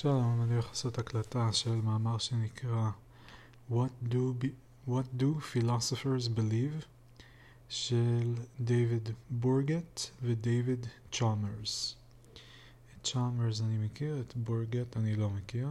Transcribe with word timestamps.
שלום, 0.00 0.42
אני 0.42 0.52
הולך 0.52 0.68
לעשות 0.68 0.98
הקלטה 0.98 1.52
של 1.52 1.74
מאמר 1.74 2.18
שנקרא 2.18 2.90
What 3.70 4.10
do, 4.10 4.16
be, 4.42 4.48
What 4.88 5.20
do 5.20 5.24
Philosophers 5.54 6.28
Believe 6.36 6.84
של 7.68 8.34
דייוויד 8.60 9.08
בורגט 9.30 10.00
ודייוויד 10.22 10.86
צ'למרס. 11.12 11.96
את 12.96 13.06
צ'למרס 13.06 13.60
אני 13.60 13.78
מכיר, 13.78 14.20
את 14.20 14.36
בורגט 14.36 14.96
אני 14.96 15.16
לא 15.16 15.30
מכיר. 15.30 15.68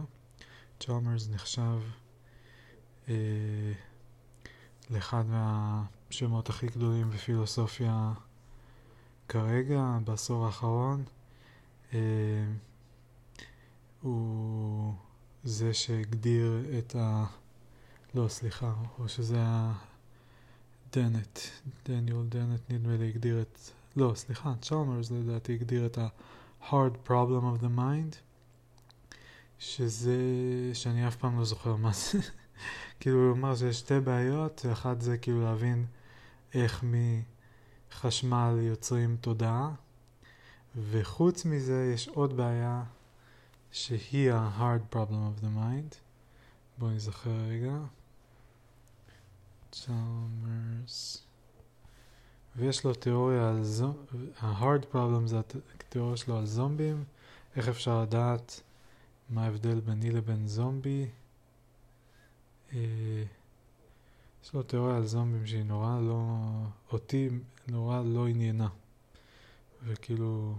צ'למרס 0.80 1.28
נחשב 1.28 1.80
אה, 3.08 3.14
לאחד 4.90 5.24
מהשמות 5.26 6.48
הכי 6.48 6.66
גדולים 6.66 7.10
בפילוסופיה 7.10 8.12
כרגע, 9.28 9.98
בעשור 10.04 10.46
האחרון. 10.46 11.04
אה, 11.94 11.98
הוא 14.02 14.94
זה 15.44 15.74
שהגדיר 15.74 16.64
את 16.78 16.96
ה... 16.96 17.24
לא, 18.14 18.28
סליחה, 18.28 18.74
או 18.98 19.08
שזה 19.08 19.36
היה 19.36 19.72
דנט, 20.92 21.38
דניאל 21.84 22.26
דנט 22.28 22.60
נדמה 22.70 22.96
לי 22.96 23.08
הגדיר 23.08 23.40
את... 23.40 23.58
לא, 23.96 24.12
סליחה, 24.14 24.52
צ'למרס 24.60 25.10
לדעתי 25.10 25.54
הגדיר 25.54 25.86
את 25.86 25.98
ה-hard 25.98 27.08
problem 27.08 27.56
of 27.56 27.62
the 27.62 27.78
mind, 27.78 28.16
שזה... 29.58 30.16
שאני 30.74 31.08
אף 31.08 31.16
פעם 31.16 31.38
לא 31.38 31.44
זוכר 31.44 31.76
מה 31.76 31.90
זה. 31.92 32.18
כאילו 33.00 33.18
הוא 33.18 33.32
אמר 33.32 33.56
שיש 33.56 33.78
שתי 33.78 34.00
בעיות, 34.00 34.66
אחת 34.72 35.00
זה 35.00 35.18
כאילו 35.18 35.42
להבין 35.42 35.86
איך 36.54 36.84
מחשמל 37.94 38.58
יוצרים 38.60 39.16
תודעה, 39.20 39.70
וחוץ 40.90 41.44
מזה 41.44 41.90
יש 41.94 42.08
עוד 42.08 42.36
בעיה 42.36 42.82
שהיא 43.72 44.32
ה-hard 44.32 44.94
problem 44.94 45.40
of 45.40 45.42
the 45.42 45.48
mind. 45.56 45.94
בואו 46.78 46.90
נזכר 46.90 47.30
רגע. 47.30 47.78
צ'למרס. 49.70 51.24
ויש 52.56 52.84
לו 52.84 52.94
תיאוריה 52.94 53.48
על 53.48 53.64
זומבים, 53.64 54.30
ה-hard 54.40 54.94
problem 54.94 55.26
זה 55.26 55.40
התיאוריה 55.74 56.16
שלו 56.16 56.38
על 56.38 56.46
זומבים, 56.46 57.04
איך 57.56 57.68
אפשר 57.68 58.02
לדעת 58.02 58.60
מה 59.30 59.44
ההבדל 59.44 59.80
ביני 59.80 60.10
לבין 60.10 60.46
זומבי. 60.46 61.06
אה, 62.72 63.24
יש 64.44 64.54
לו 64.54 64.62
תיאוריה 64.62 64.96
על 64.96 65.06
זומבים 65.06 65.46
שהיא 65.46 65.62
נורא 65.62 66.00
לא, 66.00 66.38
אותי 66.92 67.28
נורא 67.68 68.02
לא 68.02 68.28
עניינה. 68.28 68.68
וכאילו, 69.84 70.54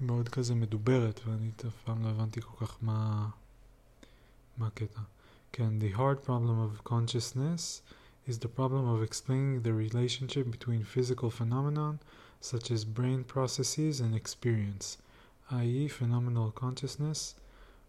מאוד 0.00 0.28
כזה 0.28 0.54
מדוברת, 0.54 1.20
ואני 1.26 1.50
אף 1.68 1.82
פעם 1.84 2.02
לא 2.02 2.08
הבנתי 2.08 2.40
כל 2.40 2.66
כך 2.66 2.76
מה, 2.82 3.28
מה 4.58 4.66
הקטע. 4.66 5.00
כן, 5.52 5.70
the 5.80 5.96
hard 5.96 6.26
problem 6.26 6.58
of 6.66 6.88
consciousness 6.88 7.82
is 8.28 8.38
the 8.38 8.48
problem 8.58 8.84
of 8.94 9.02
explaining 9.02 9.62
the 9.62 9.72
relationship 9.72 10.50
between 10.50 10.82
physical 10.82 11.30
phenomenon 11.30 11.98
such 12.40 12.70
as 12.70 12.84
brain 12.84 13.24
processes 13.24 14.00
and 14.00 14.14
experience, 14.14 14.98
i.e. 15.50 15.88
phenomenal 15.88 16.50
consciousness 16.64 17.34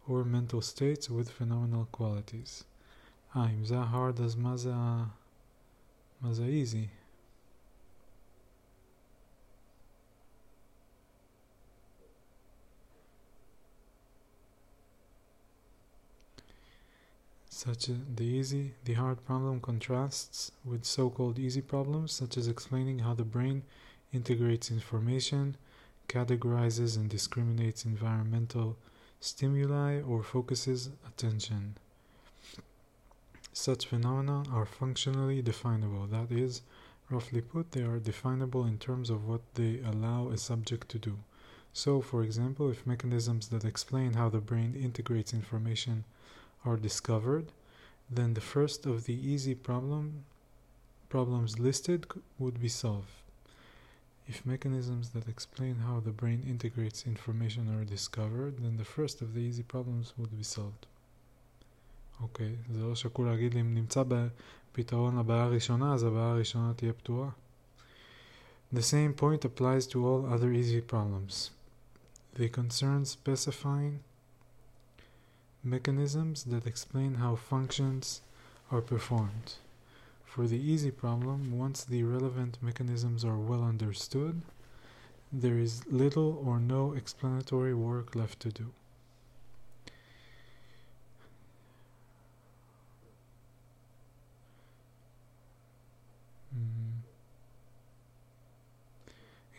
or 0.07 0.23
mental 0.23 0.61
states 0.61 1.09
with 1.09 1.29
phenomenal 1.29 1.85
qualities. 1.91 2.63
אה, 3.35 3.49
אם 3.49 3.65
זה 3.65 3.79
ה-hard 3.79 4.21
אז 4.21 4.35
מה 4.35 4.57
זה 4.57 4.71
ה... 4.75 5.05
מה 6.21 6.33
זה 6.33 6.45
easy? 6.63 6.87
Such 17.64 17.88
as 17.90 17.96
the 18.16 18.24
easy, 18.24 18.74
the 18.86 18.94
hard 18.94 19.24
problem 19.24 19.60
contrasts 19.60 20.50
with 20.64 20.84
so-called 20.84 21.38
easy 21.38 21.60
problems, 21.60 22.10
such 22.10 22.36
as 22.36 22.48
explaining 22.48 22.98
how 22.98 23.14
the 23.14 23.24
brain 23.24 23.62
integrates 24.12 24.72
information, 24.72 25.56
categorizes 26.08 26.96
and 26.96 27.08
discriminates 27.08 27.84
environmental 27.84 28.76
stimuli, 29.20 30.00
or 30.02 30.24
focuses 30.24 30.90
attention. 31.06 31.76
Such 33.52 33.86
phenomena 33.86 34.42
are 34.52 34.66
functionally 34.66 35.40
definable, 35.40 36.08
that 36.08 36.32
is, 36.32 36.62
roughly 37.10 37.42
put, 37.42 37.70
they 37.70 37.82
are 37.82 38.00
definable 38.00 38.64
in 38.64 38.78
terms 38.78 39.08
of 39.08 39.28
what 39.28 39.42
they 39.54 39.80
allow 39.86 40.30
a 40.30 40.36
subject 40.36 40.88
to 40.88 40.98
do. 40.98 41.16
So, 41.72 42.00
for 42.00 42.24
example, 42.24 42.70
if 42.70 42.84
mechanisms 42.88 43.50
that 43.50 43.64
explain 43.64 44.14
how 44.14 44.30
the 44.30 44.40
brain 44.40 44.74
integrates 44.74 45.32
information 45.32 46.04
are 46.65 46.77
discovered, 46.77 47.51
then 48.09 48.33
the 48.33 48.41
first 48.41 48.85
of 48.85 49.05
the 49.05 49.13
easy 49.13 49.55
problem 49.55 50.25
problems 51.09 51.57
listed 51.59 52.05
would 52.37 52.59
be 52.61 52.67
solved. 52.67 53.15
If 54.27 54.45
mechanisms 54.45 55.11
that 55.11 55.27
explain 55.29 55.75
how 55.87 56.01
the 56.01 56.11
brain 56.11 56.43
integrates 56.45 57.07
information 57.07 57.63
are 57.73 57.85
discovered, 57.85 58.53
then 58.59 58.75
the 58.77 58.91
first 58.95 59.21
of 59.21 59.33
the 59.33 59.39
easy 59.39 59.63
problems 59.63 60.13
would 60.17 60.37
be 60.37 60.43
solved. 60.43 60.85
אוקיי, 62.21 62.55
okay, 62.55 62.73
זה 62.73 62.83
לא 62.83 62.95
שקול 62.95 63.25
להגיד 63.25 63.53
לי 63.53 63.61
אם 63.61 63.73
נמצא 63.73 64.03
בפתרון 64.07 65.19
לבעיה 65.19 65.43
הראשונה, 65.43 65.93
אז 65.93 66.03
הבעיה 66.03 66.31
הראשונה 66.31 66.73
תהיה 66.73 66.93
פתורה. 66.93 67.29
The 68.73 68.81
same 68.81 69.13
point 69.13 69.45
applies 69.45 69.87
to 69.87 70.05
all 70.05 70.25
other 70.25 70.51
easy 70.51 70.81
problems. 70.81 71.51
They 72.35 72.49
concern 72.49 73.05
specifying 73.05 73.99
mechanisms 75.64 76.44
that 76.44 76.66
explain 76.66 77.14
how 77.14 77.36
functions 77.36 78.22
are 78.70 78.80
performed. 78.80 79.54
For 80.24 80.46
the 80.46 80.58
easy 80.58 80.90
problem, 80.90 81.56
once 81.56 81.84
the 81.84 82.02
relevant 82.04 82.58
mechanisms 82.62 83.24
are 83.24 83.36
well 83.36 83.62
understood, 83.62 84.42
there 85.32 85.58
is 85.58 85.86
little 85.86 86.42
or 86.44 86.58
no 86.58 86.92
explanatory 86.92 87.74
work 87.74 88.14
left 88.14 88.40
to 88.40 88.50
do. 88.50 88.72
Mm. 96.54 97.02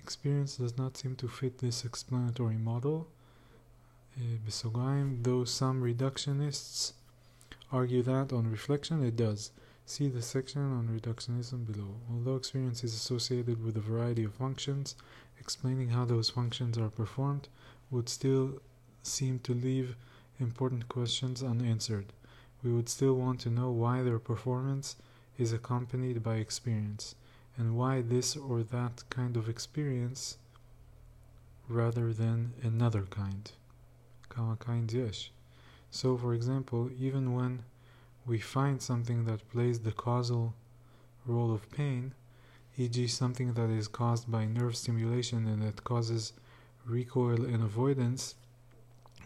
Experience 0.01 0.57
does 0.57 0.77
not 0.77 0.97
seem 0.97 1.15
to 1.15 1.27
fit 1.27 1.59
this 1.59 1.85
explanatory 1.85 2.57
model 2.57 3.07
בסוגריים, 4.46 5.22
though 5.22 5.44
some 5.44 5.82
reductionists 5.82 6.92
argue 7.70 8.02
that 8.02 8.32
on 8.32 8.50
reflection 8.50 9.04
it 9.04 9.16
does. 9.16 9.50
See 9.86 10.08
the 10.08 10.22
section 10.22 10.62
on 10.78 10.88
reductionism 10.88 11.60
below. 11.70 11.92
Although 12.10 12.36
experience 12.36 12.82
is 12.84 12.94
associated 12.94 13.64
with 13.64 13.76
a 13.76 13.88
variety 13.92 14.24
of 14.24 14.34
functions, 14.34 14.96
explaining 15.38 15.90
how 15.90 16.04
those 16.04 16.30
functions 16.38 16.76
are 16.76 16.90
performed 17.02 17.48
would 17.90 18.08
still 18.08 18.60
seem 19.02 19.38
to 19.40 19.54
leave 19.54 19.96
important 20.38 20.88
questions 20.88 21.42
unanswered. 21.42 22.08
We 22.62 22.72
would 22.72 22.88
still 22.88 23.14
want 23.14 23.38
to 23.40 23.50
know 23.58 23.70
why 23.70 24.02
their 24.02 24.18
performance 24.18 24.96
is 25.38 25.52
accompanied 25.52 26.22
by 26.22 26.36
experience, 26.36 27.14
and 27.56 27.76
why 27.78 28.02
this 28.02 28.36
or 28.36 28.62
that 28.62 29.04
kind 29.10 29.36
of 29.36 29.48
experience 29.48 30.36
rather 31.68 32.12
than 32.12 32.52
another 32.62 33.04
kind. 33.22 33.52
kawakaindiash. 34.35 35.29
So, 35.91 36.17
for 36.17 36.33
example, 36.33 36.89
even 36.97 37.33
when 37.33 37.63
we 38.25 38.39
find 38.39 38.81
something 38.81 39.25
that 39.25 39.49
plays 39.49 39.79
the 39.79 39.91
causal 39.91 40.53
role 41.25 41.53
of 41.53 41.69
pain, 41.71 42.13
e.g., 42.77 43.07
something 43.07 43.53
that 43.53 43.69
is 43.69 43.87
caused 43.87 44.31
by 44.31 44.45
nerve 44.45 44.75
stimulation 44.75 45.47
and 45.47 45.61
that 45.61 45.83
causes 45.83 46.33
recoil 46.85 47.45
and 47.45 47.63
avoidance, 47.63 48.35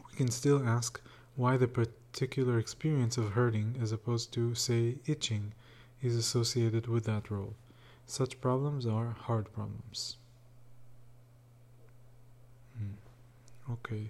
we 0.09 0.17
can 0.17 0.29
still 0.29 0.67
ask 0.67 0.99
why 1.35 1.55
the 1.55 1.67
particular 1.67 2.59
experience 2.59 3.17
of 3.17 3.31
hurting, 3.31 3.75
as 3.81 3.91
opposed 3.91 4.33
to, 4.33 4.53
say, 4.55 4.95
itching, 5.05 5.53
is 6.01 6.15
associated 6.15 6.87
with 6.87 7.05
that 7.05 7.31
role. 7.31 7.55
Such 8.05 8.41
problems 8.41 8.85
are 8.85 9.15
hard 9.19 9.51
problems. 9.53 10.17
Hmm. 12.77 13.73
Okay. 13.73 14.09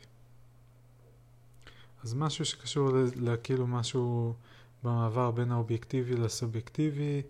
אז 2.03 2.13
משהו 2.13 2.45
שקשור 2.45 2.89
לכאילו 3.15 3.67
משהו 3.67 4.33
במעבר 4.83 5.31
בין 5.31 5.51
האובייקטיבי 5.51 6.15
לסובייקטיבי, 6.15 7.21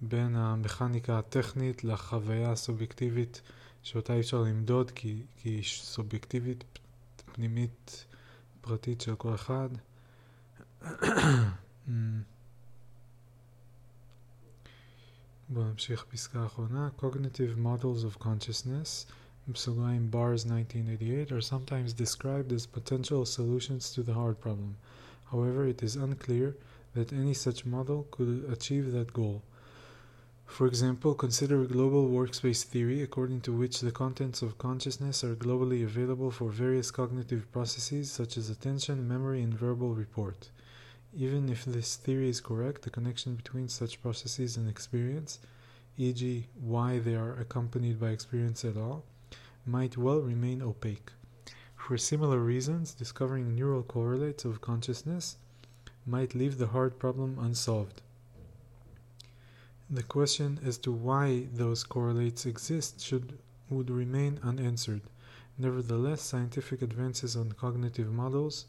בין 0.00 0.36
המכניקה 0.36 1.18
הטכנית 1.18 1.84
לחוויה 1.84 2.52
הסובייקטיבית 2.52 3.42
שאותה 3.82 4.14
אי 4.14 4.20
אפשר 4.20 4.42
למדוד 4.42 4.90
כי, 4.90 5.22
כי 5.36 5.48
היא 5.48 5.64
סובייקטיבית 5.64 6.64
פנימית 7.32 8.06
פרטית 8.60 9.00
של 9.00 9.14
כל 9.14 9.34
אחד. 9.34 9.68
בואו 15.48 15.64
נמשיך 15.64 16.04
פסקה 16.04 16.46
אחרונה. 16.46 16.88
Cognitive 16.98 17.58
models 17.64 18.04
of 18.04 18.22
consciousness 18.22 19.12
Pseudonym 19.56 20.08
Bars 20.08 20.44
1988 20.46 21.32
are 21.32 21.40
sometimes 21.40 21.92
described 21.92 22.52
as 22.52 22.66
potential 22.66 23.24
solutions 23.24 23.92
to 23.92 24.02
the 24.02 24.14
hard 24.14 24.40
problem. 24.40 24.76
However, 25.30 25.66
it 25.66 25.82
is 25.82 25.96
unclear 25.96 26.56
that 26.94 27.12
any 27.12 27.34
such 27.34 27.64
model 27.64 28.06
could 28.10 28.44
achieve 28.50 28.92
that 28.92 29.12
goal. 29.12 29.42
For 30.46 30.66
example, 30.66 31.14
consider 31.14 31.64
global 31.64 32.08
workspace 32.08 32.64
theory, 32.64 33.02
according 33.02 33.42
to 33.42 33.52
which 33.52 33.80
the 33.80 33.92
contents 33.92 34.42
of 34.42 34.58
consciousness 34.58 35.22
are 35.22 35.36
globally 35.36 35.84
available 35.84 36.32
for 36.32 36.50
various 36.50 36.90
cognitive 36.90 37.50
processes 37.52 38.10
such 38.10 38.36
as 38.36 38.50
attention, 38.50 39.06
memory, 39.06 39.42
and 39.42 39.54
verbal 39.54 39.94
report. 39.94 40.50
Even 41.14 41.48
if 41.48 41.64
this 41.64 41.96
theory 41.96 42.28
is 42.28 42.40
correct, 42.40 42.82
the 42.82 42.90
connection 42.90 43.36
between 43.36 43.68
such 43.68 44.02
processes 44.02 44.56
and 44.56 44.68
experience, 44.68 45.38
e.g., 45.96 46.46
why 46.60 46.98
they 46.98 47.14
are 47.14 47.34
accompanied 47.34 48.00
by 48.00 48.10
experience 48.10 48.64
at 48.64 48.76
all, 48.76 49.04
might 49.66 49.96
well 49.96 50.20
remain 50.20 50.62
opaque. 50.62 51.12
For 51.76 51.96
similar 51.98 52.38
reasons, 52.38 52.94
discovering 52.94 53.54
neural 53.54 53.82
correlates 53.82 54.44
of 54.44 54.60
consciousness 54.60 55.36
might 56.06 56.34
leave 56.34 56.58
the 56.58 56.68
hard 56.68 56.98
problem 56.98 57.38
unsolved. 57.38 58.02
The 59.88 60.02
question 60.02 60.60
as 60.64 60.78
to 60.78 60.92
why 60.92 61.48
those 61.52 61.82
correlates 61.82 62.46
exist 62.46 63.00
should 63.00 63.38
would 63.68 63.90
remain 63.90 64.38
unanswered. 64.42 65.02
Nevertheless, 65.58 66.22
scientific 66.22 66.82
advances 66.82 67.36
on 67.36 67.52
cognitive 67.52 68.12
models 68.12 68.66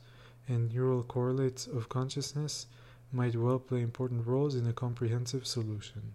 and 0.48 0.74
neural 0.74 1.04
correlates 1.04 1.68
of 1.68 1.90
consciousness 1.90 2.68
might 3.12 3.36
well 3.36 3.60
play 3.60 3.82
important 3.82 4.26
roles 4.26 4.56
in 4.56 4.68
a 4.68 4.74
comprehensive 4.74 5.46
solution. 5.46 6.14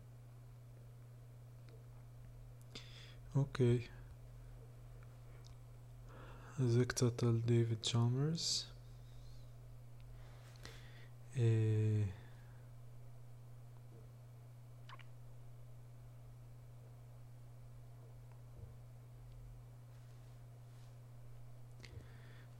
Okay. 3.36 3.88
זה 6.58 6.84
קצת 6.84 7.22
על 7.22 7.40
דיוויד 7.44 7.78
צ'אמרס. 7.82 8.66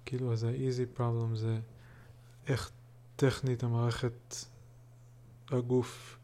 כאילו 0.07 0.33
אז 0.33 0.45
ה-easy 0.45 0.99
problem 0.99 1.35
זה 1.35 1.61
איך 2.47 2.71
טכנית 3.17 3.63
המערכת, 3.63 4.35
הגוף 5.49 6.19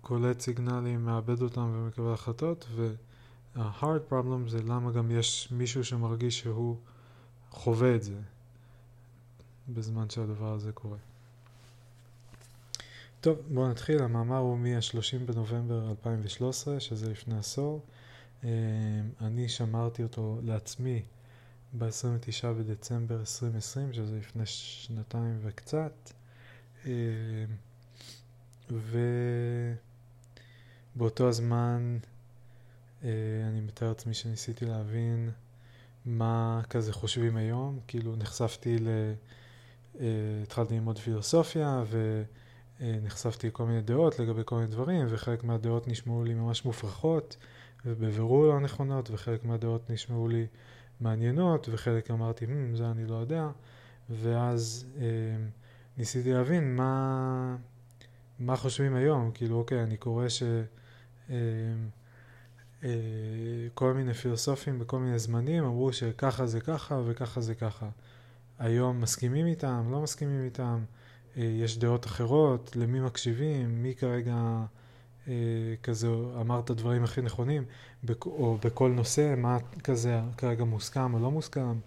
קולט 0.00 0.40
סיגנלים, 0.40 1.04
מאבד 1.04 1.42
אותם 1.42 1.70
ומקבל 1.74 2.12
החלטות, 2.12 2.66
וה-hard 2.76 4.12
problem 4.12 4.48
זה 4.48 4.62
למה 4.62 4.90
גם 4.92 5.10
יש 5.10 5.48
מישהו 5.50 5.84
שמרגיש 5.84 6.40
שהוא 6.40 6.76
חווה 7.50 7.94
את 7.96 8.02
זה 8.02 8.14
בזמן 9.68 10.10
שהדבר 10.10 10.52
הזה 10.52 10.72
קורה. 10.72 10.98
טוב, 13.20 13.38
בואו 13.48 13.68
נתחיל. 13.68 14.02
המאמר 14.02 14.36
הוא 14.36 14.58
מ-30 14.58 15.18
בנובמבר 15.26 15.90
2013, 15.90 16.80
שזה 16.80 17.10
לפני 17.10 17.38
עשור. 17.38 17.80
אה, 18.44 18.48
אני 19.20 19.48
שמרתי 19.48 20.02
אותו 20.02 20.38
לעצמי 20.42 21.02
ב-29 21.78 22.46
בדצמבר 22.58 23.20
2020, 23.20 23.92
שזה 23.92 24.18
לפני 24.18 24.46
שנתיים 24.46 25.38
וקצת. 25.42 26.10
אה, 26.86 26.92
ובאותו 30.96 31.28
הזמן 31.28 31.98
אה, 33.04 33.08
אני 33.48 33.60
מתאר 33.60 33.88
לעצמי 33.88 34.14
שניסיתי 34.14 34.64
להבין 34.64 35.30
מה 36.06 36.60
כזה 36.70 36.92
חושבים 36.92 37.36
היום, 37.36 37.78
כאילו 37.86 38.16
נחשפתי 38.16 38.78
ל... 38.78 38.88
אה, 40.00 40.06
התחלתי 40.42 40.74
ללמוד 40.74 40.98
פילוסופיה 40.98 41.84
ונחשפתי 42.80 43.46
לכל 43.46 43.64
מיני 43.64 43.80
דעות 43.80 44.18
לגבי 44.18 44.42
כל 44.44 44.54
מיני 44.54 44.66
דברים 44.66 45.06
וחלק 45.08 45.44
מהדעות 45.44 45.88
נשמעו 45.88 46.24
לי 46.24 46.34
ממש 46.34 46.64
מופרכות 46.64 47.36
ובבירור 47.86 48.46
לא 48.46 48.60
נכונות 48.60 49.10
וחלק 49.10 49.44
מהדעות 49.44 49.90
נשמעו 49.90 50.28
לי 50.28 50.46
מעניינות 51.00 51.68
וחלק 51.72 52.10
אמרתי, 52.10 52.44
hmm, 52.44 52.76
זה 52.76 52.90
אני 52.90 53.06
לא 53.06 53.14
יודע. 53.14 53.48
ואז 54.10 54.86
אה, 54.98 55.04
ניסיתי 55.96 56.32
להבין 56.32 56.76
מה, 56.76 57.56
מה 58.38 58.56
חושבים 58.56 58.94
היום, 58.94 59.30
כאילו 59.34 59.56
אוקיי, 59.56 59.82
אני 59.82 59.96
קורא 59.96 60.28
ש... 60.28 60.42
אה, 60.42 60.62
אה, 61.30 61.36
כל 63.74 63.94
מיני 63.94 64.14
פילוסופים 64.14 64.78
בכל 64.78 64.98
מיני 64.98 65.18
זמנים 65.18 65.64
אמרו 65.64 65.92
שככה 65.92 66.46
זה 66.46 66.60
ככה 66.60 67.00
וככה 67.06 67.40
זה 67.40 67.54
ככה. 67.54 67.88
היום 68.58 69.00
מסכימים 69.00 69.46
איתם, 69.46 69.88
לא 69.90 70.00
מסכימים 70.00 70.44
איתם, 70.44 70.84
אה, 71.36 71.42
יש 71.42 71.78
דעות 71.78 72.06
אחרות, 72.06 72.76
למי 72.76 73.00
מקשיבים, 73.00 73.82
מי 73.82 73.94
כרגע 73.94 74.64
אה, 75.28 75.34
כזה 75.82 76.08
אמר 76.40 76.60
את 76.60 76.70
הדברים 76.70 77.04
הכי 77.04 77.22
נכונים, 77.22 77.64
או 78.24 78.58
בכל 78.64 78.90
נושא, 78.90 79.34
מה 79.36 79.58
כזה 79.84 80.20
כרגע 80.36 80.64
מוסכם 80.64 81.14
או 81.14 81.18
לא 81.18 81.30
מוסכם. 81.30 81.78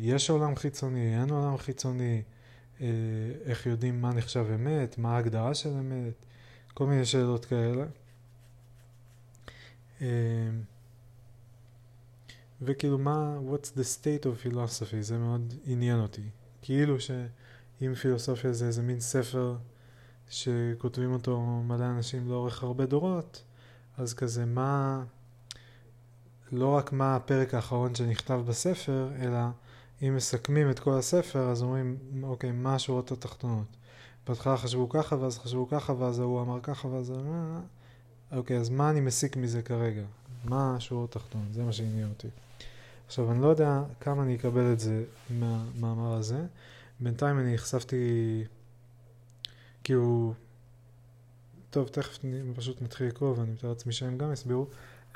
יש 0.00 0.30
עולם 0.30 0.56
חיצוני, 0.56 1.20
אין 1.20 1.30
עולם 1.30 1.56
חיצוני, 1.56 2.22
איך 3.44 3.66
יודעים 3.66 4.02
מה 4.02 4.12
נחשב 4.12 4.46
אמת, 4.54 4.98
מה 4.98 5.16
ההגדרה 5.16 5.54
של 5.54 5.70
אמת, 5.70 6.26
כל 6.74 6.86
מיני 6.86 7.04
שאלות 7.04 7.44
כאלה. 7.44 7.84
אמ, 10.00 10.06
וכאילו 12.62 12.98
מה, 12.98 13.38
what's 13.52 13.66
the 13.66 13.82
state 13.98 14.24
of 14.24 14.46
philosophy, 14.46 15.00
זה 15.00 15.18
מאוד 15.18 15.54
עניין 15.64 16.00
אותי. 16.00 16.22
כאילו 16.62 17.00
שאם 17.00 17.94
פילוסופיה 17.94 18.52
זה 18.52 18.66
איזה 18.66 18.82
מין 18.82 19.00
ספר 19.00 19.56
שכותבים 20.30 21.12
אותו 21.12 21.40
מלא 21.40 21.84
אנשים 21.84 22.28
לאורך 22.28 22.62
הרבה 22.62 22.86
דורות, 22.86 23.44
אז 23.96 24.14
כזה 24.14 24.44
מה, 24.44 25.04
לא 26.52 26.68
רק 26.68 26.92
מה 26.92 27.16
הפרק 27.16 27.54
האחרון 27.54 27.94
שנכתב 27.94 28.42
בספר, 28.46 29.10
אלא 29.20 29.38
אם 30.02 30.16
מסכמים 30.16 30.70
את 30.70 30.78
כל 30.78 30.98
הספר, 30.98 31.50
אז 31.50 31.62
אומרים, 31.62 31.96
אוקיי, 32.22 32.52
מה 32.52 32.74
השורות 32.74 33.12
התחתונות? 33.12 33.76
בהתחלה 34.28 34.56
חשבו 34.56 34.88
ככה, 34.88 35.16
ואז 35.16 35.38
חשבו 35.38 35.68
ככה, 35.68 35.92
ואז 35.98 36.18
ההוא 36.18 36.42
אמר 36.42 36.60
ככה, 36.62 36.88
ואז... 36.88 37.12
אוקיי, 38.32 38.56
אז 38.56 38.68
מה 38.68 38.90
אני 38.90 39.00
מסיק 39.00 39.36
מזה 39.36 39.62
כרגע? 39.62 40.02
מה 40.44 40.76
השורה 40.76 41.04
התחתון? 41.04 41.48
זה 41.52 41.62
מה 41.62 41.72
שעניין 41.72 42.08
אותי. 42.08 42.28
עכשיו, 43.06 43.32
אני 43.32 43.42
לא 43.42 43.46
יודע 43.46 43.82
כמה 44.00 44.22
אני 44.22 44.36
אקבל 44.36 44.72
את 44.72 44.80
זה 44.80 45.04
מהמאמר 45.30 46.14
הזה. 46.14 46.46
בינתיים 47.00 47.38
אני 47.38 47.54
נחשפתי, 47.54 48.44
כאילו, 49.84 50.34
טוב, 51.70 51.88
תכף 51.88 52.24
אני 52.24 52.54
פשוט 52.54 52.82
נתחיל 52.82 53.06
לקרוא 53.06 53.38
ואני 53.38 53.50
מתאר 53.50 53.68
לעצמי 53.68 53.92
שהם 53.92 54.18
גם 54.18 54.32
יסבירו. 54.32 54.66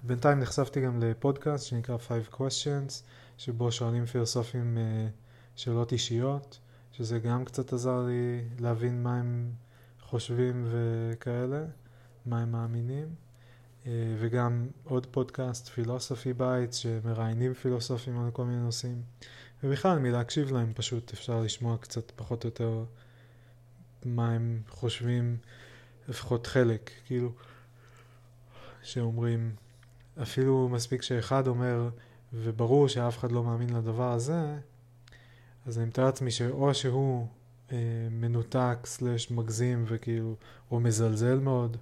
בינתיים 0.03 0.41
נחשפתי 0.41 0.81
גם 0.81 1.03
לפודקאסט 1.03 1.67
שנקרא 1.67 1.97
Five 1.97 2.35
Questions, 2.35 2.93
שבו 3.39 3.73
שואלים 3.73 4.07
פילוסופים 4.07 4.79
uh, 4.79 5.11
שאלות 5.57 5.93
אישיות, 5.93 6.59
שזה 6.93 7.19
גם 7.19 7.45
קצת 7.45 7.73
עזר 7.73 8.07
לי 8.07 8.45
להבין 8.59 9.03
מה 9.03 9.19
הם 9.19 9.51
חושבים 10.01 10.67
וכאלה. 10.71 11.65
מה 12.27 12.43
הם 12.43 12.53
מאמינים, 12.53 13.15
אה, 13.87 13.93
וגם 14.19 14.69
עוד 14.85 15.07
פודקאסט, 15.07 15.69
Philosophy 15.69 16.33
Bites, 16.33 16.77
שמראיינים 16.77 17.55
פילוסופים 17.55 18.19
על 18.19 18.31
כל 18.31 18.45
מיני 18.45 18.61
נושאים, 18.63 19.03
ובכלל 19.65 19.99
מלהקשיב 19.99 20.53
להם 20.53 20.73
פשוט 20.75 21.13
אפשר 21.13 21.41
לשמוע 21.41 21.77
קצת 21.77 22.13
פחות 22.17 22.45
או 22.45 22.49
יותר 22.49 22.85
מה 24.05 24.31
הם 24.31 24.63
חושבים, 24.69 25.37
לפחות 26.09 26.47
חלק, 26.47 26.91
כאילו, 27.07 27.33
שאומרים, 28.83 29.55
אפילו 30.23 30.69
מספיק 30.69 31.03
שאחד 31.03 31.47
אומר, 31.47 31.89
וברור 32.33 32.89
שאף 32.89 33.19
אחד 33.19 33.33
לא 33.33 33.45
מאמין 33.45 33.71
לדבר 33.77 34.13
הזה, 34.13 34.59
אז 35.67 35.79
אני 35.79 35.87
מתאר 35.87 36.05
לעצמי 36.05 36.31
שאו 36.31 36.75
שהוא 36.75 37.27
אה, 37.73 37.79
מנותק 38.11 38.79
סלש 38.85 39.31
מגזים 39.31 39.85
וכאילו, 39.89 40.35
או 40.71 40.81
מזלזל 40.81 41.39
מאוד, 41.39 41.77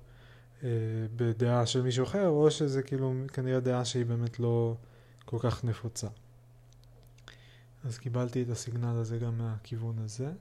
בדעה 1.16 1.66
של 1.66 1.83
מישהו 1.83 2.04
אחר, 2.04 2.28
או 2.28 2.50
שזה 2.50 2.83
כאילו 2.83 3.14
כנראה 3.33 3.61
דעה 3.61 3.85
שהיא 3.85 4.04
באמת 4.04 4.40
לא 4.40 4.76
כל 5.25 5.37
כך 5.40 5.64
נפוצה. 5.64 6.09
אז 7.85 7.99
קיבלתי 7.99 8.42
את 8.42 8.49
הסיגנל 8.49 8.97
הזה 8.97 9.19
גם 9.19 9.38
מהכיוון 9.38 9.99
הזה. 9.99 10.33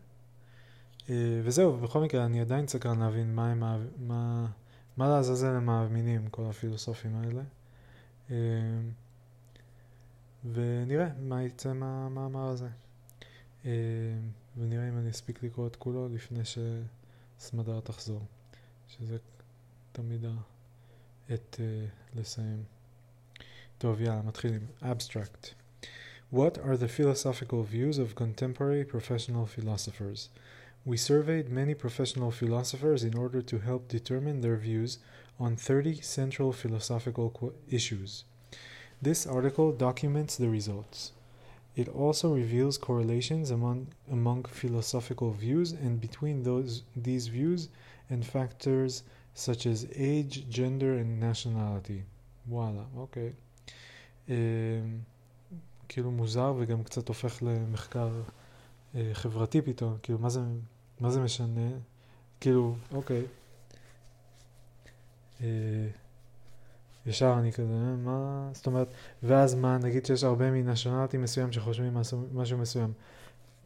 אה, 1.10 1.42
וזהו, 1.44 1.78
בכל 1.78 2.02
מקרה 2.02 2.26
אני 2.26 2.42
עדיין 2.42 2.68
סקרן 2.68 3.00
להבין 3.00 3.36
מה 3.36 3.52
הם, 3.52 3.64
מה, 3.98 4.48
מה 4.98 5.10
לעזאזל 5.10 5.48
הם 5.48 5.66
מאמינים, 5.66 6.28
כל 6.28 6.46
הפילוסופים 6.46 7.16
האלה. 7.16 7.42
אה, 8.32 8.36
ונראה 10.54 11.08
מה 11.20 11.44
יצא 11.44 11.74
מהמאמר 11.74 12.48
הזה. 12.48 12.68
ונראה 14.58 14.90
אם 14.90 14.98
אני 14.98 15.10
אספיק 15.10 15.44
לקרוא 15.44 15.68
את 15.68 15.76
כולו 15.76 16.10
לפני 16.10 16.42
שסמדר 17.40 17.80
תחזור. 17.80 18.22
שזה 18.88 19.18
תמיד 19.93 20.25
העת 21.29 21.57
uh, 21.59 22.19
לסיים. 22.19 22.63
טוב, 23.79 24.01
יאללה, 24.01 24.23
מתחילים. 24.23 24.67
Abstract. 24.83 25.55
What 26.33 26.59
are 26.59 26.77
the 26.77 26.89
philosophical 26.89 27.63
views 27.63 27.99
of 27.99 28.15
contemporary 28.15 28.85
professional 28.85 29.47
philosophers? 29.47 30.29
We 30.85 30.97
surveyed 30.97 31.49
many 31.49 31.75
professional 31.75 32.31
philosophers 32.31 33.05
in 33.05 33.17
order 33.17 33.43
to 33.43 33.59
help 33.59 33.89
determine 33.89 34.41
their 34.41 34.57
views 34.57 34.99
on 35.39 35.57
30 35.57 36.01
central 36.01 36.53
philosophical 36.53 37.53
issues. 37.71 38.25
This 39.03 39.27
article 39.27 39.73
documents 39.73 40.37
the 40.37 40.49
results. 40.49 41.13
It 41.77 41.89
also 41.89 42.35
reveals 42.35 42.79
correlations 42.79 43.51
among, 43.51 43.89
among 44.11 44.45
philosophical 44.45 45.33
views 45.33 45.73
and 45.73 46.01
between 46.01 46.43
those, 46.43 46.83
these 46.97 47.29
views 47.29 47.69
and 48.09 48.25
factors 48.25 49.03
such 49.36 49.66
as 49.66 49.86
age, 49.96 50.46
gender, 50.50 50.98
and 51.00 51.24
nationality. 51.24 52.02
וואלה, 52.50 52.84
אוקיי. 52.96 53.32
אה, 54.30 54.36
כאילו 55.90 56.12
מוזר 56.12 56.54
וגם 56.58 56.84
קצת 56.84 57.08
הופך 57.08 57.44
למחקר 57.44 58.10
אה, 58.96 59.10
חברתי 59.14 59.62
פתאום, 59.62 59.98
כאילו 60.04 60.20
מה 60.20 60.30
זה, 60.30 60.42
מה 61.00 61.10
זה 61.10 61.22
משנה? 61.22 61.70
כאילו, 62.40 62.76
אוקיי. 62.92 63.26
אה, 65.42 65.48
ישר 67.06 67.36
אני 67.40 67.52
כזה, 67.52 67.96
מה, 68.04 68.50
זאת 68.54 68.68
אומרת, 68.68 68.88
ואז 69.24 69.56
מה, 69.56 69.78
נגיד 69.78 70.06
שיש 70.06 70.24
הרבה 70.24 70.52
מנשיונליטי 70.52 71.18
מסוים 71.18 71.52
שחושבים 71.52 71.94
משהו, 72.34 72.58
מסוים. 72.58 72.94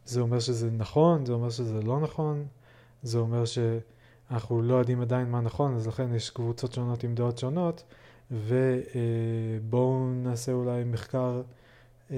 זה 0.04 0.20
אומר 0.20 0.40
שזה 0.40 0.70
נכון, 0.70 1.26
זה 1.26 1.32
אומר 1.32 1.50
שזה 1.50 1.82
לא 1.82 2.00
נכון, 2.00 2.46
זה 3.02 3.18
אומר 3.18 3.44
שאנחנו 4.28 4.62
לא 4.62 4.74
יודעים 4.74 5.00
עדיין 5.00 5.30
מה 5.30 5.40
נכון, 5.40 5.74
אז 5.74 5.86
לכן 5.86 6.14
יש 6.14 6.30
קבוצות 6.30 6.72
שונות 6.72 7.04
עם 7.04 7.14
דעות 7.14 7.38
שונות, 7.38 7.84
ובואו 8.30 10.10
נעשה 10.10 10.52
אולי 10.52 10.84
מחקר 10.84 11.42
אה, 12.10 12.16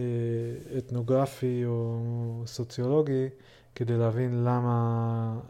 אתנוגרפי 0.78 1.64
או 1.64 2.42
סוציולוגי 2.46 3.28
כדי 3.74 3.96
להבין 3.96 4.44
למה 4.44 5.40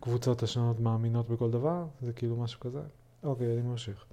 הקבוצות 0.00 0.42
השונות 0.42 0.80
מאמינות 0.80 1.28
בכל 1.28 1.50
דבר, 1.50 1.84
זה 2.02 2.12
כאילו 2.12 2.36
משהו 2.36 2.60
כזה. 2.60 2.80
אוקיי, 3.22 3.52
אני 3.52 3.62
ממשיך. 3.62 4.04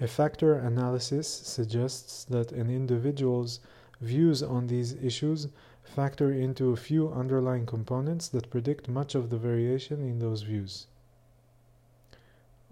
A 0.00 0.04
factor 0.04 0.58
analysis 0.66 1.28
suggests 1.56 2.24
that 2.30 2.52
an 2.52 2.68
individual's 2.80 3.60
views 4.02 4.42
on 4.42 4.66
these 4.66 4.94
issues 5.08 5.46
factor 5.91 6.31
into 6.31 6.71
a 6.71 6.75
few 6.75 7.09
underlying 7.09 7.65
components 7.65 8.27
that 8.29 8.49
predict 8.49 8.89
much 8.89 9.15
of 9.15 9.29
the 9.29 9.37
variation 9.37 10.01
in 10.01 10.19
those 10.19 10.41
views. 10.43 10.87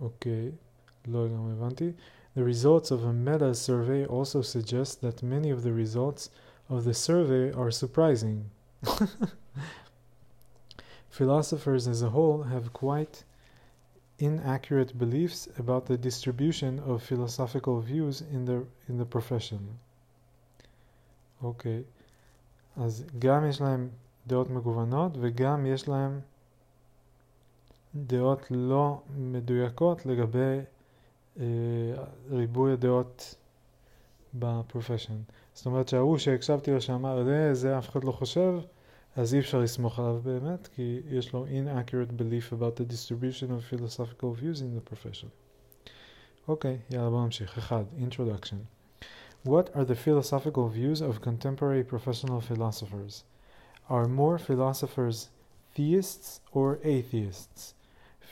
אוקיי, 0.02 0.52
לא 1.08 1.26
לגמרי 1.26 1.54
הבנתי. 1.54 1.94
The 2.36 2.44
results 2.44 2.92
of 2.92 3.04
a 3.06 3.14
meta 3.14 3.54
survey 3.56 4.06
also 4.06 4.42
suggest 4.42 5.02
that 5.02 5.24
many 5.24 5.50
of 5.50 5.64
the 5.64 5.72
results 5.72 6.30
of 6.70 6.84
the 6.84 6.94
survey 6.94 7.52
are 7.54 7.72
surprising. 7.72 8.50
Philosophers 11.10 11.88
as 11.88 12.02
a 12.02 12.10
whole 12.10 12.44
have 12.44 12.74
quite 12.74 13.24
inaccurate 14.20 14.98
beliefs 14.98 15.48
about 15.58 15.86
the 15.86 15.98
distribution 15.98 16.80
of 16.80 17.02
philosophical 17.04 17.80
views 17.80 18.22
in 18.22 18.46
the, 18.46 18.66
in 18.90 18.98
the 18.98 19.06
profession. 19.06 19.80
אוקיי, 21.42 21.84
okay. 21.84 21.99
אז 22.77 23.05
גם 23.19 23.47
יש 23.49 23.61
להם 23.61 23.89
דעות 24.27 24.51
מגוונות 24.51 25.13
וגם 25.21 25.67
יש 25.67 25.89
להם 25.89 26.21
דעות 27.95 28.47
לא 28.51 29.03
מדויקות 29.17 30.07
לגבי 30.07 30.59
אה, 31.41 31.45
ריבוי 32.31 32.73
הדעות 32.73 33.35
בפרופשן. 34.35 35.15
זאת 35.55 35.67
אומרת 35.67 35.89
שההוא 35.89 36.19
שהקשבתי 36.19 36.71
לו 36.71 36.81
שאמר 36.81 37.25
זה, 37.25 37.55
זה 37.55 37.79
אף 37.79 37.89
אחד 37.89 38.05
לא 38.05 38.13
חושב, 38.13 38.55
אז 39.17 39.35
אי 39.35 39.41
אפשר 39.41 39.61
לסמוך 39.61 39.99
עליו 39.99 40.21
באמת, 40.23 40.69
כי 40.75 41.01
יש 41.09 41.33
לו 41.33 41.47
inaccurate 41.47 42.21
belief 42.21 42.53
about 42.53 42.81
the 42.81 42.93
distribution 42.93 43.47
of 43.47 43.75
philosophical 43.75 44.41
views 44.41 44.61
in 44.61 44.77
the 44.77 44.93
profession. 44.93 45.29
אוקיי, 46.49 46.79
okay, 46.91 46.95
יאללה 46.95 47.11
בוא 47.11 47.25
נמשיך. 47.25 47.59
אחד, 47.59 47.85
introduction. 47.99 48.80
What 49.43 49.75
are 49.75 49.87
the 49.87 49.97
philosophical 49.97 50.69
views 50.69 51.01
of 51.01 51.23
contemporary 51.23 51.83
professional 51.83 52.43
philosophers? 52.43 53.25
Are 53.89 54.07
more 54.07 54.37
philosophers 54.37 55.31
theists 55.75 56.41
or 56.53 56.79
atheists? 56.85 57.73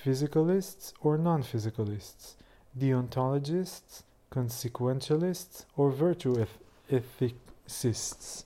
Physicalists 0.04 0.92
or 1.00 1.16
non-physicalists? 1.16 2.34
Deontologists, 2.78 4.02
consequentialists, 4.30 5.64
or 5.78 5.90
virtue 5.90 6.44
ethicists? 6.90 8.44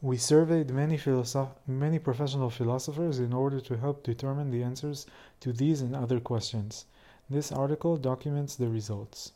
We 0.00 0.16
surveyed 0.16 0.70
many, 0.70 0.98
philosoph- 0.98 1.54
many 1.68 2.00
professional 2.00 2.50
philosophers 2.50 3.20
in 3.20 3.32
order 3.32 3.60
to 3.60 3.76
help 3.76 4.02
determine 4.02 4.50
the 4.50 4.64
answers 4.64 5.06
to 5.38 5.52
these 5.52 5.80
and 5.80 5.94
other 5.94 6.18
questions. 6.18 6.86
This 7.30 7.52
article 7.52 7.96
documents 7.96 8.56
the 8.56 8.68
results. 8.68 9.30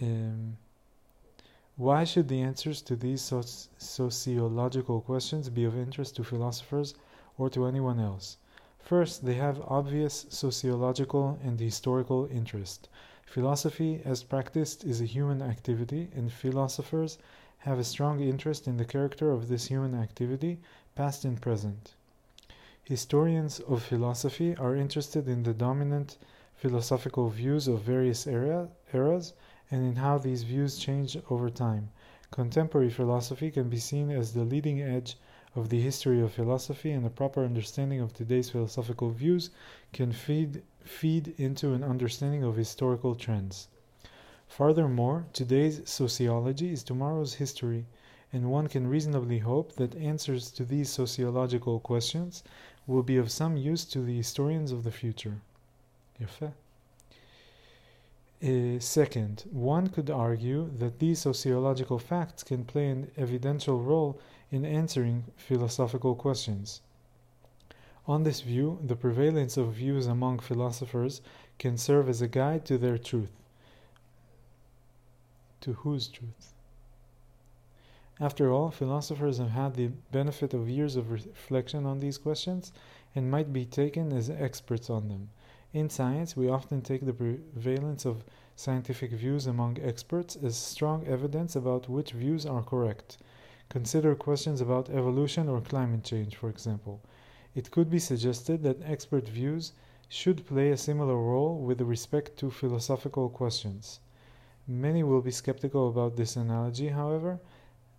Um, 0.00 0.56
why 1.76 2.04
should 2.04 2.28
the 2.28 2.40
answers 2.40 2.80
to 2.80 2.96
these 2.96 3.20
soci- 3.20 3.68
sociological 3.76 5.02
questions 5.02 5.50
be 5.50 5.64
of 5.64 5.76
interest 5.76 6.16
to 6.16 6.24
philosophers 6.24 6.94
or 7.36 7.50
to 7.50 7.66
anyone 7.66 8.00
else? 8.00 8.38
First, 8.78 9.26
they 9.26 9.34
have 9.34 9.60
obvious 9.68 10.24
sociological 10.30 11.38
and 11.42 11.60
historical 11.60 12.28
interest. 12.32 12.88
Philosophy, 13.26 14.00
as 14.06 14.22
practiced, 14.22 14.84
is 14.84 15.02
a 15.02 15.04
human 15.04 15.42
activity, 15.42 16.08
and 16.14 16.32
philosophers 16.32 17.18
have 17.58 17.78
a 17.78 17.84
strong 17.84 18.20
interest 18.20 18.66
in 18.66 18.78
the 18.78 18.84
character 18.84 19.30
of 19.30 19.48
this 19.48 19.66
human 19.66 19.94
activity, 19.94 20.58
past 20.94 21.26
and 21.26 21.42
present. 21.42 21.94
Historians 22.84 23.60
of 23.60 23.82
philosophy 23.82 24.56
are 24.56 24.76
interested 24.76 25.28
in 25.28 25.42
the 25.42 25.52
dominant 25.52 26.16
philosophical 26.54 27.28
views 27.28 27.68
of 27.68 27.82
various 27.82 28.26
era, 28.26 28.68
eras 28.94 29.34
and 29.69 29.83
in 29.83 29.95
how 29.95 30.17
these 30.17 30.43
views 30.43 30.77
change 30.77 31.17
over 31.29 31.49
time. 31.49 31.89
Contemporary 32.31 32.89
philosophy 32.89 33.51
can 33.51 33.69
be 33.69 33.77
seen 33.77 34.09
as 34.11 34.33
the 34.33 34.43
leading 34.43 34.81
edge 34.81 35.17
of 35.55 35.69
the 35.69 35.81
history 35.81 36.21
of 36.21 36.31
philosophy, 36.31 36.91
and 36.91 37.05
a 37.05 37.09
proper 37.09 37.43
understanding 37.43 37.99
of 37.99 38.13
today's 38.13 38.49
philosophical 38.49 39.09
views 39.09 39.49
can 39.91 40.11
feed, 40.11 40.63
feed 40.83 41.33
into 41.37 41.73
an 41.73 41.83
understanding 41.83 42.43
of 42.43 42.55
historical 42.55 43.15
trends. 43.15 43.67
Furthermore, 44.47 45.25
today's 45.33 45.81
sociology 45.89 46.71
is 46.71 46.83
tomorrow's 46.83 47.35
history, 47.35 47.85
and 48.33 48.51
one 48.51 48.67
can 48.67 48.87
reasonably 48.87 49.39
hope 49.39 49.73
that 49.73 49.95
answers 49.95 50.51
to 50.51 50.63
these 50.63 50.89
sociological 50.89 51.79
questions 51.79 52.43
will 52.87 53.03
be 53.03 53.17
of 53.17 53.31
some 53.31 53.57
use 53.57 53.85
to 53.85 54.01
the 54.01 54.15
historians 54.15 54.71
of 54.71 54.83
the 54.83 54.91
future. 54.91 55.41
יפה. 56.19 56.53
Uh, 58.46 58.78
second, 58.78 59.42
one 59.50 59.88
could 59.88 60.08
argue 60.08 60.70
that 60.78 61.00
these 61.00 61.18
sociological 61.18 61.98
facts 61.98 62.44
can 62.44 62.64
play 62.64 62.88
an 62.88 63.10
evidential 63.16 63.82
role 63.82 64.20
in 64.52 64.64
answering 64.64 65.24
philosophical 65.36 66.14
questions. 66.14 66.80
On 68.06 68.22
this 68.22 68.42
view, 68.42 68.78
the 68.84 68.94
prevalence 68.94 69.56
of 69.56 69.72
views 69.72 70.06
among 70.06 70.38
philosophers 70.38 71.22
can 71.58 71.76
serve 71.76 72.08
as 72.08 72.22
a 72.22 72.28
guide 72.28 72.64
to 72.66 72.78
their 72.78 72.98
truth. 72.98 73.32
To 75.62 75.72
whose 75.72 76.06
truth? 76.06 76.54
After 78.20 78.52
all, 78.52 78.70
philosophers 78.70 79.38
have 79.38 79.50
had 79.50 79.74
the 79.74 79.90
benefit 80.12 80.54
of 80.54 80.70
years 80.70 80.94
of 80.94 81.10
reflection 81.10 81.84
on 81.84 81.98
these 81.98 82.16
questions 82.16 82.72
and 83.12 83.28
might 83.28 83.52
be 83.52 83.64
taken 83.64 84.12
as 84.12 84.30
experts 84.30 84.88
on 84.88 85.08
them. 85.08 85.30
In 85.76 85.90
science, 85.90 86.34
we 86.34 86.48
often 86.48 86.80
take 86.80 87.04
the 87.04 87.12
prevalence 87.12 88.06
of 88.06 88.24
scientific 88.56 89.10
views 89.10 89.46
among 89.46 89.76
experts 89.82 90.34
as 90.34 90.56
strong 90.56 91.06
evidence 91.06 91.54
about 91.54 91.86
which 91.86 92.12
views 92.12 92.46
are 92.46 92.62
correct. 92.62 93.18
Consider 93.68 94.14
questions 94.14 94.62
about 94.62 94.88
evolution 94.88 95.50
or 95.50 95.60
climate 95.60 96.02
change, 96.02 96.34
for 96.34 96.48
example. 96.48 97.02
It 97.54 97.70
could 97.70 97.90
be 97.90 97.98
suggested 97.98 98.62
that 98.62 98.80
expert 98.86 99.28
views 99.28 99.72
should 100.08 100.46
play 100.46 100.70
a 100.70 100.78
similar 100.78 101.18
role 101.18 101.58
with 101.58 101.82
respect 101.82 102.38
to 102.38 102.50
philosophical 102.50 103.28
questions. 103.28 104.00
Many 104.66 105.02
will 105.02 105.20
be 105.20 105.30
skeptical 105.30 105.90
about 105.90 106.16
this 106.16 106.36
analogy, 106.36 106.88
however. 106.88 107.38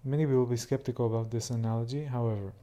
Many 0.03 0.25
will 0.25 0.47
be 0.47 0.57
skeptical 0.57 1.05
about 1.05 1.29
this 1.29 1.51
analogy, 1.51 2.05
however. 2.05 2.53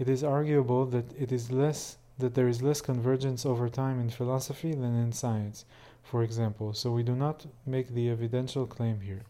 It 0.00 0.08
is 0.08 0.24
arguable 0.24 0.84
that 0.86 1.12
it 1.16 1.30
is 1.30 1.52
less 1.52 1.96
that 2.20 2.34
there 2.34 2.48
is 2.48 2.62
less 2.62 2.80
convergence 2.80 3.46
over 3.46 3.68
time 3.68 4.00
in 4.00 4.10
philosophy 4.10 4.72
than 4.72 4.94
in 5.04 5.12
science, 5.12 5.64
for 6.10 6.22
example, 6.22 6.72
so 6.72 6.90
we 6.90 7.02
do 7.02 7.14
not 7.14 7.46
make 7.66 7.88
the 7.94 8.08
evidential 8.08 8.66
claim 8.66 9.00
here. 9.00 9.24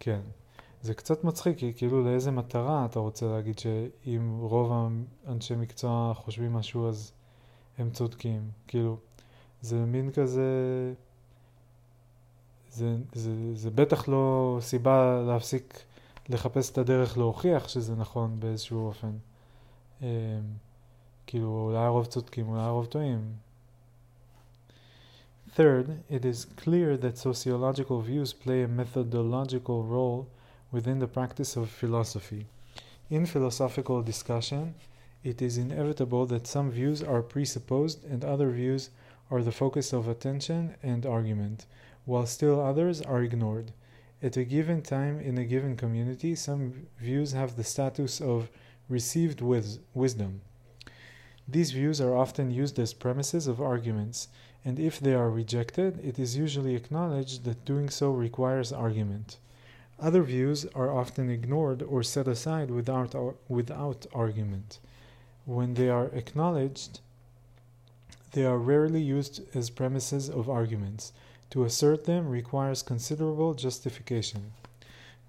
כן. 0.00 0.20
זה 0.82 0.94
קצת 0.94 1.24
מצחיק, 1.24 1.58
כי 1.58 1.72
כאילו 1.76 2.04
לאיזה 2.04 2.30
מטרה 2.30 2.84
אתה 2.84 2.98
רוצה 2.98 3.26
להגיד 3.26 3.58
שאם 3.58 4.38
רוב 4.40 4.72
האנשי 5.26 5.54
מקצוע 5.56 6.14
חושבים 6.14 6.52
משהו 6.52 6.88
אז 6.88 7.12
הם 7.78 7.90
צודקים. 7.90 8.50
כאילו, 8.66 8.96
זה 9.60 9.84
מין 9.84 10.10
כזה 10.10 10.42
זה, 12.70 12.96
זה, 13.12 13.54
זה 13.54 13.70
בטח 13.70 14.08
לא 14.08 14.58
סיבה 14.60 15.22
להפסיק 15.26 15.84
לחפש 16.28 16.70
את 16.70 16.78
הדרך 16.78 17.18
להוכיח 17.18 17.68
שזה 17.68 17.96
נכון 17.96 18.40
באיזשהו 18.40 18.86
אופן. 18.86 19.12
אה, 21.33 21.33
כאילו, 21.33 21.65
אולי 21.65 21.85
הרוב 21.85 22.05
צודקים, 22.05 22.49
אולי 22.49 22.61
הרוב 22.61 22.85
טועים. 22.85 23.21
Third, 25.55 26.03
it 26.09 26.25
is 26.25 26.45
clear 26.45 26.95
that 26.97 27.17
sociological 27.17 28.01
views 28.01 28.33
play 28.33 28.61
a 28.63 28.67
methodological 28.67 29.83
role 29.83 30.27
within 30.71 30.99
the 30.99 31.07
practice 31.07 31.57
of 31.57 31.69
philosophy. 31.69 32.45
In 33.09 33.25
philosophical 33.25 34.03
discussion, 34.03 34.75
it 35.23 35.41
is 35.41 35.57
inevitable 35.57 36.25
that 36.27 36.47
some 36.47 36.69
views 36.71 37.01
are 37.03 37.21
presupposed 37.21 38.05
and 38.05 38.23
other 38.23 38.51
views 38.51 38.89
are 39.31 39.43
the 39.43 39.51
focus 39.51 39.91
of 39.91 40.07
attention 40.07 40.75
and 40.83 41.05
argument, 41.05 41.65
while 42.05 42.25
still 42.25 42.59
others 42.61 43.01
are 43.01 43.23
ignored. 43.23 43.71
At 44.21 44.37
a 44.37 44.43
given 44.43 44.81
time 44.81 45.19
in 45.19 45.37
a 45.37 45.45
given 45.45 45.75
community, 45.75 46.35
some 46.35 46.87
views 46.99 47.31
have 47.31 47.55
the 47.55 47.63
status 47.63 48.21
of 48.21 48.49
received 48.87 49.41
wis- 49.41 49.79
wisdom. 49.93 50.41
These 51.47 51.71
views 51.71 51.99
are 51.99 52.15
often 52.15 52.51
used 52.51 52.77
as 52.77 52.93
premises 52.93 53.47
of 53.47 53.59
arguments, 53.59 54.27
and 54.63 54.79
if 54.79 54.99
they 54.99 55.13
are 55.13 55.29
rejected, 55.29 55.99
it 56.03 56.19
is 56.19 56.37
usually 56.37 56.75
acknowledged 56.75 57.43
that 57.45 57.65
doing 57.65 57.89
so 57.89 58.11
requires 58.11 58.71
argument. 58.71 59.37
Other 59.99 60.23
views 60.23 60.65
are 60.75 60.91
often 60.91 61.29
ignored 61.29 61.81
or 61.81 62.03
set 62.03 62.27
aside 62.27 62.69
without, 62.71 63.15
without 63.47 64.05
argument. 64.13 64.79
When 65.45 65.73
they 65.73 65.89
are 65.89 66.05
acknowledged, 66.13 66.99
they 68.33 68.45
are 68.45 68.57
rarely 68.57 69.01
used 69.01 69.41
as 69.55 69.69
premises 69.69 70.29
of 70.29 70.49
arguments. 70.49 71.11
To 71.49 71.63
assert 71.63 72.05
them 72.05 72.29
requires 72.29 72.83
considerable 72.83 73.55
justification. 73.55 74.51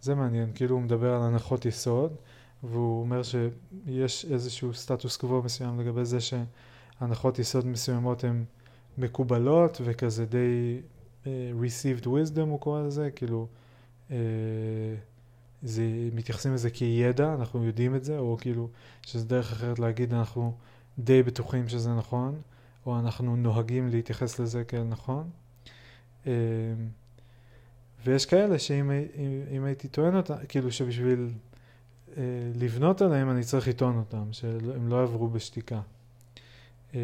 זה 0.02 0.14
מעניין, 0.14 0.52
כאילו 0.54 0.74
הוא 0.74 0.82
מדבר 0.82 1.14
על 1.14 1.22
הנחות 1.22 1.64
יסוד, 1.64 2.16
והוא 2.63 3.01
אומר 3.01 3.21
שיש 3.23 4.25
איזשהו 4.31 4.73
סטטוס 4.73 5.17
קוו 5.17 5.41
מסוים 5.43 5.79
לגבי 5.79 6.05
זה 6.05 6.17
שהנחות 6.21 7.39
יסוד 7.39 7.65
מסוימות 7.65 8.23
הן 8.23 8.43
מקובלות 8.97 9.81
וכזה 9.83 10.25
די 10.25 10.79
uh, 11.23 11.27
received 11.61 12.05
wisdom 12.05 12.41
הוא 12.41 12.59
קורא 12.59 12.81
לזה, 12.81 13.09
כאילו 13.15 13.47
uh, 14.09 14.13
זה, 15.63 15.83
מתייחסים 16.13 16.53
לזה 16.53 16.69
כידע, 16.69 17.33
אנחנו 17.33 17.65
יודעים 17.65 17.95
את 17.95 18.03
זה, 18.03 18.17
או 18.17 18.37
כאילו 18.41 18.69
שזה 19.01 19.25
דרך 19.25 19.51
אחרת 19.51 19.79
להגיד 19.79 20.13
אנחנו 20.13 20.53
די 20.99 21.23
בטוחים 21.23 21.67
שזה 21.67 21.93
נכון, 21.95 22.41
או 22.85 22.99
אנחנו 22.99 23.35
נוהגים 23.35 23.87
להתייחס 23.87 24.39
לזה 24.39 24.63
כאל 24.63 24.83
נכון. 24.83 25.29
Uh, 26.23 26.27
ויש 28.05 28.25
כאלה 28.25 28.59
שאם 28.59 28.91
אם 29.51 29.63
הייתי 29.63 29.87
טוען 29.87 30.15
אותם, 30.15 30.35
כאילו 30.49 30.71
שבשביל 30.71 31.29
לבנות 32.54 33.02
עליהם 33.02 33.30
אני 33.30 33.42
צריך 33.42 33.68
לטעון 33.68 33.98
אותם, 33.98 34.32
שהם 34.32 34.88
לא 34.88 34.96
יעברו 34.96 35.28
בשתיקה. 35.28 35.80
Uh, 36.92 36.96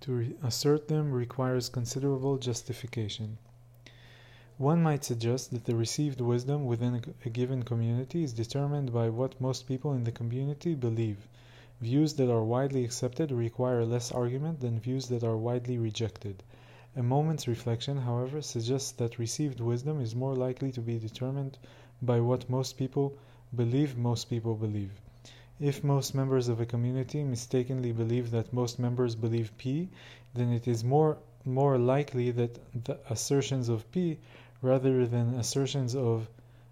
To 0.00 0.34
assert 0.42 0.88
them 0.88 1.12
requires 1.12 1.68
considerable 1.68 2.38
justification. 2.38 3.36
One 4.56 4.82
might 4.82 5.04
suggest 5.04 5.50
that 5.50 5.66
the 5.66 5.74
received 5.74 6.22
wisdom 6.22 6.64
within 6.64 7.02
a, 7.24 7.28
given 7.28 7.62
community 7.62 8.22
is 8.22 8.32
determined 8.32 8.94
by 8.94 9.10
what 9.10 9.38
most 9.38 9.66
people 9.66 9.92
in 9.92 10.04
the 10.04 10.10
community 10.10 10.74
believe. 10.74 11.28
Views 11.82 12.14
that 12.14 12.30
are 12.30 12.42
widely 12.42 12.82
accepted 12.82 13.30
require 13.30 13.84
less 13.84 14.10
argument 14.10 14.60
than 14.60 14.80
views 14.80 15.08
that 15.08 15.22
are 15.22 15.36
widely 15.36 15.76
rejected. 15.76 16.42
A 16.97 17.03
moment's 17.03 17.45
reflection, 17.45 17.97
however, 17.97 18.41
suggests 18.41 18.93
that 18.93 19.19
received 19.19 19.59
wisdom 19.59 19.99
is 19.99 20.15
more 20.15 20.33
likely 20.33 20.71
to 20.71 20.79
be 20.79 20.97
determined 20.97 21.57
by 22.01 22.21
what 22.21 22.49
most 22.49 22.77
people 22.77 23.13
believe 23.53 23.97
most 23.97 24.29
people 24.29 24.55
believe. 24.55 24.91
If 25.59 25.83
most 25.83 26.15
members 26.15 26.47
of 26.47 26.61
a 26.61 26.65
community 26.65 27.23
mistakenly 27.23 27.91
believe 27.91 28.31
that 28.31 28.53
most 28.53 28.79
members 28.79 29.13
believe 29.13 29.51
P, 29.57 29.89
then 30.33 30.53
it 30.53 30.69
is 30.69 30.85
more 30.85 31.17
more 31.43 31.77
likely 31.77 32.31
that 32.31 32.59
the 32.85 32.97
assertions 33.09 33.67
of 33.67 33.91
P 33.91 34.17
rather 34.61 35.05
than 35.05 35.33
assertions 35.33 35.95
of 35.95 36.29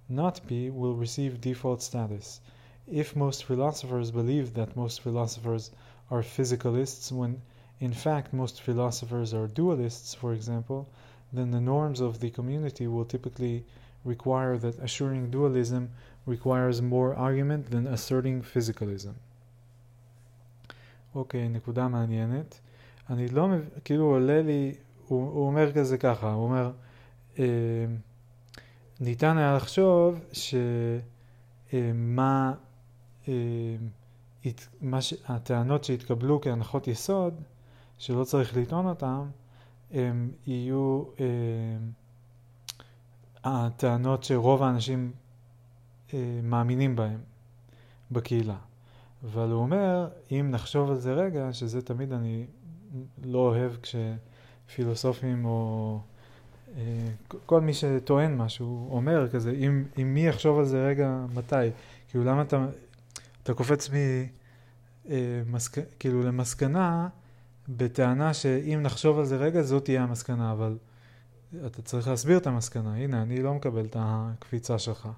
not 0.07 0.39
P 0.47 0.69
will 0.69 0.95
receive 0.95 1.41
default 1.41 1.81
status. 1.81 2.39
If 2.89 3.13
most 3.13 3.43
philosophers 3.43 4.11
believe 4.11 4.53
that 4.53 4.77
most 4.77 5.01
philosophers 5.01 5.71
are 6.09 6.23
physicalists 6.23 7.11
when 7.11 7.41
in 7.79 7.93
fact 7.93 8.33
most 8.33 8.61
philosophers 8.61 9.33
are 9.33 9.47
dualists, 9.47 10.15
for 10.15 10.33
example, 10.33 10.89
then 11.31 11.51
the 11.51 11.61
norms 11.61 11.99
of 11.99 12.19
the 12.19 12.29
community 12.29 12.87
will 12.87 13.05
typically 13.05 13.65
require 14.05 14.57
that 14.57 14.77
assuring 14.79 15.31
dualism 15.31 15.89
requires 16.25 16.81
more 16.81 17.15
argument 17.15 17.71
than 17.71 17.87
asserting 17.87 18.41
physicalism. 18.41 19.13
אוקיי, 21.15 21.45
okay, 21.45 21.49
נקודה 21.49 21.87
מעניינת. 21.87 22.59
אני 23.09 23.27
לא 23.27 23.47
מבין, 23.47 23.69
כאילו 23.85 24.05
עולה 24.05 24.41
לי, 24.41 24.75
הוא, 25.07 25.31
הוא 25.31 25.47
אומר 25.47 25.71
כזה 25.71 25.97
ככה, 25.97 26.33
הוא 26.33 26.43
אומר, 26.43 26.71
אה, 27.39 27.45
ניתן 28.99 29.37
היה 29.37 29.55
לחשוב 29.55 30.19
שמה 30.31 30.93
אה, 33.27 33.33
אה, 34.45 34.51
הטענות 35.27 35.83
שהתקבלו 35.83 36.41
כהנחות 36.41 36.87
יסוד, 36.87 37.33
שלא 37.97 38.23
צריך 38.23 38.57
לטעון 38.57 38.85
אותן, 38.85 39.21
הם 39.93 40.31
יהיו 40.47 41.03
אה, 41.19 41.25
הטענות 43.43 44.23
שרוב 44.23 44.63
האנשים 44.63 45.11
אה, 46.13 46.39
מאמינים 46.43 46.95
בהם 46.95 47.19
בקהילה. 48.11 48.57
אבל 49.23 49.51
הוא 49.51 49.61
אומר, 49.61 50.07
אם 50.31 50.47
נחשוב 50.51 50.89
על 50.89 50.97
זה 50.97 51.13
רגע, 51.13 51.53
שזה 51.53 51.81
תמיד 51.81 52.11
אני 52.13 52.45
לא 53.23 53.39
אוהב 53.39 53.71
כשפילוסופים 53.81 55.45
או 55.45 55.99
אה, 56.77 57.07
כל 57.45 57.61
מי 57.61 57.73
שטוען 57.73 58.37
משהו 58.37 58.89
אומר 58.91 59.29
כזה, 59.29 59.51
אם, 59.51 59.83
אם 60.01 60.13
מי 60.13 60.27
יחשוב 60.27 60.59
על 60.59 60.65
זה 60.65 60.87
רגע, 60.87 61.25
מתי? 61.33 61.55
כאילו 62.09 62.23
למה 62.23 62.41
אתה, 62.41 62.65
אתה 63.43 63.53
קופץ 63.53 63.89
מ... 63.89 63.93
מסק, 65.45 65.77
כאילו 65.99 66.23
למסקנה 66.23 67.07
בטענה 67.69 68.33
שאם 68.33 68.79
נחשוב 68.83 69.19
על 69.19 69.25
זה 69.25 69.37
רגע 69.37 69.61
זאת 69.61 69.85
תהיה 69.85 70.03
המסקנה, 70.03 70.51
אבל 70.51 70.77
אתה 71.65 71.81
צריך 71.81 72.07
להסביר 72.07 72.37
את 72.37 72.47
המסקנה. 72.47 72.95
הנה, 72.95 73.21
אני 73.21 73.43
לא 73.43 73.53
מקבל 73.53 73.85
את 73.85 73.95
הקפיצה 73.99 74.79
שלך. 74.79 75.09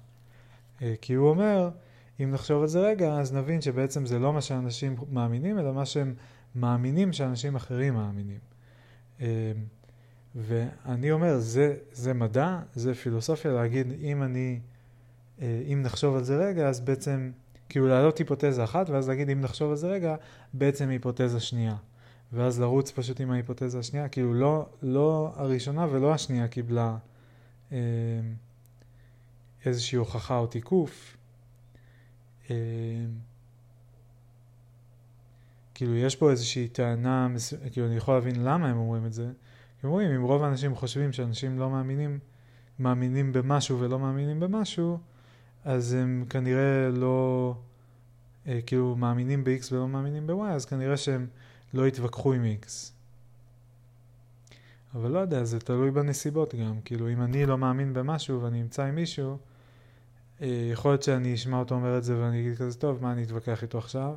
אה, 0.82 0.94
כי 1.00 1.14
הוא 1.14 1.28
אומר, 1.28 1.70
אם 2.20 2.30
נחשוב 2.30 2.62
על 2.62 2.68
זה 2.68 2.80
רגע, 2.80 3.12
אז 3.12 3.34
נבין 3.34 3.60
שבעצם 3.60 4.06
זה 4.06 4.18
לא 4.18 4.32
מה 4.32 4.40
שאנשים 4.40 4.96
מאמינים, 5.10 5.58
אלא 5.58 5.72
מה 5.72 5.86
שהם 5.86 6.14
מאמינים 6.54 7.12
שאנשים 7.12 7.56
אחרים 7.56 7.94
מאמינים. 7.94 8.38
אה, 9.20 9.52
ואני 10.34 11.12
אומר, 11.12 11.38
זה, 11.38 11.76
זה 11.92 12.14
מדע, 12.14 12.58
זה 12.74 12.94
פילוסופיה, 12.94 13.52
להגיד 13.52 13.92
אם 14.00 14.22
אני, 14.22 14.60
אה, 15.42 15.62
אם 15.72 15.82
נחשוב 15.82 16.16
על 16.16 16.24
זה 16.24 16.36
רגע, 16.36 16.68
אז 16.68 16.80
בעצם, 16.80 17.30
כאילו 17.68 17.88
להעלות 17.88 18.18
היפותזה 18.18 18.64
אחת, 18.64 18.90
ואז 18.90 19.08
להגיד 19.08 19.30
אם 19.30 19.40
נחשוב 19.40 19.70
על 19.70 19.76
זה 19.76 19.86
רגע, 19.86 20.16
בעצם 20.52 20.88
היפותזה 20.88 21.40
שנייה. 21.40 21.76
ואז 22.32 22.60
לרוץ 22.60 22.90
פשוט 22.90 23.20
עם 23.20 23.30
ההיפותזה 23.30 23.78
השנייה, 23.78 24.08
כאילו 24.08 24.34
לא, 24.34 24.68
לא 24.82 25.32
הראשונה 25.36 25.86
ולא 25.90 26.14
השנייה 26.14 26.48
קיבלה 26.48 26.96
אה, 27.72 27.78
איזושהי 29.64 29.96
הוכחה 29.96 30.38
או 30.38 30.46
תיקוף. 30.46 31.16
אה, 32.50 32.56
כאילו 35.74 35.96
יש 35.96 36.16
פה 36.16 36.30
איזושהי 36.30 36.68
טענה, 36.68 37.28
כאילו 37.72 37.86
אני 37.86 37.96
יכול 37.96 38.14
להבין 38.14 38.44
למה 38.44 38.68
הם 38.68 38.76
אומרים 38.76 39.06
את 39.06 39.12
זה. 39.12 39.30
כי 39.80 39.86
אומרים, 39.86 40.10
אם 40.10 40.22
רוב 40.22 40.42
האנשים 40.42 40.74
חושבים 40.74 41.12
שאנשים 41.12 41.58
לא 41.58 41.70
מאמינים, 41.70 42.18
מאמינים 42.78 43.32
במשהו 43.32 43.80
ולא 43.80 43.98
מאמינים 43.98 44.40
במשהו, 44.40 44.98
אז 45.64 45.92
הם 45.92 46.24
כנראה 46.30 46.88
לא, 46.92 47.54
אה, 48.46 48.60
כאילו 48.66 48.96
מאמינים 48.96 49.44
ב-X 49.44 49.72
ולא 49.72 49.88
מאמינים 49.88 50.26
ב-Y, 50.26 50.46
אז 50.50 50.64
כנראה 50.64 50.96
שהם 50.96 51.26
לא 51.74 51.86
יתווכחו 51.86 52.32
עם 52.32 52.44
X. 52.62 52.66
אבל 54.94 55.10
לא 55.10 55.18
יודע, 55.18 55.44
זה 55.44 55.60
תלוי 55.60 55.90
בנסיבות 55.90 56.54
גם. 56.54 56.80
כאילו, 56.84 57.12
אם 57.12 57.22
אני 57.22 57.46
לא 57.46 57.58
מאמין 57.58 57.94
במשהו 57.94 58.42
ואני 58.42 58.62
אמצא 58.62 58.84
עם 58.84 58.94
מישהו, 58.94 59.38
אה, 60.40 60.68
יכול 60.72 60.90
להיות 60.90 61.02
שאני 61.02 61.34
אשמע 61.34 61.58
אותו 61.58 61.74
אומר 61.74 61.98
את 61.98 62.04
זה 62.04 62.18
ואני 62.20 62.40
אגיד 62.40 62.58
כזה, 62.58 62.78
טוב, 62.78 63.02
מה 63.02 63.12
אני 63.12 63.22
אתווכח 63.22 63.62
איתו 63.62 63.78
עכשיו? 63.78 64.14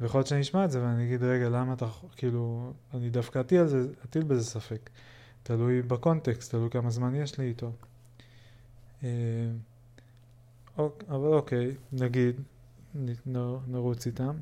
ויכול 0.00 0.18
להיות 0.18 0.28
שאני 0.28 0.40
אשמע 0.40 0.64
את 0.64 0.70
זה 0.70 0.82
ואני 0.82 1.06
אגיד, 1.06 1.22
רגע, 1.22 1.48
למה 1.48 1.72
אתה, 1.72 1.86
כאילו, 2.16 2.72
אני 2.94 3.10
דווקא 3.10 3.40
אטיל, 3.40 3.66
זה, 3.66 3.86
אטיל 4.04 4.22
בזה 4.22 4.44
ספק. 4.44 4.90
תלוי 5.42 5.82
בקונטקסט, 5.82 6.50
תלוי 6.50 6.70
כמה 6.70 6.90
זמן 6.90 7.14
יש 7.14 7.38
לי 7.38 7.44
איתו. 7.48 7.72
אה, 9.02 9.08
אבל 11.08 11.34
אוקיי, 11.34 11.74
נגיד, 11.92 12.40
נרוץ 13.66 14.06
איתם. 14.06 14.36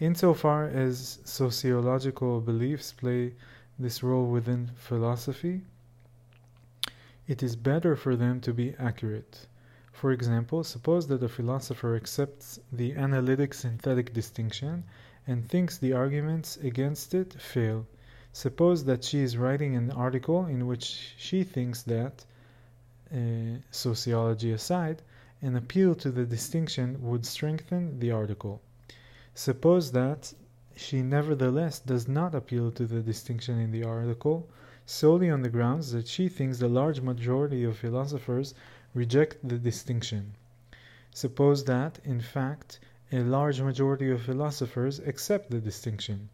Insofar 0.00 0.66
as 0.66 1.18
sociological 1.24 2.40
beliefs 2.40 2.92
play 2.92 3.34
this 3.80 4.00
role 4.00 4.26
within 4.26 4.70
philosophy, 4.76 5.62
it 7.26 7.42
is 7.42 7.56
better 7.56 7.96
for 7.96 8.14
them 8.14 8.40
to 8.42 8.54
be 8.54 8.76
accurate. 8.78 9.48
For 9.92 10.12
example, 10.12 10.62
suppose 10.62 11.08
that 11.08 11.24
a 11.24 11.28
philosopher 11.28 11.96
accepts 11.96 12.60
the 12.70 12.94
analytic 12.94 13.52
synthetic 13.52 14.12
distinction 14.12 14.84
and 15.26 15.48
thinks 15.48 15.78
the 15.78 15.92
arguments 15.94 16.56
against 16.58 17.12
it 17.12 17.32
fail. 17.32 17.84
Suppose 18.32 18.84
that 18.84 19.02
she 19.02 19.18
is 19.18 19.36
writing 19.36 19.74
an 19.74 19.90
article 19.90 20.46
in 20.46 20.68
which 20.68 21.14
she 21.16 21.42
thinks 21.42 21.82
that, 21.82 22.24
uh, 23.12 23.58
sociology 23.72 24.52
aside, 24.52 25.02
an 25.42 25.56
appeal 25.56 25.96
to 25.96 26.12
the 26.12 26.24
distinction 26.24 27.02
would 27.02 27.26
strengthen 27.26 27.98
the 27.98 28.12
article. 28.12 28.62
Suppose 29.40 29.92
that 29.92 30.34
she 30.74 31.00
nevertheless 31.00 31.78
does 31.78 32.08
not 32.08 32.34
appeal 32.34 32.72
to 32.72 32.86
the 32.86 33.00
distinction 33.00 33.60
in 33.60 33.70
the 33.70 33.84
article 33.84 34.48
solely 34.84 35.30
on 35.30 35.42
the 35.42 35.48
grounds 35.48 35.92
that 35.92 36.08
she 36.08 36.28
thinks 36.28 36.58
the 36.58 36.66
large 36.66 37.00
majority 37.00 37.62
of 37.62 37.76
philosophers 37.76 38.52
reject 38.94 39.36
the 39.48 39.56
distinction. 39.56 40.34
Suppose 41.14 41.62
that, 41.66 42.00
in 42.04 42.20
fact, 42.20 42.80
a 43.12 43.20
large 43.20 43.60
majority 43.60 44.10
of 44.10 44.22
philosophers 44.22 44.98
accept 44.98 45.52
the 45.52 45.60
distinction. 45.60 46.30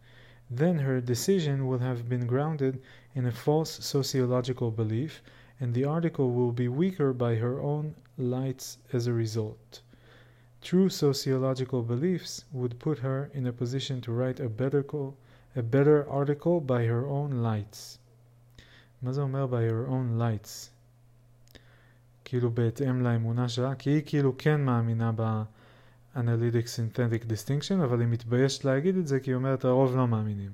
Then 0.51 0.79
her 0.79 1.03
decision 1.03 1.67
will 1.67 1.81
have 1.81 2.09
been 2.09 2.27
grounded 2.27 2.81
in 3.15 3.27
a 3.27 3.33
false 3.33 3.85
sociological 3.85 4.71
belief, 4.71 5.23
and 5.61 5.75
the 5.75 5.85
article 5.85 6.33
will 6.33 6.53
be 6.53 6.69
weaker 6.69 7.13
by 7.13 7.35
her 7.35 7.61
own 7.61 7.97
lights 8.17 8.79
as 8.95 9.07
a 9.07 9.13
result. 9.13 9.83
True 10.65 10.89
sociological 10.89 11.83
beliefs 11.83 12.47
would 12.51 12.79
put 12.79 12.99
her 13.01 13.31
in 13.35 13.47
a 13.47 13.53
position 13.53 14.01
to 14.01 14.13
write 14.13 14.41
a 14.41 14.49
better, 14.49 14.83
a 15.55 15.63
better 15.63 16.09
article 16.09 16.59
by 16.59 16.87
her 16.87 17.05
own 17.07 17.43
lights. 17.43 17.99
מה 19.03 19.13
זה 19.13 19.21
אומר 19.21 19.47
by 19.51 19.71
her 19.71 19.91
own 19.91 20.19
lights? 20.19 20.71
כאילו 22.25 22.51
בהתאם 22.51 23.03
לאמונה 23.03 23.49
שלה, 23.49 23.75
כי 23.75 23.91
היא 23.91 24.03
כאילו 24.07 24.35
כן 24.39 24.61
מאמינה 24.61 25.13
ב-analytic 25.17 26.67
synthetic 26.67 27.25
distinction, 27.25 27.85
אבל 27.85 28.01
היא 28.01 28.09
מתביישת 28.09 28.65
להגיד 28.65 28.97
את 28.97 29.07
זה 29.07 29.21
כי 29.21 29.31
היא 29.31 29.35
אומרת 29.35 29.65
הרוב 29.65 29.97
לא 29.97 30.09
מאמינים. 30.09 30.51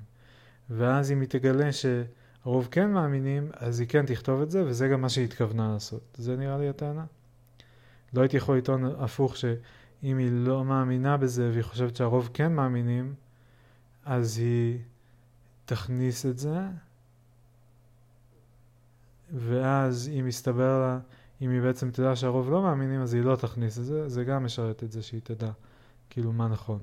ואז 0.69 1.11
אם 1.11 1.21
היא 1.21 1.29
תגלה 1.29 1.69
שהרוב 1.71 2.67
כן 2.71 2.91
מאמינים, 2.91 3.49
אז 3.53 3.79
היא 3.79 3.87
כן 3.87 4.05
תכתוב 4.05 4.41
את 4.41 4.51
זה, 4.51 4.65
וזה 4.65 4.87
גם 4.87 5.01
מה 5.01 5.09
שהיא 5.09 5.25
התכוונה 5.25 5.73
לעשות. 5.73 6.01
זה 6.17 6.37
נראה 6.37 6.57
לי 6.57 6.69
הטענה. 6.69 7.05
לא 8.13 8.21
הייתי 8.21 8.37
יכול 8.37 8.57
לטעון 8.57 8.85
הפוך 8.85 9.35
שאם 10.01 10.17
היא 10.17 10.31
לא 10.31 10.65
מאמינה 10.65 11.17
בזה 11.17 11.49
והיא 11.53 11.63
חושבת 11.63 11.95
שהרוב 11.95 12.29
כן 12.33 12.53
מאמינים, 12.53 13.13
אז 14.05 14.37
היא 14.37 14.79
תכניס 15.65 16.25
את 16.25 16.37
זה, 16.37 16.59
ואז 19.33 20.11
אם 20.19 20.27
יסתבר 20.27 20.79
לה, 20.79 20.99
אם 21.41 21.49
היא 21.49 21.61
בעצם 21.61 21.91
תדע 21.91 22.15
שהרוב 22.15 22.49
לא 22.49 22.61
מאמינים, 22.61 23.01
אז 23.01 23.13
היא 23.13 23.23
לא 23.23 23.35
תכניס 23.35 23.79
את 23.79 23.85
זה, 23.85 24.09
זה 24.09 24.23
גם 24.23 24.45
משרת 24.45 24.83
את 24.83 24.91
זה 24.91 25.01
שהיא 25.01 25.21
תדע, 25.23 25.51
כאילו 26.09 26.33
מה 26.33 26.47
נכון. 26.47 26.79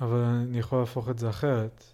אבל 0.00 0.18
אני 0.18 0.58
יכול 0.58 0.80
להפוך 0.80 1.08
את 1.08 1.18
זה 1.18 1.30
אחרת, 1.30 1.84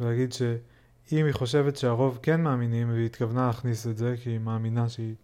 ולהגיד 0.00 0.32
שאם 0.32 1.24
היא 1.26 1.32
חושבת 1.32 1.76
שהרוב 1.76 2.18
כן 2.22 2.40
מאמינים, 2.42 2.90
והיא 2.90 3.06
התכוונה 3.06 3.46
להכניס 3.46 3.86
את 3.86 3.96
זה, 3.96 4.14
כי 4.22 4.30
היא 4.30 4.38
מאמינה 4.38 4.88
שהיא, 4.88 5.14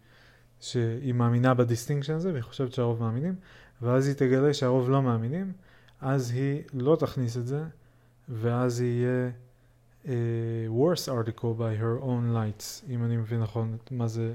שהיא 0.62 1.12
מאמינה 1.12 1.54
ב 1.54 1.59
distinction 1.59 2.14
הזה, 2.14 2.32
והיא 2.32 2.42
חושבת 2.42 2.72
שהרוב 2.72 3.00
מאמינים, 3.00 3.34
ואז 3.82 4.06
היא 4.06 4.14
תגלה 4.14 4.54
שהרוב 4.54 4.90
לא 4.90 5.02
מאמינים, 5.02 5.52
אז 6.00 6.30
היא 6.30 6.62
לא 6.74 6.96
תכניס 6.96 7.36
את 7.36 7.46
זה, 7.46 7.64
ואז 8.28 8.80
יהיה... 8.80 9.30
a 10.04 10.68
worse 10.68 11.06
article 11.08 11.54
by 11.54 11.76
her 11.76 12.00
own 12.00 12.32
lights, 12.34 12.84
אם 12.88 13.04
אני 13.04 13.16
מבין 13.16 13.40
נכון 13.40 13.76
מה 13.90 14.08
זה 14.08 14.34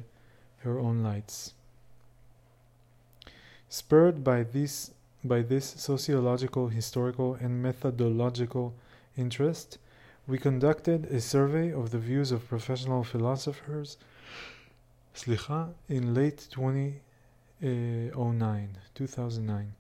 her 0.64 0.80
own 0.80 1.04
lights. 1.04 1.54
Spurred 3.70 4.24
by 4.24 4.44
this, 4.56 4.92
by 5.26 5.42
this 5.42 5.66
sociological, 5.78 6.70
historical, 6.70 7.36
and 7.42 7.62
methodological 7.62 8.72
interest, 9.18 9.78
we 10.30 10.38
conducted 10.38 11.06
a 11.12 11.20
survey 11.20 11.74
of 11.74 11.92
the 11.92 12.00
views 12.10 12.32
of 12.32 12.48
professional 12.48 13.04
philosophers 13.04 13.98
Slicha 15.18 15.74
in 15.90 16.14
late 16.14 16.48
eh, 16.54 17.00
2009, 18.12 18.78
2009. 18.94 19.74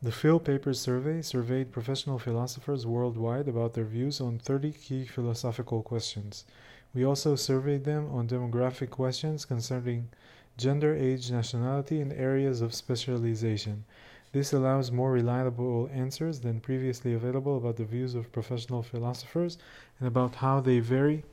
The 0.00 0.12
Phil 0.12 0.38
Papers 0.38 0.80
Survey 0.80 1.20
surveyed 1.20 1.72
professional 1.72 2.20
philosophers 2.20 2.86
worldwide 2.86 3.48
about 3.48 3.74
their 3.74 3.84
views 3.84 4.20
on 4.20 4.38
30 4.38 4.70
key 4.70 5.04
philosophical 5.04 5.82
questions. 5.82 6.44
We 6.94 7.02
also 7.02 7.34
surveyed 7.34 7.82
them 7.82 8.08
on 8.12 8.28
demographic 8.28 8.90
questions 8.90 9.44
concerning 9.44 10.10
gender, 10.56 10.94
age, 10.94 11.28
nationality, 11.32 12.00
and 12.00 12.12
areas 12.12 12.60
of 12.60 12.72
specialization. 12.72 13.84
This 14.30 14.52
allows 14.52 14.92
more 14.92 15.10
reliable 15.10 15.90
answers 15.92 16.38
than 16.38 16.60
previously 16.60 17.14
available 17.14 17.56
about 17.56 17.78
the 17.78 17.84
views 17.84 18.14
of 18.14 18.30
professional 18.30 18.84
philosophers 18.84 19.58
and 19.98 20.06
about 20.06 20.36
how 20.36 20.60
they 20.60 20.78
vary 20.78 21.24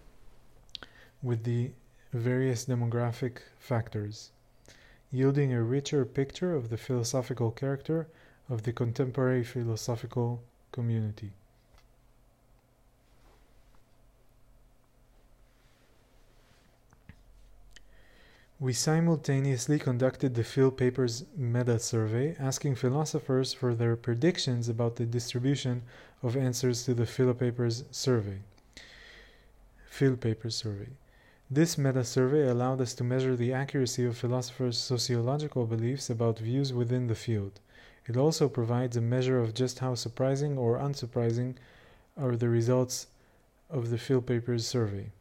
with 1.21 1.43
the 1.43 1.69
various 2.15 2.65
demographic 2.65 3.39
factors, 3.59 4.31
yielding 5.11 5.53
a 5.53 5.61
richer 5.61 6.05
picture 6.05 6.55
of 6.55 6.69
the 6.69 6.77
philosophical 6.77 7.51
character 7.51 8.07
of 8.49 8.63
the 8.63 8.71
contemporary 8.71 9.43
philosophical 9.43 10.41
community. 10.71 11.31
We 18.57 18.71
simultaneously 18.71 19.79
conducted 19.79 20.33
the 20.33 20.43
Phil 20.45 20.71
Papers 20.71 21.25
meta 21.35 21.77
survey, 21.77 22.37
asking 22.39 22.75
philosophers 22.75 23.51
for 23.51 23.75
their 23.75 23.97
predictions 23.97 24.69
about 24.69 24.95
the 24.95 25.05
distribution 25.05 25.83
of 26.23 26.37
answers 26.37 26.85
to 26.85 26.93
the 26.93 27.05
Phil 27.05 27.33
Papers 27.33 27.83
survey. 27.91 28.39
Phil 29.87 30.15
Papers 30.15 30.55
survey. 30.55 30.87
This 31.51 31.77
meta 31.77 32.03
survey 32.03 32.47
allowed 32.47 32.81
us 32.81 32.95
to 32.95 33.03
measure 33.03 33.35
the 33.35 33.53
accuracy 33.53 34.03
of 34.03 34.17
philosophers' 34.17 34.79
sociological 34.79 35.67
beliefs 35.67 36.09
about 36.09 36.39
views 36.39 36.73
within 36.73 37.05
the 37.05 37.13
field. 37.13 37.59
It 38.07 38.17
also 38.17 38.49
provides 38.49 38.97
a 38.97 39.01
measure 39.01 39.39
of 39.39 39.53
just 39.53 39.77
how 39.77 39.93
surprising 39.93 40.57
or 40.57 40.79
unsurprising 40.79 41.53
are 42.17 42.35
the 42.35 42.49
results 42.49 43.05
of 43.69 43.91
the 43.91 43.99
field 43.99 44.25
Papers 44.25 44.65
survey. 44.65 45.11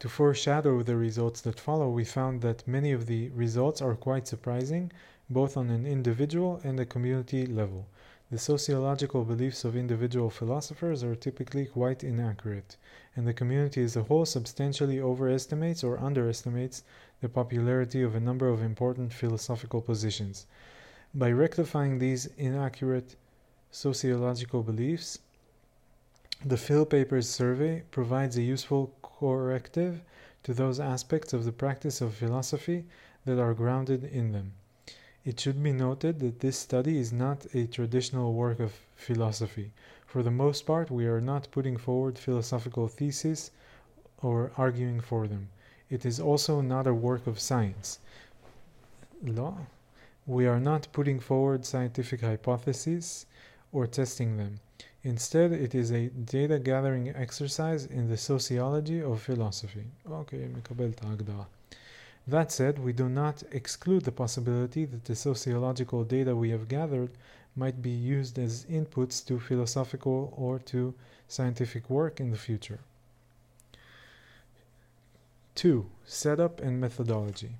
To 0.00 0.08
foreshadow 0.10 0.82
the 0.82 0.96
results 0.96 1.40
that 1.40 1.58
follow, 1.58 1.88
we 1.88 2.04
found 2.04 2.42
that 2.42 2.68
many 2.68 2.92
of 2.92 3.06
the 3.06 3.30
results 3.30 3.80
are 3.80 3.94
quite 3.94 4.28
surprising, 4.28 4.92
both 5.30 5.56
on 5.56 5.70
an 5.70 5.86
individual 5.86 6.60
and 6.62 6.78
a 6.78 6.84
community 6.84 7.46
level. 7.46 7.86
The 8.30 8.38
sociological 8.38 9.24
beliefs 9.24 9.64
of 9.64 9.76
individual 9.76 10.30
philosophers 10.30 11.04
are 11.04 11.14
typically 11.14 11.66
quite 11.66 12.02
inaccurate, 12.02 12.76
and 13.14 13.26
the 13.26 13.34
community 13.34 13.82
as 13.82 13.96
a 13.96 14.04
whole 14.04 14.24
substantially 14.24 14.98
overestimates 14.98 15.84
or 15.84 16.00
underestimates 16.00 16.82
the 17.20 17.28
popularity 17.28 18.02
of 18.02 18.14
a 18.14 18.20
number 18.20 18.48
of 18.48 18.62
important 18.62 19.12
philosophical 19.12 19.82
positions. 19.82 20.46
By 21.14 21.32
rectifying 21.32 21.98
these 21.98 22.26
inaccurate 22.38 23.14
sociological 23.70 24.62
beliefs, 24.62 25.18
the 26.44 26.56
Phil 26.56 26.86
Papers 26.86 27.28
survey 27.28 27.82
provides 27.90 28.36
a 28.36 28.42
useful 28.42 28.94
corrective 29.02 30.02
to 30.44 30.54
those 30.54 30.80
aspects 30.80 31.32
of 31.32 31.44
the 31.44 31.52
practice 31.52 32.00
of 32.00 32.14
philosophy 32.14 32.86
that 33.26 33.38
are 33.38 33.54
grounded 33.54 34.04
in 34.04 34.32
them. 34.32 34.52
It 35.25 35.39
should 35.39 35.61
be 35.61 35.71
noted 35.71 36.19
that 36.19 36.39
this 36.39 36.57
study 36.57 36.97
is 36.97 37.11
not 37.11 37.45
a 37.53 37.67
traditional 37.67 38.33
work 38.33 38.59
of 38.59 38.73
philosophy. 38.95 39.71
For 40.05 40.23
the 40.23 40.31
most 40.31 40.65
part, 40.65 40.89
we 40.89 41.05
are 41.05 41.21
not 41.21 41.51
putting 41.51 41.77
forward 41.77 42.17
philosophical 42.17 42.87
theses 42.87 43.51
or 44.21 44.51
arguing 44.57 45.01
for 45.01 45.27
them. 45.27 45.49
It 45.89 46.05
is 46.05 46.19
also 46.19 46.61
not 46.61 46.87
a 46.87 46.93
work 46.93 47.27
of 47.27 47.39
science. 47.39 47.99
Law? 49.23 49.57
We 50.25 50.47
are 50.47 50.59
not 50.59 50.87
putting 50.93 51.19
forward 51.19 51.65
scientific 51.65 52.21
hypotheses 52.21 53.25
or 53.71 53.87
testing 53.87 54.37
them. 54.37 54.59
Instead, 55.03 55.51
it 55.51 55.73
is 55.73 55.91
a 55.91 56.09
data 56.09 56.59
gathering 56.59 57.09
exercise 57.09 57.85
in 57.85 58.09
the 58.09 58.17
sociology 58.17 59.01
of 59.01 59.21
philosophy. 59.21 59.85
Okay, 60.05 60.47
מקבל 60.55 60.89
את 60.89 61.03
ההגדרה. 61.03 61.45
that 62.26 62.50
said, 62.50 62.78
we 62.78 62.92
do 62.92 63.08
not 63.08 63.42
exclude 63.52 64.04
the 64.04 64.12
possibility 64.12 64.86
that 64.86 65.04
the 65.04 65.14
sociological 65.14 66.04
data 66.04 66.34
we 66.34 66.50
have 66.50 66.68
gathered 66.68 67.10
might 67.54 67.82
be 67.82 67.90
used 67.90 68.38
as 68.38 68.64
inputs 68.64 69.24
to 69.26 69.38
philosophical 69.38 70.32
or 70.36 70.58
to 70.60 70.94
scientific 71.28 71.90
work 71.90 72.20
in 72.20 72.30
the 72.30 72.38
future. 72.38 72.80
2. 75.54 75.86
Setup 76.04 76.60
and 76.60 76.80
methodology. 76.80 77.56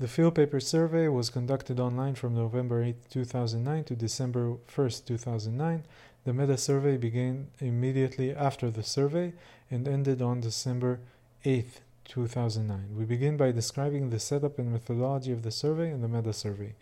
The 0.00 0.08
field 0.08 0.34
paper 0.34 0.60
survey 0.60 1.08
was 1.08 1.28
conducted 1.28 1.78
online 1.78 2.14
from 2.14 2.34
November 2.34 2.82
8, 2.82 3.10
2009 3.10 3.84
to 3.84 3.94
December 3.94 4.56
1st, 4.74 5.04
2009. 5.04 5.84
The 6.24 6.32
meta 6.32 6.56
survey 6.56 6.96
began 6.96 7.48
immediately 7.60 8.34
after 8.34 8.70
the 8.70 8.82
survey 8.82 9.34
and 9.70 9.86
ended 9.86 10.22
on 10.22 10.40
December 10.40 11.00
8th, 11.44 11.80
2009. 12.09 12.95
We 12.97 13.05
begin 13.05 13.37
by 13.37 13.51
describing 13.51 14.09
the 14.09 14.19
setup 14.19 14.59
and 14.59 14.71
methodology 14.71 15.31
of 15.31 15.43
the 15.43 15.51
survey 15.51 15.89
and 15.89 16.03
the 16.03 16.07
meta 16.07 16.33
survey. 16.33 16.73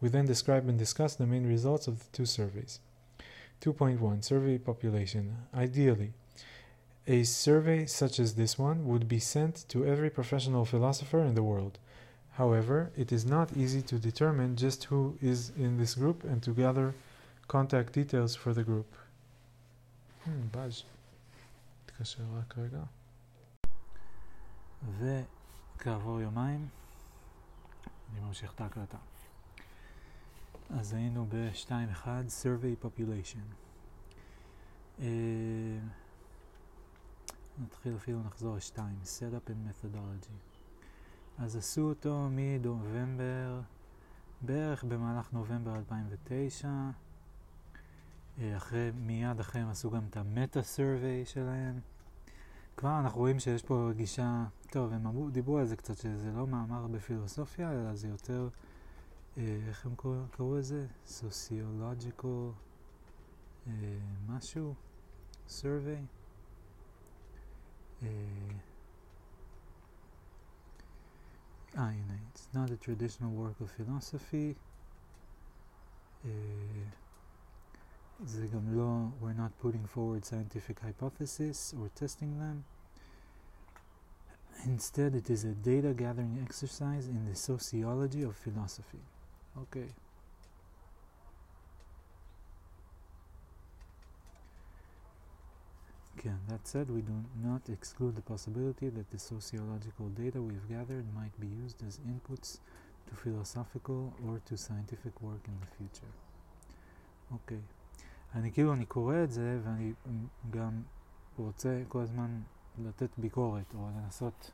We 0.00 0.08
then 0.08 0.26
describe 0.26 0.68
and 0.68 0.78
discuss 0.78 1.14
the 1.14 1.26
main 1.26 1.46
results 1.46 1.86
of 1.86 1.98
the 1.98 2.06
two 2.12 2.26
surveys. 2.26 2.80
2.1 3.60 4.24
Survey 4.24 4.56
population. 4.56 5.36
Ideally, 5.54 6.12
a 7.06 7.24
survey 7.24 7.86
such 7.86 8.18
as 8.18 8.34
this 8.34 8.58
one 8.58 8.86
would 8.86 9.06
be 9.08 9.18
sent 9.18 9.68
to 9.68 9.84
every 9.84 10.08
professional 10.08 10.64
philosopher 10.64 11.20
in 11.20 11.34
the 11.34 11.42
world. 11.42 11.78
However, 12.32 12.90
it 12.96 13.12
is 13.12 13.26
not 13.26 13.56
easy 13.56 13.82
to 13.82 13.98
determine 13.98 14.56
just 14.56 14.84
who 14.84 15.18
is 15.20 15.52
in 15.58 15.76
this 15.76 15.94
group 15.94 16.24
and 16.24 16.42
to 16.42 16.52
gather 16.52 16.94
contact 17.48 17.92
details 17.92 18.34
for 18.34 18.54
the 18.54 18.62
group. 18.62 18.86
Hmm, 20.24 20.48
באז. 20.52 20.82
תתקשר 21.86 22.22
רק 22.38 22.58
רגע. 22.58 22.82
וכעבור 24.83 26.21
יומיים 26.21 26.67
אני 28.11 28.19
ממשיך 28.19 28.53
את 28.53 28.61
ההקלטה. 28.61 28.97
אז 30.69 30.93
היינו 30.93 31.25
ב-2.1 31.29 32.05
survey 32.43 32.85
population. 32.85 33.55
Uh, 34.99 35.01
נתחיל 37.63 37.95
אפילו 37.95 38.23
נחזור 38.23 38.55
ל-2, 38.55 38.77
setup 39.03 39.49
and 39.49 39.69
methodology. 39.69 40.55
אז 41.37 41.55
עשו 41.55 41.81
אותו 41.81 42.27
מדובמבר, 42.31 43.61
בערך 44.41 44.83
במהלך 44.83 45.33
נובמבר 45.33 45.75
2009. 45.75 46.67
אה, 48.39 48.57
אחרי, 48.57 48.91
מיד 48.95 49.39
אחרי 49.39 49.61
הם 49.61 49.69
עשו 49.69 49.91
גם 49.91 50.05
את 50.09 50.17
המטה 50.17 50.61
סרוויי 50.61 51.25
שלהם. 51.25 51.79
כבר 52.77 52.99
אנחנו 52.99 53.19
רואים 53.19 53.39
שיש 53.39 53.63
פה 53.63 53.89
גישה, 53.95 54.45
טוב, 54.71 54.93
הם 54.93 55.07
אמרו, 55.07 55.29
דיברו 55.29 55.57
על 55.57 55.65
זה 55.65 55.75
קצת, 55.75 55.97
שזה 55.97 56.31
לא 56.31 56.47
מאמר 56.47 56.87
בפילוסופיה, 56.87 57.71
אלא 57.71 57.95
זה 57.95 58.07
יותר, 58.07 58.49
אה, 59.37 59.59
איך 59.67 59.85
הם 59.85 59.95
קראו, 60.31 60.55
לזה? 60.57 60.87
סוציולוג'יקל 61.05 62.27
אה, 63.67 63.71
משהו? 64.27 64.73
survey. 65.49 66.05
אה, 68.03 68.07
Ah, 71.77 71.91
it's 72.33 72.47
not 72.53 72.71
a 72.71 72.77
traditional 72.77 73.31
work 73.31 73.59
of 73.59 73.69
philosophy. 73.69 74.55
Uh, 78.22 79.06
we're 79.20 79.32
not 79.32 79.58
putting 79.60 79.86
forward 79.86 80.24
scientific 80.24 80.80
hypotheses 80.80 81.74
or 81.80 81.90
testing 81.94 82.38
them. 82.38 82.64
Instead, 84.66 85.14
it 85.14 85.30
is 85.30 85.44
a 85.44 85.54
data 85.54 85.94
gathering 85.94 86.38
exercise 86.44 87.06
in 87.06 87.24
the 87.26 87.34
sociology 87.34 88.22
of 88.22 88.36
philosophy. 88.36 89.00
Okay. 89.56 89.86
Again, 96.18 96.40
that 96.48 96.68
said, 96.68 96.90
we 96.90 97.00
do 97.00 97.24
not 97.42 97.62
exclude 97.70 98.14
the 98.14 98.20
possibility 98.20 98.90
that 98.90 99.10
the 99.10 99.18
sociological 99.18 100.08
data 100.10 100.42
we've 100.42 100.68
gathered 100.68 101.06
might 101.14 101.40
be 101.40 101.46
used 101.46 101.82
as 101.88 101.98
inputs 102.00 102.58
to 103.08 103.14
philosophical 103.14 104.12
or 104.26 104.42
to 104.44 104.58
scientific 104.58 105.22
work 105.22 105.40
in 105.48 105.54
the 105.60 105.66
future. 105.78 106.12
אוקיי. 107.32 107.58
Okay. 107.58 107.73
אני 108.35 108.51
כאילו, 108.51 108.73
אני 108.73 108.85
קורא 108.85 109.23
את 109.23 109.31
זה 109.31 109.59
ואני 109.63 109.93
גם 110.49 110.81
רוצה 111.37 111.83
כל 111.87 112.01
הזמן 112.01 112.41
לתת 112.83 113.09
ביקורת 113.17 113.73
או 113.73 113.89
לנסות 113.97 114.51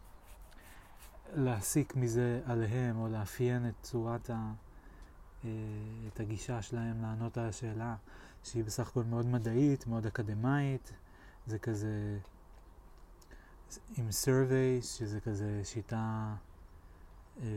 להסיק 1.34 1.96
מזה 1.96 2.42
עליהם 2.46 3.00
או 3.00 3.08
לאפיין 3.08 3.70
את 3.70 3.74
צורת 3.82 4.30
ה... 4.30 4.54
את 6.08 6.20
הגישה 6.20 6.62
שלהם 6.62 7.02
לענות 7.02 7.38
על 7.38 7.46
השאלה 7.46 7.96
שהיא 8.44 8.64
בסך 8.64 8.88
הכל 8.88 9.04
מאוד 9.04 9.26
מדעית, 9.26 9.88
מאוד 9.88 10.06
אקדמאית, 10.06 10.94
זה 11.48 11.60
כזה 11.60 12.20
עם 13.98 14.08
survey, 14.10 14.84
שזה 14.84 15.20
כזה 15.20 15.62
שיטה, 15.64 16.36
אה, 17.42 17.48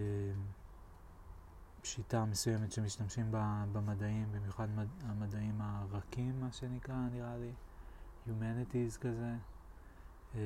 שיטה 1.84 2.24
מסוימת 2.24 2.72
שמשתמשים 2.72 3.32
בה 3.32 3.64
במדעים, 3.72 4.32
במיוחד 4.32 4.68
מד, 4.76 4.86
המדעים 5.02 5.60
הרכים, 5.60 6.40
מה 6.40 6.52
שנקרא, 6.52 6.96
נראה 7.12 7.36
לי, 7.36 7.52
Humanities 8.26 8.98
כזה. 9.00 9.34
אה, 10.34 10.40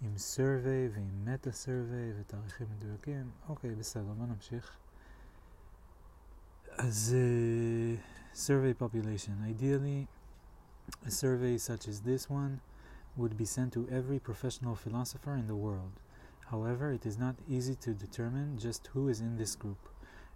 עם 0.00 0.14
survey 0.16 0.94
ועם 0.94 1.24
מטה 1.24 1.50
survey 1.50 2.20
ותאריכים 2.20 2.66
מדויקים. 2.76 3.30
אוקיי, 3.48 3.74
בסדר, 3.74 4.12
בוא 4.18 4.26
נמשיך. 4.26 4.76
אז 6.78 7.16
uh, 7.16 8.36
survey 8.36 8.82
population, 8.82 9.60
ideally 9.60 10.06
A 11.04 11.10
survey 11.10 11.58
such 11.58 11.86
as 11.86 12.00
this 12.00 12.30
one 12.30 12.60
would 13.16 13.36
be 13.36 13.44
sent 13.44 13.72
to 13.74 13.88
every 13.90 14.18
professional 14.18 14.74
philosopher 14.74 15.34
in 15.34 15.46
the 15.46 15.56
world. 15.56 15.92
However, 16.51 16.91
it 16.91 17.05
is 17.05 17.17
not 17.17 17.35
easy 17.47 17.75
to 17.75 17.91
determine 17.93 18.57
just 18.57 18.87
who 18.93 19.07
is 19.07 19.19
in 19.21 19.37
this 19.37 19.55
group 19.55 19.89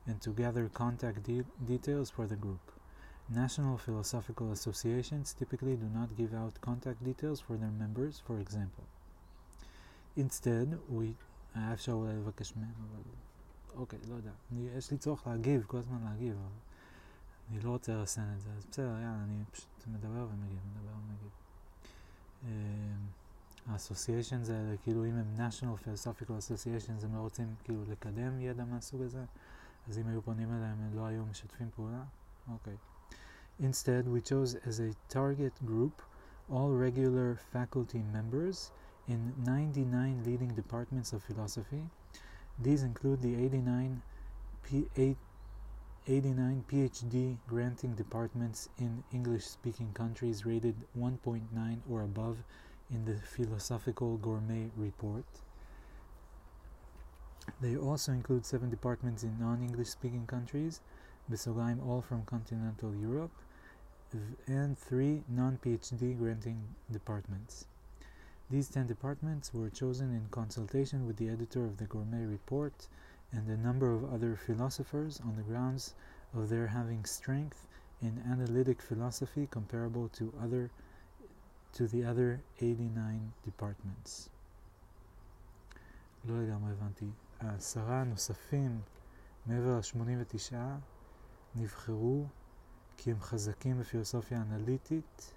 and 0.07 0.21
to 0.21 0.31
gather 0.31 0.69
contact 0.69 1.23
de- 1.23 1.45
details 1.65 2.09
for 2.09 2.25
the 2.27 2.35
group. 2.35 2.71
National 3.29 3.77
philosophical 3.77 4.51
associations 4.51 5.33
typically 5.33 5.75
do 5.75 5.89
not 5.93 6.15
give 6.15 6.33
out 6.33 6.61
contact 6.61 7.03
details 7.03 7.39
for 7.41 7.57
their 7.57 7.71
members, 7.83 8.21
for 8.25 8.39
example. 8.39 8.85
Instead, 10.15 10.79
we... 10.89 11.13
היה 11.55 11.73
אפשר 11.73 11.91
אולי 11.91 12.15
לבקש 12.15 12.55
מהם, 12.55 12.73
אבל... 12.89 13.01
אוקיי, 13.75 13.99
לא 14.09 14.15
יודע. 14.15 14.31
אני, 14.51 14.69
יש 14.77 14.91
לי 14.91 14.97
צורך 14.97 15.27
להגיב, 15.27 15.63
כל 15.67 15.77
הזמן 15.77 16.03
להגיב, 16.03 16.35
אבל... 16.35 16.59
אני 17.49 17.59
לא 17.59 17.69
רוצה 17.69 17.93
לרסן 17.93 18.33
את 18.35 18.41
זה, 18.41 18.49
אז 18.57 18.65
בסדר, 18.65 18.85
יאללה, 18.85 19.23
אני 19.23 19.43
פשוט 19.51 19.87
מדבר 19.87 20.27
ומגיב, 20.31 20.59
מדבר 20.75 20.91
ומגיב. 20.93 21.31
האסוסיישנס 23.67 24.49
האלה, 24.49 24.77
כאילו 24.77 25.05
אם 25.05 25.15
הם 25.15 25.35
national 25.37 25.83
philosophical 25.83 26.37
associations, 26.39 27.05
הם 27.05 27.15
לא 27.15 27.19
רוצים 27.19 27.55
כאילו 27.63 27.83
לקדם 27.89 28.39
ידע 28.39 28.65
מהסוג 28.65 29.01
הזה, 29.01 29.25
אז 29.87 29.99
אם 29.99 30.07
היו 30.07 30.21
פונים 30.21 30.53
אליהם 30.53 30.77
הם 30.79 30.95
לא 30.95 31.05
היו 31.05 31.25
משתפים 31.25 31.69
פעולה? 31.75 32.03
אוקיי. 32.51 32.77
Instead, 33.59 34.05
we 34.07 34.21
chose 34.21 34.55
as 34.69 34.79
a 34.79 34.91
target 35.09 35.53
group 35.65 36.01
all 36.49 36.69
regular 36.69 37.39
faculty 37.53 38.01
members 38.13 38.71
in 39.07 39.33
99 39.43 40.23
leading 40.23 40.49
departments 40.49 41.11
of 41.11 41.23
philosophy. 41.23 41.83
These 42.59 42.83
include 42.83 43.21
the 43.21 43.35
89 43.35 44.01
P8 44.65 45.15
89 46.09 46.63
PhD 46.71 47.37
granting 47.47 47.93
departments 47.93 48.69
in 48.77 49.03
English 49.11 49.45
speaking 49.45 49.91
countries 49.93 50.45
rated 50.45 50.75
1.9 50.97 51.79
or 51.89 52.03
above 52.03 52.37
in 52.92 53.04
the 53.06 53.18
Philosophical 53.20 54.18
Gourmet 54.18 54.70
Report. 54.76 55.24
They 57.60 57.76
also 57.76 58.12
include 58.12 58.46
seven 58.46 58.70
departments 58.70 59.22
in 59.22 59.38
non 59.40 59.62
English 59.62 59.88
speaking 59.88 60.26
countries, 60.26 60.80
Besogaim 61.30 61.84
all 61.84 62.02
from 62.02 62.24
continental 62.24 62.94
Europe, 62.94 63.32
and 64.46 64.78
three 64.78 65.24
non 65.28 65.58
PhD 65.64 66.16
granting 66.18 66.62
departments. 66.90 67.66
These 68.50 68.68
ten 68.68 68.86
departments 68.86 69.54
were 69.54 69.70
chosen 69.70 70.14
in 70.14 70.28
consultation 70.30 71.06
with 71.06 71.16
the 71.16 71.30
editor 71.30 71.64
of 71.64 71.78
the 71.78 71.86
Gourmet 71.86 72.26
Report 72.26 72.86
and 73.32 73.48
a 73.48 73.56
number 73.56 73.94
of 73.94 74.12
other 74.12 74.36
philosophers 74.36 75.20
on 75.20 75.36
the 75.36 75.42
grounds 75.42 75.94
of 76.34 76.50
their 76.50 76.66
having 76.66 77.06
strength 77.06 77.66
in 78.02 78.22
analytic 78.30 78.82
philosophy 78.82 79.48
comparable 79.50 80.08
to 80.10 80.34
other 80.42 80.70
to 81.72 81.86
the 81.88 82.04
other 82.04 82.40
89 82.58 83.32
departments. 83.46 84.28
לא 86.24 86.42
לגמרי 86.42 86.72
הבנתי. 86.72 87.10
העשרה 87.40 88.00
הנוספים 88.00 88.80
מעבר 89.46 89.78
ל-89 89.78 90.54
נבחרו 91.54 92.26
כי 92.96 93.10
הם 93.10 93.20
חזקים 93.20 93.80
בפילוסופיה 93.80 94.42
אנליטית 94.42 95.34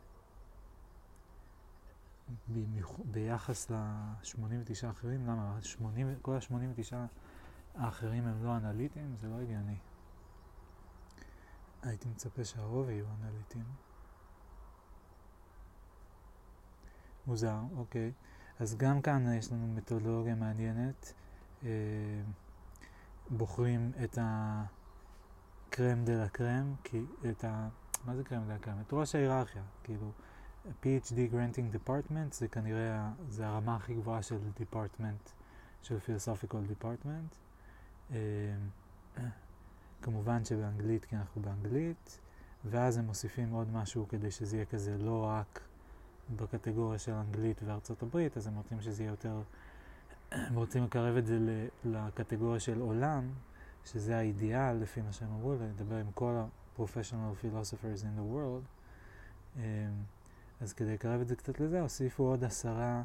ביחס 3.06 3.70
ל-89 3.70 4.88
האחרים. 4.88 5.28
למה? 5.28 5.58
80, 5.62 6.16
כל 6.22 6.36
ה-89 6.36 6.96
האחרים 7.76 8.28
הם 8.28 8.44
לא 8.44 8.58
אנליטיים? 8.58 9.16
זה 9.22 9.28
לא 9.28 9.42
הגיוני. 9.42 9.78
הייתי 11.82 12.10
מצפה 12.10 12.46
שהרוב 12.46 12.90
יהיו 12.90 13.06
אנליטיים. 13.22 13.85
מוזר, 17.28 17.60
אוקיי. 17.78 18.12
אז 18.60 18.78
גם 18.78 19.02
כאן 19.02 19.34
יש 19.34 19.52
לנו 19.52 19.68
מתודולוגיה 19.68 20.36
מעניינת. 20.36 21.14
אה, 21.64 21.70
בוחרים 23.30 23.92
את 24.04 24.18
הקרם 24.22 26.06
דה 26.06 26.14
לה 26.14 26.30
קרם, 26.30 26.76
כי 26.84 27.02
את 27.30 27.44
ה... 27.44 27.70
מה 28.06 28.16
זה 28.16 28.24
קרם 28.24 28.44
דה 28.48 28.54
לה 28.54 28.60
קרם? 28.60 28.82
את 28.88 28.94
ראש 28.94 29.16
ההיררכיה, 29.16 29.64
כאילו 29.84 30.12
PhD 30.66 31.16
Granting 31.32 31.76
Department 31.76 32.32
זה 32.32 32.48
כנראה, 32.48 33.12
זה 33.30 33.48
הרמה 33.48 33.76
הכי 33.76 33.94
גבוהה 33.94 34.24
של 34.24 34.40
Department, 34.60 35.30
של 35.82 35.98
Philosophical 35.98 36.84
Department. 36.84 37.36
אה, 38.12 38.18
כמובן 40.02 40.46
שבאנגלית, 40.46 41.06
כי 41.06 41.16
אנחנו 41.16 41.42
באנגלית, 41.42 42.20
ואז 42.66 42.98
הם 42.98 43.06
מוסיפים 43.06 43.52
עוד 43.52 43.74
משהו 43.74 44.08
כדי 44.08 44.32
שזה 44.32 44.58
יהיה 44.58 44.66
כזה 44.66 44.98
לא 44.98 45.24
רק 45.24 45.65
בקטגוריה 46.36 47.00
של 47.00 47.12
אנגלית 47.12 47.62
וארצות 47.66 48.04
הברית, 48.04 48.38
אז 48.38 48.48
הם 48.48 48.56
רוצים 48.56 48.82
שזה 48.82 49.04
יהיה 49.04 49.12
יותר, 49.12 49.42
הם 50.48 50.56
רוצים 50.56 50.84
לקרב 50.84 51.18
את 51.18 51.26
זה 51.26 51.68
לקטגוריה 51.86 52.60
של 52.60 52.82
עולם, 52.82 53.30
שזה 53.86 54.18
האידיאל 54.18 54.74
לפי 54.74 55.02
מה 55.02 55.12
שהם 55.12 55.30
אמרו, 55.30 55.54
לדבר 55.54 55.96
עם 55.96 56.12
כל 56.14 56.36
ה-professional 56.36 57.44
philosophers 57.44 58.02
in 58.02 58.20
the 58.20 58.36
world. 58.36 58.66
אמ, 59.58 59.62
אז 60.62 60.74
כדי 60.74 60.94
לקרב 60.94 61.22
את 61.22 61.28
זה 61.28 61.36
קצת 61.36 61.60
לזה, 61.60 61.82
הוסיפו 61.82 62.24
עוד 62.24 62.44
עשרה 62.44 63.04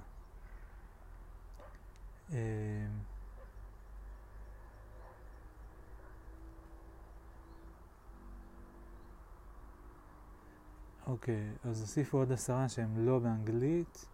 אוקיי, 11.11 11.51
אז 11.64 11.81
הוסיפו 11.81 12.18
עוד 12.18 12.33
עשרה 12.33 12.68
שהם 12.68 13.07
לא 13.07 13.18
באנגלית, 13.18 14.07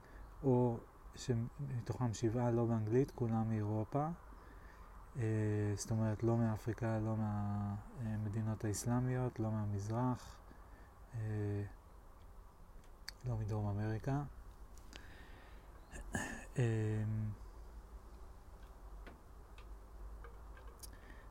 או 0.43 0.79
שמתוכם 1.15 2.15
שבעה 2.15 2.51
לא 2.51 2.65
באנגלית, 2.65 3.11
כולם 3.11 3.49
מאירופה. 3.49 4.09
אה, 5.17 5.23
זאת 5.77 5.91
אומרת, 5.91 6.23
לא 6.23 6.37
מאפריקה, 6.37 6.99
לא 6.99 7.15
מהמדינות 7.17 8.65
האסלאמיות, 8.65 9.41
לא 9.41 9.51
מהמזרח, 9.51 10.37
אה, 11.15 11.21
לא 13.25 13.37
מדרום 13.37 13.67
אמריקה. 13.67 14.23
אה, 16.59 17.05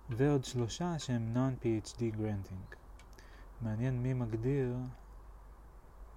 ועוד 0.09 0.43
שלושה 0.43 0.99
שהם 0.99 1.33
non-PhD 1.35 1.99
granting. 1.99 2.75
מעניין 3.61 4.03
מי 4.03 4.13
מגדיר 4.13 4.75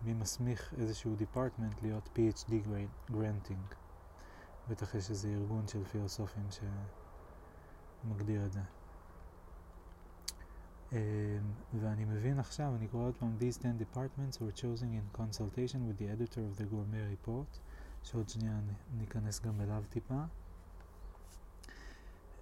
מי 0.03 0.13
מסמיך 0.13 0.73
איזשהו 0.77 1.15
דיפרטמנט 1.15 1.81
להיות 1.81 2.09
PhD 2.15 2.53
גרנטינג. 3.11 3.65
בטח 4.69 4.95
יש 4.95 5.09
איזה 5.09 5.27
ארגון 5.27 5.67
של 5.67 5.83
פילוסופים 5.83 6.47
שמגדיר 8.03 8.45
את 8.45 8.51
זה. 8.53 8.61
Um, 10.91 10.95
ואני 11.73 12.05
מבין 12.05 12.39
עכשיו, 12.39 12.75
אני 12.75 12.87
קורא 12.87 13.03
עוד 13.03 13.15
פעם, 13.15 13.37
These 13.39 13.57
10 13.59 13.69
departments 13.79 14.37
were 14.37 14.61
chosen 14.61 14.89
in 14.93 15.17
consultation 15.17 15.79
with 15.87 15.97
the 15.97 16.07
editor 16.07 16.41
of 16.41 16.57
the 16.57 16.65
gourmet 16.65 17.27
report, 17.27 17.59
שעוד 18.03 18.29
שנייה 18.29 18.59
ניכנס 18.97 19.39
גם 19.39 19.61
אליו 19.61 19.83
טיפה. 19.89 20.23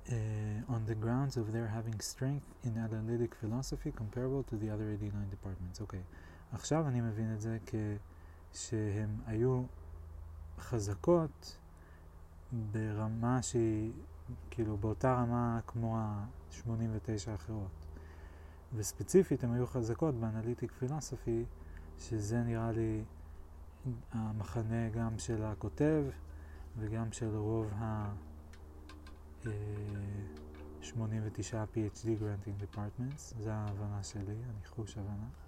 Uh, 0.05 0.11
on 0.67 0.85
the 0.87 0.95
grounds 0.95 1.37
of 1.37 1.51
their 1.53 1.67
having 1.67 1.99
strength 1.99 2.47
in 2.63 2.73
analytic 2.77 3.35
philosophy 3.41 3.91
comparable 3.91 4.43
to 4.43 4.55
the 4.57 4.69
other 4.69 4.87
89 4.91 5.29
departments. 5.29 5.81
אוקיי. 5.81 5.99
Okay. 5.99 6.31
עכשיו 6.52 6.88
אני 6.88 7.00
מבין 7.00 7.34
את 7.34 7.40
זה 7.40 7.58
כשהן 8.52 9.10
היו 9.26 9.62
חזקות 10.58 11.58
ברמה 12.72 13.42
שהיא, 13.42 13.92
כאילו 14.50 14.76
באותה 14.76 15.14
רמה 15.14 15.60
כמו 15.66 15.98
ה-89 15.98 17.30
האחרות. 17.30 17.86
וספציפית 18.74 19.44
הן 19.44 19.52
היו 19.52 19.66
חזקות 19.66 20.14
באנליטיק 20.14 20.72
פילוסופי, 20.72 21.44
שזה 21.98 22.42
נראה 22.42 22.72
לי 22.72 23.04
המחנה 24.12 24.88
גם 24.88 25.18
של 25.18 25.44
הכותב 25.44 26.04
וגם 26.78 27.12
של 27.12 27.36
רוב 27.36 27.72
ה... 27.74 28.14
89 30.80 31.64
PhD 31.74 32.06
Granting 32.06 32.62
Departments, 32.62 33.34
זה 33.38 33.54
ההבנה 33.54 34.02
שלי, 34.02 34.34
הניחוש 34.48 34.98
הבנה. 34.98 35.45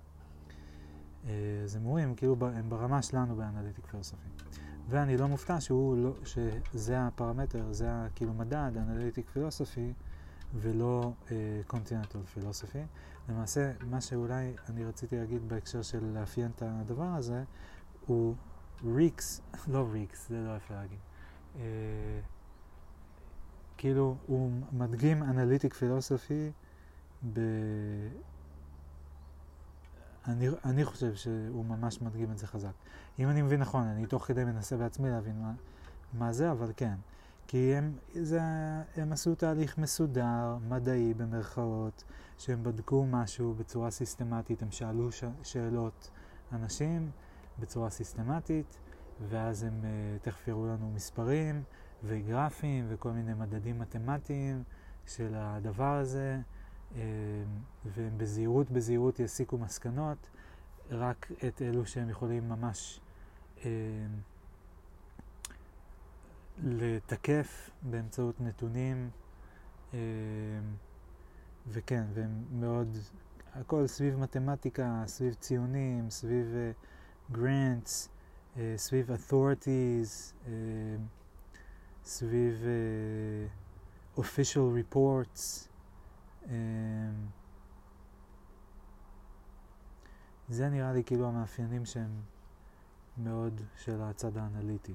אז 1.65 1.77
הם 1.77 1.85
רואים, 1.85 2.15
כאילו 2.15 2.37
הם 2.41 2.71
ברמה 2.71 3.03
שלנו 3.03 3.37
באנליטיק 3.37 3.87
פילוסופי. 3.87 4.29
ואני 4.89 5.17
לא 5.17 5.29
מופתע 5.29 5.61
שהוא 5.61 5.97
לא, 5.97 6.13
שזה 6.25 7.07
הפרמטר, 7.07 7.73
זה 7.73 7.89
כאילו 8.15 8.35
מדד, 8.35 8.73
אנליטיק 8.77 9.31
פילוסופי, 9.31 9.93
ולא 10.55 11.13
קונטיננטל 11.67 12.19
uh, 12.19 12.27
פילוסופי. 12.27 12.83
למעשה, 13.29 13.73
מה 13.91 14.01
שאולי 14.01 14.55
אני 14.69 14.85
רציתי 14.85 15.17
להגיד 15.17 15.49
בהקשר 15.49 15.83
של 15.83 16.05
לאפיין 16.05 16.51
את 16.57 16.63
הדבר 16.67 17.05
הזה, 17.05 17.45
הוא 18.07 18.35
ריקס, 18.85 19.41
לא 19.73 19.89
ריקס, 19.93 20.29
זה 20.29 20.45
לא 20.47 20.57
יפה 20.57 20.75
להגיד. 20.75 20.99
Uh, 21.55 21.59
כאילו, 23.77 24.17
הוא 24.27 24.51
מדגים 24.73 25.23
אנליטיק 25.23 25.75
פילוסופי 25.75 26.51
ב... 27.33 27.41
אני, 30.29 30.49
אני 30.65 30.85
חושב 30.85 31.15
שהוא 31.15 31.65
ממש 31.65 32.03
מדגים 32.03 32.33
את 32.33 32.39
זה 32.39 32.47
חזק. 32.47 32.73
אם 33.19 33.29
אני 33.29 33.43
מבין 33.43 33.61
נכון, 33.61 33.83
אני 33.83 34.07
תוך 34.07 34.27
כדי 34.27 34.45
מנסה 34.45 34.77
בעצמי 34.77 35.11
להבין 35.11 35.41
מה, 35.41 35.53
מה 36.13 36.33
זה, 36.33 36.51
אבל 36.51 36.73
כן. 36.77 36.95
כי 37.47 37.75
הם, 37.75 37.93
זה, 38.23 38.41
הם 38.97 39.13
עשו 39.13 39.35
תהליך 39.35 39.79
מסודר, 39.79 40.57
מדעי 40.69 41.15
במרכאות, 41.15 42.05
שהם 42.39 42.63
בדקו 42.63 43.07
משהו 43.07 43.55
בצורה 43.55 43.91
סיסטמטית, 43.91 44.63
הם 44.63 44.71
שאלו 44.71 45.13
ש, 45.13 45.25
שאלות 45.43 46.11
אנשים 46.53 47.11
בצורה 47.59 47.91
סיסטמטית, 47.91 48.79
ואז 49.29 49.63
הם 49.63 49.81
uh, 49.83 50.25
תכף 50.25 50.49
יראו 50.49 50.67
לנו 50.67 50.91
מספרים 50.95 51.63
וגרפים 52.05 52.87
וכל 52.89 53.11
מיני 53.11 53.35
מדדים 53.35 53.79
מתמטיים 53.79 54.63
של 55.07 55.35
הדבר 55.37 55.95
הזה. 55.95 56.41
אמ, 56.95 57.01
והם 57.85 58.19
בזהירות 58.19 58.71
בזהירות 58.71 59.21
יסיקו 59.21 59.59
מסקנות, 59.59 60.29
רק 60.91 61.33
את 61.49 61.63
אלו 61.63 61.87
שהם 61.87 62.11
יכולים 62.11 62.49
ממש 62.49 63.01
אמ, 63.65 63.71
לתקף 66.65 67.71
באמצעות 67.83 68.41
נתונים, 68.41 69.11
אמ, 69.93 69.99
וכן, 71.67 72.05
והם 72.15 72.45
מאוד, 72.53 72.97
הכל 73.55 73.87
סביב 73.87 74.19
מתמטיקה, 74.19 75.03
סביב 75.07 75.35
ציונים, 75.35 76.11
סביב 76.11 76.55
גרנטס, 77.33 78.09
uh, 78.09 78.57
uh, 78.57 78.61
סביב 78.77 79.11
authorities, 79.11 80.33
uh, 80.45 80.49
סביב 82.05 82.63
uh, 84.17 84.21
official 84.21 84.95
reports, 84.95 85.68
זה 90.49 90.69
נראה 90.69 90.93
לי 90.93 91.05
כאילו 91.05 91.29
המאפיינים 91.29 91.85
שהם 91.85 92.21
מאוד 93.19 93.61
של 93.77 94.03
הצד 94.03 94.37
האנליטי. 94.37 94.95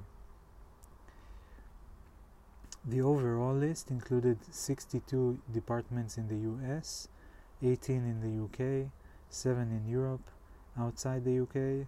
The 2.90 3.02
overall 3.02 3.56
list 3.56 3.92
included 3.92 4.38
62 4.52 5.38
departments 5.54 6.18
in 6.18 6.28
the 6.28 6.40
US, 6.52 7.08
18 7.62 8.04
in 8.04 8.20
the 8.20 8.34
UK, 8.46 8.90
7 9.30 9.72
in 9.72 9.88
Europe, 9.88 10.30
outside 10.78 11.24
the 11.24 11.40
UK, 11.44 11.88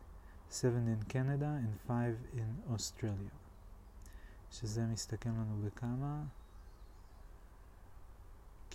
7 0.49 0.87
in 0.87 1.03
Canada 1.09 1.59
and 1.59 1.79
5 1.87 2.15
in 2.33 2.73
Australia. 2.73 3.35
שזה 4.51 4.85
מסתכם 4.85 5.29
לנו 5.29 5.61
בכמה? 5.65 6.23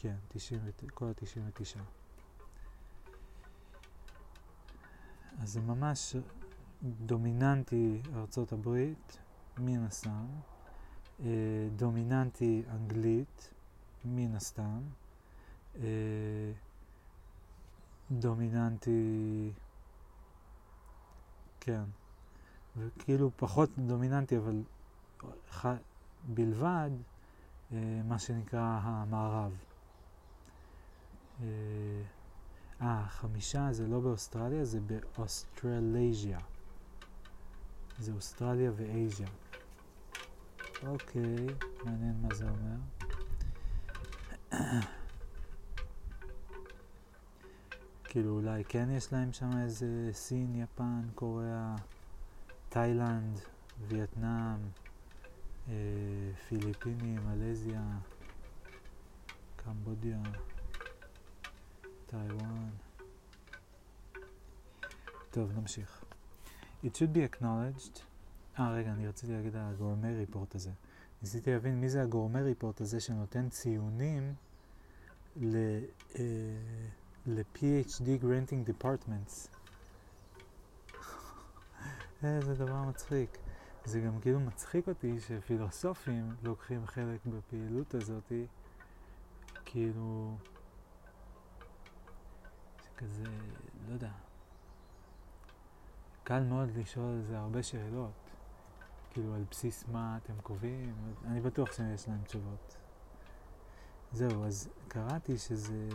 כן, 0.03 0.15
90, 0.29 0.61
כל 0.95 1.07
ה-99. 1.07 1.79
אז 5.43 5.53
זה 5.53 5.61
ממש 5.61 6.17
דומיננטי 6.83 8.03
ארצות 8.15 8.53
הברית, 8.53 9.19
מן 9.59 9.85
הסתם, 9.85 10.27
אה, 11.25 11.29
דומיננטי 11.77 12.63
אנגלית, 12.71 13.51
מן 14.05 14.35
הסתם, 14.35 14.81
אה, 15.77 16.53
דומיננטי, 18.11 19.53
כן, 21.61 21.85
וכאילו 22.77 23.31
פחות 23.37 23.71
דומיננטי, 23.79 24.37
אבל 24.39 24.63
בלבד, 26.29 26.91
אה, 27.73 28.01
מה 28.05 28.19
שנקרא 28.19 28.79
המערב. 28.83 29.70
אה, 31.43 33.07
חמישה 33.09 33.73
זה 33.73 33.87
לא 33.87 34.01
באוסטרליה, 34.01 34.65
זה 34.65 34.81
באוסטרלזיה. 34.81 36.39
זה 37.99 38.13
אוסטרליה 38.13 38.73
ואייזיה. 38.77 39.29
אוקיי, 40.87 41.47
מעניין 41.85 42.15
מה 42.23 42.35
זה 42.35 42.45
אומר. 42.49 42.77
כאילו 48.05 48.31
אולי 48.31 48.65
כן 48.65 48.89
יש 48.91 49.13
להם 49.13 49.33
שם 49.33 49.51
איזה 49.63 50.11
סין, 50.13 50.55
יפן, 50.55 51.01
קוריאה, 51.15 51.77
תאילנד, 52.69 53.41
וייטנאם, 53.89 54.59
אה, 55.69 55.75
פיליפינים, 56.49 57.21
מלזיה, 57.27 57.83
קמבודיה, 59.57 60.23
טיוואן. 62.11 62.69
טוב, 65.31 65.53
נמשיך. 65.53 66.05
It 66.85 66.89
should 66.89 67.17
be 67.17 67.37
acknowledged. 67.37 68.01
אה, 68.59 68.73
רגע, 68.73 68.93
אני 68.93 69.09
רציתי 69.09 69.33
להגיד 69.33 69.57
על 69.57 69.63
הגורמי 69.75 70.15
ריפורט 70.15 70.55
הזה. 70.55 70.71
ניסיתי 71.23 71.51
להבין 71.51 71.81
מי 71.81 71.89
זה 71.89 72.03
הגורמי 72.03 72.43
ריפורט 72.43 72.81
הזה 72.81 73.01
שנותן 73.01 73.49
ציונים 73.49 74.35
ל... 75.37 75.57
אה, 76.19 76.23
ל-PhD 77.27 78.23
granting 78.23 78.71
departments. 78.71 79.49
איזה 82.25 82.55
דבר 82.55 82.83
מצחיק. 82.83 83.39
זה 83.85 84.01
גם 84.01 84.21
כאילו 84.21 84.41
מצחיק 84.41 84.89
אותי 84.89 85.21
שפילוסופים 85.21 86.35
לוקחים 86.43 86.87
חלק 86.87 87.21
בפעילות 87.27 87.95
הזאתי, 87.95 88.47
כאילו, 89.65 90.37
שכזה, 93.01 93.25
לא 93.89 93.93
יודע, 93.93 94.11
קל 96.25 96.43
מאוד 96.43 96.71
לשאול 96.77 97.05
על 97.05 97.23
זה 97.23 97.39
הרבה 97.39 97.63
שאלות, 97.63 98.31
כאילו 99.11 99.35
על 99.35 99.45
בסיס 99.51 99.85
מה 99.93 100.19
אתם 100.25 100.35
קובעים, 100.43 100.95
אני 101.27 101.41
בטוח 101.41 101.73
שיש 101.73 102.09
להם 102.09 102.23
תשובות. 102.23 102.77
זהו, 104.13 104.45
אז 104.45 104.69
קראתי 104.89 105.39
שזה... 105.39 105.89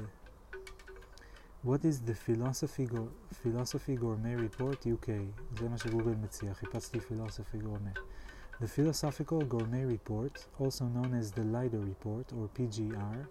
What 1.66 1.82
is 1.82 2.08
the 2.10 2.14
philosophy, 2.28 2.92
go, 2.92 3.02
philosophy 3.44 4.00
Gourmet 4.02 4.36
Report 4.38 4.84
UK? 4.84 5.10
זה 5.60 5.70
מה 5.70 5.78
שגוגל 5.78 6.16
מציע, 6.16 6.54
חיפשתי 6.54 6.98
philosophy 6.98 7.64
gourmet. 7.64 8.00
The 8.62 8.68
Philosophical 8.68 9.42
Gourmet 9.54 9.86
Report, 9.86 10.46
also 10.60 10.86
known 10.86 11.14
as 11.20 11.32
the 11.32 11.44
Leider 11.44 11.80
Report 11.80 12.28
or 12.38 12.50
PGR, 12.58 13.26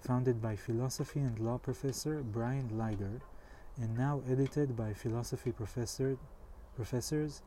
founded 0.00 0.42
by 0.42 0.56
philosophy 0.56 1.20
and 1.20 1.38
law 1.38 1.58
professor 1.58 2.22
Brian 2.22 2.76
Leider, 2.76 3.20
and 3.76 3.96
now 3.96 4.22
edited 4.28 4.76
by 4.76 4.92
philosophy 4.92 5.52
professor, 5.52 6.18
professors 6.76 7.42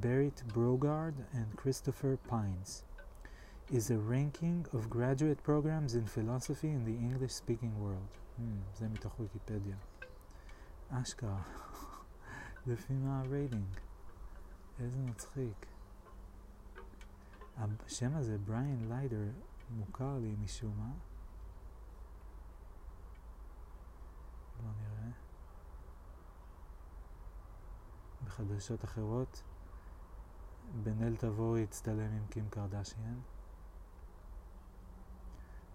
Berit 0.00 0.42
Brogard 0.52 1.14
and 1.32 1.56
Christopher 1.56 2.18
Pines, 2.28 2.84
is 3.70 3.90
a 3.90 3.98
ranking 3.98 4.66
of 4.72 4.88
graduate 4.88 5.42
programs 5.42 5.94
in 5.94 6.06
philosophy 6.06 6.68
in 6.68 6.84
the 6.84 6.96
English 7.08 7.32
speaking 7.32 7.74
world. 7.80 8.08
Hmm, 8.38 8.62
זה 8.78 8.88
מתוך 8.88 9.20
ויקיפדיה. 9.20 9.76
אשכרה. 10.90 11.42
לפי 12.66 12.92
מה 12.92 13.20
הרייטינג? 13.20 13.66
איזה 14.80 14.98
מצחיק. 14.98 15.66
השם 17.58 18.16
הזה, 18.16 18.38
בריין 18.38 18.88
ליידר, 18.88 19.28
מוכר 19.70 20.18
לי 20.18 20.34
משום 20.44 20.72
מה. 20.78 20.92
בואו 24.61 24.73
נראה. 24.81 25.11
בחדשות 28.25 28.85
אחרות, 28.85 29.43
בן 30.83 31.03
אל 31.03 31.15
תבורי 31.15 31.63
הצטלם 31.63 32.11
עם 32.11 32.25
קים 32.29 32.49
קרדשיאן. 32.49 33.19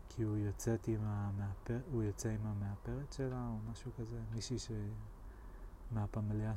כי 0.08 0.22
הוא 0.22 0.36
יוצאת 0.36 0.88
עם 0.88 1.00
המאפר... 1.04 1.80
הוא 1.92 2.02
יוצא 2.02 2.28
עם 2.28 2.46
המאפרת 2.46 3.12
שלה 3.12 3.48
או 3.48 3.70
משהו 3.70 3.90
כזה, 3.98 4.20
מישהי 4.32 4.58
ש... 4.58 4.70
מהפמליה 5.90 6.52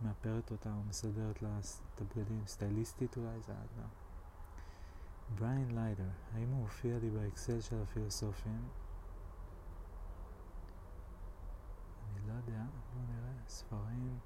שמאפרת 0.00 0.50
אותה 0.50 0.74
או 0.74 0.82
מסדרת 0.88 1.42
לה 1.42 1.58
את 1.94 2.00
הבגדים, 2.00 2.42
סטייליסטית 2.46 3.16
אולי, 3.16 3.40
זה 3.40 3.52
האדם. 3.52 3.88
בריין 5.34 5.74
ליידר, 5.74 6.08
האם 6.34 6.50
הוא 6.50 6.62
הופיע 6.62 6.98
לי 6.98 7.10
באקסל 7.10 7.60
של 7.60 7.82
הפילוסופים? 7.82 8.68
לא 12.27 12.33
יודע, 12.33 12.63
בואו 12.93 13.05
נראה, 13.07 13.33
ספרים. 13.47 14.19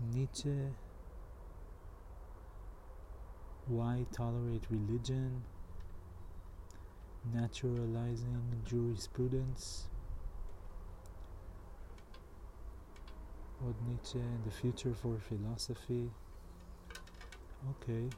ניטשה 0.00 0.68
Why 3.70 4.06
tolerate 4.10 4.64
religion? 4.70 5.44
Naturalizing 7.34 8.40
jurisprudence. 8.64 9.88
Odd 13.66 13.74
Nietzsche, 13.86 14.22
The 14.44 14.50
Future 14.50 14.94
for 14.94 15.18
Philosophy. 15.18 16.10
Okay. 17.72 18.08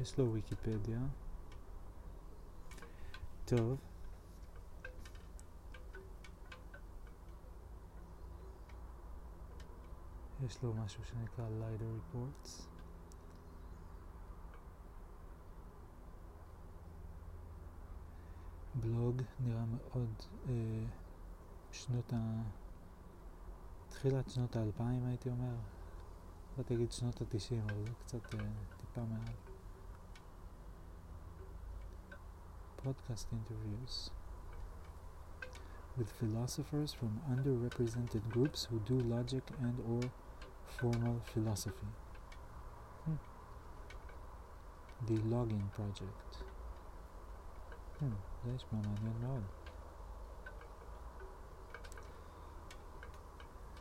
יש 0.00 0.18
לו 0.18 0.32
ויקיפדיה. 0.32 1.00
טוב. 3.44 3.78
יש 10.44 10.62
לו 10.62 10.74
משהו 10.74 11.04
שנקרא 11.04 11.44
Lighter 11.48 12.14
Reports. 12.14 12.62
בלוג 18.74 19.22
נראה 19.40 19.64
מאוד 19.64 20.08
אה, 20.48 20.52
שנות 21.72 22.12
ה... 22.12 22.42
תחילת 23.88 24.30
שנות 24.30 24.56
האלפיים 24.56 25.06
הייתי 25.06 25.30
אומר. 25.30 25.54
לא 26.58 26.62
תגיד 26.62 26.92
שנות 26.92 27.20
התשעים, 27.20 27.62
אבל 27.62 27.84
זה 27.84 27.92
קצת 28.04 28.34
אה, 28.34 28.40
טיפה 28.80 29.04
מעל. 29.04 29.49
podcast 32.85 33.25
interviews 33.31 34.11
with 35.97 36.11
philosophers 36.11 36.93
from 36.93 37.21
underrepresented 37.31 38.29
groups 38.29 38.67
who 38.69 38.79
do 38.79 38.95
logic 39.15 39.43
and 39.61 39.75
or 39.89 40.09
formal 40.79 41.21
philosophy. 41.33 41.91
Hmm. 43.05 43.15
The 45.07 45.17
Logging 45.35 45.69
Project. 45.77 46.43
Hmm, 47.99 48.15
זה 48.45 48.51
נשמע 48.51 48.79
מעניין 48.79 49.21
מאוד. 49.21 49.43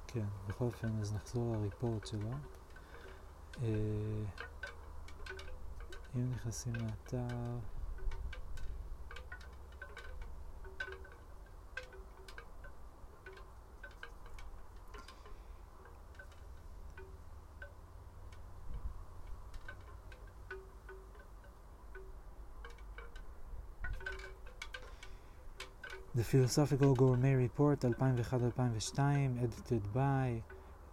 כן, 0.06 0.26
בכל 0.48 0.64
אופן, 0.64 0.98
אז 1.00 1.14
נחזור 1.14 1.56
לריפורט 1.56 2.06
שלו. 2.06 2.30
אה, 3.62 4.24
אם 6.16 6.30
נכנסים 6.30 6.72
לאתר, 6.74 7.58
The 26.18 26.22
Philosophical 26.22 26.94
Gourmet 26.94 27.34
Report 27.34 27.80
2001-2002, 27.80 28.98
edited 29.42 29.82
by, 29.94 30.40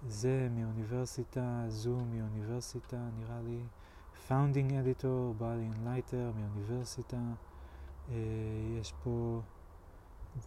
זה 0.07 0.47
מאוניברסיטה, 0.51 1.65
זו 1.67 1.97
מאוניברסיטה, 2.13 2.97
נראה 3.19 3.41
לי, 3.41 3.59
Founding 4.29 4.71
Editor, 4.71 5.33
בליין 5.37 5.73
לייטר 5.83 6.31
מאוניברסיטה, 6.35 7.17
uh, 8.09 8.11
יש 8.79 8.93
פה 9.03 9.41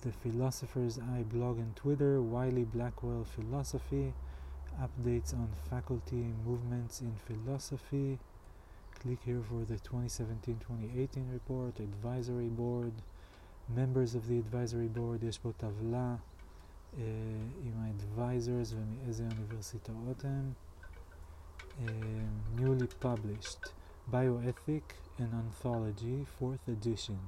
The 0.03 0.13
Philosopher's 0.25 0.99
Eye 0.99 1.25
blog 1.35 1.59
and 1.59 1.77
Twitter, 1.77 2.21
Wiley 2.21 2.65
Blackwell 2.75 3.25
Philosophy, 3.37 4.13
updates 4.81 5.33
on 5.35 5.49
faculty 5.71 6.25
movements 6.47 7.01
in 7.01 7.15
philosophy, 7.27 8.19
click 9.01 9.19
here 9.25 9.43
for 9.49 9.65
the 9.65 9.77
2017-2018 9.77 11.33
report, 11.33 11.79
advisory 11.79 12.49
board, 12.49 12.93
Members 13.76 14.16
of 14.16 14.28
the 14.28 14.38
advisory 14.40 14.88
board, 14.98 15.26
יש 15.26 15.38
פה 15.38 15.52
טבלה 15.58 16.16
uh, 16.94 16.98
עם 17.64 17.74
ה-advisors 17.78 18.74
ומאיזה 18.76 19.28
אוניברסיטאות 19.32 20.26
הם. 20.26 20.54
Uh, 21.60 22.60
newly 22.60 22.88
published, 23.06 23.72
Bioethic 24.12 24.96
and 25.20 25.32
Anthology, 25.34 26.26
4th 26.42 26.68
edition. 26.68 27.20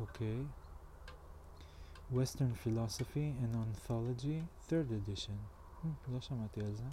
אוקיי. 0.00 0.42
Okay. 0.42 0.68
Western 2.10 2.54
Philosophy 2.54 3.34
and 3.42 3.54
Ontology, 3.54 4.42
third 4.68 4.90
edition. 4.90 5.36
Hmm, 5.82 6.12
לא 6.12 6.20
שמעתי 6.20 6.60
על 6.60 6.74
זה. 6.74 6.84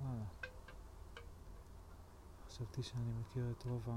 וואלה. 0.00 0.37
חשבתי 2.58 2.82
שאני 2.82 3.12
מכיר 3.20 3.50
את 3.50 3.62
רוב 3.64 3.88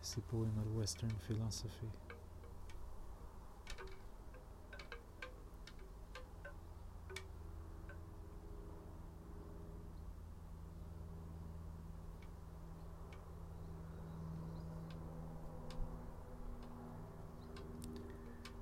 הסיפורים 0.00 0.58
על 0.58 0.82
Western 0.82 1.30
Philosophy. 1.30 1.86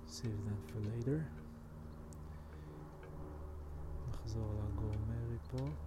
save 0.07 0.40
that 0.47 0.61
for 0.70 0.80
later. 0.88 1.20
נחזור 4.09 4.55
לגורמי 4.55 5.16
ריפורט. 5.30 5.84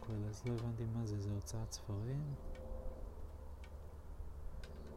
בלקוול, 0.00 0.28
אז 0.28 0.42
לא 0.46 0.52
הבנתי 0.52 0.84
מה 0.84 1.06
זה, 1.06 1.20
זה 1.20 1.30
הוצאת 1.30 1.72
ספרים? 1.72 2.34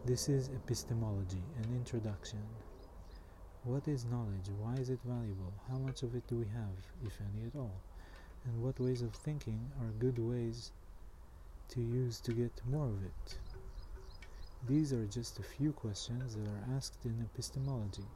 This 0.06 0.30
is 0.30 0.50
epistemology, 0.50 1.44
an 1.62 1.70
introduction. 1.82 2.44
What 3.66 3.88
is 3.88 4.06
knowledge? 4.06 4.50
Why 4.64 4.76
is 4.82 4.90
it 4.90 5.02
valuable? 5.06 5.54
How 5.70 5.78
much 5.88 6.04
of 6.04 6.16
it 6.16 6.26
do 6.28 6.36
we 6.44 6.48
have, 6.60 6.78
if 7.08 7.16
any 7.28 7.42
at 7.50 7.56
all? 7.56 7.78
And 8.46 8.54
what 8.64 8.80
ways 8.80 9.02
of 9.02 9.12
thinking 9.14 9.60
are 9.82 10.02
good 10.06 10.20
ways 10.32 10.72
to 11.74 11.80
use 11.82 12.16
to 12.22 12.32
get 12.42 12.56
more 12.74 12.90
of 12.96 13.02
it? 13.12 13.28
These 14.72 14.90
are 14.94 15.06
just 15.20 15.34
a 15.40 15.50
few 15.56 15.72
questions 15.74 16.36
that 16.36 16.48
are 16.56 16.66
asked 16.78 17.04
in 17.06 17.16
epistemology, 17.30 18.08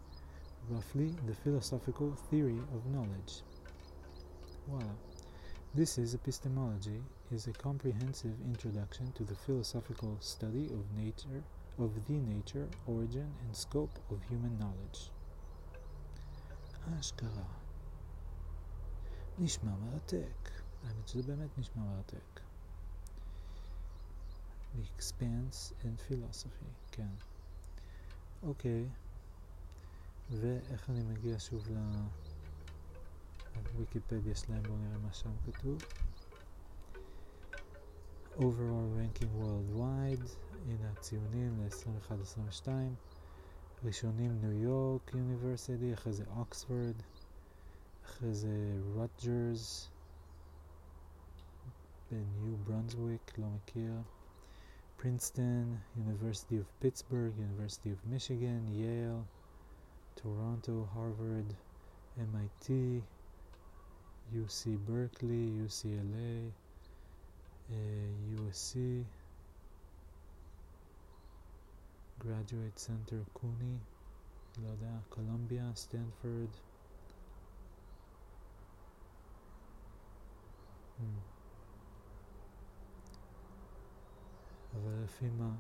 roughly 0.69 1.09
the 1.27 1.35
philosophical 1.43 2.11
theory 2.29 2.61
of 2.75 2.91
knowledge. 2.95 3.33
Voila. 4.67 4.95
This 5.75 5.97
is 5.97 6.13
epistemology 6.13 7.01
is 7.31 7.47
a 7.47 7.53
comprehensive 7.53 8.37
introduction 8.45 9.11
to 9.13 9.23
the 9.23 9.35
philosophical 9.35 10.17
study 10.19 10.65
of 10.77 10.83
nature, 11.03 11.41
of 11.79 11.91
the 12.07 12.13
nature, 12.13 12.67
origin, 12.85 13.29
and 13.43 13.55
scope 13.55 13.95
of 14.11 14.17
human 14.29 14.57
knowledge. 14.59 15.09
אשכרה. 16.99 17.47
נשמע 19.39 19.75
מרתק. 19.75 20.51
האמת 20.83 21.07
שזה 21.07 21.23
באמת 21.23 21.57
נשמע 21.57 21.83
מרתק. 21.83 22.41
The 24.75 24.81
Expanse 24.97 25.73
and 25.83 26.11
Philosophy, 26.11 26.73
כן. 26.91 27.13
אוקיי. 28.43 28.89
ואיך 30.31 30.89
אני 30.89 31.03
מגיע 31.03 31.39
שוב 31.39 31.67
לוויקיפדיה 31.67 32.26
שלהם, 34.35 34.63
בואו 34.63 34.77
נראה 34.77 34.97
מה 34.97 35.13
שם 35.13 35.29
כתוב. 35.45 35.77
overall 38.37 38.89
ranking 38.97 39.41
worldwide, 39.41 40.29
הנה 40.67 40.91
הציונים 40.91 41.59
ל-21-22. 41.59 42.67
ראשונים 43.83 44.41
ניו 44.41 44.51
יורק 44.51 45.11
יוניברסיטי, 45.13 45.93
אחרי 45.93 46.13
זה 46.13 46.23
אוקספורד, 46.37 46.95
אחרי 48.05 48.33
זה 48.33 48.79
רוטג'רס, 48.93 49.89
בניו 52.11 52.57
ברנסוויק, 52.57 53.37
לא 53.37 53.47
מכיר, 53.47 53.93
פרינסטון, 54.97 55.77
יוניברסיטי 55.95 56.59
אוף 56.59 56.71
פיטסבורג, 56.79 57.31
יוניברסיטי 57.37 57.91
אוף 57.91 57.99
מישיגן, 58.05 58.67
יייל, 58.67 59.17
טורונטו, 60.13 60.85
הרווארד, 60.93 61.53
MIT, 62.17 62.69
UC 64.33 64.77
ברקלי, 64.85 65.65
UCLA, 65.65 66.51
uh, 67.69 67.73
USC, 68.37 68.75
Graduate 72.21 72.79
Center 72.87 73.39
CUNY, 73.39 73.77
לא 74.61 74.67
יודע, 74.67 74.97
קולומביה, 75.09 75.71
סטנפורד. 75.75 76.49
Hmm. 80.99 81.33
אבל 84.75 85.03
לפי 85.03 85.29
מה? 85.29 85.55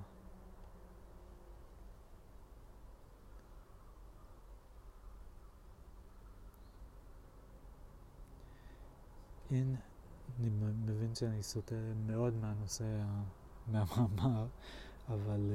אין, 9.51 9.75
אני 10.39 10.49
מבין 10.85 11.15
שאני 11.15 11.43
סוטה 11.43 11.75
מאוד 12.07 12.33
מהנושא, 12.33 13.03
מהמאמר, 13.67 14.47
אבל 15.07 15.51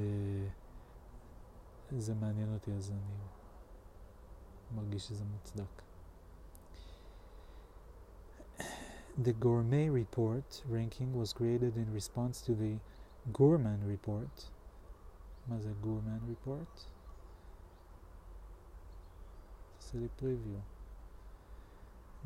uh, 1.91 1.99
זה 1.99 2.15
מעניין 2.15 2.53
אותי 2.53 2.71
אז 2.73 2.91
אני 2.91 2.99
מרגיש 4.75 5.07
שזה 5.07 5.23
מוצדק. 5.25 5.81
The 9.23 9.33
Gourmet 9.33 9.89
Report 9.89 10.61
ranking 10.69 11.13
was 11.13 11.33
created 11.33 11.75
in 11.75 11.93
response 11.93 12.41
to 12.41 12.51
the 12.53 12.79
Gourmand 13.33 13.83
Report. 13.83 14.49
מה 15.47 15.59
זה 15.59 15.71
Gourmand 15.83 16.47
Report? 16.47 16.81
תעשה 19.77 19.97
לי 19.97 20.07
preview. 20.19 20.72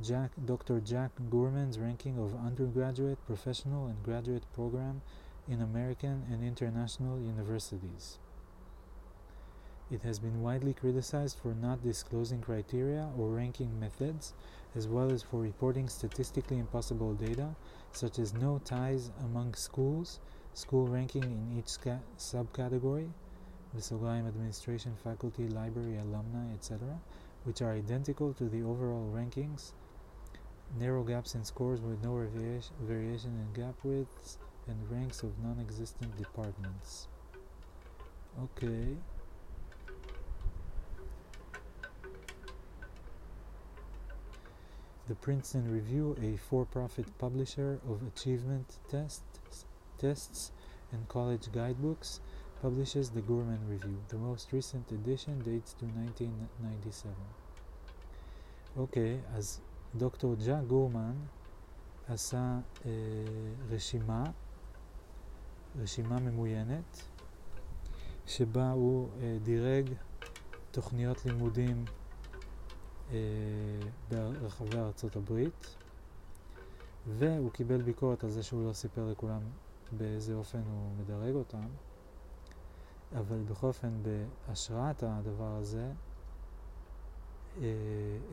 Jack, 0.00 0.30
Dr. 0.44 0.78
Jack 0.78 1.10
Gourmand's 1.28 1.76
ranking 1.76 2.20
of 2.20 2.32
undergraduate, 2.32 3.18
professional, 3.26 3.88
and 3.88 4.00
graduate 4.04 4.44
program 4.54 5.02
in 5.48 5.60
American 5.60 6.24
and 6.30 6.44
international 6.44 7.20
universities. 7.20 8.20
It 9.90 10.02
has 10.02 10.20
been 10.20 10.40
widely 10.40 10.72
criticized 10.72 11.38
for 11.42 11.52
not 11.52 11.82
disclosing 11.82 12.40
criteria 12.40 13.08
or 13.18 13.30
ranking 13.30 13.80
methods, 13.80 14.34
as 14.76 14.86
well 14.86 15.10
as 15.10 15.24
for 15.24 15.40
reporting 15.40 15.88
statistically 15.88 16.58
impossible 16.58 17.14
data, 17.14 17.56
such 17.90 18.20
as 18.20 18.32
no 18.32 18.60
ties 18.64 19.10
among 19.24 19.54
schools, 19.54 20.20
school 20.54 20.86
ranking 20.86 21.24
in 21.24 21.58
each 21.58 21.76
subcategory, 22.18 23.08
the 23.74 23.96
administration, 24.06 24.94
faculty, 25.02 25.48
library, 25.48 25.96
alumni, 25.98 26.52
etc., 26.54 27.00
which 27.42 27.62
are 27.62 27.72
identical 27.72 28.32
to 28.34 28.48
the 28.48 28.62
overall 28.62 29.10
rankings, 29.12 29.72
narrow 30.78 31.02
gaps 31.02 31.34
in 31.34 31.44
scores 31.44 31.80
with 31.80 32.02
no 32.02 32.26
variation 32.82 33.32
in 33.40 33.52
gap 33.54 33.74
widths 33.82 34.38
and 34.66 34.76
ranks 34.90 35.22
of 35.22 35.38
non-existent 35.42 36.16
departments. 36.16 37.08
Okay. 38.42 38.96
The 45.08 45.14
Princeton 45.14 45.72
Review, 45.72 46.16
a 46.22 46.36
for-profit 46.36 47.06
publisher 47.18 47.80
of 47.88 48.02
achievement 48.06 48.76
tests, 48.90 49.64
tests 49.96 50.52
and 50.92 51.08
college 51.08 51.50
guidebooks, 51.50 52.20
publishes 52.60 53.08
the 53.10 53.22
Gorman 53.22 53.60
Review. 53.68 53.98
The 54.08 54.18
most 54.18 54.52
recent 54.52 54.90
edition 54.92 55.38
dates 55.38 55.72
to 55.74 55.86
1997. 55.86 57.14
Okay, 58.78 59.20
as 59.34 59.60
דוקטור 59.96 60.34
ג'ה 60.46 60.60
גורמן 60.62 61.14
עשה 62.08 62.58
אה, 62.86 62.90
רשימה, 63.70 64.24
רשימה 65.78 66.20
ממוינת, 66.20 67.02
שבה 68.26 68.70
הוא 68.70 69.08
אה, 69.20 69.38
דירג 69.42 69.90
תוכניות 70.70 71.24
לימודים 71.24 71.84
ברחבי 74.08 74.78
ארצות 74.78 75.16
הברית, 75.16 75.76
והוא 77.06 77.50
קיבל 77.50 77.82
ביקורת 77.82 78.24
על 78.24 78.30
זה 78.30 78.42
שהוא 78.42 78.68
לא 78.68 78.72
סיפר 78.72 79.10
לכולם 79.10 79.40
באיזה 79.92 80.34
אופן 80.34 80.62
הוא 80.70 80.92
מדרג 80.98 81.34
אותם, 81.34 81.66
אבל 83.16 83.42
בכל 83.42 83.66
אופן 83.66 84.02
בהשראת 84.02 85.02
הדבר 85.02 85.56
הזה 85.56 85.92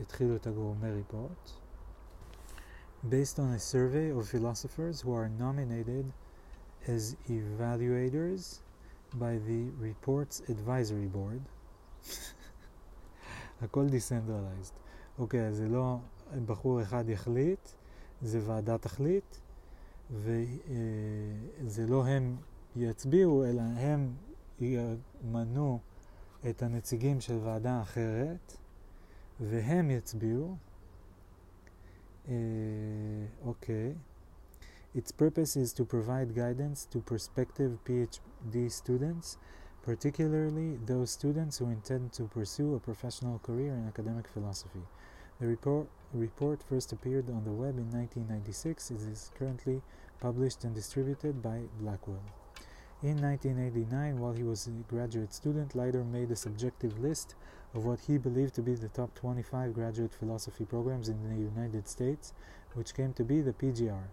התחילו 0.00 0.36
את 0.36 0.46
הגורמי 0.46 0.90
ריפורט. 0.90 1.50
Based 3.04 3.38
on 3.38 3.52
a 3.54 3.60
survey 3.60 4.10
of 4.10 4.28
philosophers 4.28 5.02
who 5.02 5.12
are 5.12 5.28
nominated 5.28 6.06
as 6.88 7.16
evaluators 7.28 8.60
by 9.14 9.34
the 9.48 9.62
report's 9.88 10.42
advisory 10.48 11.08
board. 11.16 11.42
הכל 13.62 13.86
decentralized. 13.86 14.78
אוקיי, 15.18 15.48
אז 15.48 15.56
זה 15.56 15.68
לא 15.68 15.96
בחור 16.46 16.82
אחד 16.82 17.08
יחליט, 17.08 17.68
זה 18.22 18.40
ועדה 18.44 18.78
תחליט, 18.78 19.36
וזה 20.10 21.86
לא 21.88 22.06
הם 22.06 22.36
יצביעו, 22.76 23.44
אלא 23.44 23.62
הם 23.62 24.14
ימנו 24.60 25.78
את 26.50 26.62
הנציגים 26.62 27.20
של 27.20 27.38
ועדה 27.42 27.82
אחרת, 27.82 28.56
והם 29.39 29.89
יצביעו. 29.89 30.55
אוקיי. 33.45 33.93
Its 34.93 35.11
purpose 35.11 35.55
is 35.55 35.71
to 35.71 35.85
provide 35.85 36.35
guidance 36.35 36.85
to 36.91 36.99
prospective 36.99 37.71
PhD 37.85 38.69
students, 38.69 39.37
particularly 39.83 40.77
those 40.85 41.09
students 41.11 41.59
who 41.59 41.67
intend 41.69 42.11
to 42.11 42.23
pursue 42.25 42.75
a 42.75 42.79
professional 42.79 43.39
career 43.39 43.73
in 43.73 43.87
academic 43.87 44.27
philosophy. 44.27 44.83
The 45.39 45.47
report, 45.47 45.87
report 46.13 46.61
first 46.69 46.91
appeared 46.91 47.29
on 47.29 47.45
the 47.45 47.55
web 47.63 47.75
in 47.77 47.89
1996. 47.89 48.91
It 48.91 49.01
is 49.13 49.31
currently 49.39 49.81
published 50.19 50.65
and 50.65 50.75
distributed 50.75 51.41
by 51.41 51.61
Blackwell. 51.79 52.25
In 53.01 53.15
1989, 53.21 54.19
while 54.19 54.33
he 54.33 54.43
was 54.43 54.67
a 54.67 54.71
graduate 54.93 55.33
student, 55.33 55.73
Leider 55.73 56.03
made 56.03 56.29
a 56.31 56.35
subjective 56.35 56.99
list 56.99 57.35
of 57.74 57.84
what 57.84 58.00
he 58.00 58.18
believed 58.18 58.54
to 58.54 58.62
be 58.62 58.74
the 58.74 58.88
top 58.88 59.14
25 59.14 59.74
graduate 59.74 60.12
philosophy 60.12 60.64
programs 60.64 61.08
in 61.08 61.22
the 61.28 61.36
United 61.36 61.88
States, 61.88 62.32
which 62.74 62.94
came 62.94 63.12
to 63.14 63.24
be 63.24 63.40
the 63.40 63.52
PGR. 63.52 64.04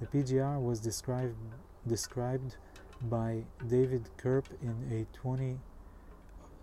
The 0.00 0.06
PGR 0.06 0.60
was 0.60 0.80
described, 0.80 1.36
described 1.86 2.56
by 3.02 3.44
David 3.68 4.08
Kerp 4.16 4.46
in 4.62 4.76
a 4.90 5.16
20, 5.16 5.58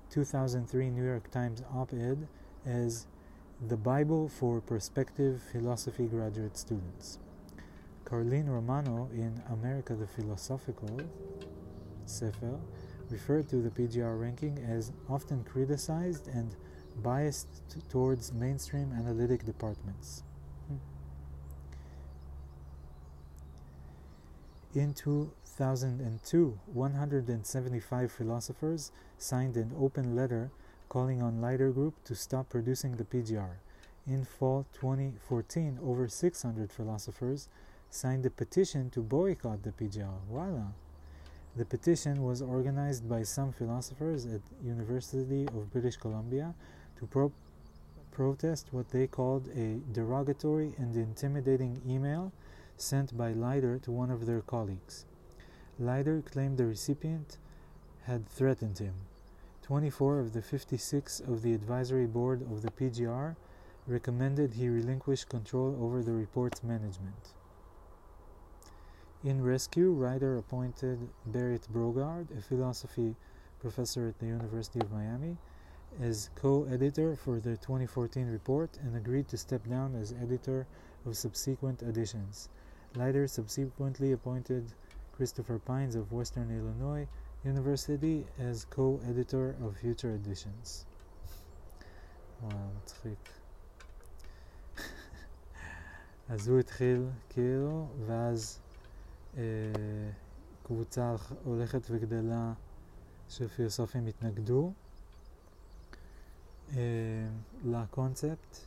2003 0.10 0.90
New 0.90 1.04
York 1.04 1.30
Times 1.32 1.64
op 1.74 1.94
ed 1.94 2.28
as 2.66 3.08
the 3.68 3.78
Bible 3.78 4.30
for 4.30 4.62
prospective 4.62 5.42
philosophy 5.52 6.06
graduate 6.06 6.58
students. 6.58 7.20
Carlene 8.06 8.48
Romano 8.48 9.10
in 9.12 9.42
America 9.52 9.94
the 9.94 10.08
Philosophical 10.08 11.02
Sefer 12.06 12.60
referred 13.10 13.50
to 13.50 13.58
the 13.58 13.70
PGR 13.70 14.20
ranking 14.20 14.58
as 14.60 14.92
often 15.10 15.44
criticized 15.44 16.28
and 16.28 16.56
biased 17.02 17.48
towards 17.90 18.34
mainstream 18.34 18.92
analytic 18.94 19.46
departments. 19.46 20.24
Hmm. 20.68 20.78
In 24.80 24.94
2002, 24.94 26.60
175 26.66 28.12
philosophers 28.12 28.92
signed 29.18 29.58
an 29.58 29.72
open 29.80 30.16
letter 30.16 30.52
calling 30.90 31.22
on 31.22 31.42
Leiter 31.42 31.72
Group 31.72 32.04
to 32.06 32.16
stop 32.16 32.50
producing 32.50 32.96
the 32.96 33.04
PGR. 33.04 33.58
In 34.08 34.24
fall 34.24 34.66
2014, 34.74 35.80
over 35.84 36.08
600 36.08 36.72
philosophers 36.72 37.50
signed 37.90 38.26
a 38.26 38.30
petition 38.30 38.90
to 38.92 39.02
boycott 39.02 39.64
the 39.64 39.72
PGR. 39.72 40.22
Voila! 40.30 40.68
The 41.58 41.66
petition 41.66 42.22
was 42.22 42.44
organized 42.44 43.10
by 43.10 43.24
some 43.24 43.52
philosophers 43.52 44.28
at 44.28 44.42
University 44.64 45.48
of 45.48 45.72
British 45.72 45.98
Columbia 45.98 46.54
to 47.00 47.08
pro- 47.08 47.32
protest 48.12 48.68
what 48.70 48.92
they 48.92 49.08
called 49.08 49.48
a 49.56 49.80
derogatory 49.92 50.76
and 50.78 50.96
intimidating 50.96 51.82
email 51.88 52.32
sent 52.78 53.18
by 53.18 53.32
Leider 53.32 53.80
to 53.80 53.92
one 53.92 54.12
of 54.12 54.28
their 54.28 54.42
colleagues. 54.42 55.06
Leider 55.80 56.22
claimed 56.22 56.60
the 56.60 56.68
recipient 56.68 57.38
had 58.04 58.30
threatened 58.30 58.78
him. 58.78 58.94
24 59.64 60.20
of 60.20 60.34
the 60.34 60.44
56 60.44 61.22
of 61.22 61.42
the 61.42 61.56
advisory 61.56 62.06
board 62.06 62.44
of 62.44 62.62
the 62.62 62.70
PGR 62.70 63.36
recommended 63.88 64.54
he 64.54 64.70
relinquish 64.70 65.24
control 65.24 65.76
over 65.82 66.04
the 66.04 66.14
report's 66.14 66.64
management. 66.64 67.34
In 69.25 69.43
rescue, 69.43 69.93
Ryder 69.93 70.37
appointed 70.37 70.99
Berit 71.31 71.69
Brogard, 71.69 72.37
a 72.37 72.43
philosophy 72.43 73.15
professor 73.61 74.09
at 74.09 74.19
the 74.19 74.27
University 74.27 74.81
of 74.81 74.91
Miami, 74.91 75.37
as 76.01 76.31
co 76.35 76.65
editor 76.65 77.15
for 77.15 77.39
the 77.39 77.57
2014 77.57 78.27
report 78.31 78.79
and 78.83 78.97
agreed 78.97 79.29
to 79.29 79.37
step 79.37 79.69
down 79.69 79.95
as 79.95 80.13
editor 80.21 80.67
of 81.07 81.17
subsequent 81.17 81.83
editions. 81.83 82.49
Leiter 82.97 83.29
subsequently 83.29 84.13
appointed 84.13 84.73
Christopher 85.17 85.59
Pines 85.59 85.95
of 85.95 86.11
Western 86.11 86.51
Illinois 86.51 87.07
University 87.45 88.25
as 88.39 88.65
co 88.65 89.01
editor 89.09 89.55
of 89.63 89.77
future 89.77 90.15
editions. 90.15 90.85
וואו, 92.43 92.57
מצחיק. 92.83 93.29
אז 96.29 96.49
הוא 96.49 96.59
התחיל 96.59 97.09
כאילו, 97.29 97.89
ואז 98.07 98.59
אה, 98.59 98.66
קבוצה 100.64 101.16
הולכת 101.44 101.88
וגדלה 101.90 102.54
של 103.30 103.48
פילוסופים 103.48 104.08
התנגדו 104.08 104.72
אה, 106.76 107.28
לקונספט, 107.66 108.58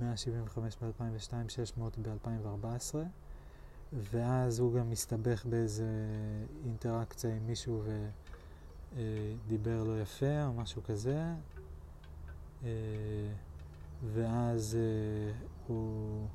175 0.00 0.76
ב-2002, 0.82 1.32
600 1.48 1.98
ב-2014, 1.98 2.96
ואז 3.92 4.58
הוא 4.58 4.74
גם 4.74 4.92
הסתבך 4.92 5.44
באיזה 5.46 5.90
אינטראקציה 6.64 7.36
עם 7.36 7.46
מישהו 7.46 7.82
ודיבר 8.94 9.84
לא 9.84 10.00
יפה 10.00 10.44
או 10.44 10.52
משהו 10.52 10.82
כזה, 10.82 11.22
אה, 12.64 12.68
ואז 14.14 14.76
אה, 14.80 15.32
הוא 15.66 16.26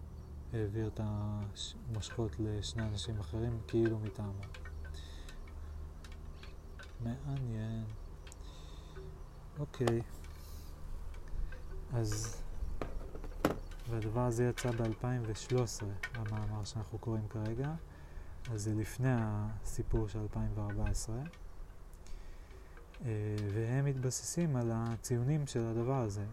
העביר 0.53 0.87
את 0.87 0.99
המושכות 1.03 2.31
לשני 2.39 2.83
אנשים 2.83 3.19
אחרים 3.19 3.59
כאילו 3.67 3.99
מטעמו. 3.99 4.41
מעניין. 6.99 7.83
אוקיי. 9.59 10.01
אז, 11.93 12.41
והדבר 13.89 14.21
הזה 14.21 14.43
יצא 14.43 14.71
ב-2013, 14.71 15.85
המאמר 16.13 16.63
שאנחנו 16.63 16.97
קוראים 16.97 17.27
כרגע, 17.27 17.73
אז 18.51 18.63
זה 18.63 18.73
לפני 18.73 19.09
הסיפור 19.11 20.07
של 20.07 20.19
2014, 20.19 21.15
והם 23.53 23.85
מתבססים 23.85 24.55
על 24.55 24.71
הציונים 24.73 25.47
של 25.47 25.65
הדבר 25.65 26.01
הזה. 26.01 26.25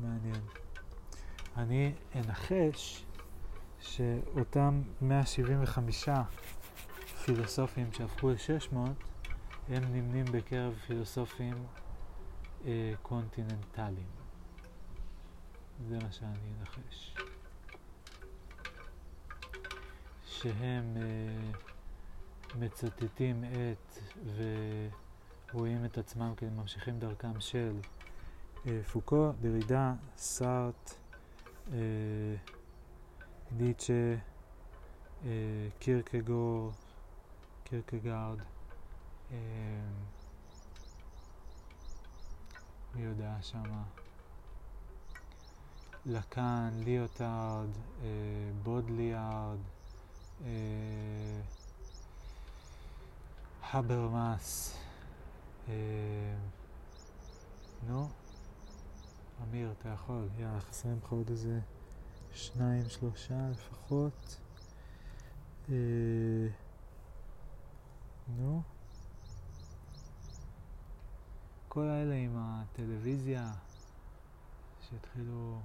מעניין. 0.00 0.40
אני 1.56 1.92
אנחש 2.14 3.04
שאותם 3.80 4.82
175 5.00 6.08
פילוסופים 7.24 7.92
שהפכו 7.92 8.30
ל-600 8.30 8.76
הם 9.68 9.82
נמנים 9.92 10.24
בקרב 10.32 10.74
פילוסופים 10.86 11.66
אה, 12.66 12.92
קונטיננטליים. 13.02 14.06
זה 15.88 15.98
מה 16.02 16.12
שאני 16.12 16.52
אנחש. 16.60 17.14
שהם 20.24 20.96
אה, 20.96 21.50
מצטטים 22.58 23.44
את 23.44 23.98
ורואים 25.52 25.84
את 25.84 25.98
עצמם 25.98 26.32
כממשיכים 26.36 26.98
דרכם 26.98 27.40
של 27.40 27.76
אה, 28.66 28.80
פוקו, 28.92 29.32
דרידה, 29.40 29.94
סארט, 30.16 31.05
אה, 31.72 32.36
ניטשה, 33.52 34.14
אה, 35.24 35.68
קירקגור, 35.78 36.70
קירקגארד, 37.64 38.38
אה, 39.32 39.36
מי 42.94 43.02
יודע 43.02 43.36
שמה, 43.42 43.82
לקאן, 46.06 46.70
ליוטארד, 46.84 47.68
אה, 48.02 48.06
בודריארד, 48.62 49.58
הברמאס, 53.62 54.76
נו, 57.86 58.08
אמיר, 59.42 59.72
אתה 59.72 59.88
יכול, 59.88 60.28
יאללה, 60.38 60.60
חסרים 60.60 60.98
לך 61.04 61.12
עוד 61.12 61.30
איזה 61.30 61.60
שניים, 62.32 62.88
שלושה 62.88 63.48
לפחות. 63.50 64.40
אה, 65.68 65.74
נו. 68.28 68.62
כל 71.68 71.88
האלה 71.88 72.14
עם 72.14 72.36
הטלוויזיה 72.36 73.52
שהתחילו 74.80 75.60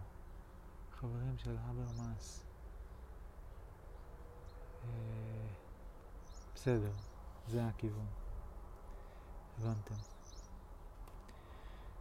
חברים 0.91 1.38
של 1.38 1.57
הברמאס. 1.59 2.45
אה, 4.84 4.89
בסדר, 6.55 6.91
זה 7.47 7.67
הכיוון. 7.67 8.05
הבנתם. 9.57 9.95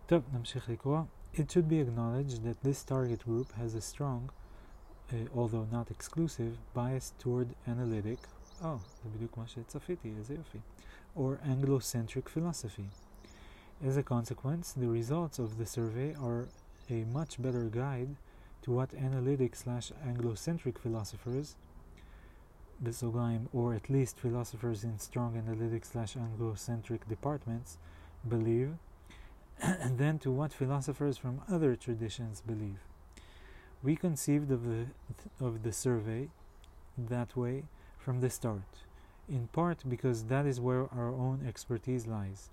טוב, 0.06 0.22
נמשיך 0.32 0.68
לקרוא. 0.68 1.00
It 1.33 1.51
should 1.51 1.67
be 1.67 1.79
acknowledged 1.79 2.43
that 2.43 2.63
this 2.63 2.83
target 2.83 3.25
group 3.25 3.51
has 3.53 3.75
a 3.75 3.81
strong, 3.81 4.29
uh, 5.11 5.15
although 5.35 5.67
not 5.71 5.91
exclusive, 5.91 6.57
bias 6.73 7.13
toward 7.19 7.49
analytic, 7.67 8.19
oh, 8.63 8.79
זה 9.03 9.09
בדיוק 9.15 9.37
מה 9.37 9.47
שצפיתי, 9.47 10.13
איזה 10.17 10.33
יופי, 10.33 10.59
or 11.15 11.39
Anglo-centric 11.43 12.29
philosophy. 12.29 12.87
As 13.83 13.97
a 13.97 14.03
consequence, 14.03 14.71
the 14.71 14.87
results 14.87 15.37
of 15.39 15.57
the 15.57 15.65
survey 15.65 16.15
are 16.15 16.47
a 16.89 17.03
much 17.13 17.41
better 17.41 17.65
guide 17.65 18.15
to 18.61 18.71
what 18.71 18.93
analytic 18.93 19.55
slash 19.55 19.91
Anglo-centric 20.05 20.79
philosophers, 20.79 21.55
בסוגריים, 22.83 23.47
or 23.53 23.73
at 23.73 23.89
least 23.89 24.19
philosophers 24.19 24.83
in 24.83 24.97
strong 24.99 25.37
analytic 25.37 25.85
slash 25.85 26.15
Anglo-centric 26.17 27.07
departments, 27.07 27.77
believe 28.27 28.71
and 29.80 29.98
then 29.98 30.18
to 30.20 30.30
what 30.30 30.52
philosophers 30.52 31.18
from 31.18 31.42
other 31.50 31.76
traditions 31.76 32.42
believe. 32.46 32.78
We 33.82 33.94
conceived 33.94 34.50
of 34.50 34.64
the, 34.64 34.86
of 35.38 35.62
the 35.62 35.72
survey 35.72 36.28
that 36.96 37.36
way 37.36 37.64
from 37.98 38.20
the 38.20 38.30
start, 38.30 38.84
in 39.28 39.48
part 39.48 39.84
because 39.88 40.24
that 40.24 40.46
is 40.46 40.60
where 40.60 40.88
our 40.94 41.08
own 41.08 41.44
expertise 41.46 42.06
lies. 42.06 42.50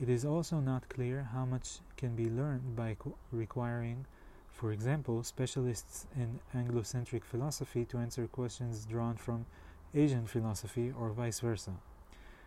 It 0.00 0.08
is 0.08 0.24
also 0.24 0.60
not 0.60 0.88
clear 0.88 1.28
how 1.32 1.44
much 1.44 1.78
can 1.96 2.14
be 2.14 2.30
learned 2.30 2.76
by 2.76 2.96
requiring, 3.32 4.06
for 4.52 4.70
example, 4.70 5.24
specialists 5.24 6.06
in 6.16 6.38
Anglo-centric 6.54 7.24
philosophy 7.24 7.84
to 7.86 7.98
answer 7.98 8.28
questions 8.28 8.84
drawn 8.84 9.16
from 9.16 9.46
Asian 9.94 10.26
philosophy 10.26 10.92
or 10.96 11.10
vice 11.10 11.40
versa. 11.40 11.72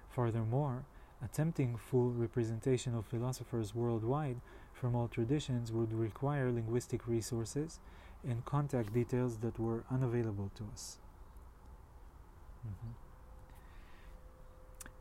Furthermore, 0.09 0.83
Attempting 1.22 1.76
full 1.76 2.10
representation 2.10 2.94
of 2.94 3.06
philosophers 3.06 3.74
worldwide 3.74 4.38
from 4.72 4.94
all 4.94 5.08
traditions 5.08 5.72
would 5.72 5.92
require 5.92 6.52
linguistic 6.52 7.06
resources 7.06 7.80
and 8.28 8.44
contact 8.44 8.92
details 8.92 9.38
that 9.38 9.58
were 9.58 9.84
unavailable 9.90 10.50
to 10.58 10.64
us. 10.74 10.98
Mm-hmm. 12.66 13.06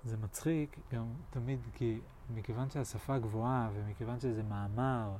זה 0.05 0.17
מצחיק 0.17 0.79
גם 0.93 1.05
תמיד 1.29 1.59
כי 1.73 1.99
מכיוון 2.35 2.69
שהשפה 2.69 3.19
גבוהה 3.19 3.69
ומכיוון 3.73 4.19
שזה 4.19 4.43
מאמר 4.43 5.15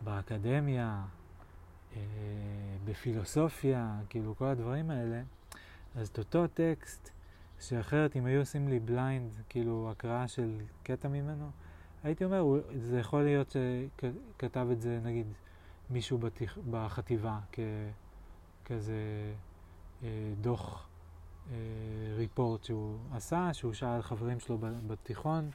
באקדמיה, 0.00 1.04
אה, 1.96 2.00
בפילוסופיה, 2.84 3.98
כאילו 4.08 4.36
כל 4.36 4.44
הדברים 4.44 4.90
האלה, 4.90 5.22
אז 5.94 6.08
את 6.08 6.18
אותו 6.18 6.46
טקסט 6.46 7.10
שאחרת 7.59 8.15
אם 8.15 8.25
היו 8.25 8.39
עושים 8.39 8.67
לי 8.67 8.79
בליינד, 8.79 9.31
כאילו 9.49 9.87
הקראה 9.91 10.27
של 10.27 10.57
קטע 10.83 11.07
ממנו, 11.07 11.49
הייתי 12.03 12.25
אומר, 12.25 12.45
זה 12.75 12.99
יכול 12.99 13.23
להיות 13.23 13.49
שכתב 13.49 14.67
את 14.71 14.81
זה 14.81 14.99
נגיד 15.03 15.27
מישהו 15.89 16.17
בתיכ... 16.17 16.57
בחטיבה 16.69 17.39
ככזה 18.65 18.93
אה, 20.03 20.07
דוח 20.41 20.87
אה, 21.51 21.55
ריפורט 22.17 22.63
שהוא 22.63 22.97
עשה, 23.11 23.53
שהוא 23.53 23.73
שאל 23.73 24.01
חברים 24.01 24.39
שלו 24.39 24.57
בתיכון, 24.87 25.49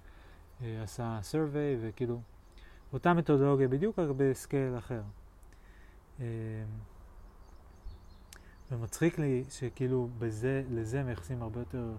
אה, 0.62 0.82
עשה 0.82 1.18
survey 1.32 1.78
וכאילו 1.80 2.20
אותה 2.92 3.14
מתודולוגיה 3.14 3.68
בדיוק 3.68 3.98
רק 3.98 4.09
בסקייל 4.16 4.78
אחר. 4.78 5.02
אה, 6.20 6.26
ומצחיק 8.74 9.18
לי 9.18 9.44
שכאילו 9.50 10.08
בזה, 10.18 10.62
לזה 10.70 11.02
מייחסים 11.02 11.42
הרבה 11.42 11.60
יותר 11.60 11.92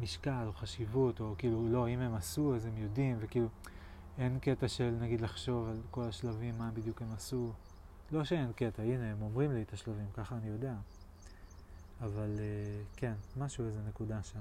משקל 0.00 0.44
או 0.46 0.52
חשיבות, 0.52 1.20
או 1.20 1.34
כאילו 1.38 1.68
לא, 1.68 1.88
אם 1.88 2.00
הם 2.00 2.14
עשו 2.14 2.56
אז 2.56 2.66
הם 2.66 2.78
יודעים, 2.78 3.16
וכאילו 3.20 3.48
אין 4.18 4.38
קטע 4.38 4.68
של 4.68 4.96
נגיד 5.00 5.20
לחשוב 5.20 5.68
על 5.68 5.80
כל 5.90 6.02
השלבים, 6.04 6.58
מה 6.58 6.70
בדיוק 6.74 7.02
הם 7.02 7.12
עשו. 7.12 7.52
לא 8.12 8.24
שאין 8.24 8.52
קטע, 8.52 8.82
הנה 8.82 9.12
הם 9.12 9.22
אומרים 9.22 9.52
לי 9.52 9.62
את 9.62 9.72
השלבים, 9.72 10.06
ככה 10.14 10.36
אני 10.36 10.48
יודע. 10.48 10.74
אבל 12.00 12.34
uh, 12.36 12.96
כן, 12.96 13.14
משהו, 13.36 13.66
איזה 13.66 13.80
נקודה 13.88 14.22
שם. 14.22 14.40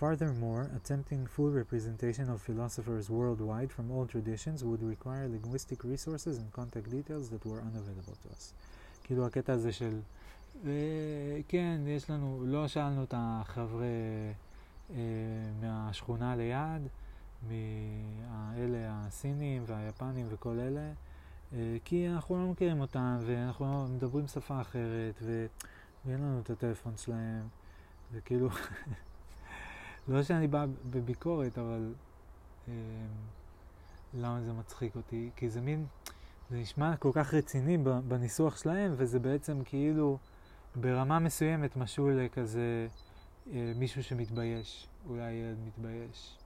Furthermore, 0.00 0.64
attempting 0.76 1.26
full 1.26 1.50
representation 1.62 2.28
of 2.28 2.42
philosophers 2.42 3.08
worldwide 3.08 3.72
from 3.72 3.90
all 3.90 4.04
traditions 4.04 4.62
would 4.62 4.82
require 4.82 5.26
linguistic 5.26 5.84
resources 5.84 6.36
and 6.36 6.52
contact 6.52 6.90
details 6.90 7.30
that 7.30 7.42
were 7.46 7.62
unavailable 7.68 8.16
to 8.22 8.28
us. 8.36 8.52
כאילו 9.06 9.26
הקטע 9.26 9.52
הזה 9.52 9.72
של, 9.72 10.00
אה, 10.66 11.40
כן, 11.48 11.80
יש 11.86 12.10
לנו, 12.10 12.42
לא 12.46 12.68
שאלנו 12.68 13.02
את 13.04 13.14
החבר'ה 13.16 13.86
אה, 14.90 14.96
מהשכונה 15.60 16.36
ליד, 16.36 16.88
מאלה 17.48 18.78
הסינים 18.90 19.62
והיפנים 19.66 20.26
וכל 20.30 20.58
אלה, 20.58 20.92
אה, 21.52 21.76
כי 21.84 22.08
אנחנו 22.08 22.36
לא 22.36 22.50
מכירים 22.50 22.80
אותם 22.80 23.18
ואנחנו 23.26 23.64
לא 23.64 23.86
מדברים 23.88 24.26
שפה 24.26 24.60
אחרת 24.60 25.14
ו... 25.22 25.46
ואין 26.06 26.20
לנו 26.20 26.40
את 26.40 26.50
הטלפון 26.50 26.96
שלהם, 26.96 27.48
וכאילו, 28.12 28.48
לא 30.08 30.22
שאני 30.22 30.48
בא 30.48 30.66
בביקורת, 30.90 31.58
אבל 31.58 31.92
למה 34.14 34.40
זה 34.40 34.52
מצחיק 34.52 34.96
אותי? 34.96 35.30
כי 35.36 35.50
זה 35.50 35.60
מין... 35.60 35.86
זה 36.50 36.56
נשמע 36.56 36.96
כל 36.96 37.10
כך 37.14 37.34
רציני 37.34 37.78
בניסוח 38.08 38.56
שלהם, 38.56 38.94
וזה 38.96 39.18
בעצם 39.18 39.64
כאילו 39.64 40.18
ברמה 40.74 41.18
מסוימת 41.18 41.76
משול 41.76 42.20
לכזה 42.20 42.88
אה, 43.52 43.72
מישהו 43.76 44.02
שמתבייש, 44.02 44.88
אולי 45.08 45.32
ילד 45.32 45.58
מתבייש, 45.66 46.38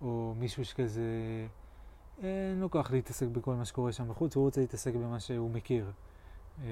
או 0.00 0.34
מישהו 0.38 0.64
שכזה 0.64 1.02
אין 2.22 2.60
לו 2.60 2.70
כוח 2.70 2.90
להתעסק 2.90 3.26
בכל 3.26 3.54
מה 3.54 3.64
שקורה 3.64 3.92
שם 3.92 4.08
בחוץ, 4.08 4.36
הוא 4.36 4.44
רוצה 4.44 4.60
להתעסק 4.60 4.94
במה 4.94 5.20
שהוא 5.20 5.50
מכיר. 5.50 5.92
אה, 6.62 6.66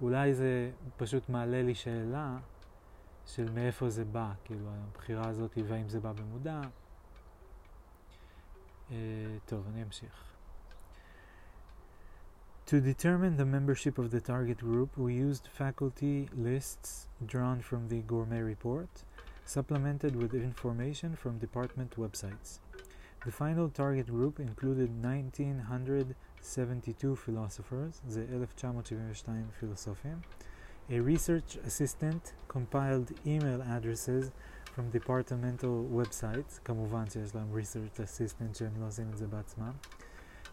אולי 0.00 0.34
זה 0.34 0.70
פשוט 0.96 1.28
מעלה 1.28 1.62
לי 1.62 1.74
שאלה 1.74 2.36
של 3.26 3.50
מאיפה 3.54 3.90
זה 3.90 4.04
בא, 4.04 4.32
כאילו 4.44 4.66
הבחירה 4.70 5.28
הזאת 5.28 5.58
והאם 5.68 5.88
זה 5.88 6.00
בא 6.00 6.12
במודע. 6.12 6.60
טוב, 9.45 9.67
אני 9.67 9.83
אמשיך. 9.83 10.23
To 12.67 12.81
determine 12.81 13.37
the 13.37 13.45
membership 13.45 13.97
of 13.97 14.11
the 14.11 14.19
target 14.19 14.57
group, 14.57 14.97
we 14.97 15.13
used 15.13 15.47
faculty 15.47 16.27
lists 16.35 17.07
drawn 17.25 17.61
from 17.61 17.87
the 17.87 18.01
Gourmet 18.01 18.41
report, 18.41 18.89
supplemented 19.45 20.17
with 20.17 20.33
information 20.33 21.15
from 21.15 21.37
department 21.37 21.95
websites. 21.95 22.59
The 23.25 23.31
final 23.31 23.69
target 23.69 24.07
group 24.07 24.39
included 24.39 24.89
1972 25.01 27.15
philosophers, 27.15 28.01
the 28.05 28.19
1972 28.19 29.51
philosophian, 29.59 30.23
a 30.89 30.99
research 30.99 31.57
assistant 31.65 32.33
compiled 32.49 33.13
email 33.25 33.61
addresses 33.61 34.31
from 34.75 34.89
departmental 34.91 35.85
websites, 36.01 36.59
כמובן 36.65 37.09
שיש 37.09 37.35
להם 37.35 37.47
research 37.55 37.97
assistant 37.97 38.57
שהם 38.57 38.81
לא 38.81 38.87
עושים 38.87 39.09
את 39.09 39.17
זה 39.17 39.27
בעצמם. 39.27 39.71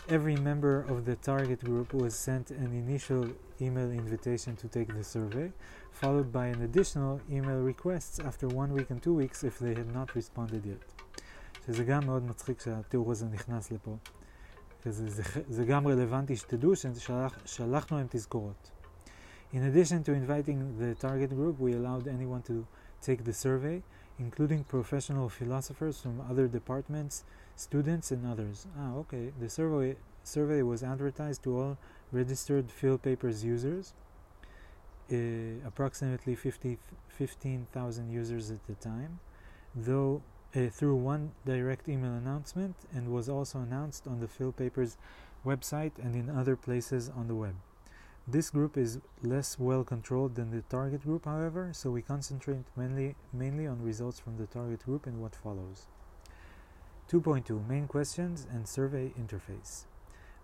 Every 0.08 0.36
member 0.36 0.84
of 0.92 1.06
the 1.06 1.16
target 1.16 1.60
group 1.64 1.94
was 1.94 2.14
sent 2.14 2.50
an 2.50 2.72
initial 2.82 3.24
email 3.58 3.90
invitation 3.90 4.54
to 4.56 4.68
take 4.68 4.88
the 4.98 5.02
survey, 5.02 5.48
followed 5.90 6.30
by 6.30 6.46
an 6.54 6.60
additional 6.68 7.20
email 7.30 7.60
requests 7.72 8.18
after 8.28 8.46
one 8.48 8.70
week 8.76 8.90
and 8.90 9.00
two 9.02 9.14
weeks 9.14 9.38
if 9.44 9.58
they 9.58 9.74
had 9.80 9.90
not 9.98 10.14
responded 10.14 10.66
yet. 10.66 10.84
שזה 11.66 11.84
גם 11.84 12.06
מאוד 12.06 12.22
מצחיק 12.22 12.60
שהתיאור 12.60 13.12
הזה 13.12 13.26
נכנס 13.26 13.70
לפה. 13.70 13.96
זה, 14.84 15.10
זה, 15.10 15.22
זה 15.48 15.64
גם 15.64 15.86
רלוונטי 15.86 16.36
שתדעו 16.36 16.72
ששלחנו 16.76 17.96
להם 17.96 18.06
תזכורות. 18.10 18.70
In 19.52 19.56
addition 19.56 20.02
to 20.02 20.12
inviting 20.12 20.58
the 20.78 20.94
target 21.00 21.30
group, 21.30 21.58
we 21.60 21.72
allowed 21.72 22.08
anyone 22.08 22.42
to 22.42 22.66
take 23.00 23.24
the 23.24 23.32
survey, 23.32 23.80
including 24.19 24.63
professional 24.65 25.29
philosophers 25.29 26.01
from 26.01 26.21
other 26.29 26.47
departments, 26.47 27.23
students, 27.55 28.11
and 28.11 28.27
others. 28.27 28.67
Ah, 28.77 28.93
okay. 28.95 29.31
The 29.39 29.49
survey, 29.49 29.95
survey 30.23 30.61
was 30.61 30.83
advertised 30.83 31.43
to 31.43 31.57
all 31.57 31.77
registered 32.11 32.67
PhilPapers 32.67 33.43
users, 33.43 33.93
uh, 35.11 35.65
approximately 35.65 36.35
50, 36.35 36.77
15,000 37.07 38.11
users 38.11 38.51
at 38.51 38.65
the 38.67 38.75
time, 38.75 39.19
though 39.73 40.21
uh, 40.55 40.67
through 40.67 40.95
one 40.95 41.31
direct 41.45 41.87
email 41.87 42.13
announcement 42.13 42.75
and 42.93 43.09
was 43.09 43.29
also 43.29 43.59
announced 43.59 44.07
on 44.07 44.19
the 44.19 44.27
PhilPapers 44.27 44.97
website 45.45 45.91
and 46.01 46.15
in 46.15 46.29
other 46.29 46.55
places 46.55 47.09
on 47.15 47.27
the 47.27 47.35
web. 47.35 47.55
This 48.31 48.51
group 48.51 48.77
is 48.77 48.99
less 49.23 49.57
well 49.57 49.83
controlled 49.83 50.35
than 50.35 50.51
the 50.51 50.61
target 50.61 51.01
group, 51.01 51.25
however, 51.25 51.71
so 51.73 51.89
we 51.89 52.03
concentrate 52.03 52.63
mainly, 52.77 53.15
mainly 53.33 53.65
on 53.65 53.81
results 53.81 54.19
from 54.19 54.37
the 54.37 54.45
target 54.45 54.85
group 54.85 55.07
and 55.07 55.19
what 55.19 55.35
follows. 55.35 55.87
2.2 57.11 57.67
Main 57.67 57.87
questions 57.87 58.45
and 58.51 58.67
survey 58.67 59.11
interface. 59.19 59.85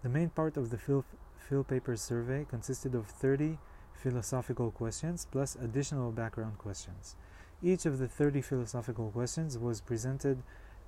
The 0.02 0.10
main 0.10 0.30
part 0.30 0.58
of 0.58 0.72
the 0.72 0.80
fill, 0.80 1.06
fill 1.38 1.64
paper 1.64 1.96
survey 1.96 2.48
consisted 2.50 2.96
of 2.96 3.06
30 3.06 3.60
philosophical 3.94 4.72
questions 4.72 5.28
plus 5.32 5.56
additional 5.56 6.12
background 6.12 6.58
questions. 6.58 7.16
Each 7.62 7.86
of 7.86 8.00
the 8.00 8.08
30 8.08 8.42
philosophical 8.42 9.12
questions 9.12 9.60
was 9.60 9.80
presented 9.80 10.42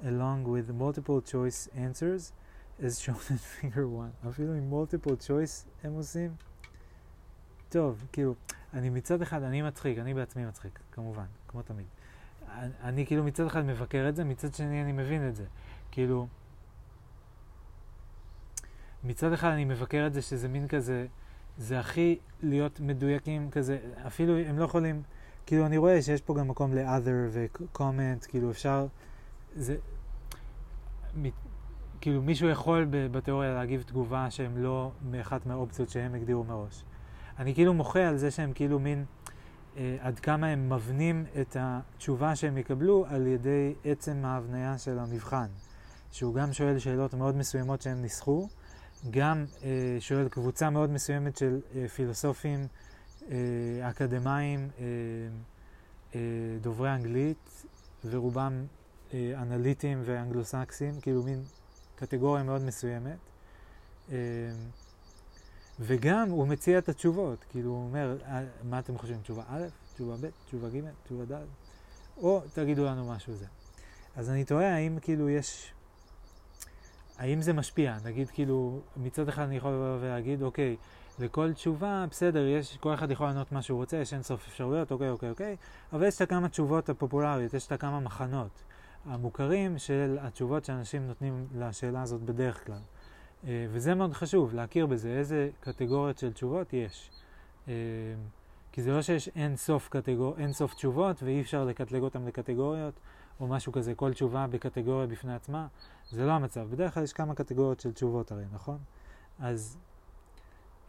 along 0.03 0.45
with 0.45 0.73
multiple 0.73 1.21
choice 1.21 1.69
answers 1.77 2.31
as 2.81 2.99
shown 2.99 3.19
in 3.29 3.37
figure 3.61 3.87
1. 3.87 4.13
I'm 4.25 4.33
feeling 4.33 4.67
multiple 4.67 5.15
choice, 5.15 5.65
Emosim. 5.85 6.37
טוב, 7.69 8.03
כאילו, 8.11 8.35
אני 8.73 8.89
מצד 8.89 9.21
אחד, 9.21 9.43
אני 9.43 9.61
מצחיק, 9.61 9.97
אני 9.97 10.13
בעצמי 10.13 10.45
מצחיק, 10.45 10.79
כמובן, 10.91 11.25
כמו 11.47 11.61
תמיד. 11.61 11.85
אני, 12.51 12.71
אני 12.83 13.05
כאילו 13.05 13.23
מצד 13.23 13.45
אחד 13.45 13.65
מבקר 13.65 14.09
את 14.09 14.15
זה, 14.15 14.23
מצד 14.23 14.53
שני 14.53 14.83
אני 14.83 14.91
מבין 14.91 15.29
את 15.29 15.35
זה. 15.35 15.45
כאילו, 15.91 16.27
מצד 19.03 19.33
אחד 19.33 19.49
אני 19.49 19.65
מבקר 19.65 20.07
את 20.07 20.13
זה 20.13 20.21
שזה 20.21 20.47
מין 20.47 20.67
כזה, 20.67 21.05
זה 21.57 21.79
הכי 21.79 22.19
להיות 22.43 22.79
מדויקים 22.79 23.51
כזה, 23.51 23.79
אפילו 24.07 24.37
הם 24.37 24.59
לא 24.59 24.63
יכולים, 24.63 25.01
כאילו 25.45 25.65
אני 25.65 25.77
רואה 25.77 26.01
שיש 26.01 26.21
פה 26.21 26.35
גם 26.35 26.47
מקום 26.47 26.73
ל-other 26.73 27.29
ו-comment, 27.29 28.27
כאילו 28.27 28.51
אפשר, 28.51 28.87
זה, 29.55 29.77
כאילו 32.01 32.21
מישהו 32.21 32.49
יכול 32.49 32.87
בתיאוריה 32.89 33.53
להגיב 33.53 33.83
תגובה 33.87 34.31
שהם 34.31 34.57
לא 34.57 34.91
מאחת 35.11 35.45
מהאופציות 35.45 35.89
שהם 35.89 36.15
הגדירו 36.15 36.43
מראש. 36.43 36.83
אני 37.39 37.53
כאילו 37.53 37.73
מוחה 37.73 38.07
על 38.07 38.17
זה 38.17 38.31
שהם 38.31 38.53
כאילו 38.53 38.79
מין, 38.79 39.05
אה, 39.77 39.97
עד 39.99 40.19
כמה 40.19 40.47
הם 40.47 40.73
מבנים 40.73 41.25
את 41.41 41.57
התשובה 41.59 42.35
שהם 42.35 42.57
יקבלו 42.57 43.05
על 43.09 43.27
ידי 43.27 43.73
עצם 43.85 44.25
ההבניה 44.25 44.77
של 44.77 44.99
המבחן. 44.99 45.47
שהוא 46.11 46.35
גם 46.35 46.53
שואל 46.53 46.79
שאלות 46.79 47.13
מאוד 47.13 47.35
מסוימות 47.35 47.81
שהם 47.81 48.01
ניסחו, 48.01 48.47
גם 49.09 49.45
אה, 49.63 49.97
שואל 49.99 50.29
קבוצה 50.29 50.69
מאוד 50.69 50.89
מסוימת 50.89 51.37
של 51.37 51.59
אה, 51.75 51.87
פילוסופים 51.87 52.67
אה, 53.31 53.35
אקדמאים, 53.89 54.69
אה, 54.79 54.85
אה, 56.15 56.19
דוברי 56.61 56.93
אנגלית, 56.93 57.65
ורובם 58.05 58.65
אה, 59.13 59.33
אנליטים 59.41 60.01
ואנגלוסקסים, 60.05 61.01
כאילו 61.01 61.23
מין 61.23 61.43
קטגוריה 61.95 62.43
מאוד 62.43 62.61
מסוימת. 62.61 63.17
אה, 64.11 64.17
וגם 65.79 66.29
הוא 66.29 66.47
מציע 66.47 66.77
את 66.77 66.89
התשובות, 66.89 67.45
כאילו 67.49 67.69
הוא 67.69 67.83
אומר, 67.83 68.17
אה, 68.25 68.43
מה 68.63 68.79
אתם 68.79 68.97
חושבים, 68.97 69.21
תשובה 69.21 69.43
א', 69.47 69.65
תשובה 69.93 70.15
ב', 70.21 70.29
תשובה 70.45 70.69
ג', 70.69 70.81
תשובה 71.03 71.25
ד', 71.25 71.45
או 72.17 72.41
תגידו 72.53 72.85
לנו 72.85 73.11
משהו 73.11 73.33
זה. 73.33 73.45
אז 74.15 74.29
אני 74.29 74.45
תוהה 74.45 74.75
האם 74.75 74.97
כאילו 75.01 75.29
יש, 75.29 75.73
האם 77.17 77.41
זה 77.41 77.53
משפיע, 77.53 77.97
נגיד 78.05 78.29
כאילו, 78.29 78.81
מצד 78.97 79.29
אחד 79.29 79.43
אני 79.43 79.57
יכול 79.57 79.71
לבוא 79.71 79.97
ולהגיד, 80.01 80.41
אוקיי, 80.41 80.75
לכל 81.19 81.53
תשובה, 81.53 82.05
בסדר, 82.09 82.47
יש, 82.47 82.77
כל 82.77 82.93
אחד 82.93 83.11
יכול 83.11 83.27
לענות 83.27 83.51
מה 83.51 83.61
שהוא 83.61 83.77
רוצה, 83.77 83.97
יש 83.97 84.13
אין 84.13 84.23
סוף 84.23 84.47
אפשרויות, 84.47 84.91
אוקיי, 84.91 85.09
אוקיי, 85.09 85.29
אוקיי, 85.29 85.55
אבל 85.93 86.07
יש 86.07 86.15
את 86.15 86.21
הכמה 86.21 86.49
תשובות 86.49 86.89
הפופולריות, 86.89 87.53
יש 87.53 87.67
את 87.67 87.71
הכמה 87.71 87.99
מחנות 87.99 88.63
המוכרים 89.05 89.77
של 89.77 90.17
התשובות 90.21 90.65
שאנשים 90.65 91.07
נותנים 91.07 91.47
לשאלה 91.55 92.01
הזאת 92.01 92.21
בדרך 92.21 92.65
כלל. 92.65 92.79
אה, 93.43 93.65
וזה 93.69 93.95
מאוד 93.95 94.13
חשוב, 94.13 94.53
להכיר 94.53 94.85
בזה, 94.85 95.09
איזה 95.09 95.49
קטגוריות 95.59 96.17
של 96.17 96.33
תשובות 96.33 96.73
יש. 96.73 97.11
אה, 97.67 97.73
כי 98.71 98.81
זה 98.81 98.91
לא 98.91 99.01
שיש 99.01 99.29
אין 99.35 99.55
סוף, 99.55 99.89
קטגור... 99.89 100.37
אין 100.37 100.53
סוף 100.53 100.73
תשובות 100.73 101.23
ואי 101.23 101.41
אפשר 101.41 101.65
לקטלג 101.65 102.01
אותן 102.01 102.25
לקטגוריות, 102.25 102.99
או 103.39 103.47
משהו 103.47 103.71
כזה, 103.71 103.95
כל 103.95 104.13
תשובה 104.13 104.47
בקטגוריה 104.47 105.07
בפני 105.07 105.35
עצמה, 105.35 105.67
זה 106.09 106.25
לא 106.25 106.31
המצב. 106.31 106.67
בדרך 106.69 106.93
כלל 106.93 107.03
יש 107.03 107.13
כמה 107.13 107.35
קטגוריות 107.35 107.79
של 107.79 107.93
תשובות 107.93 108.31
הרי, 108.31 108.43
נכון? 108.53 108.77
אז, 109.39 109.77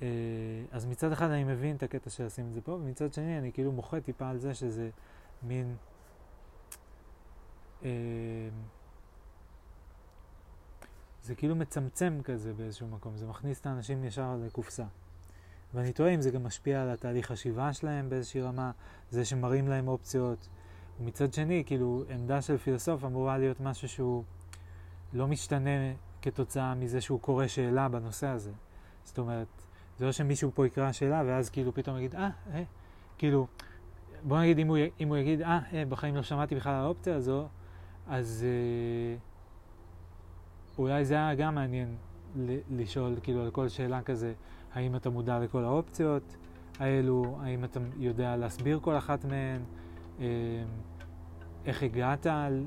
אה, 0.02 0.06
אז 0.70 0.86
מצד 0.86 1.12
אחד 1.12 1.30
אני 1.30 1.44
מבין 1.44 1.76
את 1.76 1.82
הקטע 1.82 2.10
של 2.10 2.26
לשים 2.26 2.48
את 2.48 2.54
זה 2.54 2.60
פה, 2.60 2.72
ומצד 2.72 3.12
שני 3.12 3.38
אני 3.38 3.52
כאילו 3.52 3.72
מוחה 3.72 4.00
טיפה 4.00 4.28
על 4.28 4.38
זה 4.38 4.54
שזה 4.54 4.90
מין... 5.42 5.76
זה 11.28 11.34
כאילו 11.34 11.56
מצמצם 11.56 12.20
כזה 12.24 12.52
באיזשהו 12.52 12.88
מקום, 12.88 13.16
זה 13.16 13.26
מכניס 13.26 13.60
את 13.60 13.66
האנשים 13.66 14.04
ישר 14.04 14.36
לקופסה. 14.46 14.84
ואני 15.74 15.92
תוהה 15.92 16.14
אם 16.14 16.20
זה 16.20 16.30
גם 16.30 16.44
משפיע 16.44 16.82
על 16.82 16.90
התהליך 16.90 17.26
חשיבה 17.26 17.72
שלהם 17.72 18.10
באיזושהי 18.10 18.40
רמה, 18.40 18.70
זה 19.10 19.24
שמראים 19.24 19.68
להם 19.68 19.88
אופציות. 19.88 20.48
ומצד 21.00 21.32
שני, 21.34 21.62
כאילו, 21.66 22.04
עמדה 22.10 22.42
של 22.42 22.56
פילוסוף 22.56 23.04
אמורה 23.04 23.38
להיות 23.38 23.60
משהו 23.60 23.88
שהוא 23.88 24.24
לא 25.12 25.28
משתנה 25.28 25.70
כתוצאה 26.22 26.74
מזה 26.74 27.00
שהוא 27.00 27.20
קורא 27.20 27.46
שאלה 27.46 27.88
בנושא 27.88 28.26
הזה. 28.26 28.52
זאת 29.04 29.18
אומרת, 29.18 29.48
זה 29.98 30.06
לא 30.06 30.12
שמישהו 30.12 30.50
פה 30.54 30.66
יקרא 30.66 30.92
שאלה 30.92 31.22
ואז 31.26 31.50
כאילו 31.50 31.74
פתאום 31.74 31.96
יגיד, 31.96 32.14
אה, 32.14 32.30
אה, 32.52 32.62
כאילו, 33.18 33.46
בוא 34.22 34.40
נגיד 34.40 34.58
אם 34.58 34.68
הוא, 34.68 34.78
אם 35.00 35.08
הוא 35.08 35.16
יגיד, 35.16 35.42
אה, 35.42 35.60
אה, 35.72 35.84
בחיים 35.88 36.16
לא 36.16 36.22
שמעתי 36.22 36.54
בכלל 36.54 36.74
על 36.74 36.84
האופציה 36.84 37.16
הזו, 37.16 37.48
אז... 38.06 38.46
אה, 38.48 39.27
אולי 40.78 41.04
זה 41.04 41.14
היה 41.14 41.34
גם 41.34 41.54
מעניין 41.54 41.96
לשאול 42.70 43.16
כאילו 43.22 43.42
על 43.42 43.50
כל 43.50 43.68
שאלה 43.68 44.02
כזה, 44.02 44.32
האם 44.72 44.96
אתה 44.96 45.10
מודע 45.10 45.38
לכל 45.38 45.64
האופציות 45.64 46.36
האלו, 46.78 47.38
האם 47.40 47.64
אתה 47.64 47.80
יודע 47.96 48.36
להסביר 48.36 48.80
כל 48.82 48.98
אחת 48.98 49.24
מהן, 49.24 49.62
אמ, 50.18 50.24
איך 51.64 51.82
הגעת 51.82 52.26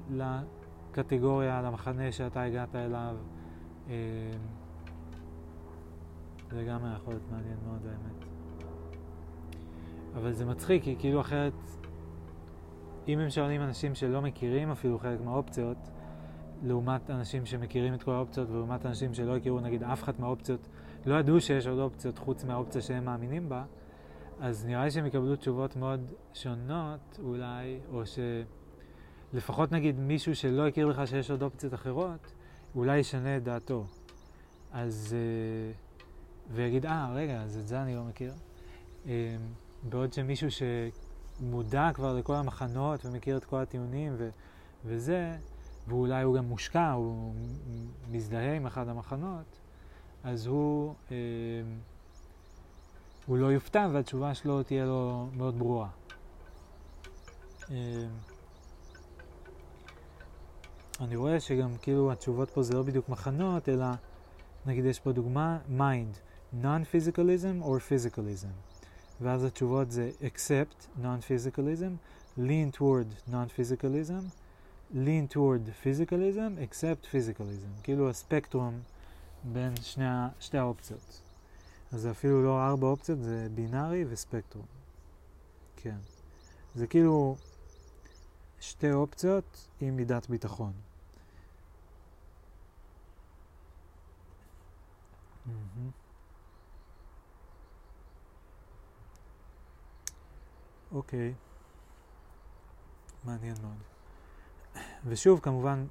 לקטגוריה, 0.10 1.62
למחנה 1.62 2.12
שאתה 2.12 2.44
הגעת 2.44 2.76
אליו. 2.76 3.16
אמ, 3.88 3.94
זה 6.52 6.64
גם 6.64 6.86
היה 6.86 6.96
יכול 6.96 7.14
להיות 7.14 7.32
מעניין 7.32 7.58
מאוד 7.68 7.86
האמת. 7.86 8.26
אבל 10.16 10.32
זה 10.32 10.46
מצחיק, 10.46 10.84
כי 10.84 10.96
כאילו 11.00 11.22
אחרת, 11.22 11.54
אם 13.08 13.20
הם 13.20 13.30
שואלים 13.30 13.62
אנשים 13.62 13.96
שלא 13.96 14.22
מכירים 14.22 14.72
אפילו 14.72 15.00
חלק 15.00 15.22
מהאופציות, 15.22 15.78
לעומת 16.64 17.10
אנשים 17.10 17.46
שמכירים 17.46 17.94
את 17.94 18.04
כל 18.04 18.12
האופציות 18.12 18.50
ולעומת 18.50 18.86
אנשים 18.86 19.14
שלא 19.14 19.38
הכירו 19.38 19.60
נגיד 19.60 19.84
אף 19.84 20.04
אחת 20.04 20.20
מהאופציות, 20.20 20.68
לא 21.06 21.16
ידעו 21.16 21.42
שיש 21.42 21.68
עוד 21.68 21.80
אופציות 21.80 22.18
חוץ 22.18 22.44
מהאופציה 22.44 22.82
שהם 22.82 23.06
מאמינים 23.06 23.50
בה, 23.50 23.64
אז 24.40 24.66
נראה 24.66 24.84
לי 24.84 24.92
שהם 24.92 25.06
יקבלו 25.06 25.36
תשובות 25.36 25.76
מאוד 25.76 26.12
שונות 26.34 27.20
אולי, 27.24 27.80
או 27.92 28.04
שלפחות 29.34 29.72
נגיד 29.72 30.00
מישהו 30.00 30.36
שלא 30.36 30.68
הכיר 30.68 30.86
לך 30.86 31.08
שיש 31.08 31.32
עוד 31.32 31.44
אופציות 31.44 31.74
אחרות, 31.74 32.32
אולי 32.76 32.98
ישנה 32.98 33.38
את 33.38 33.44
דעתו. 33.44 33.86
אז... 34.72 35.16
אה, 35.18 35.92
ויגיד, 36.54 36.86
אה, 36.86 37.12
רגע, 37.14 37.42
אז 37.42 37.58
את 37.58 37.68
זה 37.68 37.82
אני 37.82 37.96
לא 37.96 38.04
מכיר. 38.04 38.34
אה, 39.06 39.36
בעוד 39.84 40.14
שמישהו 40.14 40.48
שמודע 40.52 41.90
כבר 41.94 42.14
לכל 42.18 42.36
המחנות 42.36 43.06
ומכיר 43.06 43.38
את 43.38 43.46
כל 43.46 43.58
הטיעונים 43.58 44.14
ו- 44.18 44.30
וזה, 44.86 45.32
ואולי 45.88 46.24
הוא 46.24 46.36
גם 46.36 46.46
מושקע, 46.46 46.92
הוא 46.92 47.34
מזדהה 48.12 48.56
עם 48.56 48.66
אחד 48.66 48.88
המחנות, 48.88 49.46
אז 50.24 50.48
הוא, 50.48 50.94
אה, 51.12 51.16
הוא 53.26 53.38
לא 53.38 53.46
יופתע 53.46 53.88
והתשובה 53.92 54.34
שלו 54.34 54.64
תהיה 54.64 54.86
לו 54.86 55.30
מאוד 55.34 55.60
ברורה. 55.60 55.90
אה, 57.72 58.08
אני 61.02 61.16
רואה 61.16 61.40
שגם 61.40 61.78
כאילו 61.82 62.12
התשובות 62.12 62.50
פה 62.50 62.64
זה 62.64 62.74
לא 62.74 62.84
בדיוק 62.84 63.10
מחנות, 63.10 63.70
אלא 63.70 63.86
נגיד 64.66 64.86
יש 64.86 65.00
פה 65.00 65.12
דוגמה, 65.12 65.58
mind, 65.78 66.18
non-physicalism 66.62 67.64
or 67.64 67.80
physicalism. 67.90 68.72
ואז 69.22 69.44
התשובות 69.44 69.92
זה 69.92 70.12
accept 70.22 71.02
non-physicalism, 71.04 71.92
lean 72.38 72.78
toward 72.78 73.32
non-physicalism, 73.32 74.41
lean 74.94 75.34
toward 75.34 75.70
physicalism 75.84 76.58
except 76.70 77.06
physicalism, 77.06 77.84
כאילו 77.84 78.10
הספקטרום 78.10 78.80
בין 79.44 79.76
שני, 79.82 80.06
שתי 80.40 80.58
האופציות. 80.58 81.22
אז 81.92 82.02
זה 82.02 82.12
אפילו 82.12 82.44
לא 82.44 82.68
ארבע 82.68 82.88
אופציות, 82.88 83.20
זה 83.20 83.48
בינארי 83.56 84.06
וספקטרום. 84.10 84.66
כן. 85.76 85.98
זה 86.76 86.88
כאילו 86.88 87.36
שתי 88.60 88.92
אופציות 88.92 89.68
עם 89.82 89.96
מידת 89.96 90.30
ביטחון. 90.30 90.74
אוקיי. 100.92 101.34
מעניין 103.24 103.56
מאוד. 103.62 103.91
ושוב, 105.06 105.40
כמובן, 105.40 105.86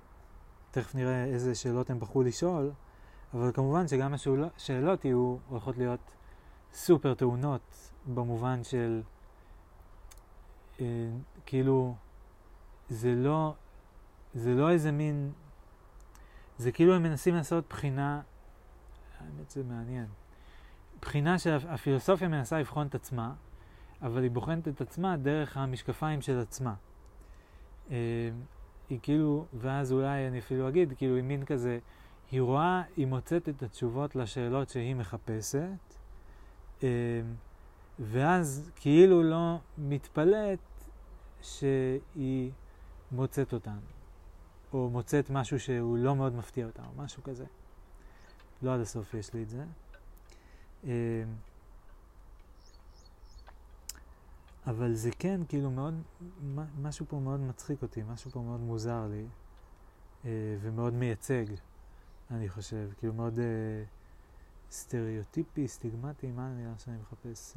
תכף 0.71 0.95
נראה 0.95 1.25
איזה 1.25 1.55
שאלות 1.55 1.91
הם 1.91 2.01
בחרו 2.01 2.23
לשאול, 2.23 2.71
אבל 3.35 3.53
כמובן 3.53 3.89
שגם 3.89 4.15
השאלות 4.15 5.05
יהיו 5.05 5.37
הולכות 5.49 5.79
להיות 5.79 6.01
סופר 6.73 7.15
טעונות, 7.15 7.91
במובן 8.15 8.65
של 8.65 9.03
אה, 10.81 10.87
כאילו, 11.47 11.95
זה 12.89 13.15
לא, 13.15 13.55
זה 14.35 14.55
לא 14.55 14.71
איזה 14.71 14.93
מין, 14.93 15.33
זה 16.59 16.73
כאילו 16.73 16.95
הם 16.95 17.03
מנסים 17.03 17.35
לעשות 17.35 17.65
בחינה, 17.69 18.21
האמת 19.21 19.51
זה 19.51 19.63
מעניין, 19.65 20.07
בחינה 21.01 21.39
שהפילוסופיה 21.39 22.29
מנסה 22.29 22.59
לבחון 22.59 22.87
את 22.87 22.95
עצמה, 22.95 23.33
אבל 24.03 24.23
היא 24.23 24.31
בוחנת 24.31 24.69
את 24.69 24.81
עצמה 24.81 25.17
דרך 25.17 25.57
המשקפיים 25.57 26.21
של 26.21 26.39
עצמה. 26.39 26.75
אה, 27.91 27.97
היא 28.91 28.99
כאילו, 29.03 29.47
ואז 29.55 29.93
אולי 29.93 30.29
אני 30.29 30.39
אפילו 30.39 30.69
אגיד, 30.69 30.93
כאילו 30.97 31.17
היא 31.17 31.25
מין 31.25 31.45
כזה, 31.45 31.79
היא 32.31 32.41
רואה, 32.41 32.83
היא 32.97 33.07
מוצאת 33.07 33.49
את 33.49 33.63
התשובות 33.63 34.17
לשאלות 34.17 34.69
שהיא 34.69 34.95
מחפשת, 34.95 35.95
אה, 36.83 36.89
ואז 37.99 38.71
כאילו 38.77 39.23
לא 39.23 39.57
מתפלאת 39.79 40.59
שהיא 41.43 42.51
מוצאת 43.13 43.53
אותן, 43.53 43.79
או 44.73 44.91
מוצאת 44.91 45.31
משהו 45.31 45.61
שהוא 45.61 45.99
לא 45.99 46.17
מאוד 46.17 46.35
מפתיע 46.35 46.67
אותה, 46.67 46.83
או 46.83 47.03
משהו 47.03 47.23
כזה. 47.23 47.45
לא 48.63 48.75
עד 48.75 48.81
הסוף 48.81 49.15
יש 49.15 49.35
לי 49.35 49.43
את 49.43 49.49
זה. 49.49 49.65
אה, 50.85 51.25
אבל 54.67 54.95
זה 54.95 55.11
כן, 55.19 55.41
כאילו 55.49 55.71
מאוד, 55.71 55.95
משהו 56.83 57.07
פה 57.09 57.21
מאוד 57.21 57.41
מצחיק 57.41 57.83
אותי, 57.83 58.03
משהו 58.03 58.31
פה 58.31 58.41
מאוד 58.41 58.61
מוזר 58.61 59.07
לי, 59.11 59.27
אה, 60.25 60.57
ומאוד 60.61 60.93
מייצג, 60.93 61.45
אני 62.31 62.49
חושב, 62.49 62.91
כאילו 62.99 63.13
מאוד 63.13 63.39
אה, 63.39 63.85
סטריאוטיפי, 64.71 65.69
סטיגמטי, 65.69 66.33
מה 66.33 66.49
המילה 66.49 66.79
שאני 66.79 66.97
מחפש? 67.01 67.57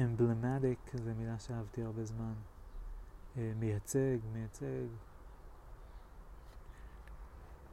אמבלמטיק, 0.00 0.78
זו 0.94 1.10
מילה 1.18 1.38
שאהבתי 1.38 1.82
הרבה 1.82 2.04
זמן. 2.04 2.32
אה, 3.36 3.52
מייצג, 3.58 4.18
מייצג, 4.32 4.86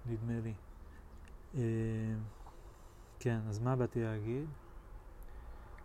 נדמה 0.05 0.39
לי. 0.39 0.53
אה, 1.55 1.61
כן, 3.19 3.39
אז 3.49 3.59
מה 3.59 3.75
באתי 3.75 4.03
להגיד? 4.03 4.45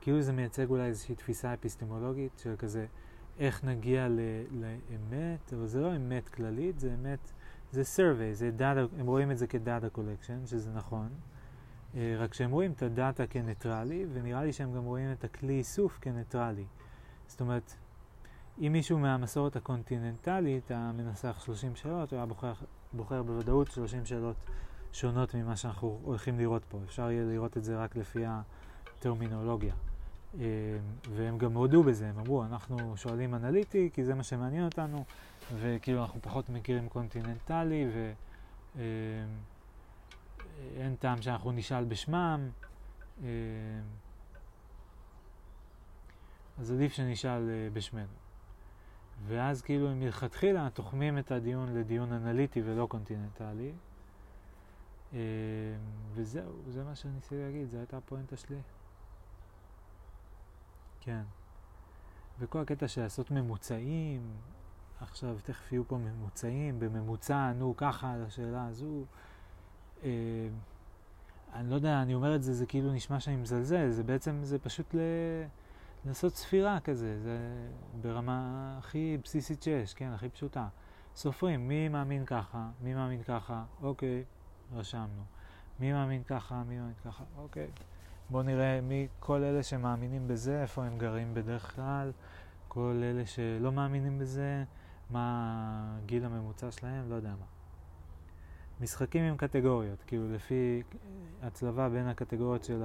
כאילו 0.01 0.23
זה 0.23 0.33
מייצג 0.33 0.71
אולי 0.71 0.87
איזושהי 0.87 1.15
תפיסה 1.15 1.55
אפיסטמולוגית 1.55 2.39
של 2.39 2.55
כזה 2.59 2.87
איך 3.39 3.65
נגיע 3.65 4.09
ל- 4.09 4.21
לאמת, 4.51 5.53
אבל 5.53 5.67
זה 5.67 5.81
לא 5.81 5.97
אמת 5.97 6.29
כללית, 6.29 6.81
זה 6.81 6.95
אמת, 6.95 7.33
זה 7.73 7.83
survey, 7.83 8.35
זה 8.35 8.51
data, 8.59 9.01
הם 9.01 9.07
רואים 9.07 9.31
את 9.31 9.39
זה 9.39 9.47
כ-data 9.47 9.97
collection, 9.97 10.47
שזה 10.47 10.71
נכון, 10.71 11.09
אה, 11.95 12.15
רק 12.19 12.35
שהם 12.35 12.51
רואים 12.51 12.73
את 12.73 12.83
הדאטה 12.83 13.27
כניטרלי, 13.27 14.07
ונראה 14.13 14.45
לי 14.45 14.53
שהם 14.53 14.75
גם 14.75 14.85
רואים 14.85 15.13
את 15.13 15.25
הכלי 15.25 15.59
איסוף 15.59 15.99
כניטרלי. 16.01 16.65
זאת 17.27 17.41
אומרת, 17.41 17.75
אם 18.59 18.73
מישהו 18.73 18.99
מהמסורת 18.99 19.57
הקונטיננטלית 19.57 20.71
היה 20.71 20.93
מנסח 20.97 21.41
30 21.45 21.77
שאלות, 21.77 22.11
הוא 22.11 22.17
היה 22.17 22.27
בוחר, 22.27 22.53
בוחר 22.93 23.23
בוודאות 23.23 23.71
30 23.71 24.05
שאלות 24.05 24.37
שונות 24.93 25.35
ממה 25.35 25.57
שאנחנו 25.57 26.01
הולכים 26.03 26.39
לראות 26.39 26.65
פה. 26.69 26.79
אפשר 26.85 27.11
יהיה 27.11 27.25
לראות 27.25 27.57
את 27.57 27.65
זה 27.65 27.77
רק 27.77 27.97
לפי 27.97 28.25
הטרמינולוגיה. 28.27 29.75
אה, 30.39 30.45
והם 31.11 31.39
גם 31.39 31.55
הודו 31.55 31.83
בזה, 31.83 32.09
הם 32.09 32.19
אמרו, 32.19 32.45
אנחנו 32.45 32.97
שואלים 32.97 33.35
אנליטי 33.35 33.91
כי 33.93 34.05
זה 34.05 34.15
מה 34.15 34.23
שמעניין 34.23 34.65
אותנו, 34.65 35.05
וכאילו 35.55 36.03
אנחנו 36.03 36.23
פחות 36.23 36.49
מכירים 36.49 36.89
קונטיננטלי, 36.89 37.89
ואין 38.75 38.85
אה, 40.79 40.97
טעם 40.99 41.23
שאנחנו 41.23 41.53
נשאל 41.53 41.85
בשמם. 41.85 42.51
אה, 43.23 43.29
אז 46.59 46.73
עדיף 46.73 46.93
שנשאל 46.93 47.49
בשמנו. 47.73 48.21
ואז 49.27 49.63
כאילו 49.63 49.91
הם 49.91 50.01
מלכתחילה 50.01 50.69
תוחמים 50.75 51.19
את 51.19 51.31
הדיון 51.31 51.75
לדיון 51.75 52.13
אנליטי 52.13 52.63
ולא 52.65 52.87
קונטיננטלי. 52.87 53.73
וזהו, 56.15 56.53
זה 56.69 56.85
מה 56.85 56.95
שאני 56.95 57.15
ניסיתי 57.15 57.37
להגיד, 57.37 57.69
זו 57.71 57.79
הייתה 57.79 57.97
הפואנטה 57.97 58.37
שלי. 58.37 58.59
כן. 61.01 61.23
וכל 62.39 62.61
הקטע 62.61 62.89
של 62.89 63.01
לעשות 63.03 63.31
ממוצעים, 63.31 64.31
עכשיו 65.01 65.37
תכף 65.45 65.73
יהיו 65.73 65.89
פה 65.89 65.99
ממוצעים, 65.99 66.81
בממוצע 66.81 67.49
ענו 67.49 67.75
ככה 67.77 68.13
על 68.13 68.25
השאלה 68.25 68.67
הזו. 68.67 69.05
אה, 70.03 70.11
אני 71.55 71.71
לא 71.71 71.75
יודע, 71.75 72.03
אני 72.03 72.15
אומר 72.15 72.37
את 72.37 72.43
זה, 72.43 72.55
זה 72.55 72.67
כאילו 72.67 72.93
נשמע 72.93 73.21
שאני 73.21 73.37
מזלזל, 73.37 73.91
זה 73.91 74.03
בעצם, 74.03 74.41
זה 74.43 74.59
פשוט 74.59 74.95
ל... 74.95 74.99
לעשות 76.05 76.35
ספירה 76.35 76.81
כזה, 76.81 77.19
זה 77.19 77.39
ברמה 78.01 78.75
הכי 78.79 79.19
בסיסית 79.25 79.63
שיש, 79.63 79.95
כן, 79.95 80.13
הכי 80.13 80.29
פשוטה. 80.29 80.69
סופרים, 81.17 81.69
מי 81.69 81.89
מאמין 81.89 82.27
ככה, 82.27 82.69
מי 82.83 82.95
מאמין 82.95 83.23
ככה, 83.23 83.65
אוקיי, 83.83 84.25
רשמנו. 84.73 85.23
מי 85.81 85.93
מאמין 85.93 86.23
ככה, 86.25 86.63
מי 86.65 86.79
מאמין 86.79 86.95
ככה, 87.05 87.25
אוקיי. 87.37 87.71
בואו 88.31 88.43
נראה 88.43 88.81
מי, 88.81 89.09
כל 89.21 89.43
אלה 89.45 89.63
שמאמינים 89.63 90.29
בזה, 90.29 90.63
איפה 90.63 90.85
הם 90.85 90.99
גרים 90.99 91.35
בדרך 91.35 91.75
כלל, 91.75 92.13
כל 92.69 93.01
אלה 93.03 93.27
שלא 93.27 93.73
מאמינים 93.73 94.19
בזה, 94.19 94.65
מה 95.11 95.99
הגיל 96.03 96.25
הממוצע 96.25 96.71
שלהם, 96.71 97.11
לא 97.11 97.15
יודע 97.15 97.31
מה. 97.31 97.47
משחקים 98.81 99.25
עם 99.25 99.37
קטגוריות, 99.37 100.03
כאילו 100.07 100.33
לפי 100.33 100.83
הצלבה 101.43 101.89
בין 101.89 102.09
הקטגוריות 102.09 102.65
של 102.65 102.83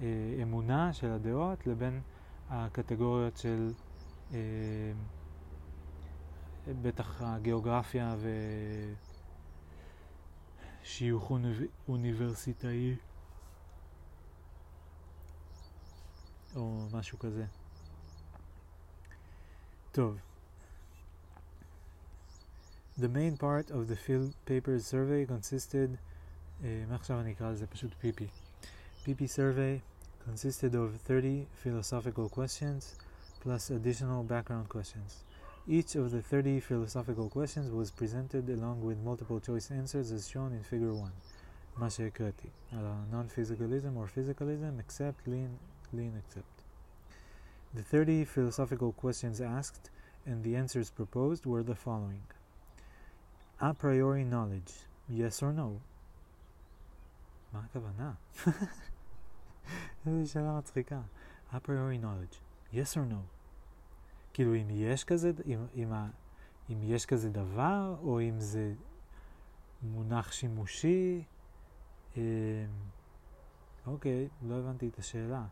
האמונה, 0.00 0.92
של 0.92 1.10
הדעות, 1.10 1.66
לבין 1.66 2.00
הקטגוריות 2.50 3.36
של 3.36 3.72
אה, 4.32 4.38
בטח 6.82 7.22
הגיאוגרפיה 7.22 8.16
ושיוך 10.82 11.32
אוניברסיטאי. 11.88 12.96
או 16.55 16.87
משהו 16.91 17.19
כזה. 17.19 17.45
טוב. 19.91 20.17
The 22.97 23.09
main 23.09 23.37
part 23.37 23.71
of 23.71 23.87
the 23.89 23.95
field 23.95 24.31
paper 24.45 24.79
survey 24.79 25.25
consisted, 25.25 25.89
uh, 26.61 26.65
מעכשיו 26.89 27.19
אני 27.19 27.31
אקרא 27.31 27.51
לזה 27.51 27.67
פשוט 27.67 27.91
PP. 27.91 28.21
PP 29.05 29.21
survey 29.27 29.79
consisted 30.27 30.73
of 30.73 31.07
30 31.07 31.45
philosophical 31.63 32.29
questions 32.29 32.95
plus 33.43 33.69
additional 33.69 34.23
background 34.23 34.69
questions. 34.69 35.23
Each 35.67 35.95
of 35.95 36.11
the 36.11 36.21
30 36.21 36.59
philosophical 36.59 37.29
questions 37.29 37.71
was 37.71 37.91
presented 37.91 38.49
along 38.49 38.81
with 38.83 38.97
multiple 39.03 39.39
choice 39.39 39.71
answers 39.71 40.11
as 40.11 40.27
shown 40.27 40.51
in 40.51 40.63
figure 40.63 40.93
1. 40.93 41.11
מה 41.77 41.89
שהקראתי, 41.89 42.47
על 42.71 42.85
non-physicalism 43.11 43.97
or 43.97 44.07
physicalism 44.07 44.79
except 44.79 45.27
lean 45.27 45.68
lean 45.93 46.13
accept. 46.17 46.61
The 47.73 47.83
30 47.83 48.25
philosophical 48.25 48.91
questions 48.93 49.41
asked 49.41 49.89
and 50.25 50.43
the 50.43 50.55
answers 50.55 50.89
proposed 50.89 51.45
were 51.45 51.63
the 51.63 51.75
following 51.75 52.23
A 53.59 53.73
priori 53.73 54.23
knowledge, 54.23 54.73
yes 55.09 55.41
or 55.41 55.53
no? 55.53 55.81
מה 57.53 57.61
הכוונה? 57.65 58.13
איזו 60.07 60.31
שאלה 60.31 60.57
מצחיקה. 60.57 61.01
A 61.51 61.55
priori 61.55 61.97
knowledge, 61.97 62.35
yes 62.73 62.95
or 62.95 63.11
no? 63.11 63.21
כאילו 64.33 64.55
אם 64.55 64.67
יש 64.69 65.03
כזה, 65.03 65.31
אם, 65.45 65.65
אם, 65.75 65.93
ה, 65.93 66.07
אם 66.69 66.77
יש 66.83 67.05
כזה 67.05 67.29
דבר, 67.29 67.95
או 68.03 68.21
אם 68.21 68.39
זה 68.39 68.73
מונח 69.83 70.31
שימושי, 70.31 71.23
אה, 72.17 72.21
אוקיי, 73.87 74.27
לא 74.47 74.55
הבנתי 74.55 74.87
את 74.87 74.99
השאלה. 74.99 75.45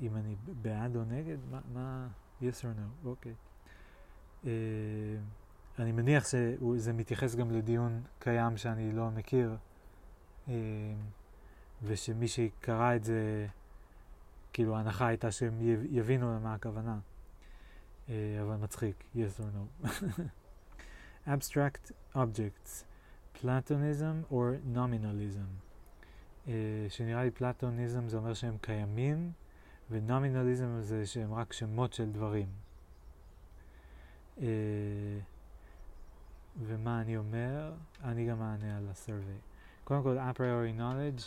אם 0.00 0.16
אני 0.16 0.36
בעד 0.62 0.96
או 0.96 1.04
נגד, 1.04 1.36
מה, 1.50 1.60
מה 1.74 2.08
yes 2.40 2.60
or 2.62 2.78
no, 2.78 3.06
אוקיי. 3.06 3.34
Uh, 4.42 4.46
אני 5.78 5.92
מניח 5.92 6.24
שזה 6.26 6.92
מתייחס 6.92 7.34
גם 7.34 7.50
לדיון 7.50 8.02
קיים 8.18 8.56
שאני 8.56 8.92
לא 8.92 9.10
מכיר, 9.10 9.56
uh, 10.46 10.50
ושמי 11.82 12.28
שקרא 12.28 12.96
את 12.96 13.04
זה, 13.04 13.46
כאילו 14.52 14.76
ההנחה 14.76 15.06
הייתה 15.06 15.30
שהם 15.30 15.58
יבינו 15.90 16.34
למה 16.34 16.54
הכוונה, 16.54 16.98
uh, 18.06 18.10
אבל 18.42 18.56
מצחיק, 18.56 19.04
yes 19.16 19.40
or 19.40 19.86
no. 19.86 19.88
Abstract 21.28 21.92
objects, 22.14 22.84
Platonism 23.42 24.32
or 24.32 24.74
nominalism. 24.74 25.68
שנראה 26.88 27.24
לי 27.24 27.30
פלטוניזם 27.30 28.08
זה 28.08 28.16
אומר 28.16 28.34
שהם 28.34 28.56
קיימים, 28.60 29.32
ונומינליזם 29.90 30.80
זה 30.80 31.06
שהם 31.06 31.34
רק 31.34 31.52
שמות 31.52 31.92
של 31.92 32.12
דברים. 32.12 32.48
Uh, 34.38 34.40
ומה 36.66 37.00
אני 37.00 37.16
אומר? 37.16 37.72
אני 38.04 38.26
גם 38.28 38.42
אענה 38.42 38.76
על 38.76 38.88
הסרוויי. 38.90 39.38
קודם 39.84 40.02
כל, 40.02 40.18
priori 40.18 40.80
knowledge 40.80 41.22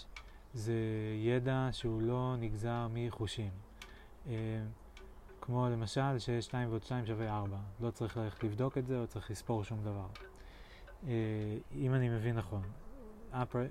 זה 0.54 0.74
ידע 1.18 1.70
שהוא 1.72 2.02
לא 2.02 2.36
נגזר 2.40 2.88
מחושים. 2.94 3.52
Uh, 4.26 4.30
כמו 5.42 5.70
למשל 5.70 6.20
ש-2 6.20 6.54
ועוד 6.70 6.84
2 6.84 7.06
שווה 7.06 7.38
4. 7.38 7.58
לא 7.80 7.92
צריך 7.92 8.18
ללכת 8.18 8.44
לבדוק 8.44 8.78
את 8.78 8.88
זה, 8.88 9.00
או 9.00 9.08
צריך 9.08 9.32
לספור 9.32 9.64
שום 9.64 9.84
דבר. 9.84 10.08
Uh, 11.04 11.08
אם 11.76 11.94
אני 11.94 12.10
מבין 12.10 12.38
נכון. 12.38 12.62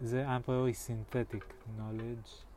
זה 0.02 0.26
priori 0.46 0.74
synthetic 0.86 1.44
knowledge. 1.78 2.49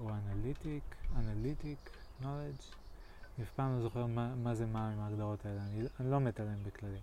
או 0.00 0.10
אנליטיק, 0.10 0.82
אנליטיק, 1.16 1.90
knowledge. 2.22 2.74
אני 3.36 3.44
אף 3.44 3.50
פעם 3.56 3.76
לא 3.76 3.82
זוכר 3.82 4.06
מה, 4.06 4.34
מה 4.34 4.54
זה 4.54 4.66
מה 4.66 4.90
עם 4.92 5.00
ההגדרות 5.00 5.46
האלה, 5.46 5.60
אני, 5.60 5.86
אני 6.00 6.10
לא 6.10 6.20
מת 6.20 6.40
עליהן 6.40 6.58
בכללי. 6.66 6.98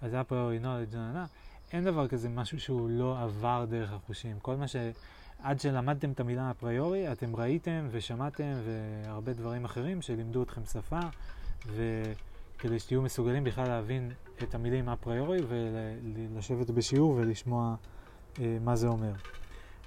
אז 0.00 0.10
זה 0.10 0.20
אפריורי 0.20 0.58
knowledge, 0.62 0.96
אין 1.72 1.84
דבר 1.84 2.08
כזה 2.08 2.28
משהו 2.28 2.60
שהוא 2.60 2.90
לא 2.90 3.22
עבר 3.22 3.64
דרך 3.68 3.92
החושים. 3.92 4.38
כל 4.40 4.56
מה 4.56 4.68
ש... 4.68 4.76
עד 5.42 5.60
שלמדתם 5.60 6.10
את 6.10 6.20
המילה 6.20 6.50
אפריורי, 6.50 7.12
אתם 7.12 7.36
ראיתם 7.36 7.88
ושמעתם 7.90 8.52
והרבה 8.64 9.32
דברים 9.32 9.64
אחרים 9.64 10.02
שלימדו 10.02 10.42
אתכם 10.42 10.64
שפה, 10.64 11.00
וכדי 11.66 12.78
שתהיו 12.78 13.02
מסוגלים 13.02 13.44
בכלל 13.44 13.68
להבין 13.68 14.12
את 14.42 14.54
המילים 14.54 14.88
אפריורי 14.88 15.38
ולשבת 15.48 16.70
בשיעור 16.70 17.10
ולשמוע 17.10 17.70
אה, 17.70 17.97
מה 18.60 18.76
זה 18.76 18.88
אומר. 18.88 19.12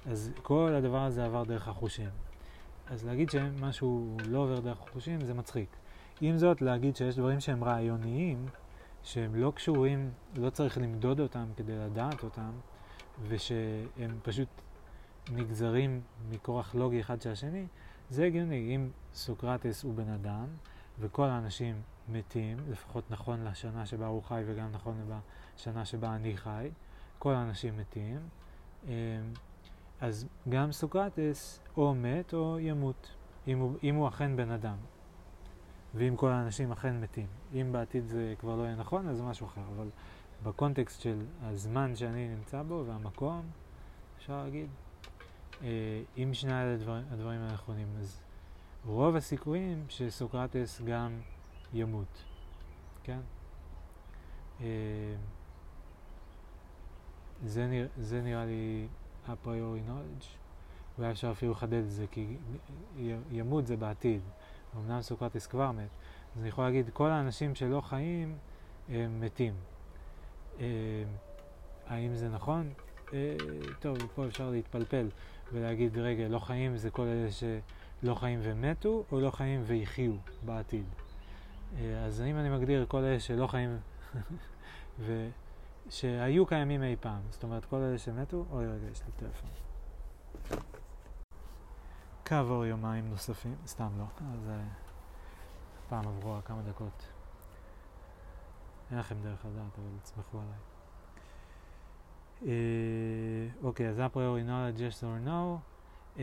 אז 0.06 0.30
כל 0.42 0.74
הדבר 0.74 1.00
הזה 1.00 1.24
עבר 1.24 1.44
דרך 1.44 1.68
החושים. 1.68 2.10
אז 2.86 3.06
להגיד 3.06 3.30
שמשהו 3.30 4.16
לא 4.28 4.38
עובר 4.38 4.60
דרך 4.60 4.80
החושים 4.80 5.20
זה 5.20 5.34
מצחיק. 5.34 5.68
עם 6.20 6.38
זאת, 6.38 6.62
להגיד 6.62 6.96
שיש 6.96 7.16
דברים 7.16 7.40
שהם 7.40 7.64
רעיוניים, 7.64 8.46
שהם 9.02 9.34
לא 9.34 9.52
קשורים, 9.54 10.10
לא 10.36 10.50
צריך 10.50 10.78
למדוד 10.78 11.20
אותם 11.20 11.46
כדי 11.56 11.76
לדעת 11.76 12.22
אותם, 12.22 12.50
ושהם 13.28 14.18
פשוט 14.22 14.48
נגזרים 15.32 16.00
מכורח 16.30 16.74
לוגי 16.74 17.00
אחד 17.00 17.22
של 17.22 17.30
השני, 17.30 17.66
זה 18.10 18.24
הגיוני. 18.24 18.76
אם 18.76 18.90
סוקרטס 19.14 19.82
הוא 19.82 19.94
בן 19.94 20.08
אדם, 20.08 20.46
וכל 21.00 21.26
האנשים 21.26 21.82
מתים, 22.08 22.58
לפחות 22.70 23.10
נכון 23.10 23.44
לשנה 23.44 23.86
שבה 23.86 24.06
הוא 24.06 24.22
חי 24.22 24.42
וגם 24.46 24.72
נכון 24.72 24.94
לשנה 25.56 25.84
שבה 25.84 26.14
אני 26.14 26.36
חי, 26.36 26.70
כל 27.18 27.34
האנשים 27.34 27.78
מתים, 27.78 28.20
אז 30.00 30.26
גם 30.48 30.72
סוקרטס 30.72 31.60
או 31.76 31.94
מת 31.94 32.34
או 32.34 32.58
ימות, 32.60 33.10
אם 33.48 33.58
הוא, 33.58 33.74
אם 33.82 33.94
הוא 33.94 34.08
אכן 34.08 34.36
בן 34.36 34.50
אדם. 34.50 34.76
ואם 35.94 36.16
כל 36.16 36.30
האנשים 36.30 36.72
אכן 36.72 37.00
מתים. 37.00 37.26
אם 37.54 37.72
בעתיד 37.72 38.06
זה 38.06 38.34
כבר 38.38 38.56
לא 38.56 38.62
יהיה 38.62 38.76
נכון, 38.76 39.08
אז 39.08 39.16
זה 39.16 39.22
משהו 39.22 39.46
אחר. 39.46 39.62
אבל 39.76 39.88
בקונטקסט 40.42 41.00
של 41.00 41.24
הזמן 41.42 41.96
שאני 41.96 42.28
נמצא 42.28 42.62
בו 42.62 42.84
והמקום, 42.86 43.42
אפשר 44.18 44.44
להגיד, 44.44 44.68
אה, 45.62 45.68
אם 46.16 46.34
שני 46.34 46.54
הדברים, 46.54 47.04
הדברים 47.10 47.40
הנכונים, 47.40 47.88
אז 48.00 48.22
רוב 48.86 49.16
הסיכויים 49.16 49.84
שסוקרטס 49.88 50.80
גם 50.84 51.20
ימות, 51.74 52.24
כן? 53.02 53.20
זה, 57.44 57.66
נרא, 57.66 57.86
זה 57.98 58.22
נראה 58.22 58.44
לי 58.44 58.86
אפריורי 59.32 59.80
knowledge, 59.88 60.24
אולי 60.98 61.10
אפשר 61.10 61.30
אפילו 61.30 61.52
לחדד 61.52 61.74
את 61.74 61.90
זה, 61.90 62.06
כי 62.10 62.36
ימות 63.30 63.66
זה 63.66 63.76
בעתיד. 63.76 64.20
אמנם 64.76 65.02
סוקרטס 65.02 65.46
כבר 65.46 65.72
מת, 65.72 65.88
אז 66.36 66.40
אני 66.40 66.48
יכול 66.48 66.64
להגיד, 66.64 66.90
כל 66.92 67.10
האנשים 67.10 67.54
שלא 67.54 67.80
חיים 67.80 68.36
הם 68.88 69.20
מתים. 69.20 69.54
אה, 70.60 70.66
האם 71.86 72.14
זה 72.14 72.28
נכון? 72.28 72.72
אה, 73.12 73.36
טוב, 73.80 73.98
פה 74.14 74.26
אפשר 74.26 74.50
להתפלפל 74.50 75.08
ולהגיד, 75.52 75.98
רגע, 75.98 76.28
לא 76.28 76.38
חיים 76.38 76.76
זה 76.76 76.90
כל 76.90 77.02
אלה 77.02 77.28
שלא 77.30 78.14
חיים 78.14 78.40
ומתו, 78.42 79.04
או 79.12 79.20
לא 79.20 79.30
חיים 79.30 79.62
ויחיו 79.66 80.12
בעתיד. 80.44 80.84
אה, 81.78 82.04
אז 82.04 82.20
אם 82.20 82.36
אני 82.36 82.48
מגדיר 82.48 82.86
כל 82.88 82.98
אלה 82.98 83.20
שלא 83.20 83.46
חיים 83.46 83.76
ושהיו 85.86 86.46
קיימים 86.46 86.82
אי 86.82 86.96
פעם, 87.00 87.20
זאת 87.30 87.42
אומרת 87.42 87.64
כל 87.64 87.76
אלה 87.76 87.98
שמתו, 87.98 88.44
אוי 88.50 88.66
רגע, 88.66 88.86
יש 88.92 89.02
לי 89.06 89.12
טלפון. 89.16 89.50
כעבור 92.24 92.64
יומיים 92.64 93.10
נוספים, 93.10 93.54
סתם 93.66 93.88
לא, 93.98 94.04
אז 94.32 94.48
uh, 94.48 94.82
פעם 95.88 96.08
עברו 96.08 96.36
כמה 96.44 96.62
דקות. 96.62 97.06
אין 98.90 98.98
לכם 98.98 99.16
דרך 99.22 99.44
לדעת, 99.44 99.78
אבל 99.78 99.98
תסמכו 100.02 100.38
עליי. 100.38 100.58
אה, 102.46 103.48
אוקיי, 103.62 103.88
אז 103.88 104.00
אפריורי 104.00 104.42
knowledge 104.42 104.78
yes 104.78 105.02
or 105.02 105.26
no. 105.26 105.58
Uh, 106.16 106.20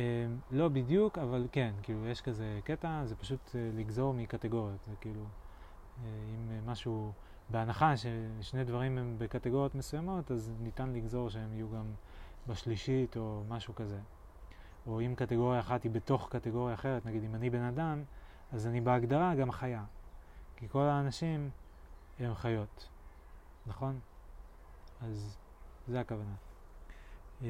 לא 0.52 0.68
בדיוק, 0.68 1.18
אבל 1.18 1.48
כן, 1.52 1.74
כאילו 1.84 2.08
יש 2.08 2.22
כזה 2.22 2.60
קטע, 2.64 3.06
זה 3.06 3.16
פשוט 3.16 3.40
uh, 3.48 3.78
לגזור 3.78 4.14
מקטגוריות, 4.14 4.84
זה 4.84 4.94
כאילו, 5.02 5.24
uh, 5.24 6.02
אם 6.06 6.50
uh, 6.50 6.70
משהו, 6.70 7.12
בהנחה 7.50 7.94
ששני 7.98 8.64
דברים 8.64 8.98
הם 8.98 9.16
בקטגוריות 9.18 9.76
מסוימות, 9.76 10.32
אז 10.32 10.52
ניתן 10.60 10.94
לגזור 10.94 11.30
שהם 11.30 11.54
יהיו 11.54 11.72
גם 11.72 11.86
בשלישית 12.48 13.18
או 13.18 13.44
משהו 13.50 13.76
כזה. 13.76 14.00
או 14.88 15.02
אם 15.02 15.14
קטגוריה 15.16 15.60
אחת 15.60 15.84
היא 15.84 15.92
בתוך 15.92 16.28
קטגוריה 16.32 16.76
אחרת, 16.76 17.06
נגיד 17.06 17.24
אם 17.24 17.36
אני 17.36 17.50
בן 17.50 17.64
אדם, 17.64 18.04
אז 18.52 18.68
אני 18.68 18.82
בהגדרה 18.82 19.36
גם 19.36 19.52
חיה. 19.52 19.84
כי 20.56 20.70
כל 20.70 20.84
האנשים 20.84 21.50
הם 22.20 22.36
חיות, 22.36 22.90
נכון? 23.68 24.00
אז 25.02 25.38
זה 25.88 26.00
הכוונה. 26.00 26.36
אה, 27.42 27.48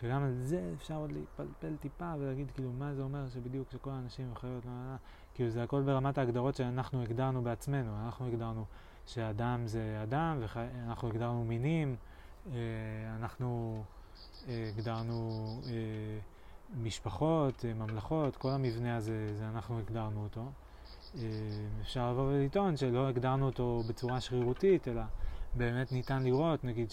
שגם 0.00 0.22
על 0.22 0.32
זה 0.32 0.72
אפשר 0.76 0.96
עוד 0.96 1.12
להתפלפל 1.12 1.76
טיפה 1.80 2.14
ולהגיד 2.18 2.50
כאילו 2.50 2.72
מה 2.72 2.94
זה 2.94 3.02
אומר 3.02 3.28
שבדיוק 3.28 3.70
שכל 3.70 3.90
האנשים 3.90 4.28
הם 4.28 4.34
חיות, 4.34 4.64
לא, 4.64 4.70
לא, 4.70 4.90
לא. 4.90 4.96
כאילו 5.34 5.50
זה 5.50 5.62
הכל 5.62 5.82
ברמת 5.82 6.18
ההגדרות 6.18 6.54
שאנחנו 6.54 7.02
הגדרנו 7.02 7.42
בעצמנו, 7.42 8.04
אנחנו 8.04 8.26
הגדרנו 8.26 8.64
שאדם 9.06 9.66
זה 9.66 10.00
אדם 10.02 10.38
ואנחנו 10.40 11.08
הגדרנו 11.08 11.44
מינים, 11.44 11.96
אה, 12.52 12.56
אנחנו 13.20 13.82
הגדרנו 14.48 15.46
אה, 15.66 15.72
משפחות, 16.82 17.64
אה, 17.64 17.74
ממלכות, 17.74 18.36
כל 18.36 18.50
המבנה 18.50 18.96
הזה, 18.96 19.34
זה 19.38 19.48
אנחנו 19.54 19.78
הגדרנו 19.78 20.22
אותו. 20.22 20.44
אה, 21.18 21.20
אפשר 21.82 22.10
לבוא 22.12 22.22
ולטעון 22.22 22.76
שלא 22.76 23.08
הגדרנו 23.08 23.46
אותו 23.46 23.82
בצורה 23.88 24.20
שרירותית, 24.20 24.88
אלא 24.88 25.02
באמת 25.54 25.92
ניתן 25.92 26.22
לראות, 26.22 26.64
נגיד 26.64 26.92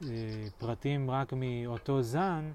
שפרטים 0.00 1.10
רק 1.10 1.32
מאותו 1.32 2.02
זן 2.02 2.50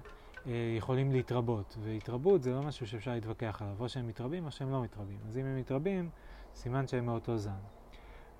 יכולים 0.76 1.12
להתרבות, 1.12 1.76
והתרבות 1.82 2.42
זה 2.42 2.52
לא 2.52 2.62
משהו 2.62 2.86
שאפשר 2.86 3.10
להתווכח 3.10 3.62
עליו, 3.62 3.74
או 3.80 3.88
שהם 3.88 4.08
מתרבים 4.08 4.46
או 4.46 4.50
שהם 4.50 4.72
לא 4.72 4.82
מתרבים. 4.82 5.18
אז 5.28 5.36
אם 5.36 5.44
הם 5.44 5.56
מתרבים, 5.56 6.08
סימן 6.54 6.86
שהם 6.86 7.06
מאותו 7.06 7.38
זן. 7.38 7.60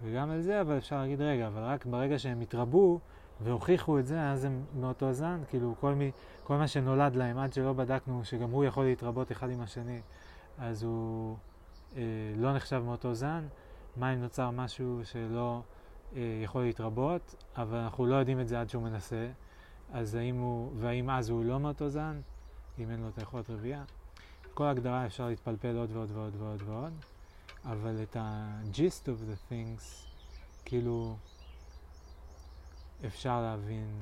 וגם 0.03 0.31
על 0.31 0.41
זה 0.41 0.61
אבל 0.61 0.79
אפשר 0.79 1.01
להגיד, 1.01 1.21
רגע, 1.21 1.47
אבל 1.47 1.63
רק 1.63 1.87
ברגע 1.87 2.19
שהם 2.19 2.41
התרבו, 2.41 3.01
והוכיחו 3.41 3.99
את 3.99 4.07
זה, 4.07 4.31
אז 4.31 4.45
הם 4.45 4.65
מאותו 4.81 5.13
זן, 5.13 5.41
כאילו 5.49 5.75
כל, 5.81 5.95
מי, 5.95 6.11
כל 6.45 6.57
מה 6.57 6.69
שנולד 6.69 7.17
להם, 7.17 7.39
עד 7.39 7.53
שלא 7.53 7.73
בדקנו 7.73 8.25
שגם 8.25 8.51
הוא 8.51 8.65
יכול 8.65 8.85
להתרבות 8.85 9.33
אחד 9.33 9.51
עם 9.51 9.61
השני, 9.61 10.01
אז 10.59 10.83
הוא 10.83 11.37
אה, 11.97 12.03
לא 12.37 12.55
נחשב 12.55 12.83
מאותו 12.87 13.15
זן. 13.15 13.45
מה 13.97 14.13
אם 14.15 14.21
נוצר 14.21 14.51
משהו 14.51 15.01
שלא 15.05 15.61
אה, 16.17 16.21
יכול 16.45 16.63
להתרבות, 16.63 17.35
אבל 17.57 17.79
אנחנו 17.79 18.07
לא 18.07 18.15
יודעים 18.15 18.41
את 18.41 18.49
זה 18.49 18.61
עד 18.61 18.69
שהוא 18.69 18.83
מנסה, 18.83 19.29
אז 19.93 20.15
האם 20.15 20.37
הוא, 20.37 20.73
והאם 20.81 21.11
אז 21.11 21.29
הוא 21.29 21.45
לא 21.45 21.61
מאותו 21.61 21.89
זן, 21.89 22.21
אם 22.79 22.91
אין 22.91 23.01
לו 23.01 23.09
את 23.09 23.19
היכולת 23.19 23.51
רבייה. 23.51 23.85
כל 24.55 24.67
הגדרה 24.67 25.07
אפשר 25.07 25.29
להתפלפל 25.29 25.77
עוד 25.77 25.91
ועוד 25.93 26.11
ועוד 26.11 26.37
ועוד 26.37 26.63
ועוד, 26.63 26.93
אבל 27.65 28.03
את 28.03 28.17
ה-gist 28.17 29.05
of 29.05 29.31
the 29.31 29.53
things, 29.53 29.83
כאילו... 30.65 31.17
אפשר 33.07 33.43
להבין 33.43 34.01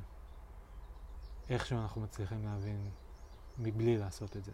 איכשהו 1.50 1.78
אנחנו 1.78 2.00
מצליחים 2.00 2.44
להבין 2.44 2.90
מבלי 3.58 3.98
לעשות 3.98 4.36
את 4.36 4.44
זה. 4.44 4.52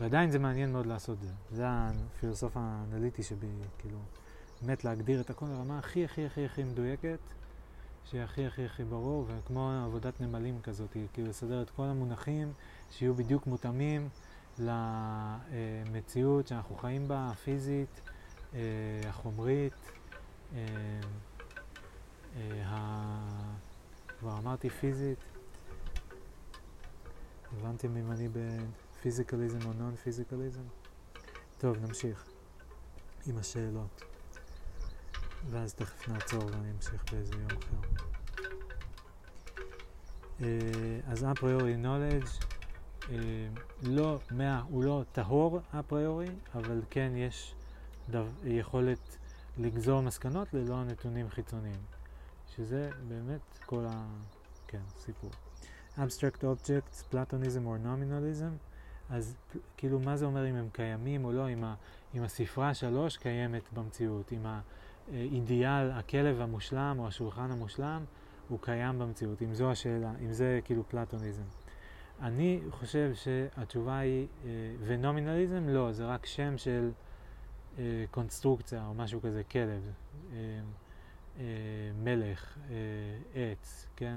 ועדיין 0.00 0.30
זה 0.30 0.38
מעניין 0.38 0.72
מאוד 0.72 0.86
לעשות 0.86 1.18
את 1.18 1.28
זה. 1.28 1.34
זה 1.50 1.64
הפילוסוף 1.68 2.56
האנליטי 2.56 3.22
שבי, 3.22 3.50
כאילו, 3.78 3.98
מת 4.62 4.84
להגדיר 4.84 5.20
את 5.20 5.30
הכל 5.30 5.46
לרמה 5.46 5.78
הכי 5.78 6.04
הכי 6.04 6.26
הכי 6.26 6.44
הכי 6.44 6.64
מדויקת, 6.64 7.18
שיהיה 8.10 8.24
הכי 8.24 8.46
הכי 8.46 8.64
הכי 8.64 8.84
ברור, 8.84 9.26
וכמו 9.28 9.70
עבודת 9.84 10.20
נמלים 10.20 10.60
כזאת, 10.62 10.96
כאילו 11.12 11.28
לסדר 11.28 11.62
את 11.62 11.70
כל 11.70 11.82
המונחים 11.82 12.52
שיהיו 12.90 13.14
בדיוק 13.14 13.46
מותאמים 13.46 14.08
למציאות 14.58 16.46
שאנחנו 16.46 16.76
חיים 16.76 17.08
בה, 17.08 17.28
הפיזית, 17.32 18.00
אה, 18.54 18.60
החומרית. 19.08 19.72
אה, 20.54 20.66
אה, 22.36 23.56
כבר 24.20 24.38
אמרתי 24.38 24.70
פיזית, 24.70 25.18
הבנתם 27.52 27.96
אם 27.96 28.12
אני 28.12 28.28
בפיזיקליזם 28.28 29.58
או 29.66 29.72
נון 29.72 29.96
פיזיקליזם? 29.96 30.62
טוב, 31.58 31.76
נמשיך 31.76 32.24
עם 33.26 33.38
השאלות. 33.38 34.15
ואז 35.50 35.74
תכף 35.74 36.08
נעצור 36.08 36.44
ואני 36.44 36.70
אמשיך 36.70 37.12
באיזה 37.12 37.34
יום 37.34 37.46
אחר. 37.46 38.04
אה, 40.40 41.00
אז 41.06 41.24
אפריורי 41.24 41.74
knowledge, 41.82 42.44
אה, 43.10 43.16
לא, 43.82 44.18
מאה, 44.30 44.60
הוא 44.60 44.84
לא 44.84 45.02
טהור 45.12 45.60
אפריורי, 45.80 46.28
אבל 46.54 46.82
כן 46.90 47.12
יש 47.16 47.54
דו, 48.10 48.24
יכולת 48.44 49.18
לגזור 49.58 50.00
מסקנות 50.00 50.54
ללא 50.54 50.84
נתונים 50.84 51.30
חיצוניים. 51.30 51.80
שזה 52.56 52.90
באמת 53.08 53.58
כל 53.66 53.84
כן, 54.66 54.80
סיפור. 54.98 55.30
abstract 55.96 56.42
objects, 56.42 57.12
platonism 57.12 57.64
or 57.66 57.86
nominalism, 57.86 58.52
אז 59.10 59.36
כאילו 59.76 60.00
מה 60.00 60.16
זה 60.16 60.24
אומר 60.24 60.50
אם 60.50 60.54
הם 60.54 60.68
קיימים 60.72 61.24
או 61.24 61.32
לא, 61.32 61.50
אם, 61.50 61.64
ה, 61.64 61.74
אם 62.14 62.22
הספרה 62.22 62.74
שלוש 62.74 63.16
קיימת 63.16 63.62
במציאות, 63.72 64.32
אם 64.32 64.46
האידיאל, 65.12 65.90
הכלב 65.90 66.40
המושלם 66.40 66.96
או 66.98 67.06
השולחן 67.06 67.50
המושלם 67.50 68.04
הוא 68.48 68.58
קיים 68.62 68.98
במציאות, 68.98 69.42
אם 69.42 69.54
זו 69.54 69.70
השאלה, 69.70 70.12
אם 70.20 70.32
זה 70.32 70.60
כאילו 70.64 70.88
פלטוניזם. 70.88 71.42
אני 72.20 72.60
חושב 72.70 73.10
שהתשובה 73.14 73.98
היא, 73.98 74.26
אה, 74.44 74.50
ונומינליזם 74.80 75.68
לא, 75.68 75.92
זה 75.92 76.06
רק 76.06 76.26
שם 76.26 76.58
של 76.58 76.90
אה, 77.78 78.04
קונסטרוקציה 78.10 78.86
או 78.86 78.94
משהו 78.94 79.22
כזה, 79.22 79.42
כלב, 79.44 79.92
אה, 80.32 80.60
מלך, 82.04 82.58
עץ, 83.34 83.86
כן? 83.96 84.16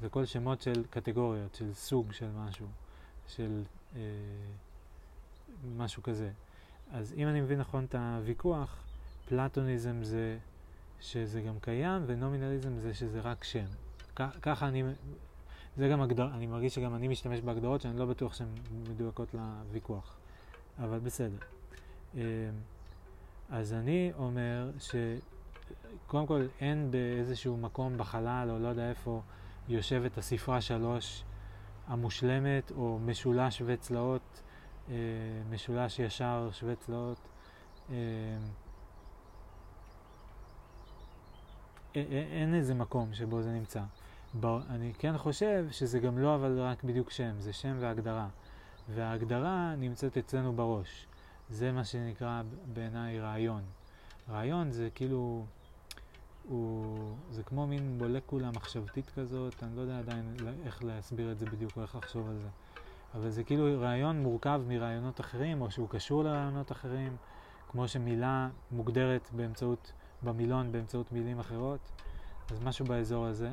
זה 0.00 0.08
כל 0.08 0.24
שמות 0.24 0.60
של 0.60 0.84
קטגוריות, 0.90 1.54
של 1.54 1.74
סוג 1.74 2.12
של 2.12 2.30
משהו, 2.36 2.66
של 3.26 3.62
משהו 5.76 6.02
כזה. 6.02 6.30
אז 6.90 7.14
אם 7.16 7.28
אני 7.28 7.40
מבין 7.40 7.58
נכון 7.60 7.84
את 7.84 7.94
הוויכוח, 7.94 8.84
פלטוניזם 9.30 10.02
זה 10.02 10.38
שזה 11.00 11.40
גם 11.40 11.54
קיים, 11.60 12.02
ונומינליזם 12.06 12.78
זה 12.78 12.94
שזה 12.94 13.20
רק 13.20 13.44
שם. 13.44 13.64
ככה 14.42 14.68
אני 14.68 14.82
זה 15.76 15.88
גם 15.88 16.00
הגדר, 16.00 16.28
אני 16.34 16.46
מרגיש 16.46 16.74
שגם 16.74 16.94
אני 16.94 17.08
משתמש 17.08 17.40
בהגדרות 17.40 17.80
שאני 17.80 17.98
לא 17.98 18.06
בטוח 18.06 18.34
שהן 18.34 18.48
מדויקות 18.90 19.34
לוויכוח, 19.34 20.16
אבל 20.78 20.98
בסדר. 20.98 21.36
אמ, 22.14 22.20
אז 23.50 23.72
אני 23.72 24.12
אומר 24.18 24.70
שקודם 24.78 26.26
כל 26.26 26.46
אין 26.60 26.90
באיזשהו 26.90 27.56
מקום 27.56 27.98
בחלל 27.98 28.48
או 28.50 28.58
לא 28.58 28.68
יודע 28.68 28.88
איפה 28.88 29.22
יושבת 29.68 30.18
הספרה 30.18 30.60
שלוש 30.60 31.24
המושלמת 31.86 32.70
או 32.70 32.98
משולש 33.06 33.58
שווה 33.58 33.76
צלעות, 33.76 34.42
אה, 34.88 34.94
משולש 35.50 35.98
ישר 35.98 36.48
שווה 36.52 36.74
צלעות. 36.74 37.28
אין 41.94 42.54
איזה 42.54 42.74
מקום 42.74 43.14
שבו 43.14 43.42
זה 43.42 43.52
נמצא. 43.52 43.82
אני 44.44 44.92
כן 44.98 45.18
חושב 45.18 45.66
שזה 45.70 45.98
גם 45.98 46.18
לא 46.18 46.34
אבל 46.34 46.60
רק 46.60 46.84
בדיוק 46.84 47.10
שם, 47.10 47.32
זה 47.38 47.52
שם 47.52 47.76
והגדרה. 47.80 48.28
וההגדרה 48.88 49.74
נמצאת 49.78 50.18
אצלנו 50.18 50.52
בראש. 50.52 51.06
זה 51.50 51.72
מה 51.72 51.84
שנקרא 51.84 52.42
בעיניי 52.72 53.20
רעיון. 53.20 53.62
רעיון 54.28 54.70
זה 54.70 54.88
כאילו, 54.94 55.44
הוא, 56.48 56.96
זה 57.30 57.42
כמו 57.42 57.66
מין 57.66 57.98
מולקולה 57.98 58.50
מחשבתית 58.50 59.10
כזאת, 59.16 59.62
אני 59.62 59.76
לא 59.76 59.80
יודע 59.80 59.98
עדיין 59.98 60.36
איך 60.64 60.84
להסביר 60.84 61.32
את 61.32 61.38
זה 61.38 61.46
בדיוק 61.46 61.72
או 61.76 61.82
איך 61.82 61.96
לחשוב 61.96 62.28
על 62.28 62.38
זה. 62.38 62.48
אבל 63.14 63.30
זה 63.30 63.44
כאילו 63.44 63.80
רעיון 63.80 64.22
מורכב 64.22 64.62
מרעיונות 64.68 65.20
אחרים, 65.20 65.62
או 65.62 65.70
שהוא 65.70 65.88
קשור 65.88 66.24
לרעיונות 66.24 66.72
אחרים, 66.72 67.16
כמו 67.68 67.88
שמילה 67.88 68.48
מוגדרת 68.70 69.28
באמצעות, 69.32 69.92
במילון 70.22 70.72
באמצעות 70.72 71.12
מילים 71.12 71.38
אחרות, 71.38 71.80
אז 72.50 72.60
משהו 72.62 72.84
באזור 72.84 73.26
הזה. 73.26 73.50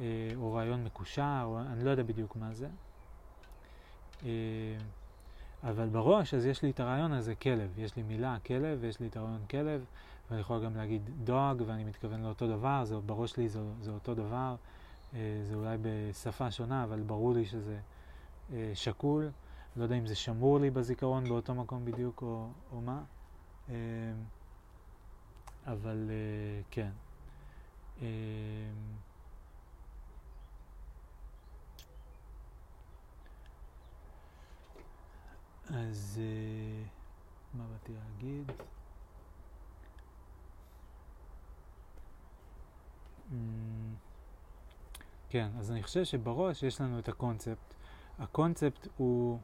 אה, 0.00 0.32
או 0.36 0.54
רעיון 0.54 0.84
מקושר, 0.84 1.42
או 1.44 1.60
אני 1.60 1.84
לא 1.84 1.90
יודע 1.90 2.02
בדיוק 2.02 2.36
מה 2.36 2.54
זה. 2.54 2.68
אה, 4.24 4.30
אבל 5.62 5.88
בראש 5.88 6.34
אז 6.34 6.46
יש 6.46 6.62
לי 6.62 6.70
את 6.70 6.80
הרעיון 6.80 7.12
הזה 7.12 7.34
כלב, 7.34 7.78
יש 7.78 7.96
לי 7.96 8.02
מילה 8.02 8.36
כלב 8.46 8.78
ויש 8.80 9.00
לי 9.00 9.06
את 9.06 9.16
הרעיון 9.16 9.46
כלב. 9.50 9.84
ואני 10.30 10.40
יכול 10.40 10.64
גם 10.64 10.76
להגיד 10.76 11.10
דוג 11.24 11.62
ואני 11.66 11.84
מתכוון 11.84 12.22
לאותו 12.22 12.48
דבר, 12.48 12.84
זה 12.84 12.96
בראש 12.96 13.30
שלי 13.30 13.48
זה, 13.48 13.60
זה 13.80 13.90
אותו 13.90 14.14
דבר, 14.14 14.56
אה, 15.14 15.18
זה 15.42 15.54
אולי 15.54 15.76
בשפה 15.82 16.50
שונה 16.50 16.84
אבל 16.84 17.00
ברור 17.00 17.34
לי 17.34 17.44
שזה 17.44 17.78
שקול, 18.74 19.30
לא 19.76 19.82
יודע 19.82 19.94
אם 19.94 20.06
זה 20.06 20.14
שמור 20.14 20.60
לי 20.60 20.70
בזיכרון 20.70 21.24
באותו 21.24 21.54
מקום 21.54 21.84
בדיוק 21.84 22.22
או, 22.22 22.48
או 22.72 22.80
מה, 22.80 23.02
אבל 25.66 26.10
כן. 26.70 26.90
אז 35.70 36.20
uh, 36.20 37.56
מה 37.56 37.64
באתי 37.72 37.92
להגיד? 37.92 38.50
Mm, 43.30 43.34
כן, 45.28 45.48
אז 45.58 45.70
אני 45.70 45.82
חושב 45.82 46.04
שבראש 46.04 46.62
יש 46.62 46.80
לנו 46.80 46.98
את 46.98 47.08
הקונספט. 47.08 47.74
הקונספט 48.18 48.88
הוא 48.96 49.38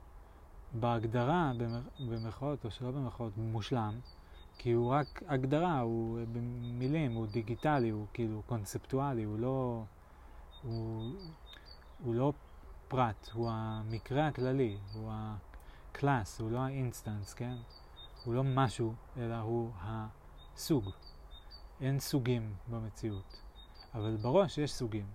בהגדרה, 0.72 1.52
במרכאות 2.00 2.64
או 2.64 2.70
שלא 2.70 2.90
במרכאות, 2.90 3.32
מושלם, 3.36 4.00
כי 4.58 4.72
הוא 4.72 4.92
רק 4.92 5.22
הגדרה, 5.26 5.80
הוא 5.80 6.18
במילים, 6.32 7.12
הוא 7.12 7.26
דיגיטלי, 7.26 7.88
הוא 7.88 8.06
כאילו 8.12 8.42
קונספטואלי, 8.46 9.22
הוא 9.22 9.38
לא, 9.38 9.84
הוא, 10.62 11.12
הוא 12.04 12.14
לא 12.14 12.32
פרט, 12.88 13.30
הוא 13.32 13.50
המקרה 13.52 14.26
הכללי, 14.26 14.78
הוא 14.94 15.10
ה... 15.12 15.36
class, 15.92 16.40
הוא 16.40 16.50
לא 16.50 16.58
ה 16.58 16.66
instance, 16.66 17.34
כן? 17.34 17.54
הוא 18.24 18.34
לא 18.34 18.44
משהו, 18.44 18.94
אלא 19.16 19.34
הוא 19.34 19.70
הסוג. 19.80 20.90
אין 21.80 21.98
סוגים 22.00 22.54
במציאות, 22.70 23.40
אבל 23.94 24.16
בראש 24.16 24.58
יש 24.58 24.72
סוגים. 24.72 25.06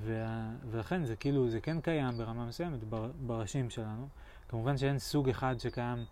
וה... 0.00 0.50
ולכן 0.70 1.04
זה 1.04 1.16
כאילו, 1.16 1.50
זה 1.50 1.60
כן 1.60 1.80
קיים 1.80 2.18
ברמה 2.18 2.46
מסוימת 2.46 2.84
בר... 2.84 3.10
בראשים 3.26 3.70
שלנו. 3.70 4.08
כמובן 4.48 4.76
שאין 4.76 4.98
סוג 4.98 5.28
אחד 5.28 5.58
שקיים 5.58 5.98
אה, 5.98 6.04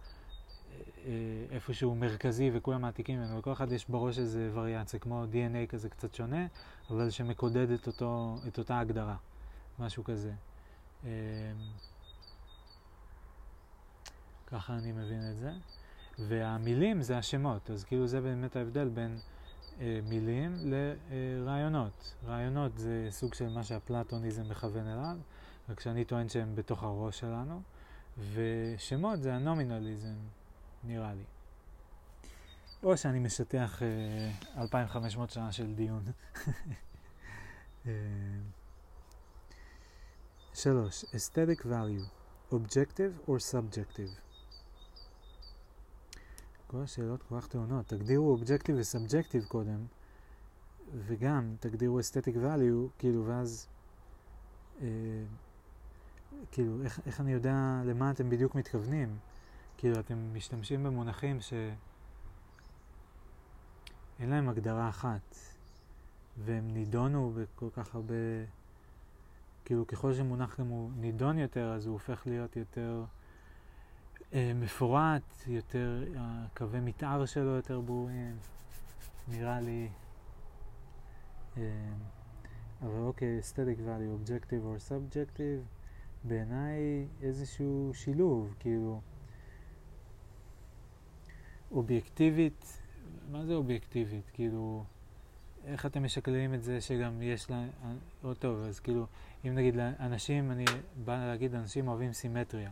איפשהו 1.50 1.94
מרכזי 1.94 2.50
וכולם 2.54 2.82
מעתיקים 2.82 3.20
ממנו, 3.20 3.38
לכל 3.38 3.52
אחד 3.52 3.72
יש 3.72 3.88
בראש 3.88 4.18
איזה 4.18 4.50
וריאציה, 4.54 5.00
כמו 5.00 5.24
DNA 5.32 5.70
כזה 5.70 5.88
קצת 5.88 6.14
שונה, 6.14 6.46
אבל 6.90 7.10
שמקודד 7.10 7.70
את, 7.70 7.86
אותו, 7.86 8.36
את 8.48 8.58
אותה 8.58 8.78
הגדרה, 8.78 9.16
משהו 9.78 10.04
כזה. 10.04 10.32
אה, 11.04 11.10
ככה 14.46 14.74
אני 14.74 14.92
מבין 14.92 15.30
את 15.30 15.38
זה. 15.38 15.52
והמילים 16.18 17.02
זה 17.02 17.18
השמות, 17.18 17.70
אז 17.70 17.84
כאילו 17.84 18.06
זה 18.06 18.20
באמת 18.20 18.56
ההבדל 18.56 18.88
בין 18.88 19.18
אה, 19.80 20.00
מילים 20.08 20.56
לרעיונות. 20.62 22.14
רעיונות 22.26 22.78
זה 22.78 23.06
סוג 23.10 23.34
של 23.34 23.48
מה 23.48 23.64
שהפלטוניזם 23.64 24.48
מכוון 24.48 24.86
אליו, 24.86 25.16
רק 25.68 25.80
שאני 25.80 26.04
טוען 26.04 26.28
שהם 26.28 26.54
בתוך 26.54 26.82
הראש 26.82 27.20
שלנו, 27.20 27.60
ושמות 28.34 29.22
זה 29.22 29.34
הנומינליזם, 29.34 30.14
נראה 30.86 31.14
לי. 31.14 31.24
או 32.82 32.96
שאני 32.96 33.18
משטח 33.18 33.82
אה, 33.82 34.62
2,500 34.62 35.30
שנה 35.30 35.52
של 35.52 35.74
דיון. 35.74 36.04
אה, 37.86 37.92
שלוש, 40.54 41.04
aesthetic 41.04 41.60
value, 41.60 42.04
objective 42.52 43.28
or 43.28 43.52
subjective? 43.52 44.24
כל 46.66 46.82
השאלות 46.82 47.22
כל 47.22 47.40
כך 47.40 47.46
טעונות. 47.46 47.86
תגדירו 47.86 48.30
אובג'קטיב 48.30 48.76
וסאבג'קטיב 48.78 49.44
קודם, 49.44 49.86
וגם 50.92 51.56
תגדירו 51.60 52.00
אסתטיק 52.00 52.36
value, 52.36 52.90
כאילו, 52.98 53.26
ואז, 53.26 53.66
אה, 54.82 54.86
כאילו, 56.52 56.82
איך, 56.84 57.00
איך 57.06 57.20
אני 57.20 57.32
יודע 57.32 57.82
למה 57.84 58.10
אתם 58.10 58.30
בדיוק 58.30 58.54
מתכוונים? 58.54 59.18
כאילו, 59.76 60.00
אתם 60.00 60.34
משתמשים 60.34 60.84
במונחים 60.84 61.40
שאין 61.40 61.74
להם 64.20 64.48
הגדרה 64.48 64.88
אחת, 64.88 65.36
והם 66.44 66.68
נידונו 66.70 67.32
בכל 67.34 67.68
כך 67.72 67.94
הרבה, 67.94 68.14
כאילו, 69.64 69.86
ככל 69.86 70.14
שמונח 70.14 70.60
גם 70.60 70.66
הוא 70.66 70.90
נידון 70.96 71.38
יותר, 71.38 71.72
אז 71.72 71.86
הוא 71.86 71.92
הופך 71.92 72.22
להיות 72.26 72.56
יותר... 72.56 73.04
אה, 74.34 74.52
מפורט, 74.54 75.46
יותר, 75.46 76.04
הקווי 76.16 76.80
מתאר 76.80 77.26
שלו 77.26 77.50
יותר 77.50 77.80
ברורים, 77.80 78.36
נראה 79.28 79.60
לי. 79.60 79.88
אה, 81.56 81.62
אבל 82.82 83.00
אוקיי, 83.00 83.40
aesthetic 83.40 83.78
value, 83.78 84.28
objective 84.28 84.64
or 84.64 84.90
subjective, 84.90 85.64
בעיניי 86.24 87.06
איזשהו 87.22 87.90
שילוב, 87.94 88.54
כאילו, 88.60 89.00
אובייקטיבית, 91.70 92.82
מה 93.30 93.44
זה 93.44 93.54
אובייקטיבית? 93.54 94.30
כאילו, 94.32 94.84
איך 95.64 95.86
אתם 95.86 96.04
משקללים 96.04 96.54
את 96.54 96.62
זה 96.62 96.80
שגם 96.80 97.22
יש 97.22 97.50
לה, 97.50 97.64
לא 98.24 98.34
טוב, 98.34 98.58
אז 98.58 98.80
כאילו, 98.80 99.06
אם 99.46 99.54
נגיד 99.54 99.76
לאנשים, 99.76 100.50
אני 100.50 100.64
בא 101.04 101.26
להגיד, 101.26 101.54
אנשים 101.54 101.88
אוהבים 101.88 102.12
סימטריה. 102.12 102.70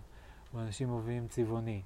ואנשים 0.55 0.91
אוהבים 0.91 1.29
צבעוני. 1.29 1.83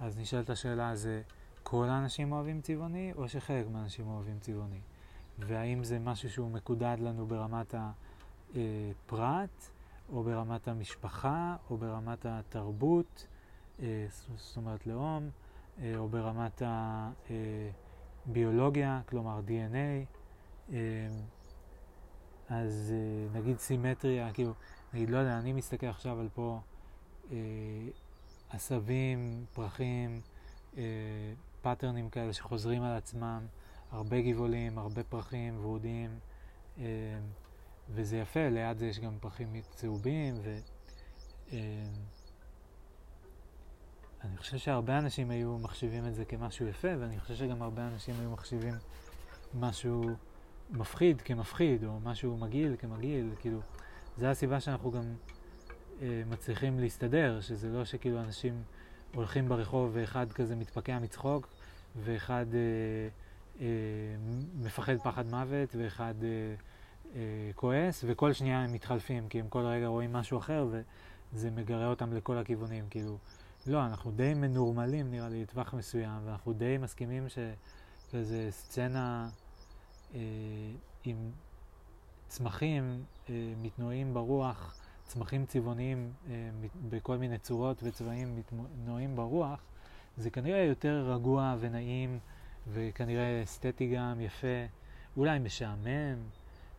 אז 0.00 0.18
נשאלת 0.18 0.50
השאלה, 0.50 0.96
זה 0.96 1.22
כל 1.62 1.88
האנשים 1.88 2.32
אוהבים 2.32 2.60
צבעוני, 2.60 3.12
או 3.16 3.28
שחלק 3.28 3.66
מהאנשים 3.72 4.06
אוהבים 4.06 4.38
צבעוני? 4.40 4.80
והאם 5.38 5.84
זה 5.84 5.98
משהו 5.98 6.30
שהוא 6.30 6.50
מקודד 6.50 6.96
לנו 7.00 7.26
ברמת 7.26 7.74
אה, 7.74 8.60
פרט, 9.06 9.68
או 10.12 10.22
ברמת 10.22 10.68
המשפחה, 10.68 11.56
או 11.70 11.76
ברמת 11.76 12.26
התרבות, 12.26 13.26
אה, 13.82 14.06
זאת 14.36 14.56
אומרת 14.56 14.86
לאום, 14.86 15.22
אה, 15.24 15.28
או 15.96 16.08
ברמת 16.08 16.62
הביולוגיה, 18.26 19.00
כלומר 19.08 19.40
DNA. 19.46 20.06
אה, 20.72 20.78
אז 22.48 22.94
אה, 22.96 23.40
נגיד 23.40 23.58
סימטריה, 23.58 24.32
כאילו, 24.32 24.52
נגיד, 24.94 25.10
לא 25.10 25.18
יודע, 25.18 25.38
אני 25.38 25.52
מסתכל 25.52 25.86
עכשיו 25.86 26.20
על 26.20 26.28
פה 26.34 26.60
אה, 27.32 27.36
עשבים, 28.50 29.44
פרחים, 29.54 30.20
אה, 30.78 30.82
פאטרנים 31.62 32.10
כאלה 32.10 32.32
שחוזרים 32.32 32.82
על 32.82 32.96
עצמם, 32.96 33.46
הרבה 33.90 34.20
גבעולים, 34.20 34.78
הרבה 34.78 35.02
פרחים 35.02 35.64
ורודים, 35.64 36.18
אה, 36.78 36.84
וזה 37.90 38.16
יפה, 38.16 38.48
ליד 38.48 38.78
זה 38.78 38.86
יש 38.86 39.00
גם 39.00 39.18
פרחים 39.20 39.48
צהובים, 39.70 40.34
ו... 40.42 40.58
אני 44.24 44.36
חושב 44.36 44.58
שהרבה 44.58 44.98
אנשים 44.98 45.30
היו 45.30 45.58
מחשיבים 45.58 46.06
את 46.06 46.14
זה 46.14 46.24
כמשהו 46.24 46.66
יפה, 46.66 46.88
ואני 46.98 47.20
חושב 47.20 47.34
שגם 47.34 47.62
הרבה 47.62 47.88
אנשים 47.88 48.14
היו 48.20 48.30
מחשיבים 48.30 48.74
משהו 49.54 50.04
מפחיד 50.70 51.20
כמפחיד, 51.20 51.84
או 51.84 52.00
משהו 52.00 52.36
מגעיל 52.36 52.76
כמגעיל, 52.78 53.30
כאילו, 53.40 53.60
זו 54.16 54.26
הסיבה 54.26 54.60
שאנחנו 54.60 54.90
גם 54.90 55.04
אה, 56.02 56.22
מצליחים 56.30 56.80
להסתדר, 56.80 57.40
שזה 57.40 57.68
לא 57.68 57.84
שכאילו 57.84 58.20
אנשים 58.20 58.62
הולכים 59.14 59.48
ברחוב 59.48 59.90
ואחד 59.92 60.32
כזה 60.32 60.56
מתפקע 60.56 60.98
מצחוק, 60.98 61.48
ואחד 61.96 62.46
אה, 62.54 63.08
אה, 63.60 63.66
מפחד 64.54 64.96
פחד 64.96 65.26
מוות, 65.26 65.76
ואחד 65.78 66.14
אה, 66.22 66.28
אה, 67.14 67.50
כועס, 67.54 68.04
וכל 68.06 68.32
שנייה 68.32 68.64
הם 68.64 68.72
מתחלפים, 68.72 69.28
כי 69.28 69.40
הם 69.40 69.48
כל 69.48 69.62
רגע 69.62 69.86
רואים 69.86 70.12
משהו 70.12 70.38
אחר, 70.38 70.66
וזה 71.32 71.50
מגרה 71.50 71.86
אותם 71.86 72.12
לכל 72.12 72.38
הכיוונים, 72.38 72.84
כאילו, 72.90 73.18
לא, 73.68 73.86
אנחנו 73.86 74.10
די 74.10 74.34
מנורמלים 74.34 75.10
נראה 75.10 75.28
לי 75.28 75.42
לטווח 75.42 75.74
מסוים, 75.74 76.20
ואנחנו 76.24 76.52
די 76.52 76.78
מסכימים 76.78 77.26
שכזה 77.28 78.48
סצנה 78.50 79.28
אה, 80.14 80.20
עם 81.04 81.30
צמחים 82.28 83.04
אה, 83.30 83.34
מתנועים 83.62 84.14
ברוח, 84.14 84.74
צמחים 85.04 85.46
צבעוניים 85.46 86.12
אה, 86.30 86.50
בכל 86.88 87.16
מיני 87.16 87.38
צורות 87.38 87.80
וצבעים 87.82 88.36
מתנועים 88.36 89.16
ברוח, 89.16 89.60
זה 90.16 90.30
כנראה 90.30 90.62
יותר 90.62 91.12
רגוע 91.12 91.56
ונעים, 91.60 92.18
וכנראה 92.72 93.42
אסתטי 93.42 93.94
גם, 93.94 94.20
יפה, 94.20 94.64
אולי 95.16 95.38
משעמם, 95.38 96.18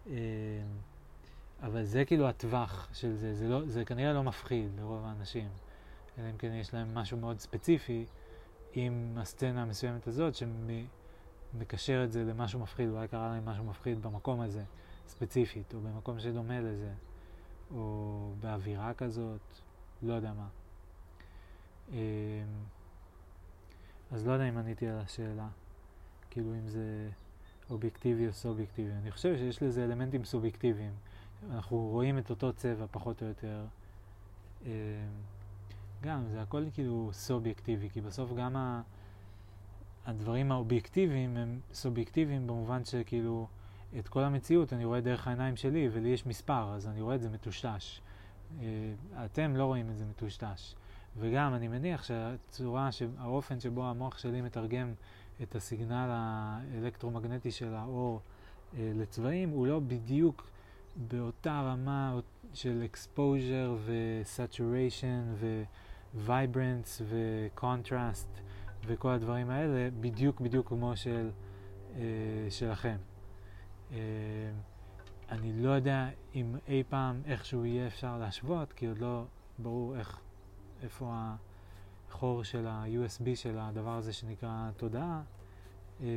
אה, 0.07 0.13
אבל 1.61 1.83
זה 1.83 2.05
כאילו 2.05 2.27
הטווח 2.27 2.89
של 2.93 3.15
זה, 3.15 3.35
זה, 3.35 3.47
לא, 3.47 3.61
זה 3.65 3.85
כנראה 3.85 4.13
לא 4.13 4.23
מפחיד 4.23 4.69
לרוב 4.77 5.05
האנשים, 5.05 5.49
אלא 6.19 6.29
אם 6.29 6.37
כן 6.37 6.53
יש 6.53 6.73
להם 6.73 6.95
משהו 6.95 7.17
מאוד 7.17 7.39
ספציפי 7.39 8.05
עם 8.73 9.17
הסצנה 9.17 9.61
המסוימת 9.61 10.07
הזאת, 10.07 10.33
שמקשר 10.35 12.03
את 12.03 12.11
זה 12.11 12.23
למשהו 12.23 12.59
מפחיד, 12.59 12.89
אולי 12.89 13.07
קרה 13.07 13.29
להם 13.29 13.45
משהו 13.45 13.63
מפחיד 13.63 14.01
במקום 14.01 14.41
הזה, 14.41 14.63
ספציפית, 15.07 15.73
או 15.73 15.79
במקום 15.79 16.19
שדומה 16.19 16.59
לזה, 16.59 16.93
או 17.71 18.33
באווירה 18.39 18.93
כזאת, 18.93 19.41
לא 20.01 20.13
יודע 20.13 20.33
מה. 20.33 20.47
אה, 21.93 21.97
אז 24.11 24.27
לא 24.27 24.31
יודע 24.31 24.49
אם 24.49 24.57
עניתי 24.57 24.87
על 24.87 24.97
השאלה, 24.97 25.47
כאילו 26.29 26.53
אם 26.53 26.67
זה 26.67 27.09
אובייקטיבי 27.69 28.27
או 28.27 28.33
סובייקטיבי. 28.33 28.91
אני 28.91 29.11
חושב 29.11 29.37
שיש 29.37 29.63
לזה 29.63 29.83
אלמנטים 29.83 30.25
סובייקטיביים. 30.25 30.93
אנחנו 31.51 31.77
רואים 31.77 32.17
את 32.17 32.29
אותו 32.29 32.53
צבע 32.53 32.85
פחות 32.91 33.21
או 33.21 33.27
יותר. 33.27 33.65
גם, 36.01 36.27
זה 36.27 36.41
הכל 36.41 36.63
כאילו 36.73 37.09
סובייקטיבי, 37.13 37.89
כי 37.89 38.01
בסוף 38.01 38.33
גם 38.33 38.55
ה... 38.55 38.81
הדברים 40.05 40.51
האובייקטיביים 40.51 41.37
הם 41.37 41.59
סובייקטיביים 41.73 42.47
במובן 42.47 42.85
שכאילו 42.85 43.47
את 43.99 44.07
כל 44.07 44.23
המציאות 44.23 44.73
אני 44.73 44.85
רואה 44.85 45.01
דרך 45.01 45.27
העיניים 45.27 45.55
שלי 45.55 45.89
ולי 45.91 46.09
יש 46.09 46.25
מספר, 46.25 46.73
אז 46.73 46.87
אני 46.87 47.01
רואה 47.01 47.15
את 47.15 47.21
זה 47.21 47.29
מטושטש. 47.29 48.01
אה, 48.61 48.65
אתם 49.25 49.55
לא 49.55 49.65
רואים 49.65 49.89
את 49.89 49.97
זה 49.97 50.05
מטושטש. 50.05 50.75
וגם 51.17 51.53
אני 51.53 51.67
מניח 51.67 52.03
שהצורה, 52.03 52.89
האופן 53.17 53.59
שבו 53.59 53.85
המוח 53.85 54.17
שלי 54.17 54.41
מתרגם 54.41 54.93
את 55.43 55.55
הסיגנל 55.55 56.09
האלקטרומגנטי 56.11 57.51
של 57.51 57.75
האור 57.75 58.21
אה, 58.77 58.91
לצבעים 58.95 59.49
הוא 59.49 59.67
לא 59.67 59.79
בדיוק 59.79 60.47
באותה 60.95 61.61
רמה 61.61 62.19
של 62.53 62.85
exposure 62.93 63.69
ו-saturation 63.77 65.43
ו-vibrance 66.15 67.01
ו-contrast 67.03 68.39
וכל 68.85 69.09
הדברים 69.09 69.49
האלה 69.49 69.89
בדיוק 69.99 70.41
בדיוק 70.41 70.67
כמו 70.67 70.97
של, 70.97 71.29
אה, 71.95 72.01
שלכם. 72.49 72.97
אה, 73.91 73.97
אני 75.31 75.53
לא 75.53 75.69
יודע 75.69 76.09
אם 76.35 76.55
אי 76.67 76.83
פעם 76.89 77.21
איכשהו 77.25 77.65
יהיה 77.65 77.87
אפשר 77.87 78.17
להשוות, 78.17 78.73
כי 78.73 78.87
עוד 78.87 78.97
לא 78.97 79.23
ברור 79.59 79.97
איך, 79.97 80.19
איפה 80.83 81.13
החור 82.09 82.43
של 82.43 82.67
ה-USB 82.67 83.35
של 83.35 83.57
הדבר 83.59 83.97
הזה 83.97 84.13
שנקרא 84.13 84.69
תודעה, 84.77 85.21
אה, 86.01 86.07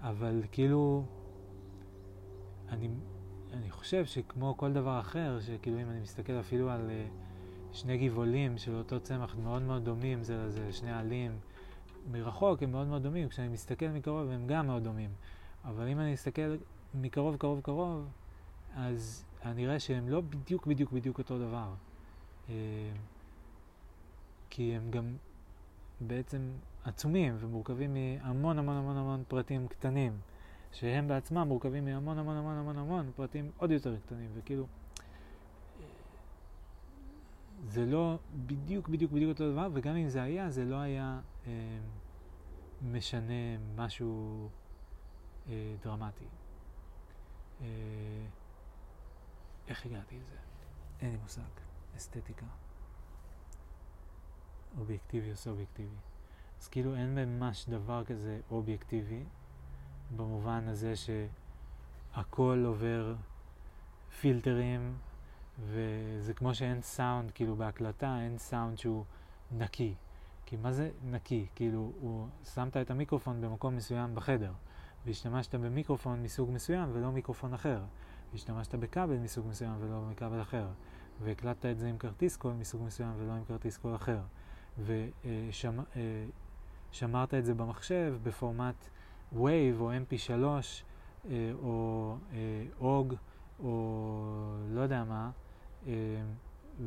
אבל 0.00 0.42
כאילו, 0.52 1.04
אני, 2.68 2.88
אני 3.52 3.70
חושב 3.70 4.04
שכמו 4.04 4.56
כל 4.56 4.72
דבר 4.72 5.00
אחר, 5.00 5.40
שכאילו 5.40 5.80
אם 5.80 5.90
אני 5.90 6.00
מסתכל 6.00 6.32
אפילו 6.40 6.70
על 6.70 6.90
אה, 6.90 7.06
שני 7.74 8.08
גבעולים 8.08 8.58
של 8.58 8.74
אותו 8.74 9.00
צמח 9.00 9.36
מאוד 9.42 9.62
מאוד 9.62 9.84
דומים 9.84 10.22
זה 10.22 10.36
לזה, 10.36 10.72
שני 10.72 10.92
עלים, 10.92 11.38
מרחוק 12.10 12.62
הם 12.62 12.72
מאוד 12.72 12.86
מאוד 12.86 13.02
דומים, 13.02 13.28
כשאני 13.28 13.48
מסתכל 13.48 13.88
מקרוב 13.88 14.30
הם 14.30 14.46
גם 14.46 14.66
מאוד 14.66 14.84
דומים. 14.84 15.10
אבל 15.64 15.88
אם 15.88 16.00
אני 16.00 16.14
אסתכל 16.14 16.56
מקרוב 16.94 17.36
קרוב 17.36 17.60
קרוב, 17.60 18.08
אז 18.74 19.24
אני 19.44 19.66
אראה 19.66 19.80
שהם 19.80 20.08
לא 20.08 20.20
בדיוק 20.20 20.66
בדיוק 20.66 20.92
בדיוק 20.92 21.18
אותו 21.18 21.38
דבר. 21.38 21.68
אה, 22.48 22.54
כי 24.50 24.74
הם 24.76 24.90
גם 24.90 25.16
בעצם 26.00 26.50
עצומים 26.84 27.36
ומורכבים 27.38 27.94
מהמון 27.94 28.58
המון 28.58 28.76
המון 28.76 28.96
המון 28.96 29.22
פרטים 29.28 29.68
קטנים, 29.68 30.18
שהם 30.72 31.08
בעצמם 31.08 31.48
מורכבים 31.48 31.84
מהמון 31.84 32.18
המון 32.18 32.36
המון 32.36 32.56
המון 32.56 32.78
המון 32.78 33.10
פרטים 33.16 33.50
עוד 33.56 33.70
יותר 33.70 33.96
קטנים, 33.96 34.30
וכאילו 34.34 34.66
זה 37.68 37.86
לא 37.86 38.18
בדיוק 38.46 38.88
בדיוק 38.88 39.12
בדיוק 39.12 39.28
אותו 39.28 39.52
דבר, 39.52 39.68
וגם 39.72 39.96
אם 39.96 40.08
זה 40.08 40.22
היה, 40.22 40.50
זה 40.50 40.64
לא 40.64 40.76
היה 40.76 41.20
אה, 41.46 41.78
משנה 42.82 43.58
משהו 43.76 44.48
אה, 45.48 45.74
דרמטי. 45.82 46.24
אה, 47.60 47.66
איך 49.68 49.86
הגעתי 49.86 50.18
לזה? 50.18 50.36
אין 51.00 51.10
לי 51.10 51.16
מושג. 51.22 51.42
אסתטיקה. 51.96 52.46
אובייקטיבי 54.78 55.30
או 55.30 55.36
סובייקטיבי. 55.36 55.96
אז 56.60 56.68
כאילו 56.68 56.94
אין 56.94 57.14
ממש 57.14 57.68
דבר 57.68 58.04
כזה 58.04 58.40
אובייקטיבי, 58.50 59.24
במובן 60.16 60.68
הזה 60.68 60.94
שהכל 60.96 62.64
עובר 62.66 63.14
פילטרים, 64.20 64.96
וזה 65.60 66.34
כמו 66.34 66.54
שאין 66.54 66.80
סאונד, 66.80 67.30
כאילו 67.30 67.56
בהקלטה 67.56 68.18
אין 68.20 68.38
סאונד 68.38 68.78
שהוא 68.78 69.04
נקי. 69.52 69.94
כי 70.46 70.56
מה 70.56 70.72
זה 70.72 70.90
נקי? 71.04 71.46
כאילו, 71.54 71.92
הוא 72.00 72.28
שמת 72.54 72.76
את 72.76 72.90
המיקרופון 72.90 73.40
במקום 73.40 73.76
מסוים 73.76 74.14
בחדר. 74.14 74.52
והשתמשת 75.06 75.54
במיקרופון 75.54 76.22
מסוג 76.22 76.50
מסוים 76.50 76.90
ולא 76.92 77.12
מיקרופון 77.12 77.54
אחר, 77.54 77.80
והשתמשת 78.32 78.74
בכבל 78.74 79.16
מסוג 79.16 79.46
מסוים 79.46 79.76
ולא 79.80 80.02
מכבל 80.10 80.42
אחר, 80.42 80.66
והקלטת 81.22 81.66
את 81.66 81.78
זה 81.78 81.88
עם 81.88 81.98
כרטיס 81.98 82.36
קול 82.36 82.52
מסוג 82.52 82.82
מסוים 82.82 83.12
ולא 83.18 83.32
עם 83.32 83.44
כרטיס 83.44 83.76
קול 83.76 83.94
אחר, 83.94 84.20
ושמרת 86.90 87.34
את 87.34 87.44
זה 87.44 87.54
במחשב 87.54 88.16
בפורמט 88.22 88.88
Wave 89.34 89.80
או 89.80 89.90
mp3 89.92 90.32
אה, 91.30 91.52
או 91.62 92.16
אה, 92.32 93.00
או 93.60 94.56
לא 94.68 94.80
יודע 94.80 95.04
מה, 95.04 95.24
אה, 95.24 95.43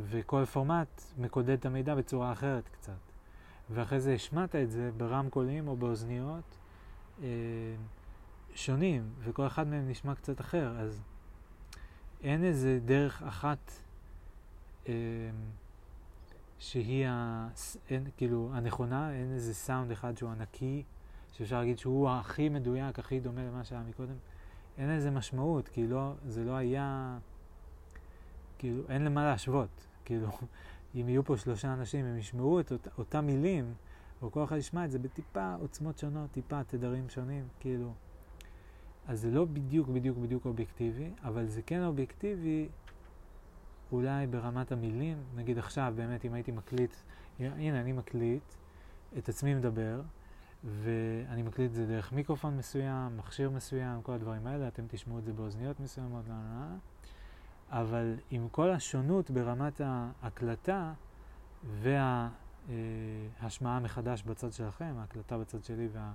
וכל 0.09 0.45
פורמט 0.45 1.01
מקודד 1.17 1.49
את 1.49 1.65
המידע 1.65 1.95
בצורה 1.95 2.31
אחרת 2.31 2.69
קצת. 2.69 2.93
ואחרי 3.69 3.99
זה 3.99 4.13
השמעת 4.13 4.55
את 4.55 4.71
זה 4.71 4.91
ברמקולים 4.97 5.67
או 5.67 5.75
באוזניות. 5.75 6.57
שונים, 8.57 9.09
וכל 9.19 9.47
אחד 9.47 9.67
מהם 9.67 9.89
נשמע 9.89 10.15
קצת 10.15 10.41
אחר, 10.41 10.79
אז 10.79 11.01
אין 12.23 12.43
איזה 12.43 12.79
דרך 12.85 13.23
אחת 13.23 13.71
אה, 14.87 14.93
שהיא 16.59 17.07
ה, 17.07 17.47
אין, 17.89 18.03
כאילו 18.17 18.49
הנכונה, 18.53 19.13
אין 19.13 19.33
איזה 19.33 19.53
סאונד 19.53 19.91
אחד 19.91 20.17
שהוא 20.17 20.29
ענקי, 20.29 20.83
שאפשר 21.31 21.59
להגיד 21.59 21.79
שהוא 21.79 22.09
הכי 22.09 22.49
מדויק, 22.49 22.99
הכי 22.99 23.19
דומה 23.19 23.41
למה 23.41 23.63
שהיה 23.63 23.81
מקודם. 23.89 24.15
אין 24.77 24.89
לזה 24.89 25.11
משמעות, 25.11 25.67
כי 25.67 25.87
לא, 25.87 26.13
זה 26.27 26.43
לא 26.43 26.51
היה, 26.51 27.17
כאילו, 28.57 28.83
אין 28.89 29.03
למה 29.03 29.25
להשוות. 29.25 29.87
כאילו, 30.05 30.27
אם 30.95 31.09
יהיו 31.09 31.23
פה 31.23 31.37
שלושה 31.37 31.73
אנשים, 31.73 32.05
הם 32.05 32.17
ישמעו 32.17 32.59
את 32.59 32.71
אות, 32.71 32.87
אותם 32.97 33.25
מילים, 33.25 33.73
או 34.21 34.31
כל 34.31 34.43
אחד 34.43 34.57
ישמע 34.57 34.85
את 34.85 34.91
זה 34.91 34.99
בטיפה 34.99 35.53
עוצמות 35.59 35.97
שונות, 35.97 36.31
טיפה 36.31 36.63
תדרים 36.63 37.09
שונים, 37.09 37.47
כאילו. 37.59 37.93
אז 39.07 39.21
זה 39.21 39.31
לא 39.31 39.45
בדיוק 39.45 39.87
בדיוק 39.87 40.17
בדיוק 40.17 40.45
אובייקטיבי, 40.45 41.09
אבל 41.23 41.45
זה 41.45 41.61
כן 41.61 41.83
אובייקטיבי 41.83 42.67
אולי 43.91 44.27
ברמת 44.27 44.71
המילים. 44.71 45.17
נגיד 45.35 45.57
עכשיו, 45.57 45.93
באמת, 45.95 46.25
אם 46.25 46.33
הייתי 46.33 46.51
מקליט, 46.51 46.95
הנה, 47.39 47.81
אני 47.81 47.91
מקליט 47.91 48.43
את 49.17 49.29
עצמי 49.29 49.55
מדבר, 49.55 50.01
ואני 50.63 51.41
מקליט 51.41 51.69
את 51.69 51.75
זה 51.75 51.85
דרך 51.85 52.13
מיקרופון 52.13 52.57
מסוים, 52.57 53.17
מכשיר 53.17 53.49
מסוים, 53.49 54.01
כל 54.01 54.11
הדברים 54.11 54.47
האלה, 54.47 54.67
אתם 54.67 54.83
תשמעו 54.87 55.19
את 55.19 55.25
זה 55.25 55.33
באוזניות 55.33 55.79
מסוימות, 55.79 56.27
לא, 56.27 56.33
לא, 56.33 56.69
לא. 56.69 56.96
אבל 57.71 58.15
עם 58.31 58.49
כל 58.49 58.71
השונות 58.71 59.31
ברמת 59.31 59.81
ההקלטה 59.83 60.93
וההשמעה 63.41 63.79
מחדש 63.79 64.23
בצד 64.23 64.53
שלכם, 64.53 64.93
ההקלטה 64.99 65.37
בצד 65.37 65.63
שלי 65.63 65.87
וה... 65.93 66.11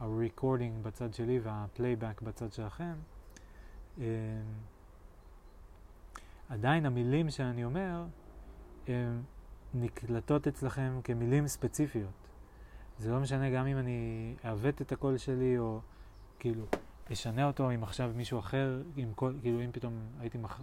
ה-recording 0.00 0.82
בצד 0.82 1.14
שלי 1.14 1.38
וה-playback 1.38 2.24
בצד 2.24 2.52
שלכם, 2.52 2.94
עדיין 6.48 6.86
המילים 6.86 7.30
שאני 7.30 7.64
אומר, 7.64 8.04
הן 8.88 9.22
נקלטות 9.74 10.46
אצלכם 10.46 11.00
כמילים 11.04 11.48
ספציפיות. 11.48 12.28
זה 12.98 13.10
לא 13.10 13.20
משנה 13.20 13.50
גם 13.50 13.66
אם 13.66 13.78
אני 13.78 14.34
אעוות 14.44 14.82
את 14.82 14.92
הקול 14.92 15.18
שלי, 15.18 15.58
או 15.58 15.80
כאילו 16.38 16.64
אשנה 17.12 17.46
אותו 17.46 17.70
אם 17.70 17.82
עכשיו 17.82 18.12
מישהו 18.16 18.38
אחר, 18.38 18.82
עם 18.96 19.12
קול, 19.14 19.34
כאילו 19.42 19.64
אם 19.64 19.72
פתאום 19.72 19.92
הייתי 20.20 20.38
מח... 20.38 20.60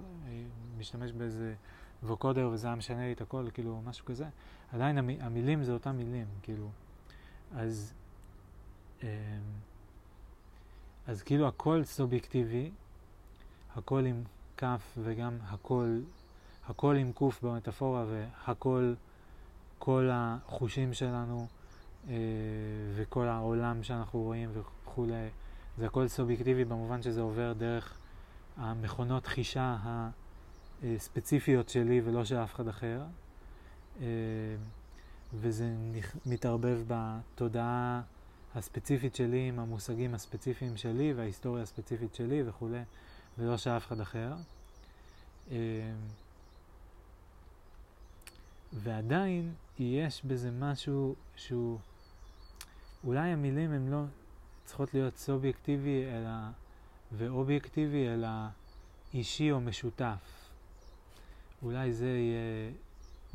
משתמש 0.77 1.11
באיזה 1.11 1.53
ווקודר 2.03 2.49
וזה 2.51 2.67
היה 2.67 2.75
משנה 2.75 2.99
לי 2.99 3.13
את 3.13 3.21
הקול, 3.21 3.49
כאילו 3.53 3.81
משהו 3.85 4.05
כזה, 4.05 4.25
עדיין 4.73 4.97
המ... 4.97 5.09
המילים 5.19 5.63
זה 5.63 5.71
אותם 5.71 5.97
מילים, 5.97 6.25
כאילו. 6.43 6.69
אז, 7.55 7.93
אמ, 9.03 9.07
אז 11.07 11.23
כאילו 11.23 11.47
הכל 11.47 11.83
סובייקטיבי, 11.83 12.71
הכל 13.75 14.05
עם 14.05 14.23
כף 14.57 14.97
וגם 14.97 15.37
הכל, 15.43 15.99
הכל 16.67 16.95
עם 16.95 17.11
קוף 17.11 17.43
במטאפורה 17.43 18.05
והכל, 18.07 18.93
כל 19.79 20.09
החושים 20.11 20.93
שלנו 20.93 21.47
אה, 22.09 22.15
וכל 22.95 23.27
העולם 23.27 23.83
שאנחנו 23.83 24.21
רואים 24.21 24.49
וכולי, 24.53 25.27
זה 25.79 25.85
הכל 25.85 26.07
סובייקטיבי 26.07 26.65
במובן 26.65 27.01
שזה 27.01 27.21
עובר 27.21 27.53
דרך 27.53 27.97
המכונות 28.57 29.27
חישה 29.27 29.77
הספציפיות 30.83 31.69
שלי 31.69 32.01
ולא 32.05 32.25
של 32.25 32.35
אף 32.35 32.55
אחד 32.55 32.67
אחר. 32.67 33.01
אה, 34.01 34.07
וזה 35.33 35.69
מתערבב 36.25 36.79
בתודעה 36.87 38.01
הספציפית 38.55 39.15
שלי 39.15 39.47
עם 39.47 39.59
המושגים 39.59 40.15
הספציפיים 40.15 40.77
שלי 40.77 41.13
וההיסטוריה 41.13 41.63
הספציפית 41.63 42.15
שלי 42.15 42.43
וכולי, 42.45 42.81
ולא 43.37 43.57
של 43.57 43.69
אף 43.69 43.87
אחד 43.87 43.99
אחר. 43.99 44.33
אה, 45.51 45.57
ועדיין 48.73 49.53
יש 49.79 50.25
בזה 50.25 50.51
משהו 50.51 51.15
שהוא, 51.35 51.79
אולי 53.03 53.29
המילים 53.29 53.71
הן 53.71 53.87
לא 53.87 54.03
צריכות 54.69 54.93
להיות 54.93 55.17
סובייקטיבי 55.17 56.05
אלא, 56.05 56.29
ואובייקטיבי, 57.11 58.07
אלא 58.07 58.27
אישי 59.13 59.51
או 59.51 59.61
משותף. 59.61 60.49
אולי 61.63 61.93
זה 61.93 62.07
יהיה 62.07 62.71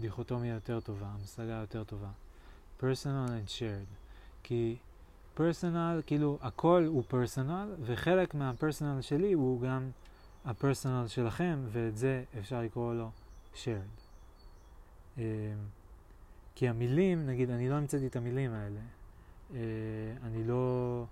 דיכוטומיה 0.01 0.55
יותר 0.55 0.81
טובה, 0.81 1.07
המשגה 1.07 1.53
יותר 1.53 1.85
טובה. 1.85 2.09
personal 2.81 3.29
and 3.29 3.49
shared. 3.49 3.95
כי 4.43 4.77
personal, 5.37 6.03
כאילו 6.07 6.39
הכל 6.43 6.85
הוא 6.89 7.03
personal, 7.11 7.81
וחלק 7.81 8.35
מהפרסונל 8.35 9.01
שלי 9.01 9.33
הוא 9.33 9.61
גם 9.61 9.91
הפרסונל 10.45 11.07
שלכם, 11.07 11.59
ואת 11.73 11.97
זה 11.97 12.25
אפשר 12.39 12.63
לקרוא 12.63 12.95
לו 12.95 13.11
shared. 13.55 14.01
Um, 15.17 15.21
כי 16.55 16.69
המילים, 16.69 17.27
נגיד, 17.27 17.51
אני 17.51 17.69
לא 17.69 17.75
המצאתי 17.75 18.07
את 18.07 18.17
המילים 18.17 18.53
האלה. 18.53 18.81
Uh, 19.51 19.55
אני 20.23 20.45
לא 20.45 21.05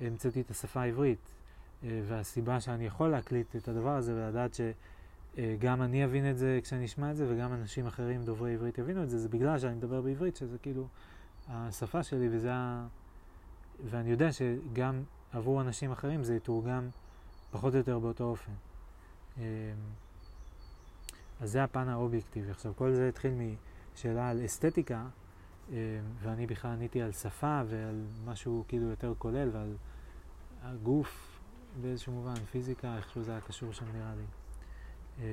המצאתי 0.00 0.40
את 0.40 0.50
השפה 0.50 0.80
העברית. 0.80 1.18
Uh, 1.18 1.86
והסיבה 2.08 2.60
שאני 2.60 2.86
יכול 2.86 3.08
להקליט 3.08 3.56
את 3.56 3.68
הדבר 3.68 3.96
הזה 3.96 4.14
ולדעת 4.14 4.54
שגם 4.54 5.80
uh, 5.80 5.84
אני 5.84 6.04
אבין 6.04 6.30
את 6.30 6.38
זה 6.38 6.60
כשאני 6.62 6.84
אשמע 6.84 7.10
את 7.10 7.16
זה 7.16 7.26
וגם 7.28 7.52
אנשים 7.52 7.86
אחרים 7.86 8.24
דוברי 8.24 8.54
עברית 8.54 8.78
יבינו 8.78 9.02
את 9.02 9.10
זה, 9.10 9.18
זה 9.18 9.28
בגלל 9.28 9.58
שאני 9.58 9.74
מדבר 9.74 10.00
בעברית, 10.00 10.36
שזה 10.36 10.58
כאילו 10.58 10.88
השפה 11.48 12.02
שלי 12.02 12.28
וזה 12.30 12.52
ה... 12.52 12.86
ואני 13.90 14.10
יודע 14.10 14.28
שגם 14.32 15.02
עבור 15.32 15.60
אנשים 15.60 15.92
אחרים 15.92 16.24
זה 16.24 16.36
יתורגם 16.36 16.88
פחות 17.50 17.72
או 17.72 17.78
יותר 17.78 17.98
באותו 17.98 18.24
אופן. 18.24 18.52
Um, 19.36 19.40
אז 21.40 21.50
זה 21.50 21.64
הפן 21.64 21.88
האובייקטיבי. 21.88 22.50
עכשיו, 22.50 22.72
כל 22.76 22.92
זה 22.92 23.08
התחיל 23.08 23.32
משאלה 23.94 24.28
על 24.28 24.44
אסתטיקה, 24.44 25.06
ואני 26.18 26.46
בכלל 26.46 26.70
עניתי 26.70 27.02
על 27.02 27.12
שפה 27.12 27.60
ועל 27.66 28.04
משהו 28.24 28.64
כאילו 28.68 28.90
יותר 28.90 29.14
כולל 29.18 29.48
ועל 29.52 29.76
הגוף 30.62 31.40
באיזשהו 31.80 32.12
מובן, 32.12 32.34
פיזיקה, 32.34 32.96
איכשהו 32.96 33.22
זה 33.22 33.30
היה 33.32 33.40
קשור 33.40 33.72
שם 33.72 33.84
נראה 33.94 34.14
לי. 34.14 34.24
אמ, 35.18 35.24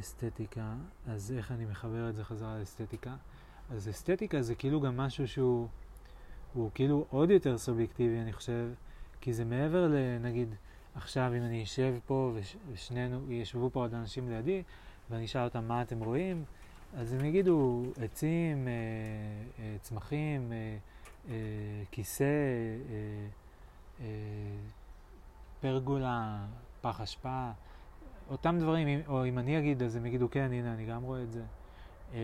אסתטיקה, 0.00 0.74
אז 1.06 1.32
איך 1.36 1.52
אני 1.52 1.64
מחבר 1.64 2.08
את 2.08 2.14
זה 2.14 2.24
חזרה 2.24 2.58
לאסתטיקה? 2.58 3.16
אז 3.70 3.88
אסתטיקה 3.88 4.42
זה 4.42 4.54
כאילו 4.54 4.80
גם 4.80 4.96
משהו 4.96 5.28
שהוא 5.28 5.68
הוא 6.54 6.70
כאילו 6.74 7.06
עוד 7.10 7.30
יותר 7.30 7.58
סובייקטיבי, 7.58 8.20
אני 8.20 8.32
חושב, 8.32 8.68
כי 9.20 9.32
זה 9.32 9.44
מעבר 9.44 9.88
לנגיד 9.88 10.54
עכשיו 10.94 11.32
אם 11.36 11.42
אני 11.42 11.62
אשב 11.62 11.94
פה 12.06 12.32
ושנינו, 12.72 13.32
ישבו 13.32 13.70
פה 13.70 13.80
עוד 13.80 13.94
אנשים 13.94 14.30
לידי, 14.30 14.62
ואני 15.10 15.24
אשאל 15.24 15.44
אותם 15.44 15.64
מה 15.68 15.82
אתם 15.82 16.00
רואים, 16.04 16.44
אז 16.94 17.12
הם 17.12 17.24
יגידו 17.24 17.82
עצים, 18.02 18.68
אה, 18.68 18.72
אה, 19.58 19.76
צמחים, 19.80 20.52
אה, 21.28 21.34
כיסא, 21.90 22.24
פרגולה, 25.60 26.46
פח 26.80 27.00
אשפה, 27.00 27.50
אותם 28.30 28.58
דברים, 28.58 29.00
או 29.08 29.26
אם 29.26 29.38
אני 29.38 29.58
אגיד 29.58 29.82
אז 29.82 29.96
הם 29.96 30.06
יגידו 30.06 30.30
כן, 30.30 30.48
הנה 30.52 30.74
אני 30.74 30.86
גם 30.86 31.02
רואה 31.02 31.22
את 31.22 31.32
זה. 31.32 31.42
אה, 32.14 32.18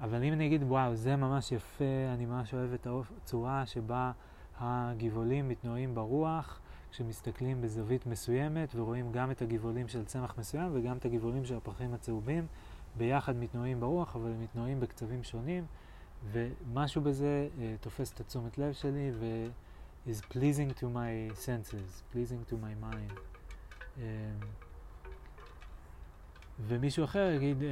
אבל 0.00 0.24
אם 0.24 0.32
אני 0.32 0.46
אגיד 0.46 0.62
וואו 0.62 0.94
זה 0.94 1.16
ממש 1.16 1.52
יפה, 1.52 1.84
אני 2.14 2.26
ממש 2.26 2.54
אוהב 2.54 2.72
את 2.72 2.86
הצורה 2.86 3.66
שבה 3.66 4.12
הגבעולים 4.58 5.48
מתנועים 5.48 5.94
ברוח, 5.94 6.60
כשמסתכלים 6.94 7.60
בזווית 7.60 8.06
מסוימת 8.06 8.74
ורואים 8.74 9.12
גם 9.12 9.30
את 9.30 9.42
הגבעולים 9.42 9.88
של 9.88 10.04
צמח 10.04 10.34
מסוים 10.38 10.70
וגם 10.74 10.96
את 10.96 11.04
הגבעולים 11.04 11.44
של 11.44 11.56
הפרחים 11.56 11.94
הצהובים 11.94 12.46
ביחד 12.96 13.36
מתנועים 13.36 13.80
ברוח, 13.80 14.16
אבל 14.16 14.30
הם 14.30 14.42
מתנועים 14.42 14.80
בקצבים 14.80 15.22
שונים, 15.22 15.64
ומשהו 16.32 17.02
בזה 17.02 17.48
uh, 17.56 17.60
תופס 17.80 18.12
את 18.12 18.20
התשומת 18.20 18.58
לב 18.58 18.72
שלי 18.72 19.10
ו- 19.14 19.46
is 20.06 20.32
pleasing 20.32 20.80
to 20.80 20.82
my 20.82 21.36
senses, 21.46 22.14
pleasing 22.14 22.50
to 22.50 22.54
my 22.54 22.84
mind. 22.84 23.18
Um, 23.96 24.00
ומישהו 26.66 27.04
אחר 27.04 27.30
יגיד, 27.36 27.56
uh, 27.60 27.64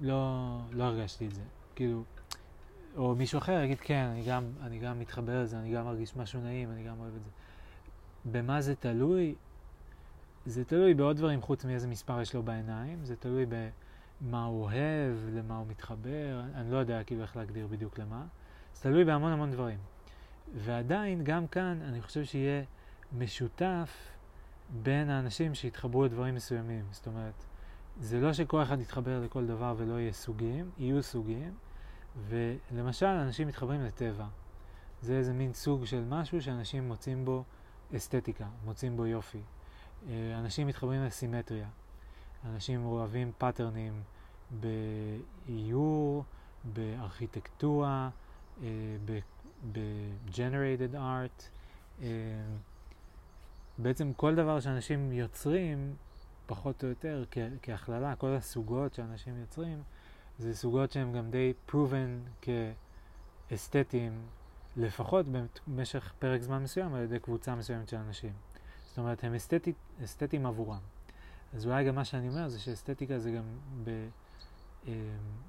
לא, 0.00 0.58
לא 0.70 0.84
הרגשתי 0.84 1.26
את 1.26 1.34
זה. 1.34 1.42
כאילו, 1.74 2.02
או 2.96 3.14
מישהו 3.14 3.38
אחר 3.38 3.62
יגיד, 3.62 3.80
כן, 3.80 4.06
אני 4.12 4.22
גם, 4.22 4.44
אני 4.62 4.78
גם 4.78 5.00
מתחבר 5.00 5.42
לזה, 5.42 5.58
אני 5.58 5.74
גם 5.74 5.84
מרגיש 5.84 6.16
משהו 6.16 6.40
נעים, 6.40 6.70
אני 6.70 6.84
גם 6.84 7.00
אוהב 7.00 7.16
את 7.16 7.24
זה. 7.24 7.30
במה 8.32 8.60
זה 8.60 8.74
תלוי? 8.74 9.34
זה 10.46 10.64
תלוי 10.64 10.94
בעוד 10.94 11.16
דברים 11.16 11.42
חוץ 11.42 11.64
מאיזה 11.64 11.86
מספר 11.86 12.20
יש 12.20 12.34
לו 12.34 12.42
בעיניים, 12.42 13.04
זה 13.04 13.16
תלוי 13.16 13.46
במה 13.46 14.44
הוא 14.44 14.62
אוהב, 14.62 15.16
למה 15.32 15.58
הוא 15.58 15.66
מתחבר, 15.66 16.42
אני 16.54 16.70
לא 16.70 16.76
יודע 16.76 17.04
כאילו 17.04 17.22
איך 17.22 17.36
להגדיר 17.36 17.66
בדיוק 17.66 17.98
למה. 17.98 18.24
זה 18.74 18.82
תלוי 18.82 19.04
בהמון 19.04 19.32
המון 19.32 19.50
דברים. 19.50 19.78
ועדיין, 20.54 21.24
גם 21.24 21.46
כאן, 21.46 21.78
אני 21.88 22.02
חושב 22.02 22.24
שיהיה 22.24 22.62
משותף 23.18 24.08
בין 24.82 25.10
האנשים 25.10 25.54
שיתחברו 25.54 26.04
לדברים 26.04 26.34
מסוימים. 26.34 26.84
זאת 26.90 27.06
אומרת, 27.06 27.44
זה 28.00 28.20
לא 28.20 28.32
שכל 28.32 28.62
אחד 28.62 28.80
יתחבר 28.80 29.20
לכל 29.20 29.46
דבר 29.46 29.74
ולא 29.76 30.00
יהיה 30.00 30.12
סוגים, 30.12 30.70
יהיו 30.78 31.02
סוגים, 31.02 31.54
ולמשל, 32.28 33.06
אנשים 33.06 33.48
מתחברים 33.48 33.84
לטבע. 33.84 34.26
זה 35.02 35.12
איזה 35.12 35.32
מין 35.32 35.52
סוג 35.52 35.84
של 35.84 36.04
משהו 36.08 36.42
שאנשים 36.42 36.88
מוצאים 36.88 37.24
בו 37.24 37.44
אסתטיקה, 37.96 38.44
מוצאים 38.64 38.96
בו 38.96 39.06
יופי. 39.06 39.40
אה, 40.08 40.38
אנשים 40.38 40.66
מתחברים 40.66 41.04
לסימטריה. 41.04 41.68
אנשים 42.44 42.84
אוהבים 42.84 43.32
פאטרנים 43.38 44.02
באיור, 44.50 46.24
בארכיטקטורה, 46.64 48.10
אה, 48.62 48.68
ב-generated 49.72 50.94
art, 50.94 51.42
אה, 52.02 52.08
בעצם 53.78 54.12
כל 54.16 54.34
דבר 54.34 54.60
שאנשים 54.60 55.12
יוצרים, 55.12 55.94
פחות 56.46 56.84
או 56.84 56.88
יותר, 56.88 57.24
כהכללה, 57.62 58.16
כל 58.16 58.30
הסוגות 58.30 58.94
שאנשים 58.94 59.40
יוצרים, 59.40 59.82
זה 60.38 60.56
סוגות 60.56 60.92
שהן 60.92 61.12
גם 61.12 61.30
די 61.30 61.52
proven 61.70 62.46
כאסתטיים, 63.48 64.12
לפחות 64.76 65.26
במשך 65.66 66.12
פרק 66.18 66.42
זמן 66.42 66.62
מסוים 66.62 66.94
על 66.94 67.02
ידי 67.02 67.18
קבוצה 67.18 67.54
מסוימת 67.54 67.88
של 67.88 67.96
אנשים. 67.96 68.32
זאת 68.88 68.98
אומרת, 68.98 69.24
הם 69.24 69.34
אסתטית, 69.34 69.76
אסתטיים 70.04 70.46
עבורם. 70.46 70.80
אז 71.54 71.66
אולי 71.66 71.84
גם 71.84 71.94
מה 71.94 72.04
שאני 72.04 72.28
אומר 72.28 72.48
זה 72.48 72.58
שאסתטיקה 72.60 73.18
זה 73.18 73.30
גם 73.30 73.44
ב... 73.84 74.08
אה, 74.86 74.92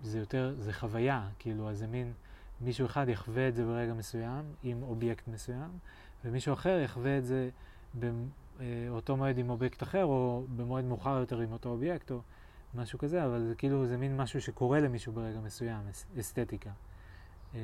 זה 0.03 0.19
יותר, 0.19 0.55
זה 0.59 0.73
חוויה, 0.73 1.29
כאילו, 1.39 1.69
אז 1.69 1.77
זה 1.77 1.87
מין, 1.87 2.13
מישהו 2.61 2.85
אחד 2.85 3.09
יחווה 3.09 3.47
את 3.47 3.55
זה 3.55 3.65
ברגע 3.65 3.93
מסוים 3.93 4.43
עם 4.63 4.83
אובייקט 4.83 5.27
מסוים, 5.27 5.69
ומישהו 6.25 6.53
אחר 6.53 6.79
יחווה 6.83 7.17
את 7.17 7.25
זה 7.25 7.49
באותו 7.93 9.17
מועד 9.17 9.37
עם 9.37 9.49
אובייקט 9.49 9.83
אחר, 9.83 10.05
או 10.05 10.45
במועד 10.55 10.85
מאוחר 10.85 11.19
יותר 11.19 11.39
עם 11.39 11.51
אותו 11.51 11.69
אובייקט, 11.69 12.11
או 12.11 12.21
משהו 12.75 12.99
כזה, 12.99 13.25
אבל 13.25 13.47
זה 13.47 13.55
כאילו, 13.55 13.85
זה 13.85 13.97
מין 13.97 14.17
משהו 14.17 14.41
שקורה 14.41 14.79
למישהו 14.79 15.13
ברגע 15.13 15.39
מסוים, 15.39 15.81
אסתטיקה. 16.19 16.71
אה, 17.55 17.59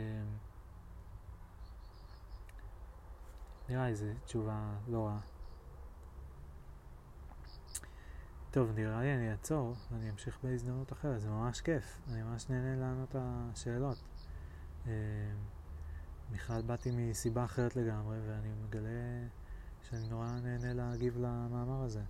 נראה 3.72 3.88
לי 3.88 3.96
זו 3.96 4.06
תשובה 4.26 4.74
לא 4.88 5.06
רעה. 5.06 5.20
טוב, 8.52 8.72
נראה 8.76 9.02
לי 9.02 9.16
אני 9.16 9.32
אעצור 9.32 9.76
ואני 9.92 10.10
אמשיך 10.10 10.40
בהזדמנות 10.44 10.94
אחרת, 10.94 11.22
זה 11.22 11.30
ממש 11.30 11.62
כיף, 11.62 12.02
אני 12.10 12.24
ממש 12.24 12.50
נהנה 12.50 12.76
לענות 12.76 13.16
השאלות. 13.16 13.98
בכלל 16.32 16.56
אה, 16.56 16.62
באתי 16.62 16.92
מסיבה 16.92 17.44
אחרת 17.44 17.76
לגמרי 17.76 18.18
ואני 18.28 18.50
מגלה 18.64 19.28
שאני 19.82 20.08
נורא 20.10 20.28
נהנה 20.44 20.74
להגיב 20.74 21.18
למאמר 21.18 21.84
הזה. 21.84 22.02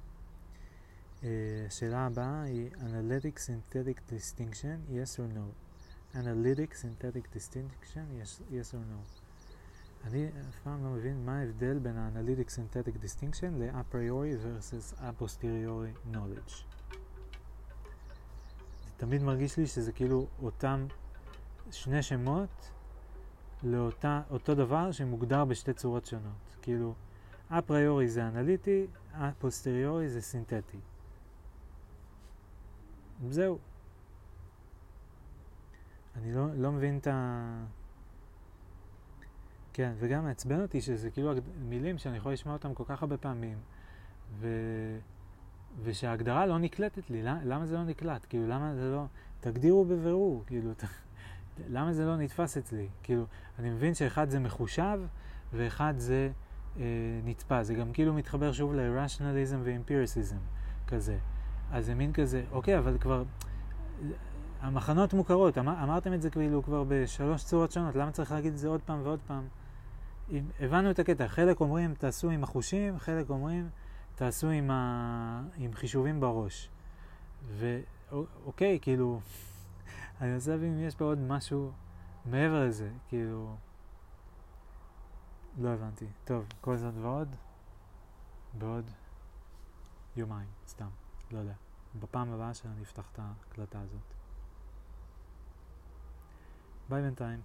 אה, 1.24 1.30
השאלה 1.68 2.06
הבאה 2.06 2.42
היא 2.42 2.70
Analytic 2.72 3.38
Synthetic 3.38 4.14
Distinction, 4.14 4.92
yes 4.92 5.20
or 5.20 5.38
no? 5.38 5.48
Analytic 6.16 6.74
Synthetic 6.74 7.36
Distinction, 7.38 8.06
yes, 8.20 8.42
yes 8.52 8.74
or 8.74 8.84
no? 8.92 9.21
אני 10.04 10.28
אף 10.50 10.60
פעם 10.64 10.84
לא 10.84 10.90
מבין 10.90 11.26
מה 11.26 11.40
ההבדל 11.40 11.80
בין 11.80 11.98
Synthetic 12.50 12.96
Distinction 13.04 13.52
ל-a 13.58 13.94
priori 13.94 14.36
versus 14.46 15.00
a 15.00 15.24
posteriori 15.24 16.14
knowledge. 16.14 16.54
זה 18.86 18.92
תמיד 18.98 19.24
מרגיש 19.24 19.58
לי 19.58 19.68
שזה 19.68 19.92
כאילו 19.92 20.28
אותם 20.42 20.86
שני 21.72 22.02
שמות 22.04 22.72
לאותו 23.64 24.56
דבר 24.56 24.92
שמוגדר 24.92 25.46
בשתי 25.46 25.74
צורות 25.74 26.06
שונות. 26.06 26.56
כאילו, 26.62 26.94
priori 27.52 28.08
זה 28.08 28.28
אנליטי, 28.28 28.88
posteriori 29.42 30.08
זה 30.08 30.22
סינתטי. 30.22 30.80
זהו. 33.30 33.60
אני 36.16 36.34
לא, 36.34 36.56
לא 36.56 36.72
מבין 36.72 36.98
את 36.98 37.08
ה... 37.08 37.66
כן, 39.74 39.94
וגם 40.00 40.24
מעצבן 40.24 40.62
אותי 40.62 40.82
שזה 40.82 41.10
כאילו 41.10 41.34
מילים 41.70 41.98
שאני 41.98 42.18
יכול 42.18 42.34
לשמוע 42.34 42.56
אותם 42.56 42.74
כל 42.74 42.84
כך 42.88 43.02
הרבה 43.02 43.18
פעמים, 43.18 43.58
ו... 44.40 44.48
ושההגדרה 45.84 46.46
לא 46.46 46.58
נקלטת 46.58 47.10
לי, 47.10 47.24
למה, 47.24 47.40
למה 47.44 47.66
זה 47.66 47.76
לא 47.76 47.84
נקלט? 47.84 48.26
כאילו, 48.30 48.48
למה 48.48 48.76
זה 48.76 48.92
לא... 48.92 49.06
תגדירו 49.40 49.86
בבירור, 49.86 50.44
כאילו, 50.48 50.74
ת... 50.74 50.84
למה 51.70 51.94
זה 51.94 52.06
לא 52.06 52.18
נתפס 52.18 52.58
אצלי? 52.58 52.88
כאילו, 53.04 53.26
אני 53.60 53.70
מבין 53.70 53.94
שאחד 53.94 54.30
זה 54.30 54.40
מחושב 54.40 55.00
ואחד 55.54 55.94
זה 55.98 56.30
אה, 56.78 56.84
נתפס. 57.26 57.68
זה 57.68 57.74
גם 57.74 57.94
כאילו 57.94 58.14
מתחבר 58.14 58.52
שוב 58.52 58.74
ל-rationalism 58.74 59.58
ו-empiricism 59.64 60.38
כזה. 60.88 61.18
אז 61.72 61.86
זה 61.86 61.96
מין 61.96 62.14
כזה, 62.14 62.44
אוקיי, 62.52 62.78
אבל 62.78 62.98
כבר... 62.98 63.24
המחנות 64.62 65.14
מוכרות, 65.14 65.58
אמר, 65.58 65.84
אמרתם 65.84 66.14
את 66.14 66.22
זה 66.22 66.30
כאילו 66.30 66.64
כבר 66.64 66.84
בשלוש 66.88 67.44
צורות 67.44 67.72
שונות, 67.72 67.96
למה 67.96 68.12
צריך 68.12 68.32
להגיד 68.32 68.54
את 68.54 68.58
זה 68.58 68.68
עוד 68.68 68.82
פעם 68.86 69.00
ועוד 69.04 69.20
פעם? 69.28 69.44
הבנו 70.60 70.92
את 70.92 71.00
הקטע, 71.00 71.28
חלק 71.28 71.60
אומרים 71.60 71.96
תעשו 71.96 72.30
עם 72.30 72.44
החושים, 72.44 73.00
חלק 73.00 73.30
אומרים 73.30 73.70
תעשו 74.16 74.50
עם, 74.50 74.72
ה... 74.72 75.42
עם 75.58 75.74
חישובים 75.74 76.20
בראש. 76.20 76.70
ואוקיי, 77.58 78.80
כאילו, 78.82 79.20
אני 80.22 80.36
רוצה 80.36 80.52
להבין 80.52 80.74
אם 80.74 80.80
יש 80.80 80.96
פה 80.96 81.06
עוד 81.06 81.20
משהו 81.20 81.72
מעבר 82.26 82.66
לזה, 82.68 82.90
כאילו, 83.08 83.56
לא 85.58 85.70
הבנתי. 85.70 86.06
טוב, 86.26 86.46
כל 86.62 86.78
זאת 86.78 86.94
ועוד, 87.02 87.36
בעוד 88.54 88.92
יומיים, 90.16 90.48
סתם, 90.68 90.90
לא 91.32 91.40
יודע. 91.40 91.54
בפעם 92.00 92.34
הבאה 92.34 92.54
שאני 92.54 92.84
אפתח 92.84 93.10
את 93.14 93.20
ההקלטה 93.20 93.80
הזאת. 93.80 94.14
ביי 96.90 97.02
בינתיים. 97.02 97.42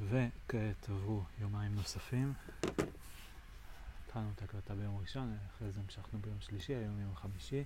וכעת 0.00 0.88
עברו 0.88 1.22
יומיים 1.40 1.74
נוספים. 1.74 2.32
התחלנו 4.06 4.30
את 4.34 4.42
ההקלטה 4.42 4.74
ביום 4.74 4.98
ראשון, 4.98 5.36
אחרי 5.56 5.72
זה 5.72 5.80
המשכנו 5.80 6.18
ביום 6.18 6.40
שלישי, 6.40 6.74
היום 6.74 7.00
יום 7.00 7.16
חמישי. 7.16 7.64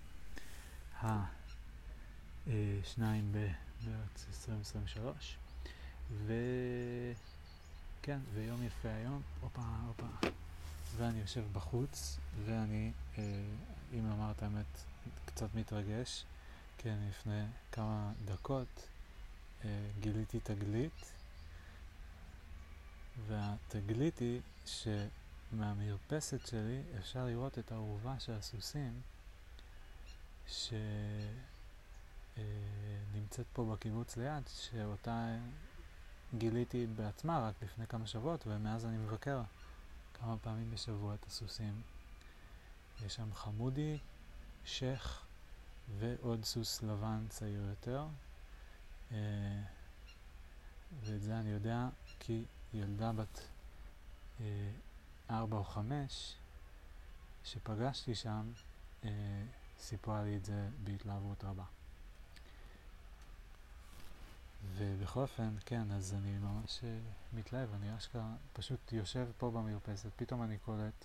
ה-2 1.01 2.99
במרץ 3.33 4.27
2023. 4.29 5.37
וכן, 6.27 8.19
ויום 8.35 8.63
יפה 8.63 8.89
היום, 8.89 9.23
הופה, 9.41 9.63
הופה. 9.87 10.29
ואני 10.97 11.21
יושב 11.21 11.45
בחוץ, 11.53 12.19
ואני, 12.45 12.93
אה, 13.19 13.23
אם 13.93 14.11
לומר 14.11 14.31
את 14.31 14.43
האמת, 14.43 14.85
קצת 15.25 15.55
מתרגש, 15.55 16.25
כן, 16.79 16.97
לפני 17.09 17.45
כמה 17.73 18.13
דקות 18.25 18.89
אה, 19.65 19.69
גיליתי 20.01 20.41
תגלית. 20.41 21.20
והתגלית 23.27 24.19
היא 24.19 24.41
שמהמרפסת 24.67 26.47
שלי 26.47 26.83
אפשר 26.99 27.27
לראות 27.27 27.59
את 27.59 27.73
האהובה 27.73 28.21
של 28.21 28.33
הסוסים 28.33 29.01
שנמצאת 30.47 30.79
אה, 33.39 33.45
פה 33.53 33.73
בקיבוץ 33.73 34.17
ליד, 34.17 34.49
שאותה 34.49 35.37
גיליתי 36.35 36.87
בעצמה 36.87 37.49
רק 37.49 37.55
לפני 37.63 37.87
כמה 37.87 38.07
שבועות, 38.07 38.45
ומאז 38.47 38.87
אני 38.87 38.97
מבקר 38.97 39.43
כמה 40.15 40.37
פעמים 40.43 40.71
בשבוע 40.71 41.15
את 41.15 41.27
הסוסים. 41.27 41.83
יש 43.07 43.15
שם 43.15 43.35
חמודי, 43.35 43.99
שייח 44.65 45.25
ועוד 45.99 46.45
סוס 46.45 46.83
לבן 46.83 47.27
צעיר 47.29 47.63
יותר. 47.69 48.05
אה, 49.13 49.63
ואת 51.05 51.23
זה 51.23 51.39
אני 51.39 51.51
יודע 51.51 51.89
כי 52.19 52.45
ילדה 52.75 53.13
בת 53.13 53.41
אה, 54.41 54.71
ארבע 55.31 55.57
או 55.57 55.65
חמש 55.65 56.35
שפגשתי 57.45 58.15
שם 58.15 58.53
אה, 59.05 59.11
סיפרה 59.79 60.23
לי 60.23 60.37
את 60.37 60.45
זה 60.45 60.69
בהתלהבות 60.85 61.45
רבה. 61.45 61.65
ובכל 64.77 65.21
אופן, 65.21 65.49
כן, 65.67 65.93
אז 65.93 66.15
אני 66.15 66.39
ממש 66.39 66.81
אה, 66.85 66.99
מתלהב, 67.33 67.69
אני 67.75 67.97
אשכרה 67.97 68.35
פשוט 68.53 68.93
יושב 68.93 69.27
פה 69.39 69.51
במרפסת, 69.51 70.11
פתאום 70.17 70.43
אני 70.43 70.59
קולט, 70.59 71.05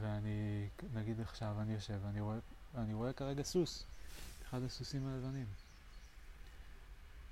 ואני, 0.00 0.68
נגיד 0.94 1.20
עכשיו 1.20 1.60
אני 1.60 1.72
יושב, 1.72 1.98
ואני 2.06 2.20
רואה, 2.20 2.38
אני 2.74 2.94
רואה 2.94 3.12
כרגע 3.12 3.42
סוס, 3.42 3.84
אחד 4.48 4.62
הסוסים 4.62 5.06
הלבנים. 5.06 5.46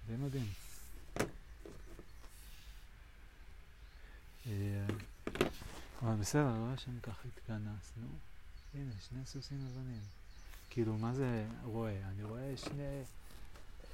די 0.07 0.17
מדהים. 0.17 0.66
אבל 6.03 6.15
בסדר, 6.21 6.45
לא 6.45 6.73
לשם 6.73 7.01
כך 7.01 7.25
התכנסנו. 7.25 8.07
הנה, 8.75 8.93
שני 9.09 9.27
סוסים 9.27 9.59
לבנים. 9.67 10.03
כאילו, 10.71 10.99
מה 10.99 11.15
זה 11.15 11.47
רואה? 11.63 12.09
אני 12.09 12.23
רואה 12.25 12.57
שני 12.57 13.03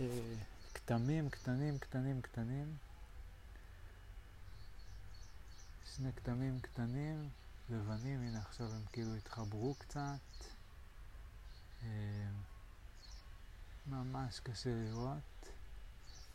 אה, 0.01 0.35
כתמים 0.75 1.31
קטנים, 1.31 1.79
קטנים, 1.79 2.21
קטנים. 2.21 2.77
שני 5.97 6.13
כתמים 6.13 6.61
קטנים, 6.61 7.29
לבנים, 7.71 8.21
הנה 8.21 8.41
עכשיו 8.41 8.73
הם 8.73 8.83
כאילו 8.93 9.15
התחברו 9.15 9.75
קצת. 9.75 10.19
אה, 11.83 12.29
ממש 13.87 14.41
קשה 14.41 14.71
לראות, 14.75 15.49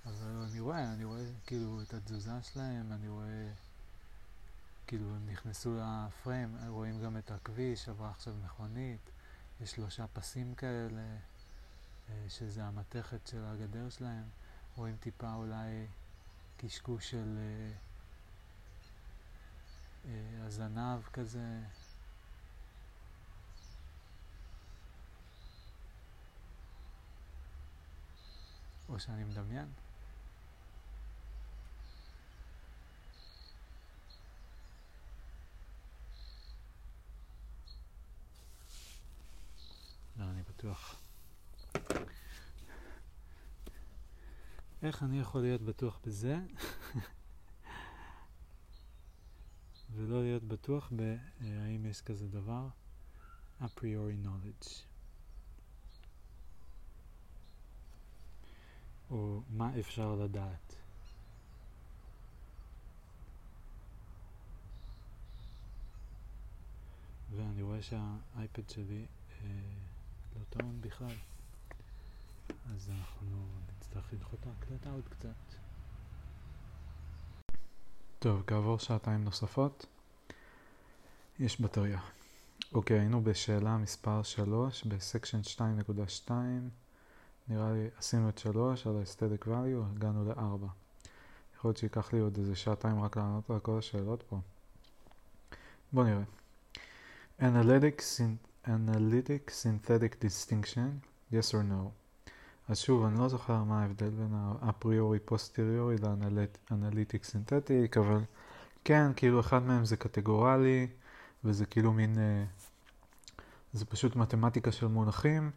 אבל 0.05 0.45
אני 0.51 0.59
רואה, 0.59 0.93
אני 0.93 1.03
רואה 1.03 1.25
כאילו 1.45 1.81
את 1.81 1.93
התזוזה 1.93 2.43
שלהם, 2.43 2.91
אני 2.91 3.07
רואה 3.07 3.51
כאילו 4.87 5.15
הם 5.15 5.29
נכנסו 5.29 5.79
לפריים, 5.79 6.57
רואים 6.67 7.01
גם 7.01 7.17
את 7.17 7.31
הכביש, 7.31 7.89
עברה 7.89 8.09
עכשיו 8.09 8.33
מכונית, 8.45 9.09
יש 9.61 9.71
שלושה 9.71 10.07
פסים 10.07 10.55
כאלה, 10.55 11.17
אה, 12.09 12.25
שזה 12.29 12.63
המתכת 12.63 13.27
של 13.27 13.45
הגדר 13.45 13.89
שלהם, 13.89 14.23
רואים 14.75 14.97
טיפה 14.99 15.33
אולי 15.33 15.87
קשקוש 16.57 17.11
של 17.11 17.37
אה, 17.37 17.71
אה, 20.05 20.45
הזנב 20.45 21.03
כזה. 21.13 21.61
או 28.89 28.99
שאני 28.99 29.23
מדמיין. 29.23 29.86
לא, 40.17 40.23
אני 40.23 40.41
בטוח. 40.41 41.01
איך 44.83 45.03
אני 45.03 45.19
יכול 45.19 45.41
להיות 45.41 45.61
בטוח 45.61 45.99
בזה? 46.05 46.37
ולא 49.93 50.23
להיות 50.23 50.43
בטוח 50.43 50.91
בהאם 50.91 51.85
יש 51.85 52.01
כזה 52.01 52.27
דבר? 52.27 52.67
A 53.61 53.65
priori 53.65 54.25
knowledge. 54.25 54.67
או 59.11 59.41
מה 59.49 59.79
אפשר 59.79 60.15
לדעת? 60.15 60.75
ואני 67.35 67.61
רואה 67.61 67.81
שהאייפד 67.81 68.69
שלי 68.69 69.05
אה, 69.41 69.86
לא 70.37 70.43
טעון 70.49 70.81
בכלל 70.81 71.15
אז 72.75 72.89
אנחנו 72.89 73.45
נצטרך 73.77 74.13
לדחות 74.13 74.39
את 74.39 74.47
ההקלטה 74.47 74.91
עוד 74.91 75.03
קצת. 75.09 75.57
טוב, 78.19 78.43
כעבור 78.47 78.79
שעתיים 78.79 79.23
נוספות, 79.23 79.85
יש 81.39 81.61
בטריה. 81.61 81.99
אוקיי, 82.73 82.99
היינו 82.99 83.23
בשאלה 83.23 83.77
מספר 83.77 84.23
3 84.23 84.83
בסקשן 84.83 85.41
2.2, 86.27 86.31
נראה 87.47 87.71
לי 87.73 87.87
עשינו 87.97 88.29
את 88.29 88.37
3 88.37 88.87
על 88.87 88.97
ה-aesthetic 88.97 89.47
value, 89.47 89.95
הגענו 89.95 90.25
ל-4. 90.29 90.67
יכול 91.55 91.69
להיות 91.69 91.77
שייקח 91.77 92.13
לי 92.13 92.19
עוד 92.19 92.37
איזה 92.37 92.55
שעתיים 92.55 93.01
רק 93.01 93.17
לענות 93.17 93.49
על 93.49 93.59
כל 93.59 93.77
השאלות 93.77 94.23
פה. 94.23 94.39
בואו 95.93 96.05
נראה. 96.05 96.23
Analytic, 97.39 98.01
analytic 98.67 99.51
synthetic 99.51 100.23
distinction, 100.23 100.89
yes 101.31 101.53
or 101.53 101.63
no? 101.71 101.91
אז 102.67 102.79
שוב, 102.79 103.05
אני 103.05 103.19
לא 103.19 103.29
זוכר 103.29 103.63
מה 103.63 103.81
ההבדל 103.81 104.09
בין 104.09 104.33
האפריורי 104.61 105.19
פוסטריורי 105.19 105.95
ל 106.71 106.77
analytic 106.77 107.23
synthetic, 107.23 107.97
אבל 107.97 108.19
כן, 108.83 109.11
כאילו 109.15 109.39
אחד 109.39 109.63
מהם 109.63 109.85
זה 109.85 109.97
קטגורלי, 109.97 110.87
וזה 111.43 111.65
כאילו 111.65 111.93
מין, 111.93 112.17
אה, 112.17 112.43
זה 113.73 113.85
פשוט 113.85 114.15
מתמטיקה 114.15 114.71
של 114.71 114.87
מונחים, 114.87 115.51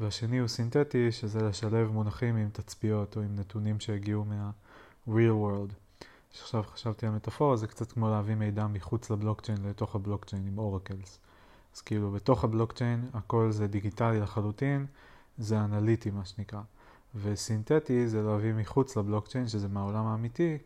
והשני 0.00 0.38
הוא 0.38 0.48
סינתטי, 0.48 1.12
שזה 1.12 1.42
לשלב 1.42 1.90
מונחים 1.90 2.36
עם 2.36 2.50
תצפיות 2.50 3.16
או 3.16 3.22
עם 3.22 3.36
נתונים 3.36 3.80
שהגיעו 3.80 4.24
מה 4.24 4.53
real 4.53 5.10
world. 5.10 5.74
שעכשיו 6.30 6.62
חשבתי 6.62 7.06
על 7.06 7.12
מטאפורה, 7.12 7.56
זה 7.56 7.66
קצת 7.66 7.92
כמו 7.92 8.10
להביא 8.10 8.34
מידע 8.34 8.66
מחוץ 8.66 9.10
לבלוקצ'יין 9.10 9.58
לתוך 9.64 9.94
הבלוקצ'יין 9.94 10.46
עם 10.46 10.58
אורקלס. 10.58 11.18
אז 11.78 11.82
כאילו 11.82 12.10
בתוך 12.10 12.44
הבלוקצ'יין 12.44 13.08
הכל 13.14 13.48
זה 13.52 13.66
דיגיטלי 13.66 14.20
לחלוטין, 14.20 14.86
זה 15.38 15.60
אנליטי 15.64 16.10
מה 16.10 16.24
שנקרא. 16.24 16.60
וסינתטי 17.14 18.08
זה 18.08 18.22
להביא 18.22 18.52
מחוץ 18.52 18.96
לבלוקצ'יין, 18.96 19.48
שזה 19.48 19.68
מהעולם 19.68 20.06
האמיתי, 20.06 20.58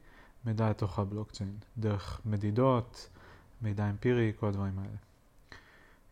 מידע 0.44 0.70
לתוך 0.70 0.98
הבלוקצ'יין, 0.98 1.56
דרך 1.78 2.20
מדידות, 2.24 3.08
מידע 3.62 3.90
אמפירי, 3.90 4.32
כל 4.40 4.46
הדברים 4.46 4.78
האלה. 4.78 4.96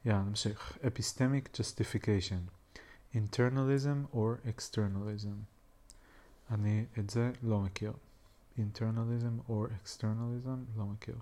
יאללה, 0.04 0.22
נמשיך. 0.22 0.78
Epistemic 0.82 1.56
Justification 1.56 2.74
internalism 3.14 4.14
or 4.14 4.48
externalism. 4.58 5.36
אני 6.50 6.84
את 6.98 7.10
זה 7.10 7.32
לא 7.42 7.60
מכיר. 7.60 7.92
internalism 8.58 9.50
or 9.50 9.68
externalism, 9.84 10.78
לא 10.78 10.86
מכיר. 10.86 11.16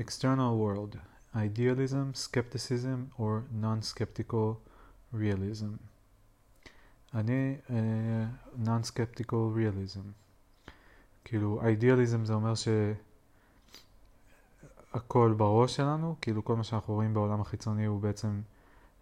external 0.00 0.52
world, 0.60 1.15
idealism, 1.36 2.14
skepticism 2.14 3.20
or 3.20 3.42
non-skeptical 3.62 4.48
realism. 5.14 5.72
אני 7.14 7.56
uh, 7.66 7.70
non-skeptical 8.64 9.56
realism. 9.56 10.00
כאילו, 11.24 11.62
idealism 11.62 12.24
זה 12.24 12.34
אומר 12.34 12.52
שהכל 14.94 15.34
בראש 15.36 15.76
שלנו, 15.76 16.16
כאילו 16.20 16.44
כל 16.44 16.56
מה 16.56 16.64
שאנחנו 16.64 16.94
רואים 16.94 17.14
בעולם 17.14 17.40
החיצוני 17.40 17.84
הוא 17.84 18.00
בעצם 18.00 18.40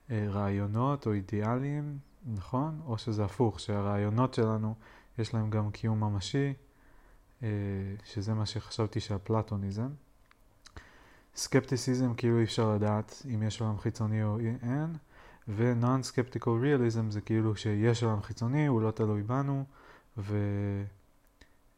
uh, 0.08 0.12
רעיונות 0.28 1.06
או 1.06 1.12
אידיאלים, 1.12 1.98
נכון? 2.34 2.80
או 2.86 2.98
שזה 2.98 3.24
הפוך, 3.24 3.60
שהרעיונות 3.60 4.34
שלנו 4.34 4.74
יש 5.18 5.34
להם 5.34 5.50
גם 5.50 5.70
קיום 5.70 6.00
ממשי, 6.04 6.52
uh, 7.40 7.44
שזה 8.04 8.34
מה 8.34 8.46
שחשבתי 8.46 9.00
שהפלטוניזם. 9.00 9.88
סקפטיסיזם 11.36 12.14
כאילו 12.14 12.38
אי 12.38 12.44
אפשר 12.44 12.74
לדעת 12.74 13.22
אם 13.34 13.42
יש 13.42 13.60
עולם 13.60 13.78
חיצוני 13.78 14.24
או 14.24 14.38
אין. 14.38 14.96
ו-non-skeptical 15.48 16.46
realism 16.62 17.10
זה 17.10 17.20
כאילו 17.20 17.56
שיש 17.56 18.02
עולם 18.02 18.22
חיצוני, 18.22 18.66
הוא 18.66 18.82
לא 18.82 18.90
תלוי 18.90 19.22
בנו 19.22 19.64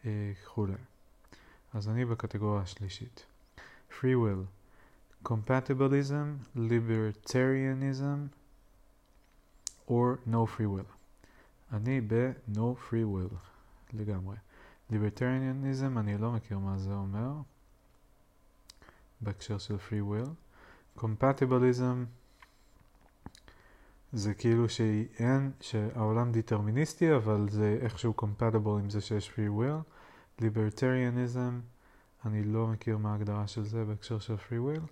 וכולי. 0.04 0.74
אז 1.74 1.88
אני 1.88 2.04
בקטגוריה 2.04 2.62
השלישית. 2.62 3.26
free 3.90 4.16
will, 4.22 4.44
compatibilism, 5.28 6.26
libertarianism 6.56 8.18
or 9.88 10.18
no 10.26 10.46
free 10.56 10.68
will. 10.76 10.92
אני 11.72 12.00
ב-no 12.00 12.74
free 12.90 13.06
will 13.14 13.34
לגמרי. 13.92 14.36
libertarianism 14.90 15.98
אני 15.98 16.18
לא 16.18 16.32
מכיר 16.32 16.58
מה 16.58 16.78
זה 16.78 16.94
אומר 16.94 17.32
בהקשר 19.20 19.58
של 19.58 19.76
free 19.76 20.12
will. 20.12 20.30
compatibilism 21.00 22.06
זה 24.12 24.34
כאילו 24.34 24.68
שאין, 24.68 25.50
שהעולם 25.60 26.32
דיטרמיניסטי, 26.32 27.16
אבל 27.16 27.46
זה 27.50 27.78
איכשהו 27.80 28.14
compatible 28.20 28.80
עם 28.80 28.90
זה 28.90 29.00
שיש 29.00 29.30
free 29.30 29.60
will. 29.60 29.82
Libertarianism, 30.42 31.60
אני 32.24 32.44
לא 32.44 32.66
מכיר 32.66 32.98
מה 32.98 33.12
ההגדרה 33.12 33.46
של 33.46 33.64
זה 33.64 33.84
בהקשר 33.84 34.18
של 34.18 34.34
free 34.34 34.78
will. 34.78 34.86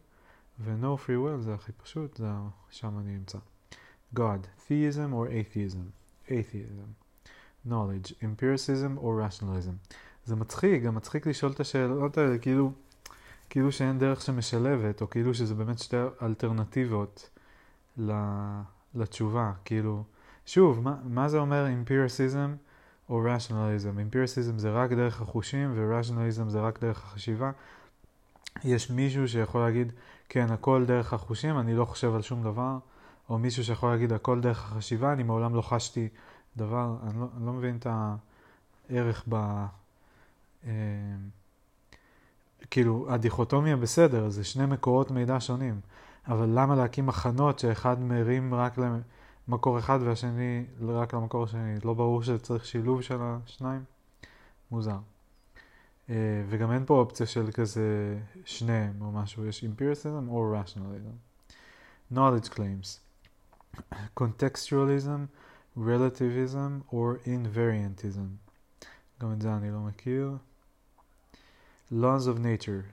ו-no 0.61 1.07
free 1.07 1.09
will 1.09 1.41
זה 1.41 1.55
הכי 1.55 1.73
פשוט, 1.73 2.17
זה 2.17 2.27
שם 2.71 2.99
אני 2.99 3.17
אמצא. 3.17 3.39
God, 4.17 4.69
theism 4.69 5.13
or 5.13 5.29
atheism? 5.29 5.91
atheism. 6.29 7.05
knowledge, 7.67 8.13
empiricism 8.23 8.99
or 8.99 9.19
rationalism? 9.29 9.95
זה 10.25 10.37
מצחיק, 10.37 10.83
גם 10.83 10.95
מצחיק 10.95 11.27
לשאול 11.27 11.53
את 11.53 11.61
השאלות 11.61 12.19
האלה, 12.19 12.39
כאילו, 12.39 12.73
כאילו 13.51 13.73
שאין 13.73 13.99
דרך 13.99 14.23
שמשלבת, 14.23 15.01
או 15.01 15.11
כאילו 15.11 15.35
שזה 15.35 15.55
באמת 15.55 15.79
שתי 15.79 15.97
אלטרנטיבות. 16.23 17.31
לתשובה, 18.95 19.53
כאילו, 19.65 20.05
שוב, 20.47 20.81
מה, 20.81 20.97
מה 21.05 21.29
זה 21.29 21.39
אומר 21.39 21.69
אמפיריסיזם 21.69 22.55
או 23.09 23.23
רשנליזם? 23.25 23.99
אמפיריסיזם 23.99 24.59
זה 24.59 24.71
רק 24.71 24.93
דרך 24.93 25.21
החושים 25.21 25.73
ורשנליזם 25.77 26.49
זה 26.49 26.61
רק 26.61 26.81
דרך 26.81 27.05
החשיבה. 27.05 27.51
יש 28.65 28.91
מישהו 28.91 29.29
שיכול 29.29 29.61
להגיד, 29.61 29.93
כן, 30.29 30.51
הכל 30.51 30.85
דרך 30.87 31.13
החושים, 31.13 31.59
אני 31.59 31.75
לא 31.75 31.85
חושב 31.85 32.15
על 32.15 32.23
שום 32.23 32.43
דבר, 32.43 32.79
או 33.29 33.39
מישהו 33.39 33.65
שיכול 33.65 33.91
להגיד, 33.91 34.13
הכל 34.13 34.41
דרך 34.41 34.65
החשיבה, 34.65 35.13
אני 35.13 35.23
מעולם 35.23 35.55
לא 35.55 35.63
חשתי 35.63 36.09
דבר, 36.57 36.97
אני 37.03 37.21
לא, 37.21 37.27
אני 37.37 37.47
לא 37.47 37.53
מבין 37.53 37.77
את 37.77 37.87
הערך 38.91 39.25
ב... 39.29 39.35
אה, 40.67 40.71
כאילו, 42.71 43.07
הדיכוטומיה 43.09 43.77
בסדר, 43.77 44.29
זה 44.29 44.45
שני 44.45 44.67
מקורות 44.67 45.11
מידע 45.11 45.41
שונים. 45.41 45.81
אבל 46.27 46.49
למה 46.55 46.75
להקים 46.75 47.07
מחנות 47.07 47.59
שאחד 47.59 48.01
מרים 48.01 48.55
רק 48.55 48.79
למקור 49.49 49.79
אחד 49.79 49.99
והשני 50.03 50.65
רק 50.81 51.15
למקור 51.15 51.45
השני? 51.45 51.75
לא 51.85 51.95
ברור 51.95 52.23
שצריך 52.23 52.65
שילוב 52.65 53.03
של 53.03 53.19
השניים? 53.21 53.85
מוזר. 54.71 54.99
Uh, 56.07 56.11
וגם 56.49 56.73
אין 56.73 56.85
פה 56.87 56.95
אופציה 56.95 57.27
של 57.27 57.51
כזה 57.55 58.19
שניהם 58.45 58.93
או 59.01 59.13
משהו, 59.13 59.47
יש 59.47 59.65
empiricism 59.65 60.29
או 60.29 60.55
rationalism. 60.55 61.35
knowledge 62.13 62.49
claims, 62.49 63.01
contextualism, 64.15 65.29
relativism 65.77 66.83
or 66.91 67.19
invariantism. 67.27 68.29
גם 69.21 69.33
את 69.33 69.43
זה 69.43 69.57
אני 69.57 69.71
לא 69.71 69.81
מכיר. 69.81 70.37
Laws 71.91 72.27
of 72.27 72.39
nature, 72.39 72.85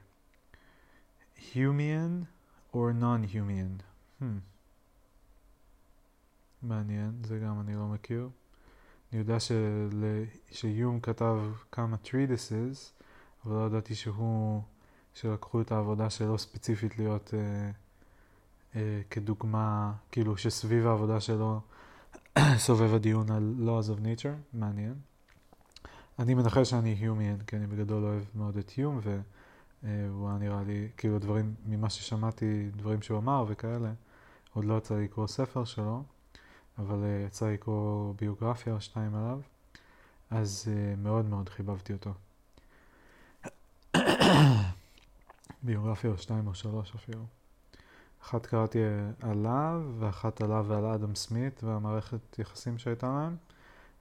Humean 1.54 2.28
or 2.74 2.94
non-Humean. 2.94 3.82
Hmm. 4.20 4.40
מעניין, 6.64 7.12
זה 7.24 7.40
גם 7.40 7.60
אני 7.60 7.76
לא 7.76 7.88
מכיר. 7.88 8.30
אני 9.12 9.20
יודע 9.20 9.40
של... 9.40 9.90
שיום 10.52 11.00
כתב 11.00 11.38
כמה 11.72 11.98
treatises, 12.06 12.92
אבל 13.46 13.56
לא 13.56 13.66
ידעתי 13.66 13.96
שהוא, 13.96 14.62
שלקחו 15.14 15.62
את 15.62 15.72
העבודה 15.72 16.10
שלו 16.10 16.38
ספציפית 16.38 16.98
להיות 16.98 17.34
אה, 17.34 17.72
אה, 18.76 19.02
כדוגמה, 19.10 19.94
כאילו 20.12 20.38
שסביב 20.38 20.88
העבודה 20.88 21.20
שלו 21.20 21.60
סובב 22.66 22.94
הדיון 22.94 23.32
על 23.32 23.56
laws 23.60 23.90
of 23.90 24.00
nature, 24.00 24.36
מעניין. 24.54 24.96
אני 26.20 26.34
מנחש 26.34 26.70
שאני 26.70 26.94
היומיאן, 26.94 27.38
כי 27.48 27.56
אני 27.56 27.68
בגדול 27.68 28.04
אוהב 28.04 28.24
מאוד 28.36 28.58
את 28.58 28.78
יום, 28.78 29.00
והוא 29.84 30.30
היה 30.30 30.38
נראה 30.38 30.64
לי, 30.64 30.88
כאילו 30.98 31.20
דברים, 31.20 31.56
ממה 31.66 31.90
ששמעתי, 31.90 32.70
דברים 32.76 33.02
שהוא 33.02 33.18
אמר 33.18 33.46
וכאלה, 33.48 33.92
עוד 34.54 34.66
לא 34.66 34.78
יצא 34.78 34.96
לקרוא 34.96 35.28
ספר 35.28 35.66
שלו, 35.66 36.04
אבל 36.78 36.96
uh, 37.04 37.28
יצא 37.28 37.50
לקרוא 37.50 38.14
ביוגרפיה 38.20 38.74
או 38.74 38.82
שתיים 38.82 39.16
עליו, 39.16 39.40
אז 40.30 40.68
uh, 40.68 41.00
מאוד 41.00 41.26
מאוד 41.26 41.50
חיבבתי 41.50 41.94
אותו. 41.94 42.14
ביוגרפיה 45.64 46.10
או 46.10 46.18
שתיים 46.18 46.48
או 46.48 46.54
שלוש 46.54 46.96
אפילו. 46.96 47.26
אחת 48.24 48.46
קראתי 48.46 48.80
עליו, 49.22 49.82
ואחת 50.00 50.42
עליו 50.42 50.66
ועל 50.68 50.86
אדם 50.86 51.16
סמית 51.16 51.64
והמערכת 51.64 52.40
יחסים 52.40 52.78
שהייתה 52.78 53.08
להם, 53.08 53.36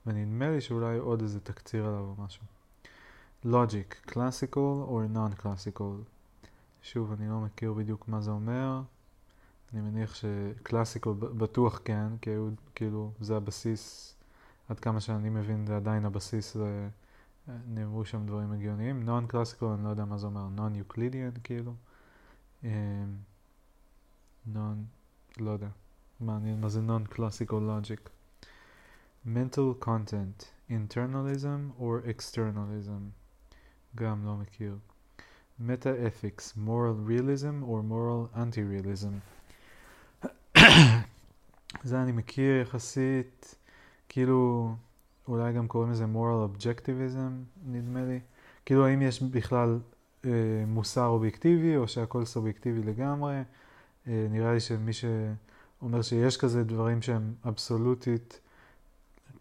ונדמה 0.05 0.49
לי 0.49 0.61
שאולי 0.61 0.97
עוד 0.97 1.21
איזה 1.21 1.39
תקציר 1.39 1.85
עליו 1.85 1.99
או 1.99 2.23
משהו. 2.23 2.43
Logic, 3.45 4.11
classical 4.11 4.87
or 4.87 5.15
non-classical. 5.15 5.83
שוב, 6.81 7.11
אני 7.11 7.29
לא 7.29 7.39
מכיר 7.39 7.73
בדיוק 7.73 8.07
מה 8.07 8.21
זה 8.21 8.31
אומר. 8.31 8.81
אני 9.73 9.81
מניח 9.81 10.15
שקלאסיקל 10.15 11.09
בטוח 11.13 11.81
כן, 11.85 12.17
כי 12.21 12.29
היו, 12.29 12.49
כאילו, 12.75 13.11
זה 13.19 13.37
הבסיס, 13.37 14.15
עד 14.69 14.79
כמה 14.79 14.99
שאני 14.99 15.29
מבין, 15.29 15.65
זה 15.67 15.75
עדיין 15.75 16.05
הבסיס, 16.05 16.53
זה, 16.53 16.89
נאמרו 17.67 18.05
שם 18.05 18.25
דברים 18.25 18.51
הגיוניים. 18.51 19.05
קלאסיקל, 19.27 19.65
אני 19.65 19.83
לא 19.83 19.89
יודע 19.89 20.05
מה 20.05 20.17
זה 20.17 20.27
אומר, 20.27 20.49
יוקלידיאן, 20.75 21.31
כאילו. 21.43 21.73
נון, 24.45 24.85
לא 25.37 25.51
יודע. 25.51 25.69
מעניין 26.19 26.61
מה 26.61 26.69
זה 26.69 26.81
קלאסיקל 27.03 27.55
לוג'יק. 27.55 28.09
Mental 29.25 29.73
content, 29.73 30.51
internalism 30.69 31.73
or 31.79 32.01
externalism. 32.07 33.11
גם 33.95 34.25
לא 34.25 34.35
מכיר. 34.35 34.77
meta-ethics, 35.59 36.53
moral 36.57 36.95
realism 37.07 37.63
or 37.63 37.83
moral 37.83 38.29
anti-realism. 38.35 39.13
זה 41.83 42.01
אני 42.01 42.11
מכיר 42.11 42.61
יחסית, 42.61 43.55
כאילו, 44.09 44.71
אולי 45.27 45.53
גם 45.53 45.67
קוראים 45.67 45.91
לזה 45.91 46.05
moral 46.05 46.59
objectivism, 46.59 47.61
נדמה 47.65 48.03
לי. 48.03 48.19
כאילו, 48.65 48.85
האם 48.85 49.01
יש 49.01 49.23
בכלל 49.23 49.79
אה, 50.25 50.31
מוסר 50.67 51.05
אובייקטיבי, 51.05 51.77
או 51.77 51.87
שהכל 51.87 52.25
סובייקטיבי 52.25 52.83
לגמרי. 52.83 53.41
אה, 54.07 54.27
נראה 54.29 54.53
לי 54.53 54.59
שמי 54.59 54.91
שאומר 54.93 56.01
שיש 56.01 56.37
כזה 56.37 56.63
דברים 56.63 57.01
שהם 57.01 57.33
אבסולוטית 57.47 58.39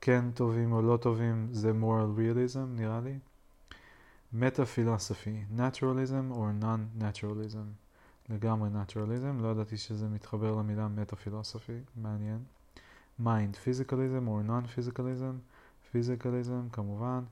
כן 0.01 0.31
טובים 0.31 0.72
או 0.72 0.81
לא 0.81 0.97
טובים, 0.97 1.47
זה 1.51 1.72
moral 1.72 2.19
realism, 2.19 2.65
נראה 2.76 3.01
לי. 3.01 3.19
meta-philosophy, 4.34 5.57
naturalism 5.57 6.35
or 6.35 6.63
non-naturalism. 6.63 7.67
לגמרי 8.30 8.69
naturalism, 8.69 9.41
לא 9.41 9.47
ידעתי 9.47 9.77
שזה 9.77 10.07
מתחבר 10.07 10.55
למילה 10.55 10.88
meta-philosophy, 10.97 11.99
מעניין. 12.01 12.39
mind, 13.19 13.55
physicalism 13.65 14.27
or 14.27 14.49
non-physicalism, 14.49 15.35
physicalism 15.93 16.72
כמובן. 16.72 17.23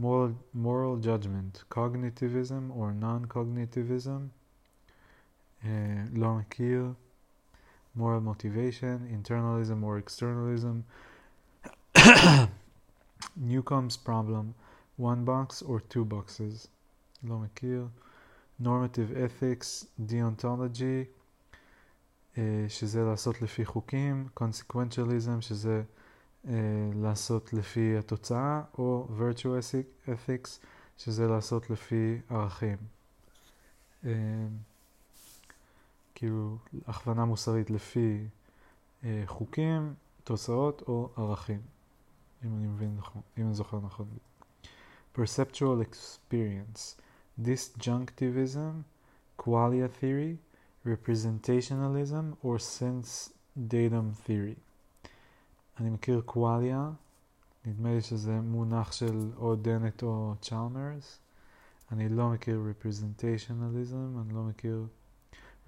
moral, 0.00 0.32
moral 0.54 0.96
judgment, 1.02 1.64
cognitivism 1.70 2.70
or 2.70 2.92
non-cognitivism, 3.02 4.28
uh, 5.62 5.66
לא 6.12 6.34
מכיר. 6.34 6.92
moral 7.96 8.20
motivation, 8.20 9.08
internalism 9.10 9.82
or 9.82 9.98
externalism. 9.98 10.84
Newcomb's 13.51 13.97
problem, 13.97 14.53
one 14.97 15.23
box 15.25 15.61
or 15.61 15.79
two 15.79 16.05
boxes, 16.05 16.67
לא 17.23 17.39
מכיר. 17.39 17.87
normative 18.61 19.11
ethics, 19.15 19.85
deontology, 20.09 21.05
שזה 22.67 23.03
לעשות 23.03 23.41
לפי 23.41 23.65
חוקים, 23.65 24.27
consequentialism, 24.39 25.41
שזה 25.41 25.83
לעשות 26.95 27.53
לפי 27.53 27.97
התוצאה, 27.97 28.61
או 28.77 29.07
virtue 29.19 29.77
ethics, 30.07 30.49
שזה 30.97 31.27
לעשות 31.27 31.69
לפי 31.69 32.21
ערכים. 32.29 32.77
כאילו, 36.15 36.57
הכוונה 36.87 37.25
מוסרית 37.25 37.69
לפי 37.69 38.27
חוקים, 39.25 39.93
תוצאות 40.23 40.81
או 40.87 41.09
ערכים, 41.17 41.61
אם 42.45 42.55
אני 42.57 42.67
מבין 42.67 42.95
נכון, 42.97 43.21
אם 43.37 43.45
אני 43.45 43.53
זוכר 43.53 43.79
נכון. 43.79 44.07
perceptual 45.15 45.81
experience, 45.81 46.95
disjunctivism, 47.41 48.83
qualia 49.37 49.87
theory, 49.87 50.37
representationalism 50.85 52.25
or 52.43 52.59
sense 52.59 53.33
datum 53.69 54.27
theory. 54.27 54.59
אני 55.79 55.89
מכיר 55.89 56.21
קואליה, 56.25 56.91
נדמה 57.65 57.93
לי 57.93 58.01
שזה 58.01 58.41
מונח 58.41 58.91
של 58.91 59.31
או 59.37 59.55
דנט 59.55 60.03
או 60.03 60.33
צ'אלמרס. 60.41 61.19
אני 61.91 62.09
לא 62.09 62.29
מכיר 62.29 62.61
representationalism, 62.71 64.21
אני 64.21 64.33
לא 64.33 64.43
מכיר... 64.43 64.85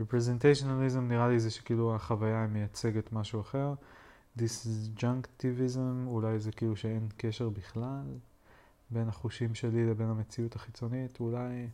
representationalism 0.01 0.99
נראה 0.99 1.27
לי 1.27 1.39
זה 1.39 1.51
שכאילו 1.51 1.95
החוויה 1.95 2.47
מייצגת 2.47 3.13
משהו 3.13 3.41
אחר. 3.41 3.73
Disjunctivism 4.37 6.07
אולי 6.07 6.39
זה 6.39 6.51
כאילו 6.51 6.75
שאין 6.75 7.07
קשר 7.17 7.49
בכלל 7.49 8.05
בין 8.89 9.09
החושים 9.09 9.55
שלי 9.55 9.85
לבין 9.85 10.07
המציאות 10.07 10.55
החיצונית, 10.55 11.19
אולי 11.19 11.67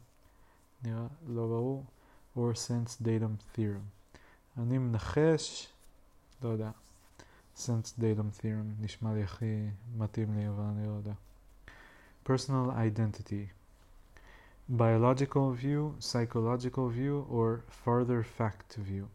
נראה 0.84 1.08
לא 1.28 1.48
ברור. 1.48 1.86
or 2.36 2.54
sense 2.54 2.98
datum 3.02 3.38
theorem. 3.56 4.18
אני 4.58 4.78
מנחש, 4.78 5.74
לא 6.42 6.50
יודע. 6.50 6.72
sense 7.58 8.00
datum 8.00 8.42
theorem 8.42 8.82
נשמע 8.82 9.14
לי 9.14 9.24
הכי 9.24 9.70
מתאים 9.98 10.34
לי, 10.38 10.50
אבל 10.50 10.64
אני 10.64 10.88
לא 10.88 10.92
יודע. 10.92 11.14
personal 12.26 12.72
identity. 12.72 13.54
biological 14.78 15.54
view, 15.62 15.96
psychological 16.00 16.90
view, 16.90 17.26
or 17.30 17.64
further 17.86 18.24
fact 18.40 18.78
view. 18.78 19.06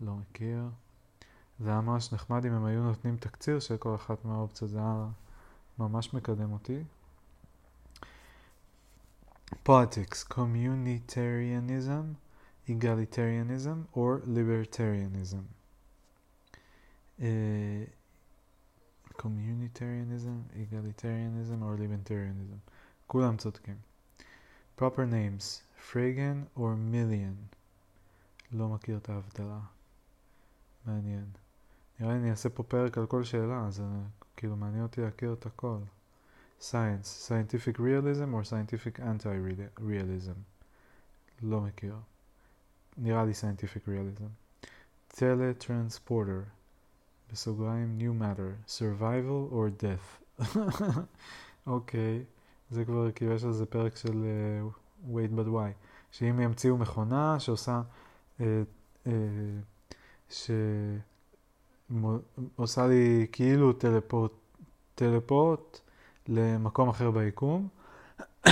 לא 0.00 0.14
מכיר. 0.14 0.68
זה 1.60 1.70
היה 1.70 1.80
ממש 1.80 2.12
נחמד 2.12 2.46
אם 2.46 2.52
הם 2.52 2.64
היו 2.64 2.82
נותנים 2.82 3.16
תקציר 3.16 3.60
של 3.60 3.76
כל 3.76 3.94
אחת 3.94 4.24
מהאופציות, 4.24 4.70
זה 4.70 4.78
היה 4.78 5.06
ממש 5.78 6.14
מקדם 6.14 6.52
אותי. 6.52 6.82
politics, 9.62 10.24
communitarianism, 10.24 12.12
egalitarianism 12.70 13.82
או 13.96 14.14
libertarianism. 14.26 15.42
communitarianism, 19.12 20.40
egalitarianism 20.62 21.62
או 21.62 21.74
libertarianism. 21.74 22.56
כולם 23.06 23.36
צודקים. 23.36 23.76
proper 24.76 25.04
names, 25.04 25.62
Fregean 25.92 26.44
או 26.56 26.76
Millian. 26.76 27.34
לא 28.52 28.68
מכיר 28.68 28.96
את 28.96 29.08
ההבדלה. 29.08 29.60
מעניין. 30.86 31.26
נראה 32.00 32.12
לי 32.12 32.18
אני 32.18 32.30
אעשה 32.30 32.48
פה 32.48 32.62
פרק 32.62 32.98
על 32.98 33.06
כל 33.06 33.24
שאלה, 33.24 33.66
אז 33.66 33.82
כאילו 34.36 34.56
מעניין 34.56 34.82
אותי 34.82 35.00
להכיר 35.00 35.32
את 35.32 35.46
הכל. 35.46 35.78
science, 36.60 37.28
scientific 37.28 37.78
realism 37.78 38.32
or 38.34 38.42
scientific 38.50 39.00
anti-realism? 39.00 40.38
לא 41.42 41.60
מכיר. 41.60 41.96
נראה 42.96 43.24
לי 43.24 43.32
scientific 43.32 43.88
realism. 43.88 44.28
teletransporter, 45.12 46.44
בסוגריים 47.32 47.98
new 47.98 48.22
matter, 48.22 48.70
survival 48.70 49.52
or 49.52 49.82
death. 49.82 50.42
אוקיי, 51.66 52.24
okay. 52.24 52.74
זה 52.74 52.84
כבר 52.84 53.12
כאילו 53.12 53.32
יש 53.32 53.44
על 53.44 53.52
זה 53.52 53.66
פרק 53.66 53.96
של 53.96 54.24
uh, 54.24 55.08
wait 55.10 55.38
but 55.38 55.48
why. 55.48 55.72
שאם 56.10 56.40
ימציאו 56.40 56.76
מכונה 56.76 57.40
שעושה, 57.40 57.82
uh, 58.38 58.42
uh, 59.04 59.08
שעושה 61.90 62.86
לי 62.86 63.26
כאילו 63.32 63.72
טלפורט, 63.72 64.32
טלפורט 64.94 65.80
למקום 66.28 66.88
אחר 66.88 67.10
ביקום, 67.10 67.68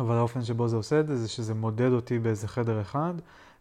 אבל 0.00 0.16
האופן 0.16 0.42
שבו 0.42 0.68
זה 0.68 0.76
עושה 0.76 1.00
את 1.00 1.06
זה, 1.06 1.16
זה 1.16 1.28
שזה 1.28 1.54
מודד 1.54 1.92
אותי 1.92 2.18
באיזה 2.18 2.48
חדר 2.48 2.80
אחד, 2.80 3.14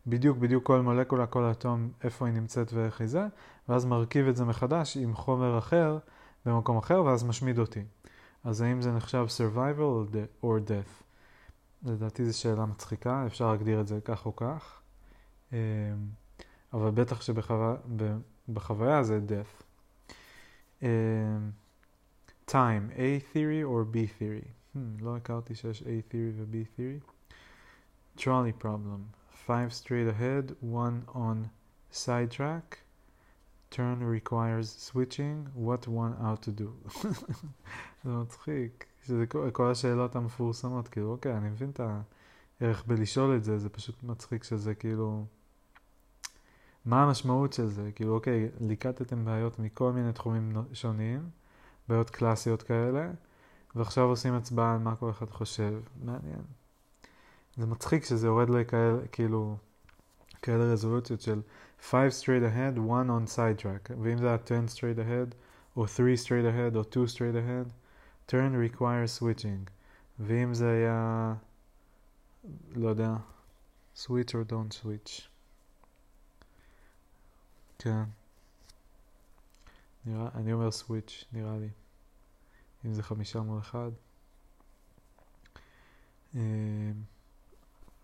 בדיוק 0.08 0.38
בדיוק 0.38 0.66
כל 0.66 0.82
מולקולה, 0.82 1.26
כל 1.26 1.52
אטום, 1.52 1.90
איפה 2.04 2.26
היא 2.26 2.34
נמצאת 2.34 2.74
ואיך 2.74 3.02
היא 3.02 3.08
זה, 3.08 3.28
ואז 3.70 3.86
מרכיב 3.86 4.28
את 4.28 4.36
זה 4.36 4.46
מחדש 4.46 4.98
עם 4.98 5.16
חומר 5.16 5.58
אחר, 5.58 5.98
במקום 6.46 6.78
אחר 6.78 7.04
ואז 7.04 7.24
משמיד 7.24 7.60
אותי. 7.60 7.84
אז 8.44 8.62
האם 8.62 8.82
זה 8.82 8.92
נחשב 8.92 9.26
survival 9.38 10.16
or 10.44 10.48
death? 10.68 11.04
לדעתי 11.86 12.26
זו 12.26 12.40
שאלה 12.40 12.66
מצחיקה, 12.66 13.26
אפשר 13.26 13.52
להגדיר 13.52 13.82
את 13.82 13.88
זה 13.88 14.00
כך 14.06 14.26
או 14.26 14.36
כך, 14.36 14.82
אמ, 15.54 15.58
אבל 16.74 16.92
בטח 16.92 17.22
שבחוויה 17.22 17.76
זה 19.02 19.20
death. 19.28 19.64
אמ, 20.82 21.52
time, 22.48 22.92
A 22.96 23.20
theory 23.34 23.64
or 23.64 23.96
B 23.96 23.98
theory? 24.20 24.48
Hmm, 24.76 25.02
לא 25.02 25.16
הכרתי 25.16 25.56
שיש 25.56 25.82
A 25.82 26.12
theory 26.12 26.34
ו-B 26.38 26.56
theory. 26.78 27.14
trolley 28.18 28.52
problem, 28.52 29.02
five 29.48 29.74
straight 29.74 30.08
ahead, 30.08 30.56
one 30.62 31.04
on 31.16 31.50
sidetrack, 31.92 32.80
turn 33.72 34.04
requires 34.04 34.68
switching, 34.70 35.48
what 35.56 35.88
one 35.88 36.14
out 36.22 36.42
to 36.44 36.52
do. 36.52 36.70
זה 38.04 38.12
מצחיק, 38.12 38.86
שזה 39.06 39.26
כל, 39.26 39.50
כל 39.52 39.72
השאלות 39.72 40.16
המפורסמות, 40.16 40.88
כאילו, 40.88 41.12
אוקיי, 41.12 41.38
אני 41.38 41.50
מבין 41.50 41.70
את 41.70 41.80
הערך 42.62 42.86
בלשאול 42.88 43.38
את 43.38 43.44
זה, 43.44 43.58
זה 43.58 43.70
פשוט 43.70 44.04
מצחיק 44.04 44.44
שזה 44.44 44.76
כאילו... 44.76 45.26
מה 46.86 47.04
המשמעות 47.04 47.54
של 47.54 47.68
זה? 47.68 47.92
כאילו, 47.96 48.16
אוקיי, 48.16 48.50
ליקטתם 48.60 49.26
בעיות 49.26 49.60
מכל 49.60 49.92
מיני 49.92 50.14
תחומים 50.14 50.54
שונים, 50.74 51.30
בעיות 51.90 52.10
קלאסיות 52.10 52.64
כאלה, 52.64 53.12
ועכשיו 53.76 54.04
עושים 54.04 54.34
הצבעה 54.34 54.74
על 54.74 54.80
מה 54.80 54.96
כל 54.96 55.10
אחד 55.10 55.30
חושב. 55.30 55.82
מעניין. 56.04 56.42
זה 57.58 57.66
מצחיק 57.66 58.06
שזה 58.06 58.28
יורד 58.28 58.50
לכאלה, 58.50 59.08
כאילו, 59.12 59.58
כאלה 60.42 60.64
רזולוציות 60.64 61.22
של 61.22 61.42
5 61.90 62.24
straight 62.24 62.44
ahead, 62.54 62.80
1 62.80 63.08
on 63.08 63.36
side 63.36 63.62
track, 63.62 63.94
ואם 64.02 64.18
זה 64.18 64.28
היה 64.28 64.38
10 64.46 64.56
straight 64.68 65.00
ahead, 65.00 65.36
או 65.78 65.88
3 65.88 66.26
straight 66.26 66.74
ahead, 66.74 66.76
או 66.76 66.84
2 66.84 67.06
straight 67.06 67.36
ahead, 67.36 67.70
turn 68.32 68.76
requires 68.78 69.22
switching, 69.22 69.70
ואם 70.20 70.54
זה 70.54 70.70
היה, 70.70 71.34
לא 72.76 72.90
יודע, 72.90 73.16
switch 73.96 74.30
or 74.30 74.52
don't 74.52 74.84
switch. 74.84 75.33
כן. 77.84 78.04
נראה, 80.06 80.28
אני 80.36 80.54
אומר 80.54 80.70
switch, 80.70 81.26
נראה 81.34 81.58
לי. 81.58 81.70
אם 82.86 82.94
זה 82.94 83.04
חמישה 83.04 83.42
מול 83.42 83.60
אחד. 83.60 83.92
אמ, 86.36 86.42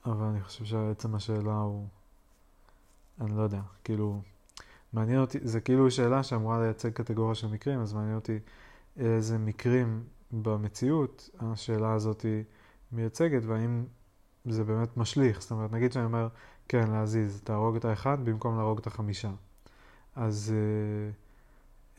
אבל 0.06 0.26
אני 0.26 0.42
חושב 0.42 0.66
שעצם 0.66 1.16
השאלה 1.16 1.54
הוא, 1.54 1.88
אני 3.22 3.38
לא 3.38 3.42
יודע, 3.42 3.62
כאילו, 3.84 4.22
מעניין 4.94 5.20
אותי, 5.20 5.40
זה 5.44 5.62
כאילו 5.62 5.92
שאלה 5.92 6.24
שאמורה 6.24 6.62
לייצג 6.62 6.90
קטגוריה 6.90 7.36
של 7.36 7.48
מקרים, 7.48 7.80
אז 7.80 7.94
מעניין 7.94 8.16
אותי 8.16 8.40
איזה 8.98 9.38
מקרים 9.38 10.04
במציאות 10.32 11.30
השאלה 11.40 11.94
הזאת 11.94 12.26
מייצגת, 12.92 13.44
והאם 13.46 13.86
זה 14.46 14.64
באמת 14.64 14.98
משליך. 14.98 15.42
זאת 15.42 15.52
אומרת, 15.52 15.72
נגיד 15.72 15.92
שאני 15.92 16.06
אומר, 16.06 16.28
כן, 16.68 16.92
להזיז, 16.92 17.42
תהרוג 17.44 17.76
את 17.76 17.86
האחד 17.86 18.18
במקום 18.26 18.58
להרוג 18.58 18.80
את 18.80 18.88
החמישה. 18.88 19.32
אז 20.20 20.54
אה, 20.56 21.12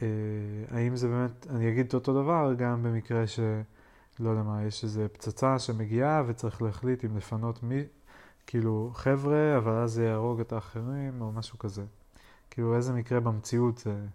אה, 0.02 0.76
האם 0.76 0.96
זה 0.96 1.08
באמת, 1.08 1.46
אני 1.50 1.72
אגיד 1.72 1.86
את 1.86 1.94
אותו 1.94 2.22
דבר 2.22 2.54
גם 2.58 2.82
במקרה 2.82 3.26
ש... 3.26 3.40
לא 4.20 4.30
יודע 4.30 4.42
מה, 4.42 4.64
יש 4.64 4.84
איזו 4.84 5.02
פצצה 5.12 5.58
שמגיעה 5.58 6.22
וצריך 6.26 6.62
להחליט 6.62 7.04
אם 7.04 7.16
לפנות 7.16 7.62
מי, 7.62 7.82
כאילו 8.46 8.90
חבר'ה, 8.94 9.56
אבל 9.56 9.72
אז 9.72 9.92
זה 9.92 10.04
יהרוג 10.04 10.40
את 10.40 10.52
האחרים 10.52 11.20
או 11.20 11.32
משהו 11.32 11.58
כזה. 11.58 11.82
כאילו 12.50 12.76
איזה 12.76 12.92
מקרה 12.92 13.20
במציאות 13.20 13.78
זה, 13.78 14.06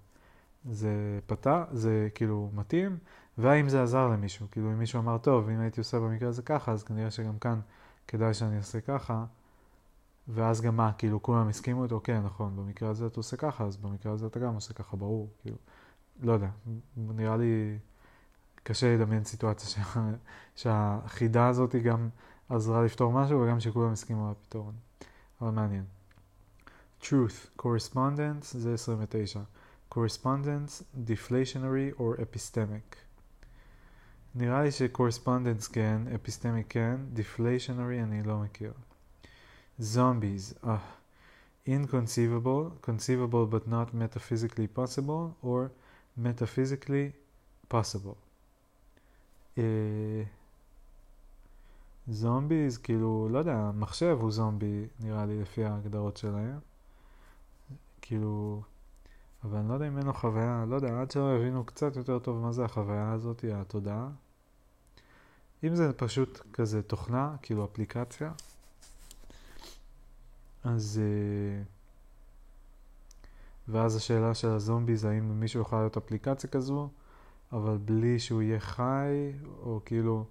זה 0.72 1.20
פתר, 1.26 1.64
זה 1.72 2.08
כאילו 2.16 2.50
מתאים, 2.54 2.98
והאם 3.38 3.70
זה 3.70 3.84
עזר 3.84 4.08
למישהו. 4.08 4.48
כאילו 4.52 4.72
אם 4.72 4.80
מישהו 4.80 5.00
אמר, 5.00 5.18
טוב, 5.18 5.50
אם 5.50 5.60
הייתי 5.60 5.82
עושה 5.82 6.00
במקרה 6.00 6.30
הזה 6.30 6.42
ככה, 6.42 6.72
אז 6.72 6.84
כנראה 6.84 7.12
שגם 7.12 7.40
כאן 7.40 7.60
כדאי 8.08 8.34
שאני 8.34 8.58
אעשה 8.58 8.82
ככה, 8.82 9.26
ואז 10.28 10.62
גם 10.62 10.78
מה, 10.78 10.92
כאילו 10.98 11.24
כולם 11.24 11.48
הסכימו 11.48 11.84
איתו, 11.84 12.02
כן, 12.04 12.22
נכון, 12.26 12.56
במקרה 12.56 12.90
הזה 12.90 13.06
אתה 13.06 13.20
עושה 13.20 13.38
ככה, 13.38 13.64
אז 13.64 13.78
במקרה 13.78 14.14
הזה 14.14 14.28
אתה 14.28 14.40
גם 14.40 14.54
עושה 14.54 14.74
ככה, 14.74 14.98
ברור, 14.98 15.30
כאילו, 15.42 15.58
לא 16.22 16.32
יודע, 16.32 16.50
נראה 16.98 17.38
לי 17.38 17.78
קשה 18.64 18.96
לדמיין 18.96 19.24
סיטואציה 19.24 19.70
שה, 19.70 20.12
שהחידה 20.56 21.48
הזאת 21.48 21.74
היא 21.74 21.82
גם 21.82 22.10
עזרה 22.50 22.86
לפתור 22.86 23.14
משהו 23.14 23.42
וגם 23.42 23.60
שכולם 23.60 23.92
הסכימו 23.92 24.26
על 24.26 24.32
הפתרון, 24.32 24.74
אבל 25.42 25.52
מעניין. 25.52 25.84
truth, 27.02 27.62
correspondence, 27.62 28.58
זה 28.58 28.74
29. 28.74 29.40
correspondence, 29.92 30.84
deflationary 31.08 32.00
or 32.00 32.20
epistemic. 32.20 32.96
נראה 34.36 34.64
לי 34.64 34.72
ש-correspondence 34.72 35.74
כן, 35.74 36.02
epistemic 36.08 36.64
כן, 36.70 36.96
deflationary 37.16 38.04
אני 38.04 38.24
לא 38.24 38.40
מכיר. 38.40 38.74
Zombies, 39.82 40.56
uh, 40.64 40.78
inconceivable, 41.66 42.72
conceivable 42.82 43.46
but 43.46 43.68
not 43.68 43.94
metaphysically 43.94 44.68
possible, 44.68 45.36
or 45.44 45.72
metaphysically 46.18 47.12
possible. 47.70 48.16
זומביז, 52.08 52.78
כאילו, 52.78 53.28
לא 53.32 53.40
יודע, 53.40 53.72
מחשב 53.74 54.18
הוא 54.22 54.32
זומבי, 54.32 54.88
נראה 55.00 55.26
לי, 55.26 55.42
לפי 55.42 55.66
ההגדרות 55.66 56.18
שלהם. 56.18 56.60
כאילו, 58.02 58.62
אבל 59.44 59.58
אני 59.58 59.70
לא 59.70 59.74
יודע 59.74 59.88
אם 59.88 59.98
אין 59.98 60.06
לו 60.06 60.14
חוויה, 60.14 60.66
לא 60.68 60.76
יודע, 60.76 61.02
עד 61.02 61.12
שלא 61.12 61.36
הבינו 61.36 61.66
קצת 61.66 61.96
יותר 61.96 62.20
טוב 62.20 62.38
מה 62.38 62.52
זה 62.52 62.66
החוויה 62.66 63.12
הזאת, 63.12 63.46
התודעה. 63.54 64.10
אם 65.64 65.76
זה 65.76 65.94
פשוט 65.94 66.42
כזה 66.54 66.82
תוכנה, 66.82 67.36
כאילו 67.42 67.66
אפליקציה, 67.66 68.32
אז... 70.66 71.02
אה, 71.04 71.64
ואז 73.68 73.96
השאלה 73.96 74.34
של 74.34 74.48
הזומבי 74.48 74.96
זה 74.96 75.10
האם 75.10 75.40
מישהו 75.40 75.62
יכול 75.62 75.78
להיות 75.80 75.98
אפליקציה 75.98 76.50
כזו, 76.50 76.90
אבל 77.52 77.78
בלי 77.86 78.20
שהוא 78.20 78.42
יהיה 78.42 78.60
חי, 78.60 79.32
או 79.46 79.80
כאילו 79.86 80.26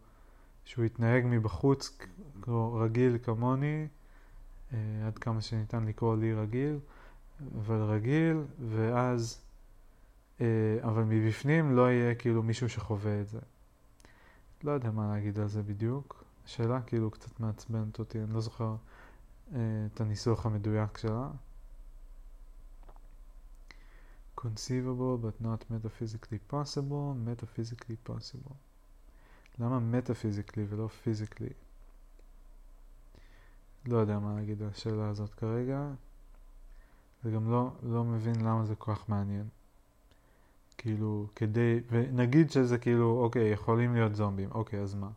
שהוא 0.64 0.84
יתנהג 0.84 1.24
מבחוץ 1.26 1.98
רגיל 2.74 3.18
כמוני, 3.22 3.86
אה, 4.72 4.78
עד 5.06 5.18
כמה 5.18 5.40
שניתן 5.40 5.84
לקרוא 5.84 6.16
לי 6.16 6.34
רגיל, 6.34 6.78
אבל 7.58 7.82
רגיל, 7.82 8.42
ואז, 8.70 9.40
אה, 10.40 10.46
אבל 10.82 11.02
מבפנים 11.02 11.76
לא 11.76 11.90
יהיה 11.90 12.14
כאילו 12.14 12.42
מישהו 12.42 12.68
שחווה 12.68 13.20
את 13.20 13.28
זה. 13.28 13.40
לא 14.64 14.70
יודע 14.70 14.90
מה 14.90 15.14
להגיד 15.14 15.38
על 15.38 15.48
זה 15.48 15.62
בדיוק. 15.62 16.24
השאלה 16.46 16.80
כאילו 16.80 17.10
קצת 17.10 17.40
מעצבנת 17.40 17.98
אותי, 17.98 18.18
אני 18.22 18.34
לא 18.34 18.40
זוכר 18.40 18.76
את 19.48 20.00
הניסוח 20.00 20.46
המדויק 20.46 20.98
שלה. 20.98 21.30
conceivable 24.44 25.16
but 25.24 25.44
not 25.44 25.60
metaphysically 25.70 26.38
possible, 26.52 27.14
metaphysically 27.28 27.96
possible. 28.10 28.54
למה 29.58 29.78
metaphysically 29.78 30.60
ולא 30.68 30.88
physically? 31.04 31.52
לא 33.86 33.96
יודע 33.96 34.18
מה 34.18 34.34
להגיד 34.34 34.62
על 34.62 34.68
השאלה 34.68 35.08
הזאת 35.08 35.34
כרגע. 35.34 35.90
וגם 37.24 37.50
לא, 37.50 37.70
לא 37.82 38.04
מבין 38.04 38.40
למה 38.40 38.64
זה 38.64 38.74
כל 38.74 38.94
כך 38.94 39.08
מעניין. 39.08 39.48
כאילו, 40.78 41.26
כדי, 41.36 41.80
ונגיד 41.90 42.50
שזה 42.50 42.78
כאילו, 42.78 43.20
אוקיי, 43.22 43.52
יכולים 43.52 43.94
להיות 43.94 44.14
זומבים, 44.14 44.50
אוקיי, 44.50 44.80
אז 44.80 44.94
מה? 44.94 45.10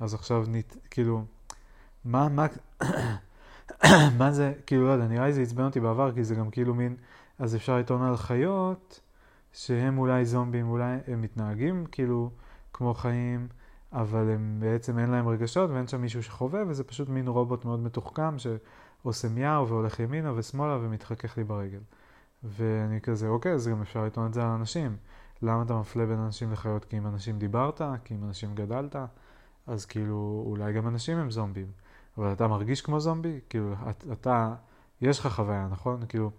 אז 0.00 0.14
עכשיו, 0.14 0.44
נת, 0.48 0.76
כאילו, 0.90 1.24
מה, 2.04 2.28
מה, 2.28 2.46
מה 4.18 4.32
זה, 4.32 4.52
כאילו, 4.66 4.86
לא 4.86 4.92
יודע, 4.92 5.06
נראה 5.06 5.26
לי 5.26 5.32
זה 5.32 5.42
עצבן 5.42 5.64
אותי 5.64 5.80
בעבר, 5.80 6.12
כי 6.12 6.24
זה 6.24 6.34
גם 6.34 6.50
כאילו 6.50 6.74
מין, 6.74 6.96
אז 7.38 7.56
אפשר 7.56 7.78
לטעון 7.78 8.02
על 8.02 8.16
חיות, 8.16 9.00
שהם 9.52 9.98
אולי 9.98 10.24
זומבים, 10.24 10.68
אולי 10.68 10.98
הם 11.06 11.22
מתנהגים 11.22 11.86
כאילו 11.92 12.30
כמו 12.72 12.94
חיים, 12.94 13.48
אבל 13.92 14.30
הם 14.30 14.56
בעצם 14.60 14.98
אין 14.98 15.10
להם 15.10 15.28
רגשות 15.28 15.70
ואין 15.70 15.86
שם 15.86 16.00
מישהו 16.00 16.22
שחווה, 16.22 16.62
וזה 16.68 16.84
פשוט 16.84 17.08
מין 17.08 17.28
רובוט 17.28 17.64
מאוד 17.64 17.80
מתוחכם 17.80 18.36
שעושה 18.38 19.28
מיהו 19.28 19.68
והולך 19.68 20.00
ימינה 20.00 20.32
ושמאלה 20.36 20.78
ומתחכך 20.82 21.38
לי 21.38 21.44
ברגל. 21.44 21.80
ואני 22.42 23.00
כזה, 23.00 23.28
אוקיי, 23.28 23.52
אז 23.52 23.68
גם 23.68 23.82
אפשר 23.82 24.04
לטעון 24.04 24.26
את 24.26 24.34
זה 24.34 24.42
על 24.42 24.48
אנשים. 24.48 24.96
למה 25.42 25.62
אתה 25.62 25.74
מפלה 25.74 26.06
בין 26.06 26.18
אנשים 26.18 26.52
לחיות? 26.52 26.84
כי 26.84 26.96
עם 26.96 27.06
אנשים 27.06 27.38
דיברת, 27.38 27.80
כי 28.04 28.14
עם 28.14 28.24
אנשים 28.24 28.54
גדלת, 28.54 28.96
אז 29.66 29.86
כאילו, 29.86 30.44
אולי 30.46 30.72
גם 30.72 30.88
אנשים 30.88 31.18
הם 31.18 31.30
זומבים. 31.30 31.66
אבל 32.18 32.32
אתה 32.32 32.48
מרגיש 32.48 32.82
כמו 32.82 33.00
זומבי? 33.00 33.40
כאילו, 33.48 33.74
אתה, 34.12 34.54
יש 35.00 35.18
לך 35.20 35.26
חוויה, 35.26 35.68
נכון? 35.70 36.06
כאילו, 36.08 36.30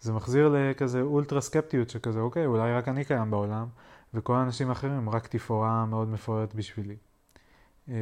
זה 0.00 0.12
מחזיר 0.12 0.48
לכזה 0.48 1.00
אולטרה 1.00 1.40
סקפטיות 1.40 1.90
שכזה, 1.90 2.20
אוקיי, 2.20 2.46
אולי 2.46 2.72
רק 2.72 2.88
אני 2.88 3.04
קיים 3.04 3.30
בעולם, 3.30 3.66
וכל 4.14 4.34
האנשים 4.36 4.68
האחרים 4.68 4.92
הם 4.92 5.08
רק 5.10 5.26
תפאורה 5.26 5.86
מאוד 5.86 6.08
מפוארת 6.08 6.54
בשבילי. 6.54 6.96
אמ, 7.88 7.94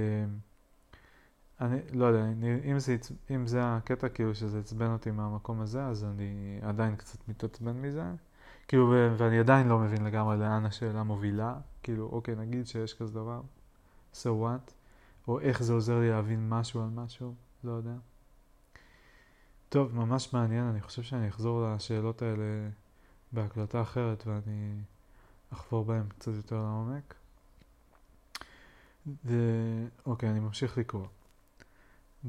אני 1.60 1.78
לא 1.92 2.04
יודע, 2.04 2.24
אם 2.70 2.78
זה, 2.78 2.96
אם 3.30 3.46
זה 3.46 3.60
הקטע 3.62 4.08
כאילו 4.08 4.34
שזה 4.34 4.58
עצבן 4.58 4.92
אותי 4.92 5.10
מהמקום 5.10 5.60
הזה, 5.60 5.84
אז 5.84 6.04
אני 6.04 6.58
עדיין 6.62 6.96
קצת 6.96 7.28
מתעצבן 7.28 7.82
מזה, 7.82 8.04
כאילו, 8.68 8.94
ואני 9.18 9.38
עדיין 9.38 9.68
לא 9.68 9.78
מבין 9.78 10.04
לגמרי 10.04 10.36
לאן 10.36 10.66
השאלה 10.66 11.02
מובילה. 11.02 11.54
כאילו, 11.82 12.08
אוקיי, 12.12 12.34
נגיד 12.34 12.66
שיש 12.66 12.94
כזה 12.94 13.14
דבר, 13.14 13.40
so 14.14 14.26
what, 14.26 14.72
או 15.28 15.40
איך 15.40 15.62
זה 15.62 15.72
עוזר 15.72 16.00
לי 16.00 16.10
להבין 16.10 16.48
משהו 16.48 16.82
על 16.82 16.88
משהו, 16.88 17.34
לא 17.64 17.72
יודע. 17.72 17.96
טוב, 19.68 19.94
ממש 19.94 20.32
מעניין, 20.34 20.64
אני 20.64 20.80
חושב 20.80 21.02
שאני 21.02 21.28
אחזור 21.28 21.66
לשאלות 21.66 22.22
האלה 22.22 22.68
בהקלטה 23.32 23.82
אחרת 23.82 24.26
ואני 24.26 24.80
אחבור 25.52 25.84
בהן 25.84 26.08
קצת 26.08 26.32
יותר 26.36 26.56
לעומק. 26.56 27.14
אוקיי, 30.06 30.30
אני 30.30 30.40
ממשיך 30.40 30.78
לקרוא. 30.78 31.06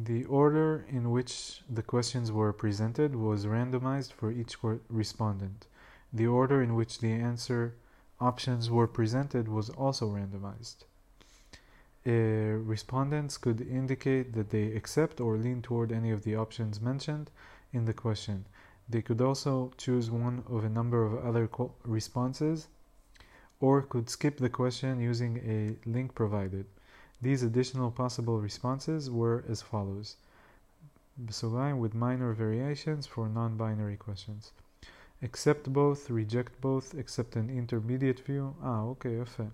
The 0.05 0.25
order 0.27 0.85
in 0.89 1.05
which 1.15 1.63
the 1.73 1.81
questions 1.81 2.31
were 2.31 2.53
presented 2.53 3.15
was 3.15 3.45
randomized 3.45 4.11
for 4.19 4.29
each 4.31 4.55
respondent. 4.89 5.65
The 6.13 6.27
order 6.27 6.61
in 6.61 6.75
which 6.75 6.99
the 6.99 7.13
answer 7.29 7.73
options 8.19 8.69
were 8.69 8.87
presented 8.87 9.47
was 9.47 9.69
also 9.69 10.05
randomized. 10.17 10.85
Uh, 12.06 12.10
respondents 12.74 13.38
could 13.38 13.60
indicate 13.60 14.32
that 14.32 14.50
they 14.50 14.74
accept 14.74 15.20
or 15.20 15.36
lean 15.36 15.62
toward 15.62 15.92
any 15.92 16.10
of 16.10 16.24
the 16.24 16.34
options 16.34 16.80
mentioned 16.80 17.30
in 17.72 17.84
the 17.84 17.94
question. 17.94 18.44
They 18.88 19.02
could 19.02 19.20
also 19.20 19.72
choose 19.76 20.10
one 20.10 20.42
of 20.48 20.64
a 20.64 20.68
number 20.68 21.04
of 21.04 21.24
other 21.24 21.48
responses 21.84 22.68
or 23.60 23.82
could 23.82 24.10
skip 24.10 24.38
the 24.38 24.50
question 24.50 25.00
using 25.00 25.38
a 25.38 25.88
link 25.88 26.14
provided. 26.14 26.66
These 27.20 27.44
additional 27.44 27.92
possible 27.92 28.40
responses 28.40 29.08
were 29.08 29.44
as 29.48 29.62
follows 29.62 30.16
with 31.16 31.94
minor 31.94 32.32
variations 32.32 33.06
for 33.06 33.28
non-binary 33.28 33.96
questions. 33.96 34.52
accept 35.22 35.72
both, 35.72 36.10
reject 36.10 36.60
both, 36.60 36.94
accept 36.94 37.36
an 37.36 37.48
intermediate 37.48 38.20
view. 38.20 38.54
Ah, 38.62 38.80
אוקיי, 38.80 39.22
יפה. 39.22 39.44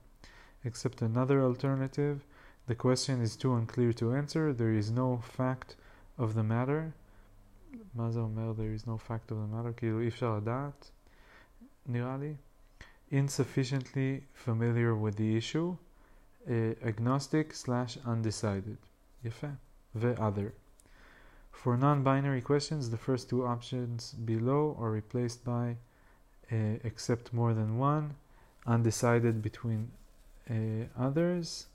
accept 0.65 1.03
another 1.03 1.43
alternative. 1.43 2.25
The 2.67 2.75
question 2.75 3.23
is 3.23 3.37
too 3.37 3.55
unclear 3.55 3.93
to 3.95 4.15
answer. 4.15 4.53
There 4.53 4.73
is 4.73 4.91
no 4.91 5.19
fact 5.19 5.77
of 6.19 6.35
the 6.35 6.43
matter. 6.43 6.93
מה 7.95 8.11
זה 8.11 8.21
אומר 8.21 8.55
there 8.57 8.75
is 8.75 8.87
no 8.87 8.99
fact 8.99 9.31
of 9.31 9.37
the 9.37 9.55
matter? 9.55 9.73
כאילו 9.77 10.01
אי 10.01 10.09
אפשר 10.09 10.37
לדעת, 10.37 10.91
נראה 11.87 12.17
לי. 12.17 12.35
Insufficiently 13.11 14.25
familiar 14.35 14.95
with 14.95 15.17
the 15.17 15.37
issue. 15.37 15.77
Uh, 16.47 16.51
agnostic 16.83 17.55
slash 17.55 17.99
undecided. 18.07 18.77
יפה. 19.25 19.51
ו-other. 19.95 20.53
For 21.53 21.77
non-binary 21.77 22.43
questions, 22.43 22.91
the 22.91 22.97
first 22.97 23.29
two 23.29 23.45
options 23.45 24.13
below 24.13 24.77
are 24.79 24.91
replaced 24.91 25.45
by 25.45 25.77
uh, 26.53 26.57
accept 26.85 27.33
more 27.33 27.53
than 27.53 27.79
one, 27.79 28.15
undecided 28.67 29.43
between 29.43 29.91
uh, 30.49 30.55
others, 30.97 31.67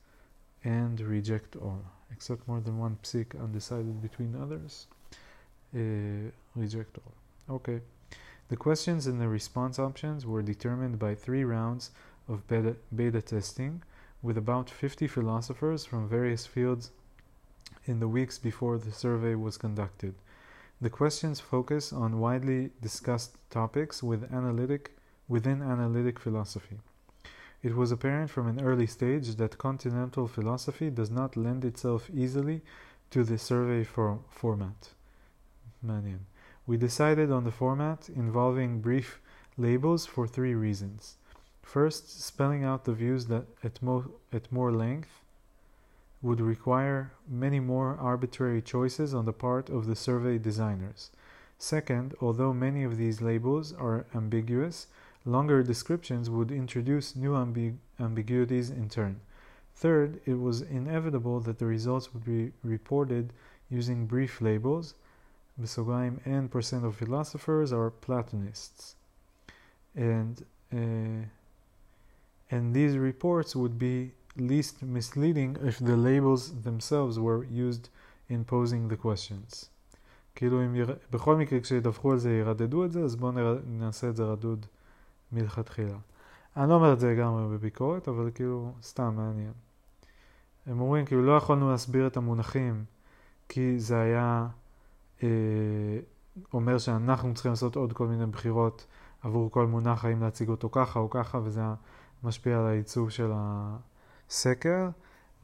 and 0.64 1.00
reject 1.00 1.56
all. 1.56 1.82
Accept 2.12 2.46
more 2.48 2.60
than 2.60 2.78
one 2.78 2.98
psik, 3.02 3.40
undecided 3.40 4.02
between 4.02 4.34
others, 4.34 4.86
uh, 5.74 6.30
reject 6.56 6.98
all. 6.98 7.56
Okay. 7.56 7.80
The 8.48 8.56
questions 8.56 9.06
and 9.06 9.20
the 9.20 9.28
response 9.28 9.78
options 9.78 10.24
were 10.24 10.42
determined 10.42 10.98
by 10.98 11.14
three 11.14 11.44
rounds 11.44 11.90
of 12.28 12.46
beta, 12.48 12.76
beta 12.94 13.20
testing 13.20 13.82
with 14.22 14.38
about 14.38 14.70
50 14.70 15.06
philosophers 15.06 15.84
from 15.84 16.08
various 16.08 16.46
fields 16.46 16.90
in 17.84 18.00
the 18.00 18.08
weeks 18.08 18.38
before 18.38 18.78
the 18.78 18.92
survey 18.92 19.34
was 19.34 19.58
conducted. 19.58 20.14
The 20.80 20.90
questions 20.90 21.40
focus 21.40 21.92
on 21.92 22.20
widely 22.20 22.70
discussed 22.80 23.36
topics 23.50 24.02
with 24.02 24.32
analytic, 24.32 24.96
within 25.28 25.62
analytic 25.62 26.18
philosophy. 26.18 26.78
It 27.62 27.74
was 27.74 27.90
apparent 27.90 28.30
from 28.30 28.46
an 28.46 28.60
early 28.60 28.86
stage 28.86 29.34
that 29.36 29.58
continental 29.58 30.28
philosophy 30.28 30.90
does 30.90 31.10
not 31.10 31.36
lend 31.36 31.64
itself 31.64 32.08
easily 32.14 32.62
to 33.10 33.24
the 33.24 33.38
survey 33.38 33.84
for 33.84 34.20
format. 34.30 34.90
Manian. 35.84 36.20
We 36.66 36.76
decided 36.76 37.32
on 37.32 37.44
the 37.44 37.50
format 37.50 38.08
involving 38.08 38.80
brief 38.80 39.20
labels 39.56 40.06
for 40.06 40.26
three 40.26 40.54
reasons. 40.54 41.16
First, 41.62 42.22
spelling 42.22 42.62
out 42.62 42.84
the 42.84 42.92
views 42.92 43.26
that 43.26 43.46
at, 43.64 43.82
mo- 43.82 44.12
at 44.32 44.52
more 44.52 44.72
length 44.72 45.22
would 46.22 46.40
require 46.40 47.12
many 47.28 47.60
more 47.60 47.96
arbitrary 48.00 48.62
choices 48.62 49.14
on 49.14 49.24
the 49.24 49.32
part 49.32 49.68
of 49.68 49.86
the 49.86 49.96
survey 49.96 50.38
designers. 50.38 51.10
Second, 51.58 52.14
although 52.20 52.52
many 52.52 52.84
of 52.84 52.96
these 52.96 53.20
labels 53.20 53.72
are 53.72 54.06
ambiguous, 54.14 54.86
longer 55.25 55.63
descriptions 55.63 56.29
would 56.29 56.51
introduce 56.51 57.15
new 57.15 57.31
ambi 57.31 57.75
ambiguities 57.99 58.69
in 58.69 58.89
turn. 58.89 59.21
Third, 59.75 60.19
it 60.25 60.39
was 60.39 60.61
inevitable 60.61 61.39
that 61.41 61.59
the 61.59 61.65
results 61.65 62.13
would 62.13 62.25
be 62.25 62.51
reported 62.63 63.33
using 63.69 64.05
brief 64.05 64.41
labels. 64.41 64.93
בסוגריים, 65.59 66.19
n 66.25 66.49
percent 66.49 66.83
of 66.83 66.95
philosophers 66.95 67.71
are 67.71 67.91
Platonists. 67.91 68.95
And, 69.95 70.43
uh, 70.73 71.25
and 72.51 72.73
these 72.73 72.97
reports 72.97 73.55
would 73.55 73.77
be 73.77 74.11
least 74.35 74.81
misleading 74.81 75.57
if 75.63 75.77
the 75.79 75.95
labels 75.95 76.51
themselves 76.63 77.19
were 77.19 77.43
used 77.45 77.89
in 78.29 78.43
posing 78.43 78.87
the 78.87 78.97
questions. 78.97 79.69
כאילו 80.35 80.65
אם 80.65 80.75
יר... 80.75 80.95
בכל 81.11 81.35
מקרה 81.35 81.59
כשידווחו 81.59 82.11
על 82.11 82.19
זה 82.19 82.31
ירדדו 82.31 82.85
את 82.85 82.91
זה, 82.91 83.03
אז 83.03 83.15
בואו 83.15 83.31
נר... 83.31 83.59
נעשה 83.67 84.09
את 84.09 84.15
זה 84.15 84.23
רדוד 84.23 84.65
מלכתחילה. 85.32 85.96
אני 86.56 86.68
לא 86.68 86.74
אומר 86.74 86.92
את 86.92 87.00
זה 87.00 87.12
לגמרי 87.12 87.56
בביקורת, 87.56 88.08
אבל 88.08 88.30
כאילו 88.34 88.72
סתם 88.82 89.14
מעניין. 89.16 89.52
הם 90.66 90.80
אומרים 90.80 91.04
כאילו 91.04 91.22
לא 91.22 91.36
יכולנו 91.36 91.70
להסביר 91.70 92.06
את 92.06 92.16
המונחים 92.16 92.84
כי 93.48 93.78
זה 93.78 94.00
היה 94.00 94.46
אה, 95.22 95.28
אומר 96.52 96.78
שאנחנו 96.78 97.34
צריכים 97.34 97.52
לעשות 97.52 97.76
עוד 97.76 97.92
כל 97.92 98.06
מיני 98.06 98.26
בחירות 98.26 98.86
עבור 99.22 99.50
כל 99.50 99.66
מונח, 99.66 100.04
האם 100.04 100.22
להציג 100.22 100.48
אותו 100.48 100.68
ככה 100.72 100.98
או 100.98 101.10
ככה, 101.10 101.40
וזה 101.44 101.60
משפיע 102.22 102.58
על 102.58 102.66
הייצוג 102.66 103.10
של 103.10 103.30
ה... 103.34 103.76
סקר, 104.30 104.88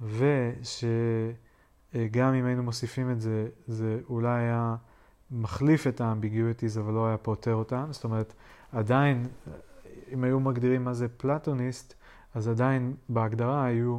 ושגם 0.00 1.34
אם 2.34 2.44
היינו 2.44 2.62
מוסיפים 2.62 3.10
את 3.10 3.20
זה, 3.20 3.48
זה 3.66 4.00
אולי 4.08 4.40
היה 4.40 4.76
מחליף 5.30 5.86
את 5.86 6.00
האמביגיוטיז, 6.00 6.78
אבל 6.78 6.92
לא 6.92 7.06
היה 7.06 7.16
פותר 7.16 7.54
אותם. 7.54 7.86
זאת 7.90 8.04
אומרת, 8.04 8.34
עדיין, 8.72 9.26
אם 10.14 10.24
היו 10.24 10.40
מגדירים 10.40 10.84
מה 10.84 10.94
זה 10.94 11.08
פלטוניסט, 11.08 11.94
אז 12.34 12.48
עדיין 12.48 12.96
בהגדרה 13.08 13.64
היו 13.64 13.98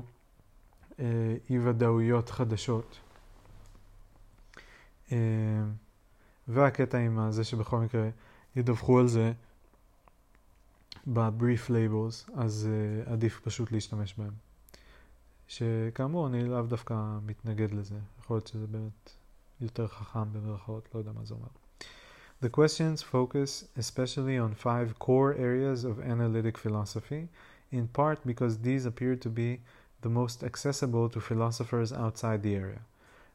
אה, 0.99 1.35
אי 1.49 1.59
ודאויות 1.59 2.29
חדשות. 2.29 2.99
אה, 5.11 5.17
והקטע 6.47 6.97
עם 6.97 7.31
זה 7.31 7.43
שבכל 7.43 7.79
מקרה 7.79 8.09
ידווחו 8.55 8.99
על 8.99 9.07
זה 9.07 9.33
ב-brief 11.07 11.71
אז 12.35 12.69
uh, 12.69 13.09
עדיף 13.09 13.39
פשוט 13.43 13.71
להשתמש 13.71 14.13
בהם. 14.17 14.33
שכאמור 15.47 16.27
אני 16.27 16.45
לאו 16.45 16.61
דווקא 16.61 17.17
מתנגד 17.25 17.71
לזה, 17.71 17.95
יכול 18.19 18.37
להיות 18.37 18.47
שזה 18.47 18.67
באמת 18.67 19.11
יותר 19.61 19.87
חכם 19.87 20.33
במרכאות, 20.33 20.89
לא 20.93 20.99
יודע 20.99 21.11
מה 21.11 21.25
זה 21.25 21.33
אומר. 21.33 21.47
The 22.41 22.49
questions 22.49 23.01
focus 23.01 23.65
especially 23.77 24.37
on 24.37 24.55
five 24.55 24.99
core 24.99 25.33
areas 25.35 25.83
of 25.83 26.01
analytic 26.01 26.57
philosophy, 26.57 27.29
in 27.71 27.87
part 27.87 28.19
because 28.25 28.59
these 28.59 28.85
appear 28.85 29.15
to 29.15 29.29
be 29.29 29.61
the 30.01 30.09
most 30.09 30.43
accessible 30.43 31.09
to 31.09 31.19
philosophers 31.19 31.91
outside 31.91 32.43
the 32.43 32.55
area. 32.55 32.81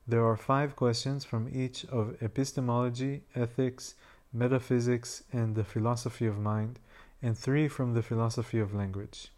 There 0.06 0.24
are 0.24 0.36
five 0.36 0.76
questions 0.76 1.24
from 1.24 1.48
each 1.52 1.84
of 1.86 2.22
epistemology, 2.22 3.22
ethics, 3.34 3.94
metaphysics, 4.32 5.24
and 5.32 5.54
the 5.54 5.64
philosophy 5.64 6.26
of 6.26 6.38
mind, 6.38 6.78
and 7.22 7.36
three 7.36 7.68
from 7.68 7.94
the 7.94 8.02
philosophy 8.02 8.60
of 8.60 8.74
language. 8.74 9.30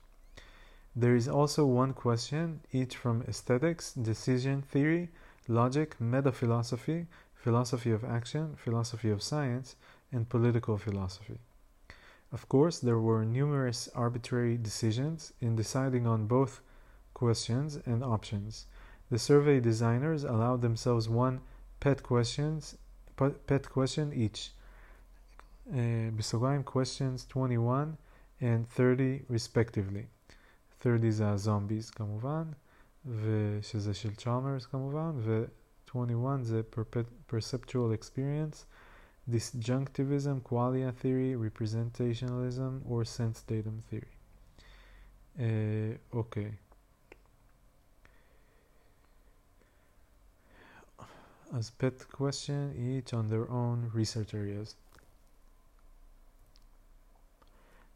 There 0.95 1.17
is 1.17 1.29
also 1.29 1.65
one 1.65 1.95
question, 1.95 2.61
each 2.73 2.97
from 2.97 3.23
aesthetics, 3.23 3.93
decision 3.95 4.61
theory, 4.63 5.09
logic, 5.49 5.99
metaphilosophy, 6.01 7.07
philosophy 7.42 7.92
of 7.92 8.04
action, 8.04 8.56
philosophy 8.56 9.10
of 9.10 9.24
science, 9.24 9.76
and 10.12 10.30
political 10.30 10.78
philosophy. 10.78 11.40
Of 12.32 12.50
course, 12.50 12.80
there 12.80 13.00
were 13.00 13.24
numerous 13.26 13.88
arbitrary 13.96 14.58
decisions 14.58 15.34
in 15.40 15.56
deciding 15.56 16.06
on 16.08 16.28
both 16.28 16.62
questions 17.14 17.80
and 17.86 18.04
options. 18.04 18.66
The 19.10 19.20
survey 19.20 19.60
designers 19.60 20.24
allowed 20.24 20.62
themselves 20.62 21.08
one 21.08 21.40
pet 21.80 22.04
questions 22.04 22.78
pet 23.48 23.70
question 23.70 24.14
each. 24.14 24.52
Uh, 25.72 26.62
questions 26.64 27.26
21 27.26 27.98
and 28.42 28.68
30 28.70 29.26
respectively. 29.30 30.06
30 30.80 31.12
זה 31.12 31.30
הזומביז 31.30 31.90
כמובן, 31.90 32.44
ושזה 33.06 33.94
של 33.94 34.16
צ'ארמרס 34.16 34.66
כמובן, 34.66 35.12
21. 35.93 36.45
The 36.45 36.63
perceptual 37.29 37.93
experience, 37.93 38.65
disjunctivism, 39.31 40.41
qualia 40.41 40.95
theory, 40.95 41.35
representationalism, 41.35 42.81
or 42.89 43.05
sense 43.05 43.43
datum 43.43 43.83
theory. 43.91 44.15
Uh, 45.39 46.17
okay. 46.17 46.53
As 51.55 51.69
pet 51.69 52.11
question, 52.11 52.75
each 52.75 53.13
on 53.13 53.29
their 53.29 53.51
own 53.51 53.91
research 53.93 54.33
areas. 54.33 54.77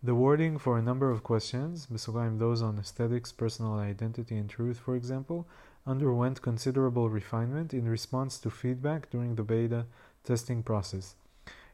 The 0.03 0.15
wording 0.15 0.59
for 0.59 0.77
a 0.77 0.83
number 0.83 1.11
of 1.11 1.23
questions, 1.23 1.87
those 1.87 2.61
on 2.61 2.79
aesthetics, 2.79 3.33
personal 3.33 3.77
identity, 3.77 4.37
and 4.37 4.51
truth, 4.51 4.79
for 4.79 4.95
example, 4.95 5.49
underwent 5.87 6.43
considerable 6.43 7.09
refinement 7.09 7.73
in 7.73 7.89
response 7.89 8.39
to 8.39 8.51
feedback 8.51 9.11
during 9.11 9.35
the 9.35 9.43
beta 9.43 9.87
testing 10.25 10.63
process. 10.63 11.15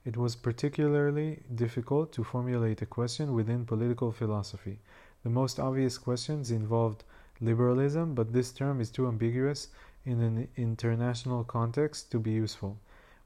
It 0.05 0.16
was 0.16 0.36
particularly 0.36 1.43
difficult 1.55 2.12
to 2.12 2.24
formulate 2.24 2.82
a 2.82 2.86
question 2.86 3.34
within 3.34 3.64
political 3.64 4.12
philosophy. 4.12 4.80
The 5.22 5.30
most 5.30 5.60
obvious 5.60 5.97
questions 5.97 6.51
involved 6.51 7.05
liberalism, 7.40 8.14
but 8.14 8.32
this 8.32 8.52
term 8.52 8.80
is 8.80 8.90
too 8.90 9.06
ambiguous 9.06 9.68
in 10.05 10.20
an 10.20 10.48
international 10.56 11.44
context 11.44 12.10
to 12.10 12.18
be 12.18 12.32
useful. 12.32 12.78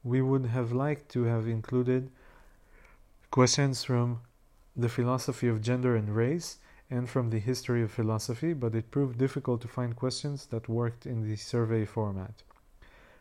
We 0.04 0.20
would 0.20 0.46
have 0.46 0.72
liked 0.72 1.08
to 1.10 1.24
have 1.24 1.48
included 1.48 2.10
questions 3.30 3.82
from 3.82 4.20
the 4.76 4.88
philosophy 4.88 5.48
of 5.48 5.62
gender 5.62 5.96
and 5.96 6.14
race 6.14 6.58
and 6.90 7.08
from 7.08 7.30
the 7.30 7.38
history 7.38 7.82
of 7.82 7.90
philosophy, 7.90 8.52
but 8.52 8.74
it 8.74 8.90
proved 8.90 9.18
difficult 9.18 9.60
to 9.62 9.68
find 9.68 9.96
questions 9.96 10.46
that 10.46 10.68
worked 10.68 11.06
in 11.06 11.28
the 11.28 11.36
survey 11.36 11.84
format. 11.84 12.42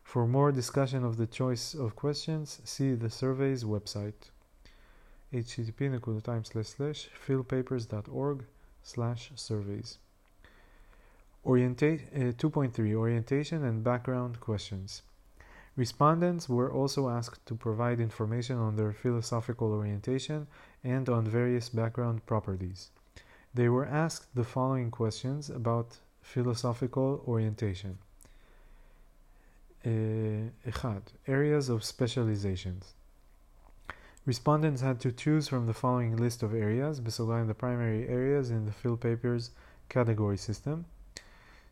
For 0.03 0.27
more 0.27 0.51
discussion 0.51 1.03
of 1.03 1.17
the 1.17 1.27
choice 1.27 1.73
of 1.73 1.95
questions, 1.95 2.61
see 2.63 2.93
the 2.93 3.09
survey's 3.09 3.63
website 3.63 4.29
http 5.33 7.09
philpapers.org 7.25 8.45
slash 8.83 9.31
surveys. 9.35 9.97
Orienta- 11.45 12.29
uh, 12.29 12.31
2.3 12.33 12.93
Orientation 12.93 13.63
and 13.63 13.83
background 13.83 14.39
questions. 14.39 15.01
Respondents 15.75 16.47
were 16.47 16.71
also 16.71 17.09
asked 17.09 17.45
to 17.47 17.55
provide 17.55 17.99
information 17.99 18.57
on 18.57 18.77
their 18.77 18.93
philosophical 18.93 19.73
orientation 19.73 20.47
and 20.83 21.09
on 21.09 21.27
various 21.27 21.67
background 21.69 22.25
properties. 22.25 22.91
They 23.55 23.69
were 23.69 23.85
asked 23.85 24.35
the 24.35 24.43
following 24.43 24.91
questions 24.91 25.49
about 25.49 25.99
philosophical 26.21 27.23
orientation. 27.25 27.97
Uh, 29.85 30.51
areas 31.25 31.69
of 31.69 31.85
specializations. 31.85 32.93
Respondents 34.25 34.81
had 34.81 34.99
to 35.01 35.11
choose 35.11 35.47
from 35.47 35.67
the 35.67 35.73
following 35.73 36.17
list 36.17 36.43
of 36.43 36.53
areas, 36.53 36.99
besogayim 36.99 37.47
the 37.47 37.53
primary 37.53 38.09
areas 38.09 38.49
in 38.51 38.65
the 38.65 38.73
fill 38.73 38.97
papers 38.97 39.51
category 39.87 40.37
system. 40.37 40.85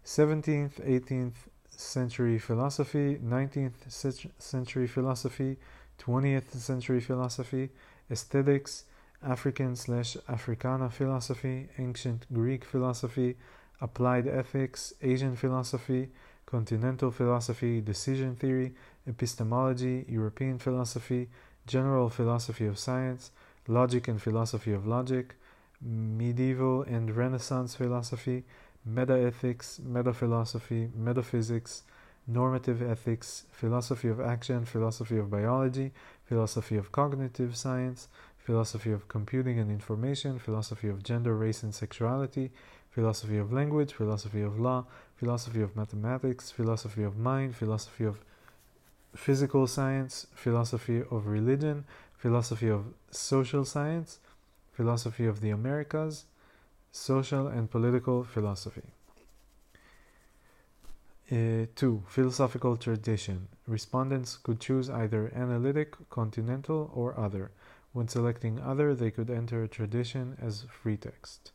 17th, 0.05 0.79
18th 0.87 1.49
century 1.69 2.39
philosophy, 2.39 3.17
19th 3.17 3.91
century 4.37 4.87
philosophy, 4.87 5.57
20th 5.99 6.51
century 6.51 7.01
philosophy, 7.01 7.71
aesthetics, 8.09 8.85
African 9.25 9.75
slash 9.75 10.17
Africana 10.27 10.89
philosophy, 10.89 11.69
ancient 11.77 12.25
Greek 12.33 12.63
philosophy, 12.65 13.37
applied 13.81 14.27
ethics, 14.27 14.93
Asian 15.01 15.35
philosophy, 15.35 16.09
continental 16.45 17.11
philosophy, 17.11 17.81
decision 17.81 18.35
theory, 18.35 18.73
epistemology, 19.07 20.05
European 20.07 20.59
philosophy, 20.59 21.29
general 21.65 22.09
philosophy 22.09 22.65
of 22.65 22.77
science, 22.77 23.31
logic 23.67 24.07
and 24.07 24.21
philosophy 24.21 24.73
of 24.73 24.85
logic, 24.85 25.35
medieval 25.81 26.81
and 26.83 27.15
Renaissance 27.15 27.75
philosophy, 27.75 28.43
metaethics, 28.89 29.79
metaphilosophy, 29.79 30.89
metaphysics, 30.95 31.83
normative 32.27 32.81
ethics, 32.81 33.45
philosophy 33.51 34.07
of 34.07 34.19
action, 34.19 34.65
philosophy 34.65 35.17
of 35.17 35.29
biology, 35.29 35.91
philosophy 36.25 36.77
of 36.77 36.91
cognitive 36.91 37.55
science, 37.55 38.07
philosophy 38.43 38.91
of 38.91 39.07
computing 39.07 39.57
and 39.59 39.71
information, 39.71 40.37
philosophy 40.37 40.89
of 40.89 41.01
gender, 41.01 41.35
race, 41.35 41.63
and 41.63 41.73
sexuality, 41.73 42.51
philosophy 42.89 43.37
of 43.37 43.53
language, 43.53 43.93
philosophy 43.93 44.41
of 44.41 44.59
law, 44.59 44.85
philosophy 45.15 45.61
of 45.61 45.75
mathematics, 45.75 46.51
philosophy 46.51 47.03
of 47.03 47.17
mind, 47.17 47.55
philosophy 47.55 48.03
of 48.03 48.19
physical 49.15 49.65
science, 49.65 50.27
philosophy 50.35 51.01
of 51.09 51.27
religion, 51.27 51.85
philosophy 52.17 52.69
of 52.69 52.85
social 53.11 53.63
science, 53.63 54.19
philosophy 54.73 55.25
of 55.25 55.39
the 55.39 55.49
Americas, 55.49 56.25
social 56.91 57.47
and 57.47 57.71
political 57.71 58.23
philosophy. 58.23 58.89
Uh, 61.31 61.65
2. 61.75 62.03
Philosophical 62.07 62.75
tradition. 62.77 63.47
Respondents 63.65 64.37
could 64.37 64.59
choose 64.59 64.89
either 64.89 65.31
analytic, 65.33 65.95
continental, 66.09 66.91
or 66.93 67.17
other. 67.17 67.49
When 67.93 68.07
selecting 68.07 68.59
other, 68.59 68.95
they 68.95 69.11
could 69.11 69.29
enter 69.29 69.63
a 69.63 69.67
tradition 69.67 70.35
as 70.41 70.65
free 70.69 70.97
text. 70.97 71.51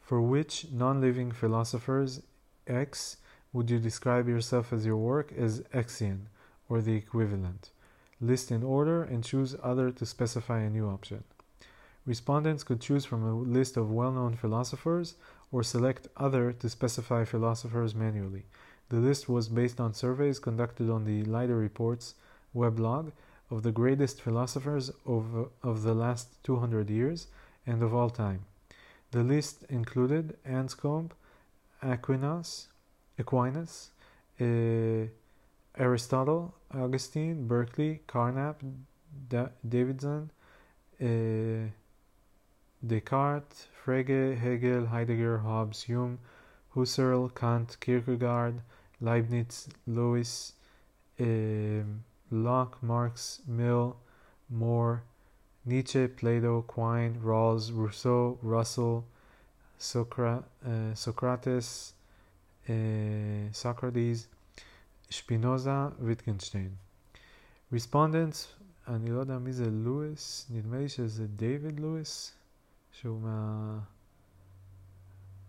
For 0.00 0.20
which 0.20 0.70
non 0.70 1.00
living 1.00 1.32
philosophers 1.32 2.22
X 2.66 3.16
would 3.52 3.68
you 3.68 3.80
describe 3.80 4.28
yourself 4.28 4.72
as 4.72 4.86
your 4.86 4.96
work 4.96 5.32
as 5.32 5.60
Xian, 5.74 6.26
or 6.68 6.80
the 6.80 6.94
equivalent? 6.94 7.70
List 8.20 8.52
in 8.52 8.62
order 8.62 9.02
and 9.02 9.24
choose 9.24 9.56
other 9.62 9.90
to 9.90 10.06
specify 10.06 10.60
a 10.60 10.70
new 10.70 10.88
option. 10.88 11.24
Respondents 12.06 12.62
could 12.62 12.80
choose 12.80 13.04
from 13.04 13.24
a 13.24 13.34
list 13.34 13.76
of 13.76 13.90
well 13.90 14.12
known 14.12 14.36
philosophers 14.36 15.16
or 15.50 15.64
select 15.64 16.06
other 16.16 16.52
to 16.52 16.68
specify 16.68 17.24
philosophers 17.24 17.94
manually. 17.96 18.44
The 18.90 18.96
list 18.96 19.28
was 19.28 19.48
based 19.48 19.80
on 19.80 19.92
surveys 19.92 20.38
conducted 20.38 20.88
on 20.88 21.04
the 21.04 21.24
Leider 21.24 21.56
Reports 21.56 22.14
weblog 22.54 23.12
of 23.52 23.62
the 23.62 23.70
greatest 23.70 24.22
philosophers 24.22 24.90
of, 25.04 25.50
of 25.62 25.82
the 25.82 25.92
last 25.92 26.42
200 26.42 26.88
years 26.88 27.26
and 27.66 27.82
of 27.82 27.94
all 27.94 28.08
time. 28.08 28.46
The 29.10 29.22
list 29.22 29.64
included 29.68 30.38
Anscombe, 30.48 31.10
Aquinas, 31.82 32.68
Aquinas, 33.18 33.90
uh, 34.40 35.06
Aristotle, 35.76 36.54
Augustine, 36.74 37.46
Berkeley, 37.46 38.00
Carnap, 38.08 38.56
da- 39.28 39.52
Davidson, 39.68 40.30
uh, 41.00 41.68
Descartes, 42.86 43.66
Frege, 43.84 44.38
Hegel, 44.38 44.86
Heidegger, 44.86 45.38
Hobbes, 45.38 45.82
Hume, 45.82 46.18
Husserl, 46.74 47.34
Kant, 47.34 47.76
Kierkegaard, 47.80 48.62
Leibniz, 49.00 49.68
Lewis, 49.86 50.54
um, 51.20 52.02
Locke, 52.31 52.77
Marx, 52.81 53.41
Mill, 53.47 53.95
More, 54.49 55.03
Nietzsche, 55.65 56.07
Plato, 56.07 56.61
Quine, 56.61 57.19
Rawls, 57.21 57.71
Rousseau, 57.71 58.37
Russell, 58.41 59.03
Socra- 59.79 60.43
uh, 60.65 60.93
Socrates, 60.95 61.93
uh, 62.69 63.51
Socrates, 63.51 64.27
Spinoza, 65.09 65.93
Wittgenstein. 65.99 66.77
Respondents, 67.71 68.57
אני 68.87 69.09
לא 69.09 69.19
יודע 69.19 69.37
מי 69.37 69.53
זה 69.53 69.69
לואיס, 69.71 70.47
נדמה 70.49 70.77
לי 70.77 70.89
שזה 70.89 71.27
דיוויד 71.27 71.79
לואיס, 71.79 72.33
שהוא 72.91 73.21
מה... 73.21 73.79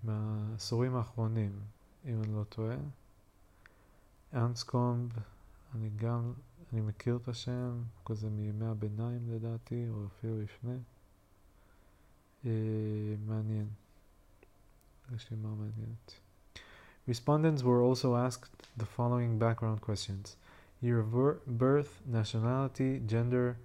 מהעשורים 0.05 0.97
האחרונים, 0.97 1.52
אם 2.05 2.23
אני 2.23 2.32
לא 2.32 2.44
טועה. 2.48 2.77
אנסקומב, 4.35 5.10
אני 5.74 5.90
גם 5.97 6.32
אני 6.73 6.81
מכיר 6.81 7.19
את 7.23 7.28
השם, 7.28 7.82
כזה 8.06 8.31
מימי 8.31 8.66
הביניים 8.66 9.31
לדעתי, 9.31 9.86
או 9.90 10.06
אפילו 10.06 10.40
לפני. 10.40 10.78
אה, 12.47 12.51
מעניין. 13.27 13.69
רשימה 15.12 15.48
מעניינת. 15.48 16.12
Respondents 17.09 17.62
were 17.62 17.82
also 17.82 18.16
asked 18.16 18.69
the 18.77 18.85
following 18.85 19.39
background 19.39 19.81
questions. 19.81 20.36
Year 20.82 21.01
of 21.01 21.10
birth, 21.47 22.02
nationality, 22.06 23.01
gender, 23.06 23.56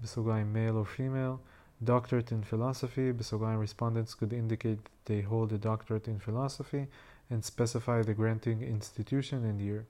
בסוגריים 0.00 0.52
male 0.52 0.76
or 0.76 0.86
female, 0.86 1.40
doctorate 1.84 2.30
in 2.30 2.42
philosophy, 2.52 3.12
בסוגריים 3.16 3.60
respondents 3.60 4.14
could 4.14 4.32
indicate 4.32 4.84
that 4.84 5.06
they 5.06 5.22
hold 5.22 5.52
a 5.52 5.58
doctorate 5.58 6.08
in 6.08 6.18
philosophy 6.18 6.86
and 7.30 7.44
specify 7.44 8.02
the 8.02 8.14
granting 8.14 8.62
institution 8.62 9.44
and 9.44 9.60
year 9.60 9.84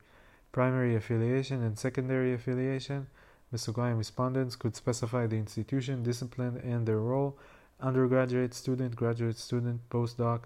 primary 0.52 0.96
affiliation 0.96 1.64
and 1.64 1.78
secondary 1.78 2.34
affiliation. 2.34 3.08
Mesugayim 3.54 3.98
respondents 3.98 4.56
could 4.56 4.76
specify 4.76 5.26
the 5.26 5.38
institution, 5.38 6.04
discipline, 6.04 6.58
and 6.64 6.86
their 6.86 7.00
role, 7.00 7.38
undergraduate 7.80 8.54
student, 8.54 8.96
graduate 8.96 9.38
student, 9.38 9.82
postdoc, 9.90 10.44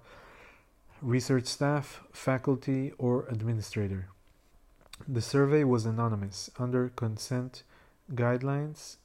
research 1.01 1.45
staff, 1.45 2.01
faculty, 2.13 2.93
or 2.97 3.25
administrator. 3.27 4.07
The 5.07 5.21
survey 5.21 5.63
was 5.63 5.85
anonymous, 5.85 6.49
under 6.57 6.89
consent 6.89 7.63
guidelines 8.13 8.97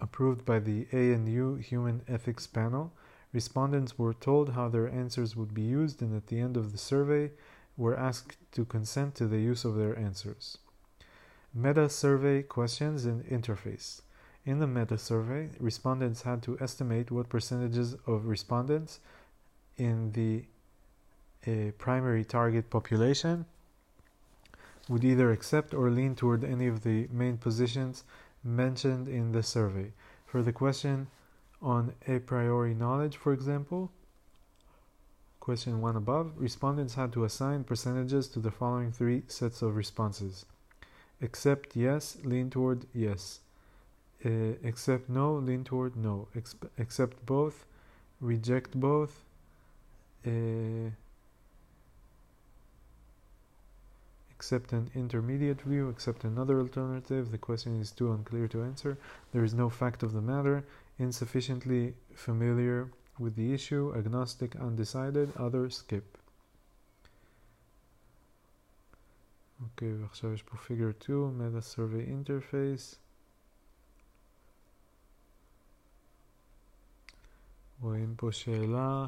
approved 0.00 0.44
by 0.44 0.58
the 0.58 0.86
ANU 0.92 1.56
Human 1.56 2.02
Ethics 2.08 2.46
Panel. 2.46 2.92
Respondents 3.32 3.98
were 3.98 4.14
told 4.14 4.50
how 4.50 4.68
their 4.68 4.88
answers 4.88 5.36
would 5.36 5.54
be 5.54 5.62
used 5.62 6.02
and 6.02 6.14
at 6.16 6.28
the 6.28 6.40
end 6.40 6.56
of 6.56 6.72
the 6.72 6.78
survey 6.78 7.30
were 7.80 7.96
asked 7.98 8.36
to 8.52 8.64
consent 8.66 9.14
to 9.14 9.26
the 9.26 9.40
use 9.40 9.64
of 9.64 9.74
their 9.74 9.98
answers. 9.98 10.58
Meta 11.54 11.88
survey 11.88 12.42
questions 12.42 13.06
and 13.06 13.24
interface. 13.24 14.02
In 14.44 14.58
the 14.58 14.66
meta 14.66 14.98
survey, 14.98 15.48
respondents 15.58 16.22
had 16.22 16.42
to 16.42 16.58
estimate 16.60 17.10
what 17.10 17.30
percentages 17.30 17.96
of 18.06 18.26
respondents 18.26 19.00
in 19.78 20.12
the 20.12 20.44
primary 21.78 22.24
target 22.24 22.68
population 22.68 23.46
would 24.90 25.04
either 25.04 25.32
accept 25.32 25.72
or 25.72 25.90
lean 25.90 26.14
toward 26.14 26.44
any 26.44 26.66
of 26.66 26.82
the 26.82 27.08
main 27.10 27.38
positions 27.38 28.04
mentioned 28.44 29.08
in 29.08 29.32
the 29.32 29.42
survey. 29.42 29.90
For 30.26 30.42
the 30.42 30.52
question 30.52 31.06
on 31.62 31.94
a 32.06 32.18
priori 32.18 32.74
knowledge, 32.74 33.16
for 33.16 33.32
example, 33.32 33.90
question 35.40 35.80
1 35.80 35.96
above, 35.96 36.32
respondents 36.36 36.94
had 36.94 37.12
to 37.12 37.24
assign 37.24 37.64
percentages 37.64 38.28
to 38.28 38.38
the 38.38 38.50
following 38.50 38.92
three 38.92 39.22
sets 39.26 39.62
of 39.62 39.74
responses. 39.74 40.44
Accept 41.22 41.74
yes, 41.74 42.18
lean 42.22 42.50
toward 42.50 42.86
yes. 42.94 43.40
Uh, 44.24 44.52
accept 44.64 45.08
no, 45.08 45.34
lean 45.34 45.64
toward 45.64 45.96
no. 45.96 46.28
Accept 46.78 47.24
both, 47.26 47.66
reject 48.20 48.78
both. 48.78 49.22
Uh, 50.26 50.90
accept 54.30 54.72
an 54.72 54.90
intermediate 54.94 55.60
view, 55.62 55.88
accept 55.88 56.24
another 56.24 56.60
alternative. 56.60 57.30
The 57.30 57.38
question 57.38 57.80
is 57.80 57.90
too 57.90 58.12
unclear 58.12 58.46
to 58.48 58.62
answer. 58.62 58.98
There 59.32 59.44
is 59.44 59.54
no 59.54 59.70
fact 59.70 60.02
of 60.02 60.12
the 60.12 60.20
matter. 60.20 60.64
Insufficiently 60.98 61.94
familiar 62.14 62.88
with 63.19 63.35
the 63.35 63.53
issue, 63.53 63.93
agnostic, 63.95 64.55
undecided, 64.55 65.35
other, 65.37 65.69
skip. 65.69 66.17
אוקיי, 69.61 69.91
okay, 69.91 70.01
ועכשיו 70.01 70.33
יש 70.33 70.43
פה 70.43 70.57
figure 70.57 70.93
2, 70.99 71.31
meta 71.37 71.61
survey 71.61 72.07
interface. 72.07 72.95
רואים 77.81 78.15
פה 78.17 78.31
שאלה 78.31 79.07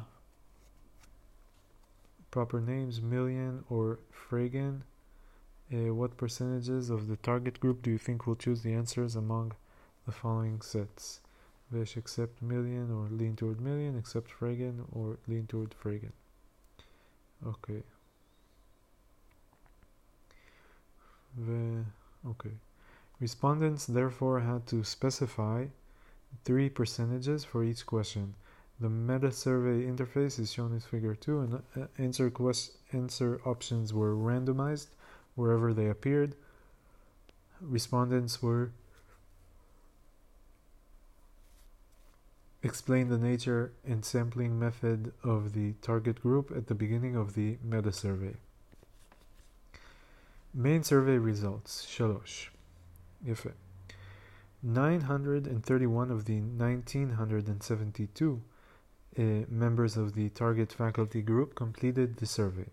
proper 2.30 2.60
names 2.60 3.00
million 3.00 3.64
or 3.70 3.98
Fragan 4.12 4.82
uh, 5.72 5.94
what 5.94 6.16
percentages 6.16 6.90
of 6.90 7.08
the 7.08 7.16
target 7.16 7.58
group 7.60 7.82
do 7.82 7.90
you 7.90 7.98
think 7.98 8.26
will 8.26 8.36
choose 8.36 8.62
the 8.62 8.72
answers 8.72 9.16
among 9.16 9.52
the 10.06 10.12
following 10.12 10.60
sets 10.60 11.20
Except 11.75 11.97
accept 11.97 12.41
million 12.41 12.91
or 12.91 13.07
lean 13.09 13.35
toward 13.35 13.59
million 13.59 13.97
accept 13.97 14.29
fragan 14.29 14.85
or 14.91 15.17
lean 15.27 15.47
toward 15.47 15.73
fragan 15.83 16.11
okay. 17.47 17.83
The 21.37 21.83
okay. 22.27 22.51
Respondents 23.19 23.85
therefore 23.85 24.39
had 24.41 24.67
to 24.67 24.83
specify 24.83 25.65
three 26.45 26.69
percentages 26.69 27.43
for 27.43 27.63
each 27.63 27.85
question. 27.85 28.35
The 28.79 28.89
meta 28.89 29.31
survey 29.31 29.85
interface 29.85 30.39
is 30.39 30.51
shown 30.51 30.73
in 30.73 30.79
figure 30.79 31.15
2 31.15 31.39
and 31.39 31.53
uh, 31.55 31.87
answer 31.97 32.29
quest 32.29 32.71
answer 32.91 33.39
options 33.45 33.93
were 33.93 34.15
randomized 34.15 34.87
wherever 35.35 35.73
they 35.73 35.89
appeared. 35.89 36.35
Respondents 37.61 38.41
were 38.41 38.71
explain 42.62 43.08
the 43.08 43.18
nature 43.18 43.72
and 43.86 44.04
sampling 44.04 44.58
method 44.58 45.12
of 45.22 45.52
the 45.52 45.74
target 45.80 46.22
group 46.22 46.52
at 46.56 46.66
the 46.66 46.74
beginning 46.74 47.16
of 47.16 47.34
the 47.34 47.58
meta 47.62 47.92
survey. 47.92 48.34
Main 50.54 50.82
survey 50.82 51.18
results, 51.18 51.86
shalosh. 51.86 52.48
יפה. 53.26 53.52
931 54.62 56.10
of 56.10 56.24
the 56.24 56.40
1972 56.40 58.42
uh, 59.16 59.22
members 59.48 59.96
of 59.96 60.14
the 60.14 60.28
target 60.30 60.72
faculty 60.72 61.22
group 61.22 61.54
completed 61.54 62.16
the 62.16 62.26
survey, 62.26 62.66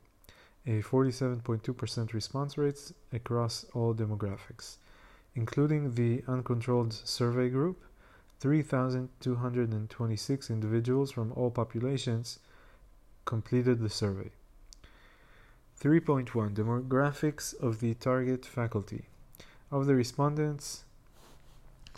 a 0.65 0.82
47.2% 0.82 2.14
response 2.14 2.57
rates 2.57 2.91
across 3.14 3.65
all 3.76 3.94
demographics, 3.94 4.77
including 5.36 5.94
the 5.94 6.23
uncontrolled 6.27 6.94
survey 6.94 7.49
group. 7.49 7.84
3,226 8.40 10.49
individuals 10.49 11.11
from 11.11 11.32
all 11.34 11.52
populations 11.52 12.40
completed 13.26 13.80
the 13.80 13.90
survey. 13.90 14.32
3.1 15.82 16.53
Demographics 16.53 17.53
of 17.60 17.80
the 17.80 17.94
target 17.95 18.45
faculty. 18.45 19.10
Of 19.72 19.88
the 19.88 19.95
respondents, 19.95 20.84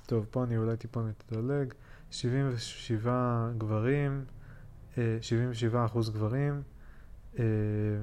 טוב, 0.05 0.25
פה 0.31 0.43
אני 0.43 0.57
אולי 0.57 0.77
טיפה 0.77 1.01
נתדלג. 1.01 1.73
77 2.11 3.53
גברים, 3.57 4.25
77 5.21 5.85
אחוז 5.85 6.09
גברים, 6.09 6.63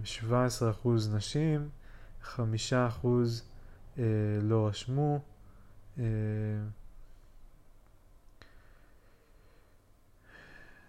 17 0.04 0.70
אחוז 0.70 1.14
נשים, 1.14 1.68
5 2.22 2.72
אחוז 2.72 3.42
לא 4.42 4.66
רשמו, 4.66 5.20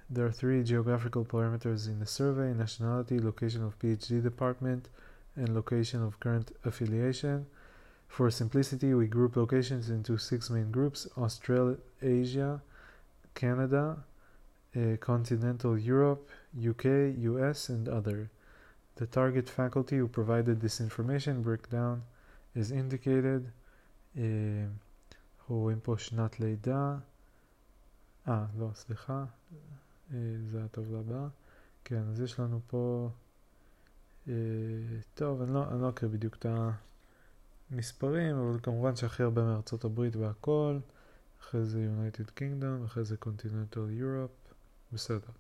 There 0.10 0.26
are 0.26 0.32
three 0.32 0.64
geographical 0.64 1.26
parameters 1.26 1.88
in 1.88 2.00
the 2.00 2.06
survey 2.06 2.54
nationality, 2.54 3.20
location 3.20 3.64
of 3.64 3.80
PhD 3.80 4.22
department, 4.22 4.90
and 5.36 5.56
location 5.56 6.04
of 6.04 6.20
current 6.20 6.52
affiliation. 6.64 7.48
For 8.08 8.30
simplicity, 8.30 8.94
we 8.94 9.08
group 9.08 9.36
locations 9.36 9.90
into 9.90 10.18
six 10.18 10.50
main 10.50 10.72
groups 10.72 11.08
Australasia, 11.18 12.62
Canada, 13.34 14.04
uh, 14.76 14.98
continental 15.00 15.78
Europe, 15.78 16.30
UK, 16.56 16.86
US, 17.18 17.70
and 17.70 17.90
other. 17.90 18.30
The 18.96 19.08
target 19.08 19.50
faculty 19.50 19.98
who 19.98 20.08
provided 20.08 20.62
this 20.62 20.80
information 20.80 21.42
breakdown 21.42 22.04
is 22.54 22.72
indicated. 22.72 23.52
רואים 25.50 25.80
פה 25.80 25.96
שנת 25.98 26.40
לידה. 26.40 26.98
אה, 28.28 28.46
לא, 28.58 28.68
סליחה. 28.74 29.26
זה 30.51 30.65
הטבלה 30.65 30.99
הבאה. 30.99 31.29
כן, 31.85 32.03
אז 32.11 32.21
יש 32.21 32.41
לנו 32.41 32.61
פה... 32.67 33.11
טוב, 35.15 35.43
אני 35.43 35.55
לא, 35.55 35.69
אני 35.71 35.83
לא 35.83 35.89
אקריא 35.89 36.11
בדיוק 36.11 36.37
את 36.37 36.47
המספרים, 37.71 38.37
אבל 38.37 38.59
כמובן 38.63 38.97
שהכי 38.97 39.23
הרבה 39.23 39.45
מארצות 39.45 39.85
הברית 39.85 40.17
והכל. 40.17 40.79
אחרי 41.41 41.65
זה 41.65 41.89
United 41.99 42.29
Kingdom, 42.39 42.87
אחרי 42.87 43.05
זה 43.05 43.17
Continental 43.25 44.01
Europe, 44.01 44.55
בסדר. 44.93 45.33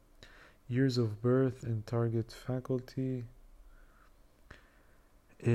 Years 0.70 0.97
of 0.98 1.24
birth 1.24 1.64
and 1.64 1.90
target 1.90 2.32
faculty. 2.47 3.24
Uh, 5.42 5.47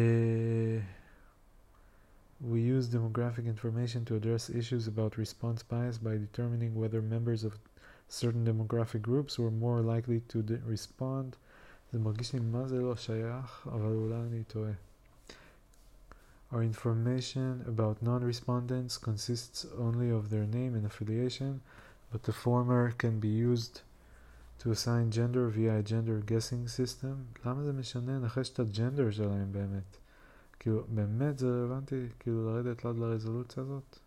we 2.41 2.59
use 2.59 2.87
demographic 2.87 3.45
information 3.45 4.03
to 4.05 4.15
address 4.15 4.49
issues 4.49 4.87
about 4.87 5.17
response 5.17 5.63
bias 5.63 5.97
by 5.97 6.17
determining 6.17 6.75
whether 6.75 7.01
members 7.01 7.43
of 7.43 7.53
certain 8.09 8.45
demographic 8.45 9.01
groups 9.01 9.39
were 9.39 9.51
more 9.51 9.81
likely 9.81 10.21
to 10.29 10.43
respond. 10.65 11.35
זה 11.93 11.99
מרגיש 11.99 12.33
לי 12.33 12.39
מה 12.39 12.67
זה 12.67 12.81
לא 12.81 12.95
שייך, 12.95 13.67
אבל 13.71 13.91
אולי 13.91 14.15
אני 14.15 14.43
טועה. 14.43 14.71
Our 16.51 16.61
information 16.61 17.63
about 17.67 18.01
non-respondents 18.01 18.97
consists 18.97 19.65
only 19.77 20.09
of 20.09 20.29
their 20.29 20.45
name 20.45 20.75
and 20.75 20.85
affiliation, 20.85 21.61
but 22.11 22.23
the 22.23 22.31
former 22.31 22.91
can 22.91 23.19
be 23.19 23.27
used 23.27 23.81
to 24.59 24.71
assign 24.71 25.11
gender 25.11 25.47
via 25.47 25.79
a 25.79 25.83
gender 25.83 26.21
guessing 26.21 26.67
system. 26.67 27.15
למה 27.45 27.63
זה 27.63 27.73
משנה? 27.73 28.19
נחש 28.19 28.49
את 28.49 28.59
הג'נדר 28.59 29.11
שלהם 29.11 29.51
באמת. 29.51 29.97
כאילו, 30.59 30.83
באמת 30.93 31.39
זה 31.39 31.47
רלוונטי? 31.47 32.07
כאילו, 32.19 32.45
לרדת 32.45 32.85
עד 32.85 32.97
לרזולוציה 32.97 33.63
הזאת? 33.63 33.99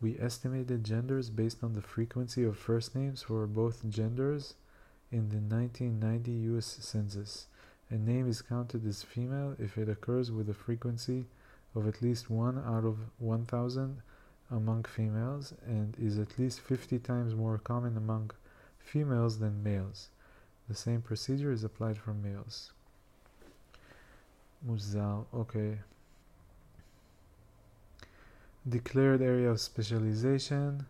We 0.00 0.18
estimated 0.18 0.84
genders 0.84 1.30
based 1.30 1.64
on 1.64 1.74
the 1.74 1.80
frequency 1.80 2.44
of 2.44 2.58
first 2.58 2.94
names 2.94 3.22
for 3.22 3.46
both 3.46 3.88
genders 3.88 4.54
in 5.10 5.30
the 5.30 5.36
1990 5.36 6.30
US 6.56 6.66
Census. 6.80 7.46
A 7.88 7.94
name 7.94 8.28
is 8.28 8.42
counted 8.42 8.86
as 8.86 9.02
female 9.02 9.56
if 9.58 9.78
it 9.78 9.88
occurs 9.88 10.30
with 10.30 10.50
a 10.50 10.54
frequency 10.54 11.26
of 11.74 11.86
at 11.86 12.02
least 12.02 12.28
1 12.28 12.58
out 12.58 12.84
of 12.84 12.98
1000 13.18 14.02
among 14.50 14.84
females 14.84 15.54
and 15.66 15.96
is 15.98 16.18
at 16.18 16.38
least 16.38 16.60
50 16.60 16.98
times 16.98 17.34
more 17.34 17.58
common 17.58 17.96
among 17.96 18.32
females 18.78 19.38
than 19.38 19.62
males. 19.62 20.08
The 20.68 20.74
same 20.74 21.00
procedure 21.00 21.52
is 21.52 21.64
applied 21.64 21.96
for 21.96 22.12
males. 22.12 22.72
Muzal, 24.66 25.26
okay. 25.32 25.78
Declared 28.70 29.20
area 29.20 29.50
of 29.52 29.58
specialization, 29.58 30.82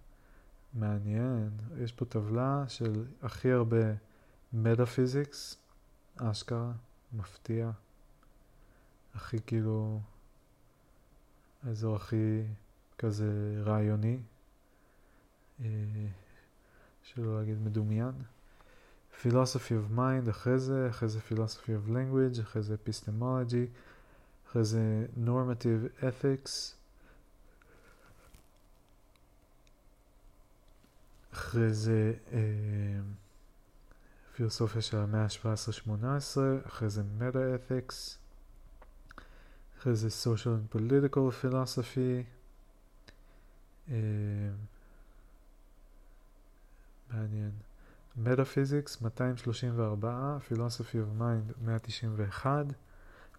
מעניין, 0.75 1.51
יש 1.79 1.93
פה 1.93 2.05
טבלה 2.05 2.65
של 2.69 3.05
הכי 3.23 3.53
הרבה 3.53 3.85
מטאפיזיקס, 4.53 5.57
אשכרה, 6.17 6.73
מפתיע, 7.13 7.71
הכי 9.15 9.37
כאילו, 9.47 10.01
האזור 11.63 11.97
הכי 11.97 12.43
כזה 12.99 13.63
רעיוני, 13.65 14.19
אה, 15.61 15.67
שלא 17.03 17.39
להגיד 17.39 17.59
מדומיין. 17.59 18.13
philosophy 19.23 19.73
of 19.73 19.97
mind 19.97 20.31
אחרי 20.31 20.59
זה, 20.59 20.89
אחרי 20.91 21.09
זה 21.09 21.21
philosophy 21.31 21.69
of 21.69 21.91
language, 21.91 22.41
אחרי 22.41 22.63
זה 22.63 22.77
epistemology, 22.85 23.67
אחרי 24.49 24.65
זה 24.65 25.07
normative 25.25 26.03
ethics, 26.03 26.76
אחרי 31.37 31.73
זה 31.73 32.13
אה, 32.33 32.39
פילוסופיה 34.37 34.83
של 34.83 34.97
המאה 34.97 35.23
ה-17-18, 35.23 36.39
אחרי 36.67 36.91
זה 36.91 37.03
meta-ethics, 37.19 38.17
אחרי 39.79 39.97
זה 39.97 40.09
social 40.09 40.75
and 40.75 40.77
political 40.77 41.45
philosophy, 41.45 42.25
אה, 43.89 43.97
מעניין. 47.11 47.51
Metaphysics 48.25 49.03
234, 49.03 50.39
Philosophy 50.49 50.99
of 50.99 51.21
Mind 51.21 51.53
191, 51.61 52.75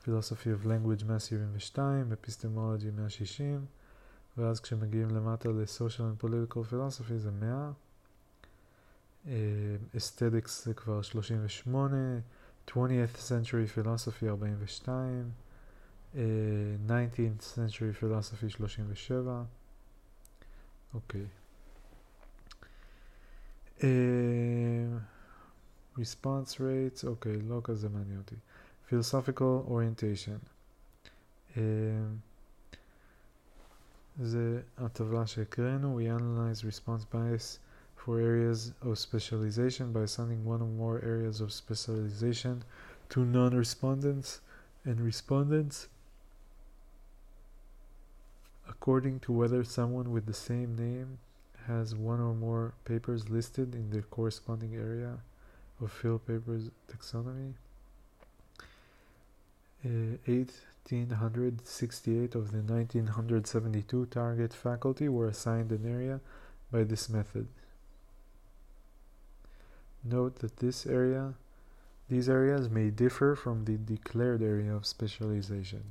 Philosophy 0.03 0.51
of 0.51 0.65
Language 0.65 1.03
172, 1.03 2.11
Epistemology 2.11 2.91
160, 2.91 3.65
ואז 4.37 4.59
כשמגיעים 4.59 5.09
למטה 5.09 5.49
ל-Social 5.49 6.21
and 6.21 6.23
Political 6.23 6.71
Philosophy 6.71 7.17
זה 7.17 7.31
100, 7.31 7.71
uh, 9.27 9.29
Aesthetics 9.95 10.63
זה 10.63 10.73
כבר 10.73 11.01
38, 11.01 11.95
20th 12.67 13.17
Century 13.17 13.67
Philosophy 13.77 14.27
42, 14.27 15.31
uh, 16.13 16.17
19th 16.87 17.43
Century 17.55 17.93
Philosophy 18.01 18.49
37, 18.49 19.43
אוקיי. 20.93 21.25
Uh, 23.77 23.83
response 25.97 26.55
rates, 26.57 27.07
אוקיי, 27.07 27.41
לא 27.41 27.61
כזה 27.63 27.89
מעניין 27.89 28.17
אותי. 28.17 28.35
orientation. 29.67 30.39
Uh, 31.53 31.57
זה 34.21 34.61
הטבלה 34.77 35.27
שהקראנו. 35.27 35.99
We 35.99 36.03
analyze 36.19 36.63
response 36.63 37.13
bias 37.13 37.66
for 38.07 38.19
areas 38.21 38.71
of 38.81 38.97
specialization 38.97 39.91
by 39.91 39.99
assigning 39.99 40.45
one 40.45 40.61
or 40.61 40.67
more 40.67 41.03
areas 41.03 41.41
of 41.41 41.51
specialization 41.51 42.63
to 43.09 43.25
non-respondents 43.25 44.39
and 44.85 45.01
respondents 45.01 45.89
according 48.69 49.19
to 49.19 49.33
whether 49.33 49.61
someone 49.61 50.09
with 50.09 50.25
the 50.25 50.33
same 50.33 50.73
name 50.77 51.17
has 51.65 51.95
one 51.95 52.21
or 52.21 52.33
more 52.33 52.73
papers 52.85 53.29
listed 53.29 53.75
in 53.75 53.89
the 53.89 54.01
corresponding 54.03 54.73
area 54.73 55.17
of 55.81 55.91
field 55.91 56.25
papers 56.25 56.69
taxonomy. 56.89 57.55
Uh, 59.83 60.15
1868 60.25 62.35
of 62.35 62.53
the 62.53 62.59
1972 62.59 64.05
target 64.05 64.53
faculty 64.53 65.09
were 65.09 65.27
assigned 65.27 65.73
an 65.73 65.85
area 65.85 66.21
by 66.71 66.85
this 66.85 67.09
method. 67.09 67.49
Note 70.03 70.39
that 70.39 70.57
this 70.57 70.85
area, 70.85 71.33
these 72.09 72.29
areas 72.29 72.69
may 72.69 72.89
differ 72.89 73.35
from 73.35 73.65
the 73.65 73.77
declared 73.77 74.41
area 74.41 74.73
of 74.73 74.85
specialization. 74.85 75.83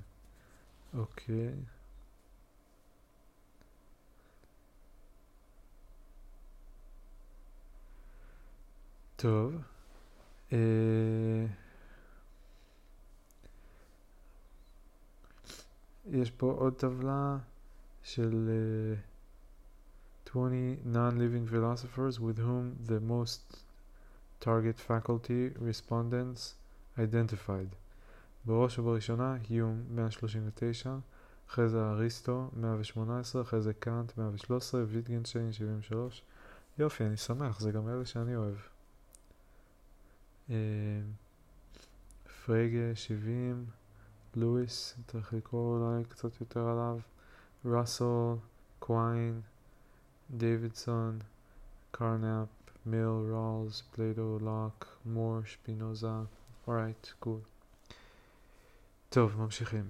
Okay. 0.97 1.53
טוב. 9.17 9.55
אה, 10.53 11.47
יש 16.07 16.31
פה 16.31 16.53
עוד 16.59 16.75
טבלה 16.75 17.39
של 18.03 18.49
uh, 18.49 20.31
20 20.31 20.77
non-living 20.85 21.47
philosophers 21.51 22.21
with 22.21 22.39
whom 22.39 22.77
the 22.87 23.01
most 23.01 23.66
target 24.43 24.79
faculty 24.89 25.59
respondents 25.59 26.55
identified. 26.99 27.77
בראש 28.45 28.79
ובראשונה 28.79 29.37
היום 29.49 29.83
139, 29.91 30.97
אחרי 31.51 31.69
זה 31.69 31.91
אריסטו 31.91 32.51
118, 32.57 33.43
אחרי 33.43 33.63
זה 33.63 33.75
קאנט 33.75 34.19
113, 34.19 34.85
ויטגנשטיין 34.89 35.53
73. 35.53 36.23
יופי, 36.79 37.05
אני 37.07 37.17
שמח, 37.17 37.61
זה 37.61 37.73
גם 37.73 37.89
אלה 37.89 38.05
שאני 38.05 38.37
אוהב. 38.37 38.57
פרייגה 42.45 42.95
70, 42.95 43.67
לואיס, 44.37 44.97
צריך 45.07 45.33
לקרוא 45.33 45.79
אולי 45.79 46.05
קצת 46.05 46.41
יותר 46.41 46.69
עליו, 46.69 46.99
ראסל, 47.65 48.35
קוויין, 48.79 49.41
דיווידסון, 50.31 51.19
קרנאפ, 51.91 52.49
מיל, 52.86 53.32
רולס, 53.32 53.82
פליידו, 53.82 54.40
לוק, 54.42 54.86
מור, 55.06 55.40
שפינוזה, 55.46 56.08
אורייט, 56.68 57.08
גוד. 57.22 57.42
טוב, 59.10 59.38
ממשיכים. 59.38 59.90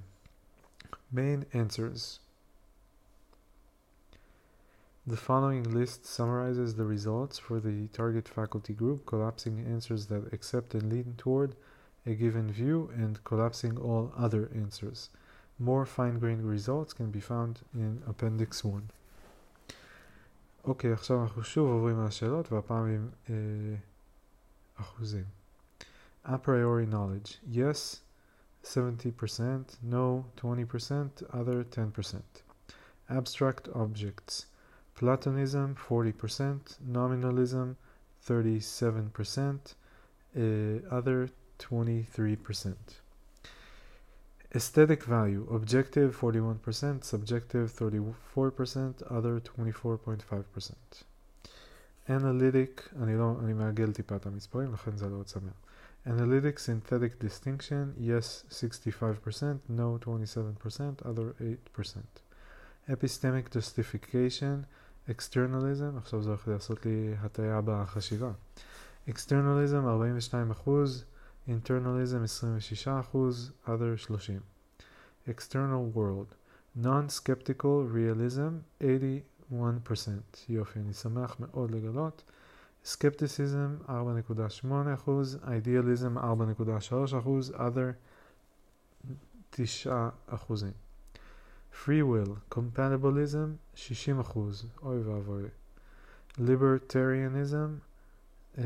main 1.13 1.45
answers 1.53 2.19
The 5.05 5.17
following 5.17 5.63
list 5.63 6.05
summarizes 6.05 6.75
the 6.75 6.85
results 6.85 7.37
for 7.37 7.59
the 7.59 7.87
target 7.87 8.27
faculty 8.27 8.73
group, 8.73 9.05
collapsing 9.05 9.59
answers 9.59 10.05
that 10.07 10.31
accept 10.31 10.73
and 10.73 10.91
lean 10.91 11.15
toward 11.17 11.55
a 12.05 12.13
given 12.13 12.51
view 12.51 12.91
and 12.95 13.23
collapsing 13.23 13.77
all 13.77 14.13
other 14.15 14.49
answers. 14.55 15.09
More 15.59 15.85
fine-grained 15.85 16.45
results 16.45 16.93
can 16.93 17.11
be 17.11 17.19
found 17.19 17.61
in 17.73 18.03
Appendix 18.07 18.63
1. 18.63 18.89
אוקיי, 20.65 20.89
okay, 20.89 20.93
עכשיו 20.93 21.23
אנחנו 21.23 21.43
שוב 21.43 21.69
עוברים 21.69 21.99
על 21.99 22.05
השאלות, 22.05 22.51
והפעם 22.51 22.85
עם 22.85 23.09
אה, 23.29 23.35
אחוזים. 24.75 25.23
A 26.25 26.37
priori 26.45 26.85
knowledge, 26.85 27.55
yes, 27.55 28.01
70%, 28.63 29.79
no, 29.83 30.25
20%, 30.37 31.23
other 31.33 31.63
10%. 31.63 32.43
Abstract 33.09 33.67
objects, 33.73 34.45
Platonism 34.95 35.75
40%, 35.75 36.77
nominalism 36.85 37.75
37%, 38.23 39.75
uh, 40.35 40.41
other 40.91 41.29
23%. 41.57 43.01
Aesthetic 44.54 45.02
value 45.04 45.46
objective 45.50 46.16
41%, 46.20 47.04
subjective 47.04 47.72
34%, 47.72 49.02
other 49.10 49.40
24.5%. 49.40 51.02
Analytic, 52.08 53.02
אני 53.02 53.16
לא, 53.16 53.36
אני 53.44 53.52
מעגל 53.52 53.92
טיפה 53.92 54.16
את 54.16 54.26
המספרים, 54.26 54.72
לכן 54.72 54.96
זה 54.96 55.08
לא 55.08 55.16
עוד 55.16 55.28
שמח. 55.28 55.52
Analytic 56.06 56.58
synthetic 56.58 57.20
distinction, 57.20 57.98
yes 57.98 58.44
65%, 58.50 59.68
no 59.68 59.98
27%, 59.98 61.02
other 61.02 61.34
8%. 61.78 61.98
Epistemic 62.88 63.50
justification, 63.50 64.64
externalism, 65.08 65.98
עכשיו 65.98 66.22
זה 66.22 66.28
הולך 66.28 66.48
לעשות 66.48 66.86
לי 66.86 67.14
הטיה 67.18 67.60
בחשיבה. 67.64 68.32
externalism 69.08 69.84
42%, 69.84 70.68
internalism 71.48 72.24
26%, 72.24 73.52
other 73.66 73.96
30. 73.96 74.40
external 75.26 75.84
world, 75.84 76.34
non-skeptical 76.74 77.86
realism 77.92 78.62
81%. 78.80 79.22
יופי, 80.48 80.78
אני 80.80 80.92
שמח 80.92 81.36
מאוד 81.40 81.70
לגלות. 81.70 82.22
skepticism 82.84 83.88
4.8%, 83.88 83.90
idealism 85.44 86.16
4.3%, 86.16 87.54
other 87.54 87.96
9%. 89.52 90.74
free 91.84 92.02
will, 92.02 92.32
compatibilism 92.50 93.58
60 93.74 94.20
אחוז, 94.20 94.66
אוי 94.82 95.00
ואבוי. 95.02 95.48
libertarianism 96.38 97.80
uh, 98.56 98.62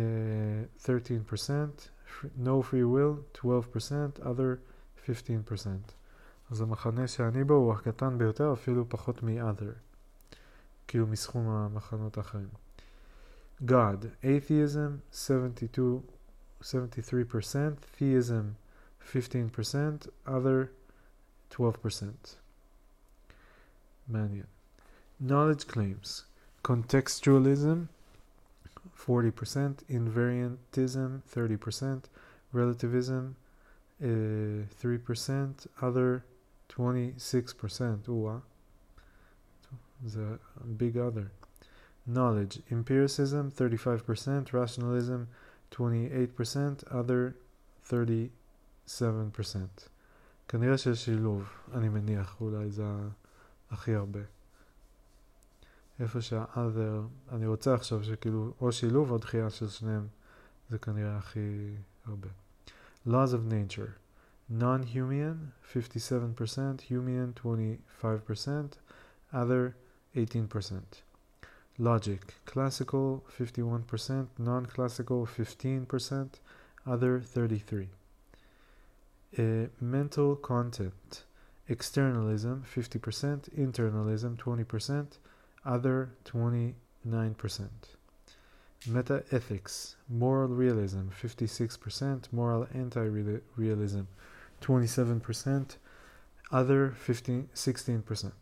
13%, 0.84 1.90
no 2.37 2.61
free 2.61 2.83
will 2.83 3.41
12%, 3.41 4.19
other 4.19 4.59
15%. 5.07 5.67
אז 6.51 6.61
המחנה 6.61 7.07
שאני 7.07 7.43
בו 7.43 7.53
הוא 7.53 7.73
הקטן 7.73 8.17
ביותר, 8.17 8.53
אפילו 8.53 8.89
פחות 8.89 9.23
מ-other. 9.23 9.73
כאילו 10.87 11.07
מסכום 11.07 11.47
המחנות 11.47 12.17
האחרים. 12.17 12.47
God, 13.61 14.05
atheism 14.23 14.99
72, 15.11 16.01
73%, 16.61 16.65
theism 17.99 18.55
15%, 19.13 20.07
other 20.27 20.67
12%. 21.51 21.57
מעניין. 24.07 24.45
Knowledge 25.27 25.65
claims, 25.67 26.23
contextualism 26.67 27.87
40%, 28.99 29.83
invariantism 29.89 31.21
30%, 31.33 32.03
relativism 32.53 33.35
uh, 34.01 34.05
3%, 34.05 35.67
other 35.81 36.23
26%. 36.69 38.09
Ooh, 38.09 38.41
the 40.03 40.39
big 40.77 40.97
other. 40.97 41.31
Knowledge, 42.05 42.61
empiricism 42.71 43.51
35%, 43.51 44.53
rationalism 44.53 45.27
28%, 45.71 46.83
other 46.91 47.35
37%. 47.89 48.29
כנראה 50.47 50.77
שיש 50.77 51.05
שילוב, 51.05 51.49
אני 51.73 51.89
מניח, 51.89 52.41
אולי 52.41 52.71
זה 52.71 52.83
הכי 53.71 53.95
הרבה. 53.95 54.19
איפה 55.99 56.21
שה-other, 56.21 57.31
אני 57.31 57.47
רוצה 57.47 57.73
עכשיו 57.73 58.03
שכאילו 58.03 58.53
או 58.61 58.71
שילוב 58.71 59.11
או 59.11 59.17
דחייה 59.17 59.49
של 59.49 59.67
שניהם, 59.67 60.07
זה 60.69 60.77
כנראה 60.77 61.17
הכי 61.17 61.75
הרבה. 62.05 62.29
Laws 63.07 63.33
of 63.33 63.51
nature, 63.51 63.91
non-human 64.51 65.51
57%, 65.73 66.89
human 66.89 67.33
25%, 67.33 68.77
other 69.33 69.73
18%. 70.15 70.19
Logic, 71.77 72.33
classical 72.45 73.23
51%, 73.37 74.27
non-classical 74.39 75.25
15%, 75.25 76.39
other 76.87 77.19
33. 77.19 77.89
Uh, 79.37 79.67
mental 79.81 80.35
content, 80.37 81.25
externalism 81.67 82.63
50%, 82.63 83.49
internalism 83.57 84.37
20%, 84.37 85.17
other 85.64 86.10
29%. 86.24 86.74
Meta 88.86 89.24
ethics, 89.30 89.96
moral 90.08 90.48
realism 90.48 91.08
56%, 91.10 92.32
moral 92.32 92.66
anti 92.72 93.02
realism 93.56 94.02
27%, 94.62 95.76
other 96.50 96.90
15, 96.90 97.48
16%. 97.54 98.32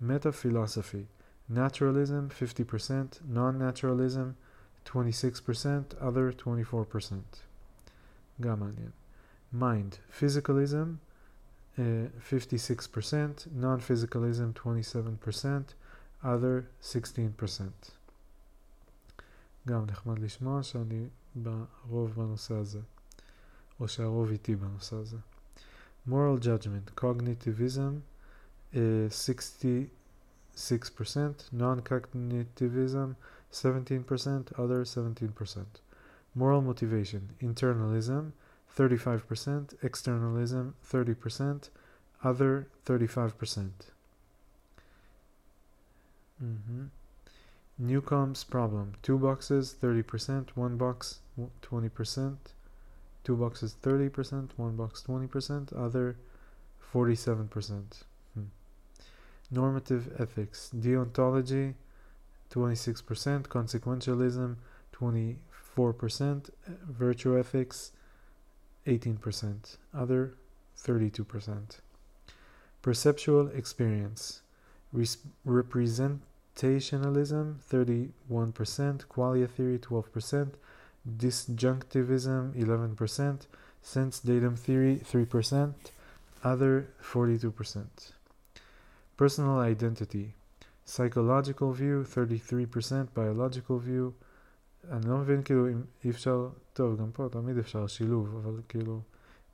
Meta 0.00 0.32
philosophy, 0.32 1.06
naturalism 1.48 2.30
50%, 2.30 3.20
non 3.28 3.58
naturalism 3.58 4.36
26%, 4.84 5.94
other 6.00 6.32
24%. 6.32 7.20
Gamalian 8.40 8.92
Mind, 9.52 9.98
physicalism 10.12 10.98
uh, 11.78 11.82
56%, 11.82 13.52
non 13.52 13.80
physicalism 13.80 14.52
27% 14.52 15.74
other 16.23 16.61
16%. 16.81 16.87
גם 19.67 19.85
נחמד 19.85 20.19
לשמוע 20.19 20.63
שאני 20.63 21.07
ברוב 21.35 22.13
בנושא 22.15 22.53
הזה, 22.53 22.79
או 23.79 23.87
שהרוב 23.87 24.29
איתי 24.29 24.55
בנושא 24.55 24.95
הזה. 24.95 25.17
moral 26.07 26.37
judgment, 26.37 26.95
cognitivism, 26.95 28.03
uh, 28.73 29.09
66%, 29.09 29.89
non-cognitivism, 31.51 33.15
17%, 33.51 34.51
other 34.59 34.85
17%. 34.85 35.81
Moral 36.35 36.61
motivation, 36.61 37.29
internalism, 37.41 38.33
35%, 38.77 39.73
externalism, 39.81 40.75
30%, 40.83 41.69
other 42.23 42.67
35%. 42.85 43.91
Mm-hmm. 46.42 46.84
Newcomb's 47.78 48.44
problem. 48.44 48.94
Two 49.02 49.18
boxes, 49.18 49.74
30%, 49.80 50.50
one 50.54 50.76
box, 50.76 51.20
20%, 51.62 52.36
two 53.24 53.36
boxes, 53.36 53.76
30%, 53.82 54.50
one 54.56 54.76
box, 54.76 55.02
20%, 55.06 55.72
other 55.78 56.16
47%. 56.92 58.02
Hmm. 58.34 58.42
Normative 59.50 60.14
ethics. 60.18 60.70
Deontology, 60.76 61.74
26%, 62.50 63.46
consequentialism, 63.48 64.56
24%, 64.94 66.50
virtue 66.86 67.38
ethics, 67.38 67.92
18%, 68.86 69.76
other 69.94 70.34
32%. 70.78 71.78
Perceptual 72.82 73.48
experience. 73.48 74.42
Res- 74.92 75.18
represent 75.44 76.22
Representationalism 76.55 77.55
31%, 77.69 79.05
qualia 79.07 79.47
theory 79.47 79.77
12%, 79.77 80.53
disjunctivism 81.05 82.53
11%, 82.53 83.47
sense 83.81 84.19
datum 84.19 84.55
theory 84.55 85.01
3%, 85.03 85.73
other 86.43 86.87
42%. 87.01 88.13
Personal 89.17 89.59
identity, 89.59 90.33
psychological 90.85 91.73
view 91.73 92.05
33%, 92.07 93.07
biological 93.13 93.79
view, 93.79 94.13
אני 94.91 95.09
לא 95.09 95.17
מבין 95.17 95.43
כאילו 95.43 95.67
אם 95.67 95.81
אי 96.03 96.09
אפשר, 96.09 96.49
טוב 96.73 96.99
גם 97.01 97.11
פה 97.11 97.27
תמיד 97.31 97.57
אפשר 97.57 97.87
שילוב, 97.87 98.35
אבל 98.43 98.61
כאילו 98.69 99.01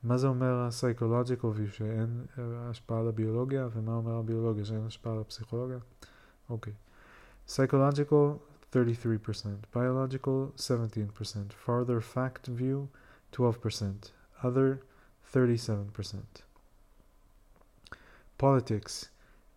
מה 0.02 0.18
זה 0.18 0.26
אומר 0.26 0.54
ה-psychological 0.54 1.58
view 1.58 1.72
שאין 1.72 2.24
השפעה 2.38 3.00
על 3.00 3.08
הביולוגיה 3.08 3.68
ומה 3.72 3.94
אומר 3.94 4.12
הביולוגיה 4.12 4.64
שאין 4.64 4.86
השפעה 4.86 5.12
על 5.12 5.20
הפסיכולוגיה? 5.20 5.78
אוקיי. 6.50 6.72
Okay. 6.72 6.85
Psychological 7.49 8.41
33%, 8.73 9.59
biological 9.71 10.51
17%, 10.57 11.53
farther 11.53 12.01
fact 12.01 12.47
view 12.47 12.89
12%, 13.31 14.11
other 14.43 14.81
37%. 15.33 16.23
Politics. 18.37 19.09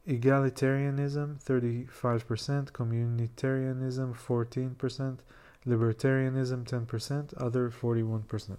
Egalitarianism 0.06 1.42
35%, 1.44 2.70
communitarianism 2.70 4.16
14%, 4.16 5.18
libertarianism 5.66 6.64
10%, 6.64 7.34
other 7.36 7.70
41%. 7.70 8.56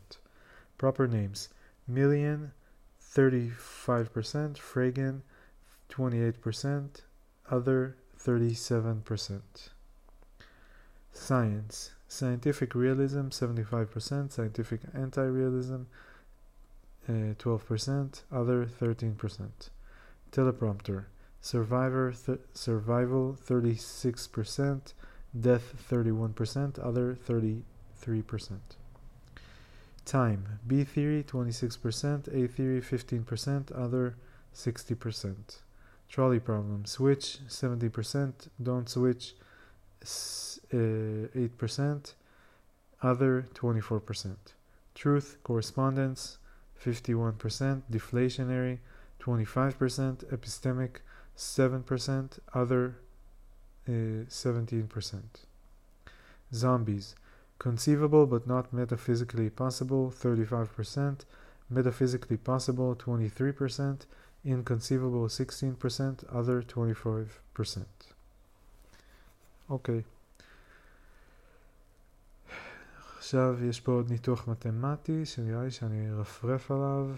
Proper 0.78 1.08
names. 1.08 1.48
Millian 1.90 2.52
35%, 3.02 3.56
Fragan 4.58 5.22
28%, 5.90 7.02
other 7.50 7.96
37%. 8.26 9.42
Science. 11.12 11.92
Scientific 12.08 12.76
realism 12.76 13.28
75%, 13.30 14.32
scientific 14.32 14.82
anti-realism 14.94 15.84
uh, 17.08 17.12
12%, 17.12 18.22
other 18.32 18.66
13%. 18.66 19.50
Teleprompter. 20.32 21.06
Survivor 21.42 22.14
th 22.14 22.40
survival 22.54 23.36
36%, 23.36 24.94
death 25.40 25.74
31%, 25.90 26.86
other 26.86 27.18
33%. 27.28 27.64
Time. 30.06 30.60
B 30.68 30.84
theory 30.84 31.24
26%, 31.24 32.28
A 32.28 32.48
theory 32.48 32.82
15%, 32.82 33.72
other 33.76 34.16
60%. 34.54 35.36
Trolley 36.12 36.42
problem. 36.42 36.86
Switch 36.86 37.40
70%. 37.48 38.50
Don't 38.62 38.90
switch 38.90 39.34
uh, 40.04 40.76
8%. 40.76 42.14
Other 43.02 43.48
24%. 43.54 44.36
Truth 44.94 45.38
correspondence 45.44 46.38
51%. 46.84 47.84
Deflationary 47.90 48.80
25%. 49.22 50.26
Epistemic 50.26 50.98
7%. 51.38 52.40
Other 52.54 52.98
uh, 53.88 53.92
17%. 53.92 55.22
Zombies. 56.54 57.16
Conceivable 57.58 58.26
but 58.26 58.46
not 58.46 58.74
metaphysically 58.74 59.50
possible 59.50 60.12
35%. 60.12 61.22
Metaphysically 61.70 62.36
possible 62.36 62.98
23%. 62.98 64.02
Inconceivable 64.46 65.28
16%, 66.26 66.30
other 66.30 66.74
25%. 67.58 67.80
אוקיי. 69.70 70.02
עכשיו 73.18 73.66
יש 73.66 73.80
פה 73.80 73.92
עוד 73.92 74.12
ניתוח 74.12 74.48
מתמטי 74.48 75.26
שנראה 75.26 75.64
לי 75.64 75.72
שאני 75.72 76.12
ארפרף 76.12 76.72
עליו. 76.72 77.16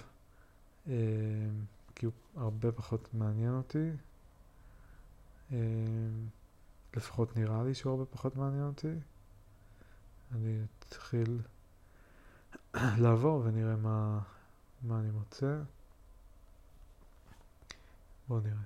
כי 1.95 2.05
הוא 2.05 2.13
הרבה 2.35 2.71
פחות 2.71 3.13
מעניין 3.13 3.53
אותי. 3.53 3.89
אה, 5.51 5.57
לפחות 6.95 7.37
נראה 7.37 7.63
לי 7.63 7.73
שהוא 7.73 7.91
הרבה 7.91 8.05
פחות 8.05 8.35
מעניין 8.35 8.63
אותי. 8.63 8.93
אני 10.31 10.61
אתחיל 10.79 11.39
לעבור 13.03 13.41
ונראה 13.45 13.75
מה, 13.75 14.19
מה 14.81 14.99
אני 14.99 15.11
מוצא. 15.11 15.61
בואו 18.28 18.40
נראה. 18.40 18.62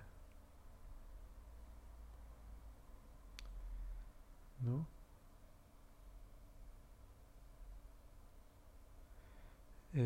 נו. 4.64 4.82
Uh, 9.94 10.00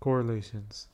correlations. 0.00 0.88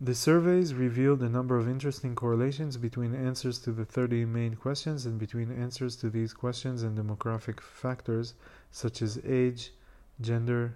The 0.00 0.14
surveys 0.14 0.74
revealed 0.74 1.22
a 1.22 1.28
number 1.28 1.56
of 1.56 1.68
interesting 1.68 2.14
correlations 2.14 2.76
between 2.76 3.14
answers 3.14 3.58
to 3.60 3.72
the 3.72 3.84
30 3.84 4.24
main 4.24 4.54
questions 4.54 5.06
and 5.06 5.18
between 5.18 5.50
answers 5.50 5.96
to 5.96 6.10
these 6.10 6.34
questions 6.34 6.82
and 6.82 6.98
demographic 6.98 7.60
factors 7.60 8.34
such 8.70 9.00
as 9.00 9.18
age, 9.24 9.72
gender, 10.20 10.74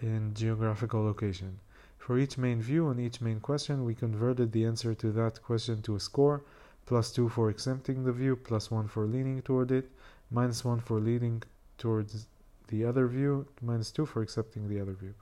and 0.00 0.34
geographical 0.34 1.02
location. 1.02 1.60
For 1.98 2.18
each 2.18 2.36
main 2.36 2.60
view 2.60 2.86
on 2.86 2.98
each 2.98 3.20
main 3.20 3.40
question, 3.40 3.84
we 3.84 3.94
converted 3.94 4.52
the 4.52 4.64
answer 4.64 4.94
to 4.94 5.10
that 5.12 5.42
question 5.42 5.80
to 5.82 5.96
a 5.96 6.00
score 6.00 6.42
plus 6.86 7.12
2 7.12 7.28
for 7.30 7.48
accepting 7.48 8.04
the 8.04 8.12
view, 8.12 8.36
plus 8.36 8.70
1 8.70 8.88
for 8.88 9.06
leaning 9.06 9.40
toward 9.42 9.70
it, 9.72 9.90
minus 10.30 10.64
1 10.64 10.80
for 10.80 11.00
leaning 11.00 11.42
towards 11.78 12.26
the 12.68 12.84
other 12.84 13.06
view, 13.06 13.46
minus 13.62 13.90
2 13.90 14.06
for 14.06 14.22
accepting 14.22 14.68
the 14.68 14.80
other 14.80 14.92
view. 14.92 15.14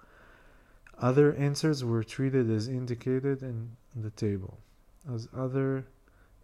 Other 0.99 1.35
answers 1.35 1.85
were 1.85 2.05
treated 2.05 2.51
as 2.51 2.69
indicated 2.69 3.43
in 3.43 3.77
the 3.95 4.11
table. 4.11 4.59
As 5.13 5.29
other, 5.37 5.85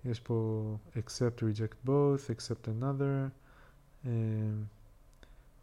יש 0.05 0.21
פה 0.21 0.79
accept, 0.97 1.43
reject 1.43 1.77
both, 1.85 2.31
accept 2.31 2.69
another, 2.69 3.33
um, 4.07 4.69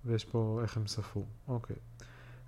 ויש 0.06 0.26
פה 0.26 0.60
איך 0.62 0.78
הם 0.78 0.88
ספרו. 0.88 1.26
Okay. 1.50 1.80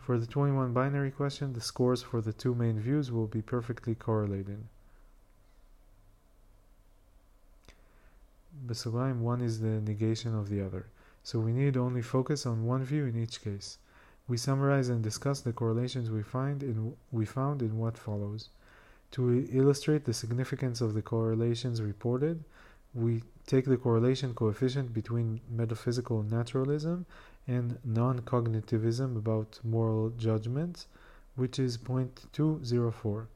For 0.06 0.18
the 0.18 0.26
21 0.26 0.74
binary 0.74 1.12
question, 1.12 1.54
the 1.54 1.62
scores 1.62 2.02
for 2.02 2.22
the 2.22 2.32
two 2.32 2.56
main 2.56 2.80
views 2.80 3.12
will 3.12 3.28
be 3.28 3.42
perfectly 3.42 3.96
correlated. 3.96 4.64
בסוגריים, 8.66 9.22
one 9.22 9.42
is 9.42 9.60
the 9.60 9.82
negation 9.82 10.34
of 10.34 10.50
the 10.50 10.62
other. 10.62 10.86
So 11.24 11.40
we 11.40 11.52
need 11.52 11.76
only 11.76 12.02
focus 12.02 12.46
on 12.46 12.66
one 12.66 12.84
view 12.86 13.06
in 13.06 13.18
each 13.18 13.42
case. 13.42 13.80
We 14.30 14.38
summarize 14.38 14.90
and 14.90 15.04
discuss 15.04 15.42
the 15.42 15.52
correlations 15.52 16.10
we 16.10 16.24
find 16.24 16.64
in 16.64 16.96
we 17.12 17.26
found 17.26 17.62
in 17.62 17.78
what 17.78 17.98
follows. 17.98 18.50
To 19.12 19.48
illustrate 19.52 20.06
the 20.06 20.14
significance 20.14 20.80
of 20.82 20.94
the 20.94 21.02
correlations 21.02 21.82
reported, 21.82 22.44
we 22.94 23.24
take 23.46 23.66
the 23.66 23.78
correlation 23.78 24.34
coefficient 24.34 24.94
between 24.94 25.42
metaphysical 25.50 26.24
naturalism 26.24 27.06
and 27.48 27.80
non-cognitivism 27.84 29.16
about 29.16 29.60
moral 29.64 30.10
judgments, 30.10 30.88
which 31.36 31.60
is 31.60 31.78
0.204. 31.78 33.28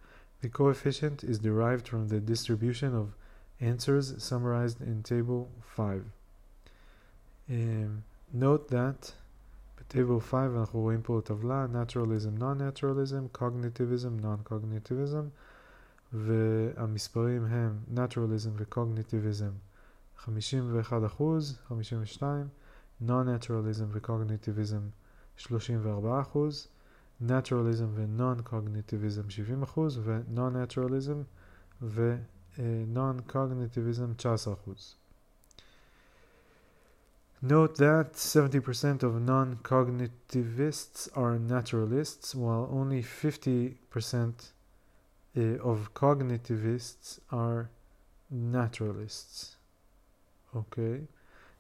The 0.42 0.50
coefficient 0.50 1.24
is 1.24 1.40
derived 1.40 1.88
from 1.88 2.08
the 2.08 2.20
distribution 2.20 2.96
of 2.96 3.14
answers 3.60 4.22
summarized 4.22 4.82
in 4.82 5.04
table 5.04 5.50
5. 5.62 6.04
Um, 7.50 8.04
note 8.34 8.70
that 8.70 9.14
בטייבל 9.80 10.20
5 10.20 10.52
אנחנו 10.58 10.80
רואים 10.80 11.02
פה 11.02 11.22
טבלה 11.24 11.66
Naturalism, 11.66 12.40
Non-Naturalism, 12.40 13.38
Cognitivism, 13.38 14.22
Non-Cognitivism 14.22 15.30
והמספרים 16.14 17.46
הם 17.46 17.80
Naturalism 17.96 18.52
ו-Cognitivism 18.56 19.52
51 20.18 21.06
אחוז, 21.06 21.60
52 21.68 22.48
Non-Naturalism 23.02 23.92
ו-Cognitivism 23.92 24.92
34 25.38 26.22
אחוז 26.22 26.68
Naturalism 27.22 27.96
ו-Non-Cognitivism 27.96 29.30
70 29.30 29.64
אחוז 29.64 29.98
ו-Non-Naturalism 29.98 31.26
ו-Non-Cognitivism 31.82 34.16
19 34.18 34.54
אחוז 34.54 34.96
Note 37.44 37.78
that 37.78 38.14
70% 38.14 39.02
of 39.02 39.20
non 39.20 39.56
cognitivists 39.64 41.10
are 41.16 41.40
naturalists, 41.40 42.36
while 42.36 42.70
only 42.72 43.02
50% 43.02 44.52
uh, 45.36 45.42
of 45.58 45.92
cognitivists 45.96 47.20
are 47.32 47.72
naturalists. 48.30 49.56
Okay. 50.56 51.08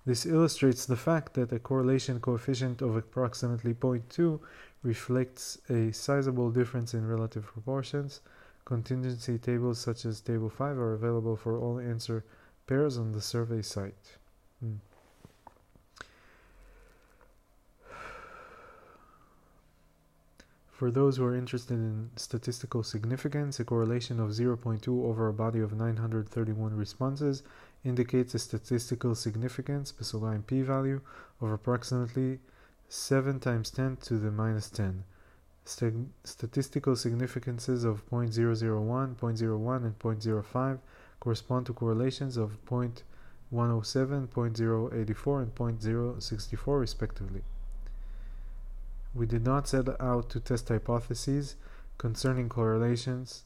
This 0.07 0.25
illustrates 0.25 0.87
the 0.87 0.97
fact 0.97 1.35
that 1.35 1.53
a 1.53 1.59
correlation 1.59 2.21
coefficient 2.21 2.81
of 2.81 2.97
approximately 2.97 3.75
0.2 3.75 4.39
reflects 4.85 5.59
a 5.69 5.93
sizable 5.93 6.53
difference 6.53 6.95
in 6.95 7.09
relative 7.09 7.45
proportions. 7.45 8.21
Contingency 8.65 9.37
tables 9.37 9.81
such 9.81 10.05
as 10.05 10.21
Table 10.21 10.49
5 10.49 10.79
are 10.79 10.95
available 10.95 11.37
for 11.37 11.59
all 11.59 11.81
answer 11.81 12.25
pairs 12.69 12.97
on 12.97 13.11
the 13.11 13.21
survey 13.21 13.63
site. 13.63 14.17
Hmm. 14.61 14.77
For 20.71 20.91
those 20.91 21.17
who 21.17 21.25
are 21.25 21.35
interested 21.35 21.75
in 21.75 22.11
statistical 22.17 22.83
significance, 22.83 23.59
a 23.59 23.65
correlation 23.65 24.21
of 24.21 24.31
0.2 24.31 24.87
over 24.87 25.27
a 25.27 25.33
body 25.33 25.61
of 25.61 25.73
931 25.73 26.77
responses 26.77 27.43
indicates 27.85 28.35
a 28.35 28.39
statistical 28.39 29.15
significance, 29.15 29.93
Pessoaline 29.93 30.47
p-value, 30.47 31.01
of 31.41 31.51
approximately 31.51 32.41
7 32.89 33.41
times 33.41 33.71
10 33.71 33.97
to 33.97 34.19
the 34.19 34.31
minus 34.31 34.71
10. 34.71 35.05
St 35.65 36.09
statistical 36.23 36.95
significances 36.95 37.83
of 37.85 38.09
0.001, 38.09 39.17
0.01, 39.17 39.85
and 39.85 39.99
0.05 39.99 40.79
correspond 41.19 41.67
to 41.67 41.73
correlations 41.73 42.37
of 42.37 42.65
0.107, 42.67 43.03
0.084, 43.51 45.43
and 45.43 45.55
0.064 45.55 46.81
respectively. 46.81 47.43
We 49.15 49.27
did 49.27 49.45
not 49.45 49.67
set 49.67 49.89
out 50.01 50.31
to 50.31 50.41
test 50.41 50.69
hypotheses 50.69 51.57
concerning 51.99 52.49
correlations, 52.49 53.45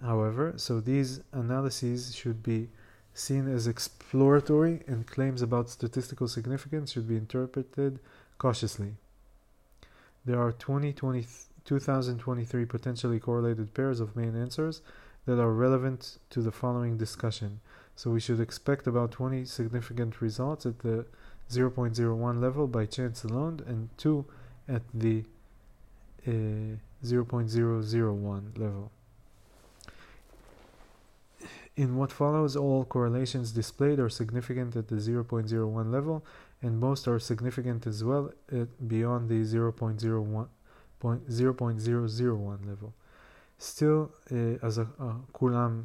however, 0.00 0.52
so 0.56 0.80
these 0.80 1.22
analyses 1.32 2.14
should 2.14 2.42
be 2.42 2.68
seen 3.14 3.48
as 3.48 3.66
exploratory 3.66 4.82
and 4.86 5.06
claims 5.06 5.42
about 5.42 5.70
statistical 5.70 6.28
significance 6.28 6.92
should 6.92 7.08
be 7.08 7.16
interpreted 7.16 7.98
cautiously. 8.38 8.94
There 10.24 10.40
are 10.40 10.52
20, 10.52 10.92
20, 10.92 11.26
2023 11.64 12.64
potentially 12.64 13.18
correlated 13.18 13.74
pairs 13.74 14.00
of 14.00 14.16
main 14.16 14.36
answers 14.36 14.82
that 15.26 15.40
are 15.40 15.52
relevant 15.52 16.18
to 16.30 16.40
the 16.40 16.52
following 16.52 16.96
discussion. 16.96 17.60
So 17.96 18.10
we 18.10 18.20
should 18.20 18.40
expect 18.40 18.86
about 18.86 19.10
20 19.10 19.44
significant 19.44 20.20
results 20.20 20.64
at 20.64 20.78
the 20.80 21.04
0.01 21.50 22.40
level 22.40 22.66
by 22.66 22.86
chance 22.86 23.24
alone 23.24 23.62
and 23.66 23.88
2 23.98 24.24
at 24.68 24.82
the 24.94 25.24
uh, 26.26 26.76
0.001 27.04 28.58
level. 28.58 28.92
In 31.77 31.95
what 31.95 32.11
follows, 32.11 32.55
all 32.55 32.85
correlations 32.85 33.51
displayed 33.51 33.99
are 33.99 34.09
significant 34.09 34.75
at 34.75 34.87
the 34.87 34.95
0.01 34.95 35.91
level, 35.91 36.23
and 36.61 36.79
most 36.79 37.07
are 37.07 37.19
significant 37.19 37.87
as 37.87 38.03
well 38.03 38.31
at 38.51 38.87
beyond 38.87 39.29
the 39.29 39.41
0.01 39.41 40.47
0.001 41.01 42.65
level. 42.67 42.93
Still, 43.57 44.11
אז 44.61 44.79
כולם 45.33 45.83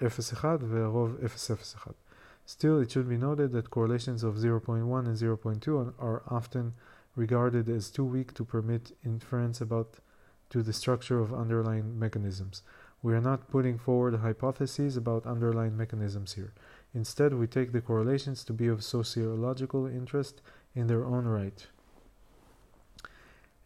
0.1 0.00 0.64
והרוב 0.64 1.16
0.01. 1.20 1.94
Still, 2.46 2.80
it 2.80 2.90
should 2.90 3.08
be 3.08 3.18
noted 3.18 3.52
that 3.52 3.70
correlations 3.70 4.24
of 4.24 4.36
0.1 4.36 5.06
and 5.06 5.16
0.2 5.16 5.92
are 5.98 6.22
often 6.28 6.72
regarded 7.14 7.68
as 7.68 7.90
too 7.90 8.04
weak 8.04 8.32
to 8.34 8.44
permit 8.44 8.96
inference 9.04 9.60
about 9.60 10.00
to 10.50 10.62
the 10.62 10.72
structure 10.72 11.18
of 11.18 11.34
underlying 11.34 11.98
mechanisms. 11.98 12.62
We 13.03 13.13
are 13.13 13.21
not 13.21 13.49
putting 13.49 13.77
forward 13.77 14.15
hypotheses 14.15 14.95
about 14.95 15.25
underlying 15.25 15.75
mechanisms 15.75 16.33
here. 16.33 16.53
Instead, 16.93 17.33
we 17.33 17.47
take 17.47 17.73
the 17.73 17.81
correlations 17.81 18.45
to 18.45 18.53
be 18.53 18.67
of 18.67 18.81
sociological 18.81 19.85
interest 19.85 20.41
in 20.73 20.87
their 20.87 21.03
own 21.03 21.25
right. 21.25 21.67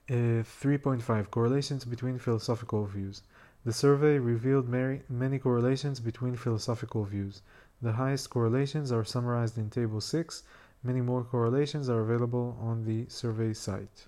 Uh, 0.09 0.41
3.5 0.41 1.29
Correlations 1.29 1.85
between 1.85 2.17
philosophical 2.17 2.85
views. 2.85 3.21
The 3.63 3.73
survey 3.73 4.17
revealed 4.17 4.67
many, 4.67 5.01
many 5.07 5.37
correlations 5.37 5.99
between 5.99 6.35
philosophical 6.35 7.03
views. 7.03 7.43
The 7.81 7.91
highest 7.91 8.31
correlations 8.31 8.91
are 8.91 9.03
summarized 9.03 9.57
in 9.57 9.69
Table 9.69 10.01
6. 10.01 10.43
Many 10.81 11.01
more 11.01 11.23
correlations 11.23 11.89
are 11.89 12.01
available 12.01 12.57
on 12.59 12.85
the 12.85 13.07
survey 13.09 13.53
site. 13.53 14.07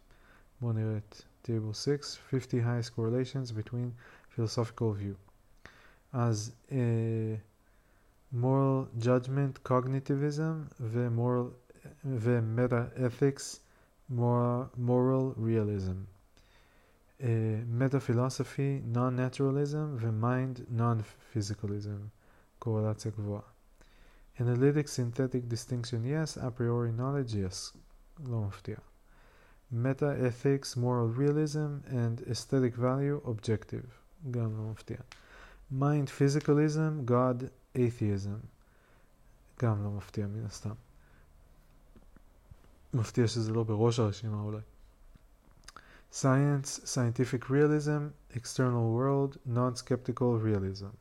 Bonneret, 0.60 1.26
Table 1.44 1.74
6 1.74 2.16
50 2.16 2.60
highest 2.60 2.96
correlations 2.96 3.52
between 3.52 3.94
philosophical 4.39 4.93
view. 4.93 5.15
אז 6.13 6.53
uh, 6.71 6.75
moral 8.33 8.89
judgment, 8.99 9.63
cognitivism 9.65 10.55
ו-moral 10.81 11.47
ו-meta-ethics, 12.05 13.61
moral, 14.09 14.71
moral 14.77 15.35
realism. 15.37 15.97
Uh, 17.23 17.27
meta-philosophy, 17.81 18.83
non-naturalism 18.85 19.97
ו-mind 19.97 20.61
non-physicalism, 20.71 22.09
קורלציה 22.59 23.11
גבוהה. 23.11 23.43
Analytic 24.41 24.89
synthetic 24.89 25.49
distinction 25.49 26.05
yes, 26.05 26.37
a 26.37 26.51
priori 26.51 26.93
knowledge 26.93 27.35
yes, 27.35 27.77
לא 28.27 28.41
מפתיע. 28.41 28.77
Meta-ethics, 29.73 30.77
moral 30.77 31.09
realism 31.09 31.83
and 31.89 32.23
aesthetic 32.29 32.75
value 32.75 33.21
objective, 33.25 33.87
גם 34.31 34.57
לא 34.57 34.71
מפתיע. 34.71 34.97
Mind 35.73 36.09
physicalism, 36.19 37.11
God 37.11 37.45
atheism, 37.77 38.47
גם 39.63 39.85
לא 39.85 39.91
מפתיע 39.91 40.27
מן 40.27 40.45
הסתם. 40.45 40.75
מפתיע 42.95 43.27
שזה 43.29 43.53
לא 43.53 43.63
בראש 43.63 43.99
הרשימה 43.99 44.41
אולי. 44.41 44.61
Science, 46.13 46.79
scientific 46.85 47.51
realism, 47.51 48.13
external 48.31 48.87
world, 48.97 49.37
non-skeptical 49.45 50.39
realism. 50.39 50.93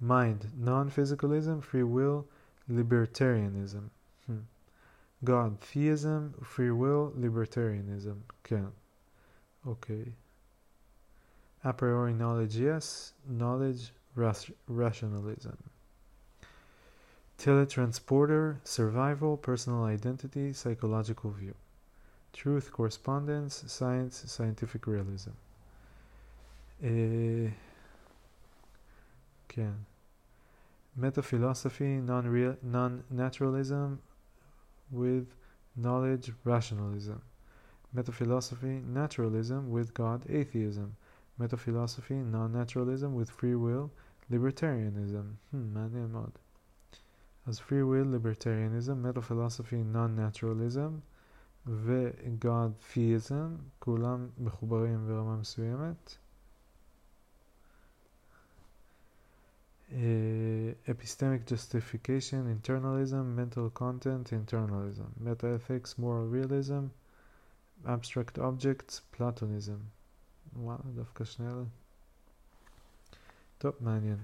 Mind, 0.00 0.40
non-physicalism, 0.58 1.62
free 1.62 1.86
will, 1.96 2.26
libertarianism. 2.68 3.84
Hmm. 4.26 4.44
God, 5.24 5.60
theism, 5.60 6.34
free 6.42 6.70
will, 6.70 7.12
libertarianism. 7.16 8.32
כן. 8.44 8.64
אוקיי. 9.66 10.04
A 11.63 11.73
priori 11.73 12.13
knowledge, 12.13 12.55
yes. 12.55 13.13
Knowledge, 13.27 13.91
rationalism. 14.15 15.57
Teletransporter, 17.37 18.57
survival, 18.63 19.37
personal 19.37 19.83
identity, 19.83 20.53
psychological 20.53 21.31
view. 21.31 21.53
Truth, 22.33 22.71
correspondence, 22.71 23.63
science, 23.67 24.23
scientific 24.27 24.87
realism. 24.87 25.31
Uh, 26.83 27.51
כן. 29.47 29.73
Metaphilosophy, 30.95 32.01
non-naturalism 32.01 33.99
with 34.91 35.27
knowledge, 35.75 36.31
rationalism. 36.43 37.21
Metaphilosophy, 37.93 38.81
naturalism 38.85 39.69
with 39.69 39.93
God, 39.93 40.23
atheism 40.29 40.95
Metaphilosophy, 41.38 42.14
non-naturalism 42.14 43.14
with 43.14 43.30
free 43.30 43.54
will, 43.54 43.90
libertarianism. 44.30 45.36
Hmm, 45.52 45.74
מעניין 45.74 46.12
מאוד. 46.12 46.38
אז 47.46 47.60
free 47.60 47.82
will, 47.82 48.06
libertarianism, 48.06 48.96
metaphilosophy, 49.02 49.82
non-naturalism 49.94 51.00
ו-God 51.66 52.94
theism, 52.94 53.60
כולם 53.78 54.28
מחוברים 54.38 55.06
ברמה 55.06 55.36
מסוימת. 55.36 56.16
Uh, 59.90 59.94
epistemic 60.86 61.44
justification, 61.44 62.46
internalism, 62.46 63.36
mental 63.36 63.68
content, 63.68 64.32
internalism, 64.32 65.08
metaethics, 65.22 65.98
moral 65.98 66.26
realism, 66.26 66.86
abstract 67.86 68.38
objects, 68.38 69.02
platonism. 69.12 69.80
וואלה, 70.61 70.79
דווקא 70.95 71.23
שני 71.23 71.47
אלה. 71.47 71.63
טוב, 73.57 73.73
מעניין. 73.79 74.17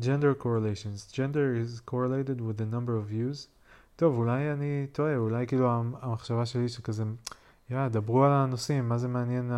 Gender 0.00 0.42
correlations. 0.42 1.12
Gender 1.12 1.54
is 1.62 1.80
correlated 1.90 2.40
with 2.40 2.58
the 2.58 2.74
number 2.74 2.96
of 2.96 3.10
views. 3.10 3.48
טוב, 3.96 4.16
אולי 4.16 4.52
אני 4.52 4.86
טועה, 4.92 5.16
אולי 5.16 5.46
כאילו 5.46 5.70
המחשבה 5.70 6.46
שלי 6.46 6.68
שכזה, 6.68 7.04
יאללה, 7.70 7.88
דברו 7.88 8.24
על 8.24 8.32
הנושאים, 8.32 8.88
מה 8.88 8.98
זה 8.98 9.08
מעניין 9.08 9.50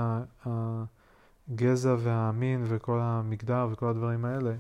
הגזע 0.46 1.96
והמין 1.98 2.64
וכל 2.68 2.98
המגדר 3.02 3.68
וכל 3.72 3.86
הדברים 3.86 4.24
האלה. 4.24 4.54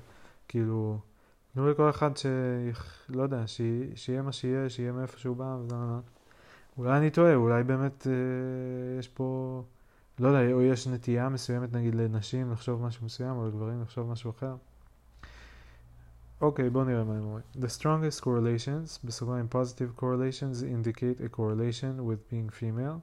כאילו, 0.48 0.98
תנו 1.54 1.70
לכל 1.70 1.90
אחד 1.90 2.16
ש... 2.16 2.26
לא 3.08 3.22
יודע, 3.22 3.46
ש... 3.46 3.60
שיהיה 3.94 4.22
מה 4.22 4.32
שיהיה, 4.32 4.70
שיהיה 4.70 4.92
מאיפה 4.92 5.18
שהוא 5.18 5.36
בא, 5.36 5.56
וזה... 5.60 5.74
אולי 6.78 6.98
אני 6.98 7.10
טועה, 7.10 7.34
אולי 7.34 7.64
באמת 7.64 8.06
אה, 8.06 8.98
יש 8.98 9.08
פה, 9.08 9.62
לא 10.19 10.27
יודע, 10.27 10.53
או 10.53 10.61
יש 10.61 10.87
נטייה 10.87 11.29
מסוימת 11.29 11.73
נגיד 11.73 11.95
לנשים 11.95 12.51
לחשוב 12.51 12.81
משהו 12.81 13.05
מסוים, 13.05 13.37
או 13.37 13.47
לגברים 13.47 13.81
לחשוב 13.81 14.11
משהו 14.11 14.31
אחר. 14.31 14.55
אוקיי, 16.41 16.69
בואו 16.69 16.83
נראה 16.83 17.03
מה 17.03 17.13
הם 17.13 17.23
אומרים. 17.23 17.43
The 17.55 17.79
strongest 17.79 18.23
correlations, 18.23 18.99
בסוגריים 19.03 19.47
positive 19.51 19.99
correlations 19.99 20.63
indicate 20.63 21.19
a 21.19 21.29
correlation 21.37 22.05
with 22.05 22.29
being 22.29 22.49
female, 22.49 23.01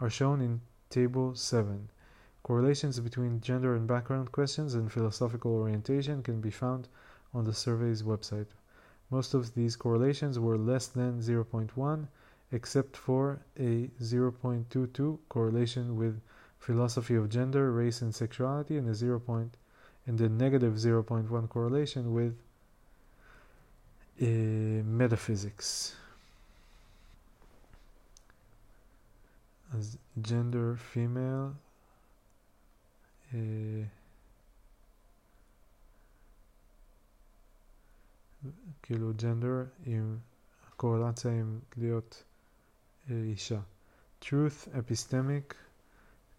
are 0.00 0.10
shown 0.10 0.40
in 0.40 0.60
table 0.90 1.34
7. 1.34 1.88
Correlations 2.42 2.98
between 2.98 3.40
gender 3.40 3.76
and 3.76 3.86
background 3.86 4.32
questions 4.32 4.74
and 4.74 4.90
philosophical 4.90 5.52
orientation 5.52 6.22
can 6.22 6.40
be 6.40 6.50
found 6.50 6.88
on 7.32 7.44
the 7.44 7.52
survey's 7.52 8.02
website. 8.02 8.50
Most 9.10 9.32
of 9.34 9.54
these 9.54 9.76
correlations 9.76 10.38
were 10.38 10.58
less 10.58 10.86
than 10.86 11.20
0.1, 11.20 12.08
except 12.50 12.96
for 12.96 13.40
a 13.56 13.88
0.22 14.00 15.18
correlation 15.28 15.96
with 15.96 16.20
philosophy 16.58 17.14
of 17.14 17.28
gender, 17.28 17.72
race, 17.72 18.02
and 18.02 18.14
sexuality, 18.14 18.76
and 18.76 18.88
a 18.88 18.94
0. 18.94 19.18
Point, 19.20 19.56
and 20.06 20.20
a 20.20 20.28
negative 20.28 20.74
0.1 20.74 21.48
correlation 21.48 22.12
with 22.12 22.34
uh, 24.20 24.26
metaphysics. 24.84 25.94
As 29.76 29.96
gender 30.20 30.76
female 30.76 31.54
כאילו 38.82 39.12
ג'נדר 39.16 39.64
עם 39.84 40.18
קורלציה 40.76 41.30
עם 41.30 41.60
להיות 41.76 42.24
אישה. 43.10 43.60
truth 44.22 44.68
epistemic 44.74 45.54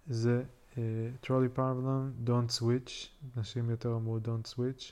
זה 0.08 0.44
trolley 1.24 1.58
problem 1.58 2.28
don't 2.28 2.60
switch 2.60 2.92
נשים 3.36 3.70
יותר 3.70 3.95
אמרו 3.95 4.18
don't 4.26 4.48
switch 4.48 4.92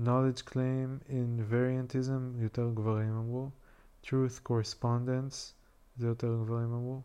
knowledge 0.00 0.42
claim 0.42 1.08
invariantism 1.08 2.42
יותר 2.42 2.70
גברים 2.74 3.12
אמרו 3.12 3.50
truth 4.04 4.48
correspondence 4.48 5.52
זה 5.96 6.06
יותר 6.06 6.42
גברים 6.44 6.72
אמרו 6.72 7.02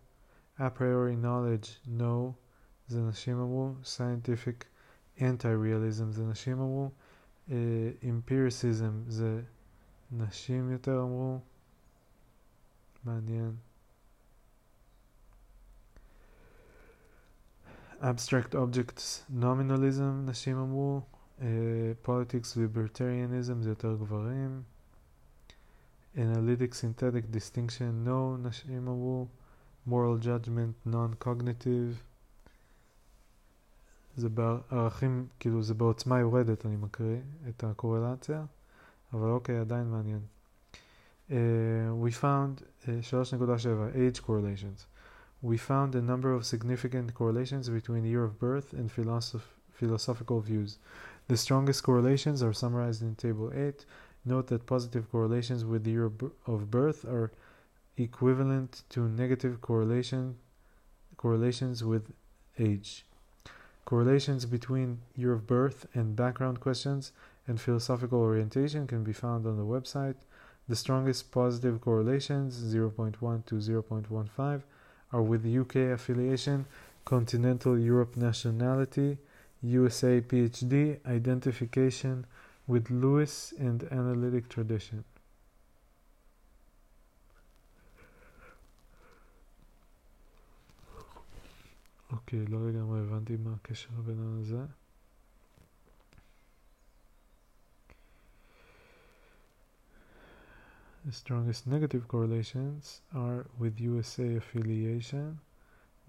a 0.57 0.69
priori 0.77 1.23
knowledge 1.23 1.89
no 1.99 2.33
זה 2.89 3.01
נשים 3.01 3.39
אמרו, 3.39 3.73
scientific 3.83 4.63
anti-realism 5.17 6.11
זה 6.11 6.25
נשים 6.25 6.59
אמרו, 6.59 6.91
uh, 7.47 7.51
empiricism 8.01 8.93
זה 9.07 9.41
נשים 10.11 10.71
יותר 10.71 11.01
אמרו, 11.01 11.39
מעניין. 13.03 13.55
Abstract 18.02 18.54
objects 18.54 19.32
nominalism 19.40 20.30
נשים 20.30 20.58
אמרו, 20.58 21.02
uh, 21.38 21.42
politics 22.06 22.56
libertarianism 22.56 23.60
זה 23.60 23.68
יותר 23.68 23.96
גברים, 23.96 24.62
analytic 26.16 26.72
synthetic 26.72 27.34
distinction 27.36 28.06
no 28.06 28.38
נשים 28.48 28.88
אמרו, 28.88 29.26
moral 29.88 30.24
judgment 30.24 30.88
non-cognitive 30.88 31.94
זה 34.16 34.28
בערכים, 34.28 35.26
כאילו 35.40 35.62
זה 35.62 35.74
בעוצמה 35.74 36.20
יורדת, 36.20 36.66
אני 36.66 36.76
מקריא 36.76 37.20
את 37.48 37.64
הקורלציה, 37.64 38.44
אבל 39.12 39.28
אוקיי, 39.28 39.58
עדיין 39.58 39.90
מעניין. 39.90 40.20
Uh, 41.28 41.32
we 42.04 42.10
found 42.12 42.62
uh, 42.82 42.86
3.7 43.10 43.96
age 43.96 44.20
correlations. 44.26 44.93
We 45.44 45.58
found 45.58 45.94
a 45.94 46.00
number 46.00 46.32
of 46.32 46.46
significant 46.46 47.12
correlations 47.12 47.68
between 47.68 48.02
the 48.02 48.08
year 48.08 48.24
of 48.24 48.38
birth 48.38 48.72
and 48.72 48.90
philosoph 48.90 49.54
philosophical 49.74 50.40
views. 50.40 50.78
The 51.28 51.36
strongest 51.36 51.82
correlations 51.82 52.42
are 52.42 52.54
summarized 52.54 53.02
in 53.02 53.14
Table 53.14 53.52
8. 53.54 53.84
Note 54.24 54.46
that 54.46 54.64
positive 54.64 55.10
correlations 55.12 55.62
with 55.62 55.84
the 55.84 55.90
year 55.90 56.10
of 56.46 56.70
birth 56.70 57.04
are 57.04 57.30
equivalent 57.98 58.84
to 58.88 59.06
negative 59.06 59.60
correlation 59.60 60.36
correlations 61.18 61.84
with 61.84 62.14
age. 62.58 63.04
Correlations 63.84 64.46
between 64.46 65.02
year 65.14 65.34
of 65.34 65.46
birth 65.46 65.86
and 65.92 66.16
background 66.16 66.60
questions 66.60 67.12
and 67.46 67.60
philosophical 67.60 68.20
orientation 68.20 68.86
can 68.86 69.04
be 69.04 69.12
found 69.12 69.46
on 69.46 69.58
the 69.58 69.66
website. 69.76 70.16
The 70.70 70.76
strongest 70.76 71.30
positive 71.30 71.82
correlations, 71.82 72.56
0.1 72.74 73.44
to 73.44 73.56
0.15, 73.56 74.62
are 75.13 75.21
with 75.21 75.45
UK 75.45 75.75
affiliation, 75.97 76.65
continental 77.05 77.77
Europe 77.77 78.15
nationality, 78.15 79.17
USA 79.61 80.21
PhD, 80.21 80.99
identification 81.05 82.25
with 82.67 82.89
Lewis, 82.89 83.53
and 83.57 83.83
analytic 83.91 84.47
tradition. 84.49 85.03
אוקיי, 92.11 92.45
לא 92.45 92.69
לגמרי 92.69 92.99
הבנתי 92.99 93.37
מה 93.37 93.53
הקשר 93.53 93.89
בין 94.05 94.39
הזה. 94.41 94.63
The 101.05 101.11
strongest 101.13 101.65
negative 101.65 102.07
correlations 102.07 103.01
are 103.15 103.45
with 103.57 103.79
USA 103.79 104.35
affiliation, 104.35 105.39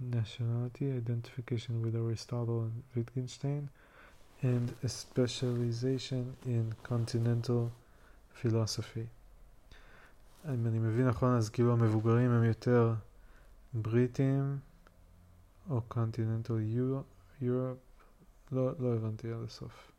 nationality, 0.01 0.91
identification 0.91 1.81
with 1.83 1.95
Aristotle 1.95 2.61
and 2.63 2.83
Wittgenstein, 2.95 3.71
and 4.43 4.75
a 4.83 4.89
specialization 4.89 6.37
in 6.45 6.75
continental 6.83 7.71
philosophy. 8.33 9.07
אם 10.49 10.67
אני 10.67 10.79
מבין 10.79 11.09
נכון, 11.09 11.37
אז 11.37 11.49
כאילו 11.49 11.73
המבוגרים 11.73 12.31
הם 12.31 12.45
יותר 12.45 12.95
בריטים 13.75 14.59
או 15.71 15.81
continental 15.91 16.53
Europe, 17.43 17.45
לא, 18.53 18.73
לא 18.79 18.95
הבנתי 18.95 19.33
עד 19.33 19.43
הסוף. 19.45 19.93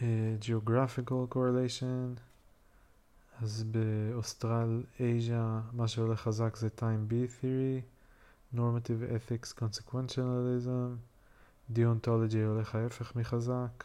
Uh, 0.00 0.04
geographical 0.40 1.34
correlation, 1.34 2.20
אז 3.42 3.64
באוסטרל, 3.64 4.82
אייז'ה, 5.00 5.60
מה 5.72 5.88
שהולך 5.88 6.20
חזק 6.20 6.56
זה 6.56 6.68
time 6.78 7.10
B 7.10 7.12
theory, 7.40 7.82
normative 8.56 9.02
ethics, 9.16 9.60
consequentialism, 9.60 10.96
deontology 11.72 12.38
הולך 12.46 12.74
ההפך 12.74 13.16
מחזק, 13.16 13.84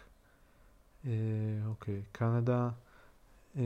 אוקיי, 1.66 2.02
uh, 2.06 2.08
קנדה, 2.12 2.70
um, 3.56 3.60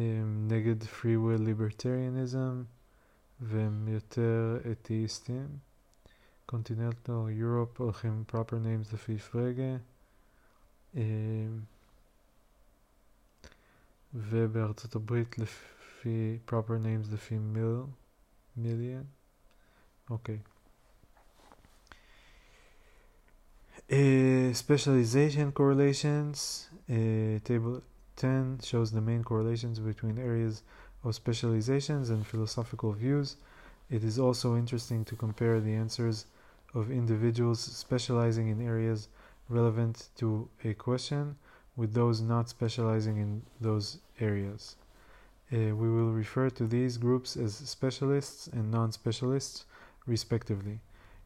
נגד 0.48 0.82
free 0.82 1.18
will 1.26 1.42
libertarianism, 1.48 2.64
והם 3.40 3.88
יותר 3.88 4.58
אתאיסטים. 4.72 5.48
קונטיננטל 6.46 7.30
יורופ 7.30 7.82
הולכים 7.82 8.24
proper 8.32 8.52
names 8.52 8.94
לפי 8.94 9.18
פרגה. 9.18 9.78
ובארצות 14.15 14.95
הברית 14.95 15.39
לפי 15.39 16.39
proper 16.49 16.85
names 16.85 17.13
לפי 17.13 17.39
מיל, 17.39 17.83
מיליאן. 18.57 19.03
אוקיי. 20.11 20.39
Uh, 23.91 24.53
specialization 24.53 25.51
correlations. 25.53 26.69
Uh, 26.91 27.39
table 27.45 27.83
10 28.17 28.59
shows 28.63 28.91
the 28.93 29.01
main 29.01 29.23
correlations 29.25 29.79
between 29.79 30.19
areas 30.19 30.63
of 31.05 31.15
specializations 31.15 32.11
and 32.11 32.27
philosophical 32.27 32.93
views. 32.93 33.37
It 33.91 34.05
is 34.05 34.19
also 34.19 34.57
interesting 34.57 35.05
to 35.07 35.17
compare 35.17 35.61
the 35.61 35.75
answers 35.75 36.27
of 36.75 36.91
individuals 36.91 37.61
specializing 37.61 38.49
in 38.49 38.61
areas 38.61 39.09
relevant 39.49 40.09
to 40.17 40.49
a 40.65 40.75
question 40.75 41.37
with 41.76 41.94
those 41.94 42.22
not 42.22 42.50
specializing 42.50 43.18
in 43.18 43.42
those 43.60 44.00
areas. 44.20 44.76
Uh, 45.52 45.76
we 45.76 45.90
will 45.90 46.12
refer 46.12 46.50
to 46.50 46.66
these 46.66 46.98
groups 46.98 47.36
as 47.36 47.56
specialists 47.56 48.48
and 48.48 48.72
non 48.72 48.92
specialists, 48.92 49.66
respectively. 50.06 50.80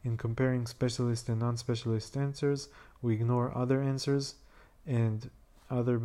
In 0.04 0.16
comparing 0.16 0.66
specialist 0.66 1.28
and 1.28 1.40
non 1.40 1.56
specialist 1.56 2.16
answers, 2.16 2.68
we 3.02 3.14
ignore 3.14 3.56
other 3.56 3.82
answers 3.82 4.34
and 4.86 5.30
other 5.70 6.00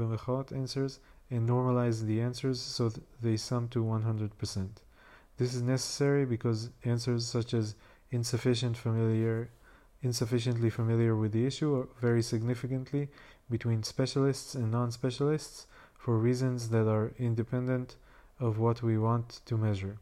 answers 0.54 1.00
and 1.30 1.48
normalize 1.48 2.06
the 2.06 2.22
answers 2.22 2.62
so 2.62 2.92
they 3.22 3.38
sum 3.38 3.68
to 3.70 3.84
100%. 3.84 4.68
This 5.38 5.54
is 5.56 5.62
necessary 5.62 6.26
because 6.26 6.70
answers 6.84 7.26
such 7.26 7.54
as 7.54 7.76
insufficient 8.12 8.78
familiar 8.78 9.50
insufficiently 10.04 10.70
familiar 10.70 11.16
with 11.16 11.32
the 11.32 11.46
issue 11.46 11.88
vary 12.02 12.22
significantly 12.22 13.08
between 13.53 13.83
specialists 13.83 14.55
and 14.55 14.71
non-specialists 14.71 15.67
for 15.95 16.17
reasons 16.17 16.69
that 16.71 16.89
are 16.89 17.13
independent 17.19 17.97
of 18.41 18.59
what 18.59 18.83
we 18.83 18.97
want 18.99 19.41
to 19.47 19.57
measure. 19.57 19.97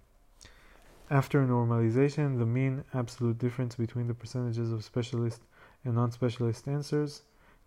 After 1.10 1.46
normalization, 1.46 2.38
the 2.38 2.46
mean 2.46 2.84
absolute 2.92 3.38
difference 3.38 3.76
between 3.76 4.08
the 4.08 4.14
percentages 4.14 4.72
of 4.72 4.84
specialist 4.84 5.40
and 5.84 5.94
non-specialist 5.94 6.66
answers 6.66 7.22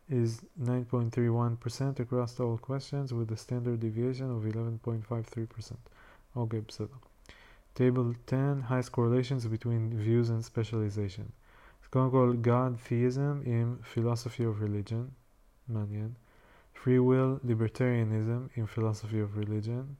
is 0.09 0.41
9.31% 0.61 1.99
across 1.99 2.39
all 2.39 2.57
questions 2.57 3.13
with 3.13 3.31
a 3.31 3.37
standard 3.37 3.79
deviation 3.79 4.29
of 4.29 4.43
11.53%. 4.43 5.77
Okay, 6.35 6.59
בסדר. 6.59 6.99
Table 7.75 8.13
10, 8.25 8.61
highest 8.63 8.91
correlations 8.91 9.45
between 9.45 9.93
views 9.93 10.29
and 10.29 10.43
specialization. 10.43 11.31
אז 11.81 11.87
קודם 11.89 12.11
כל, 12.11 12.35
God 12.41 12.89
theism 12.89 13.47
עם 13.47 13.77
philosophy 13.93 14.43
of 14.43 14.61
religion, 14.61 15.11
Mannion, 15.68 16.16
Free 16.72 16.98
Will 16.98 17.40
Libertarianism 17.46 18.50
in 18.54 18.66
Philosophy 18.66 19.20
of 19.20 19.36
Religion, 19.36 19.96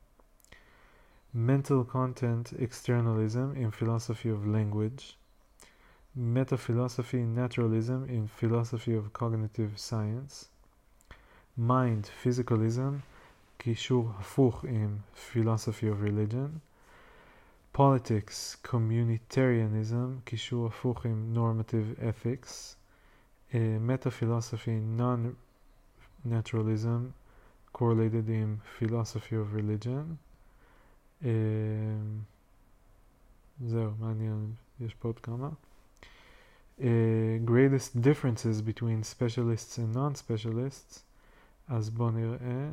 Mental 1.32 1.84
Content 1.84 2.52
Externalism 2.58 3.56
in 3.56 3.70
Philosophy 3.70 4.28
of 4.28 4.46
Language, 4.46 5.16
Metaphilosophy 6.14 7.22
Naturalism 7.22 8.08
in 8.08 8.28
Philosophy 8.28 8.94
of 8.94 9.12
Cognitive 9.12 9.78
Science, 9.78 10.48
Mind 11.56 12.10
Physicalism, 12.22 13.02
Kishur 13.58 14.14
Hafuch 14.16 14.64
in 14.64 15.02
Philosophy 15.12 15.88
of 15.88 16.02
Religion, 16.02 16.60
Politics, 17.74 18.56
Communitarianism, 18.62 20.22
kishu 20.24 20.70
afuchim 20.70 21.32
Normative 21.32 21.96
Ethics, 22.00 22.76
uh, 23.52 23.58
Metaphilosophy 23.58 24.78
Non 24.78 25.34
non-naturalism 26.25 27.13
correlated 27.73 28.29
in 28.29 28.59
philosophy 28.77 29.35
of 29.35 29.53
religion. 29.53 30.17
Uh, 31.21 31.27
זהו, 33.65 33.91
מעניין, 33.99 34.53
יש 34.79 34.93
פה 34.93 35.07
עוד 35.07 35.19
כמה. 35.19 35.49
uh, 36.79 37.38
greatest 37.43 38.01
differences 38.01 38.61
between 38.61 39.03
specialists 39.03 39.77
and 39.77 39.93
non-specialists, 39.93 41.03
אז 41.67 41.89
בואו 41.89 42.11
נראה. 42.11 42.69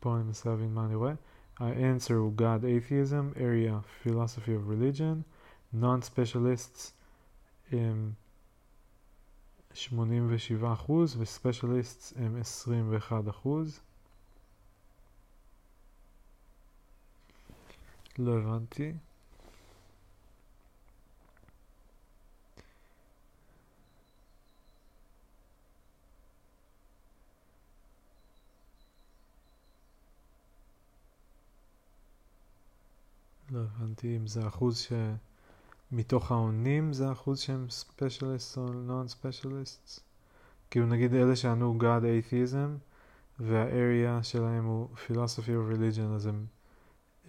פה 0.00 0.16
אני 0.16 0.24
מנסה 0.24 0.50
להבין 0.50 0.74
מה 0.74 0.84
אני 0.84 0.94
רואה. 0.94 1.12
ה-answer 1.58 2.14
הוא 2.14 2.32
God 2.36 2.62
atheism, 2.62 3.36
area 3.36 4.06
philosophy 4.06 4.52
of 4.52 4.68
religion, 4.68 5.22
non-specialists 5.74 6.92
הם 7.71 8.11
87% 9.73 9.77
ו-specialists 10.89 12.13
הם 12.15 12.41
21%. 13.45 13.47
לא 18.19 18.37
הבנתי. 18.37 18.93
לא 33.51 33.59
הבנתי 33.59 34.17
אם 34.17 34.27
זה 34.27 34.47
אחוז 34.47 34.87
שמתוך 35.95 36.31
העונים 36.31 36.93
זה 36.93 37.11
אחוז 37.11 37.39
שהם 37.39 37.69
specialist 37.69 38.57
או 38.57 38.65
non 38.65 39.07
specialist. 39.07 39.99
כאילו 40.71 40.85
נגיד 40.85 41.13
אלה 41.13 41.35
שענו 41.35 41.77
God 41.79 42.03
atheism 42.03 42.69
והאריה 43.39 44.23
שלהם 44.23 44.65
הוא 44.65 44.87
philosophy 45.07 45.47
of 45.47 45.75
religion 45.75 46.15
אז 46.15 46.25
הם 46.25 46.45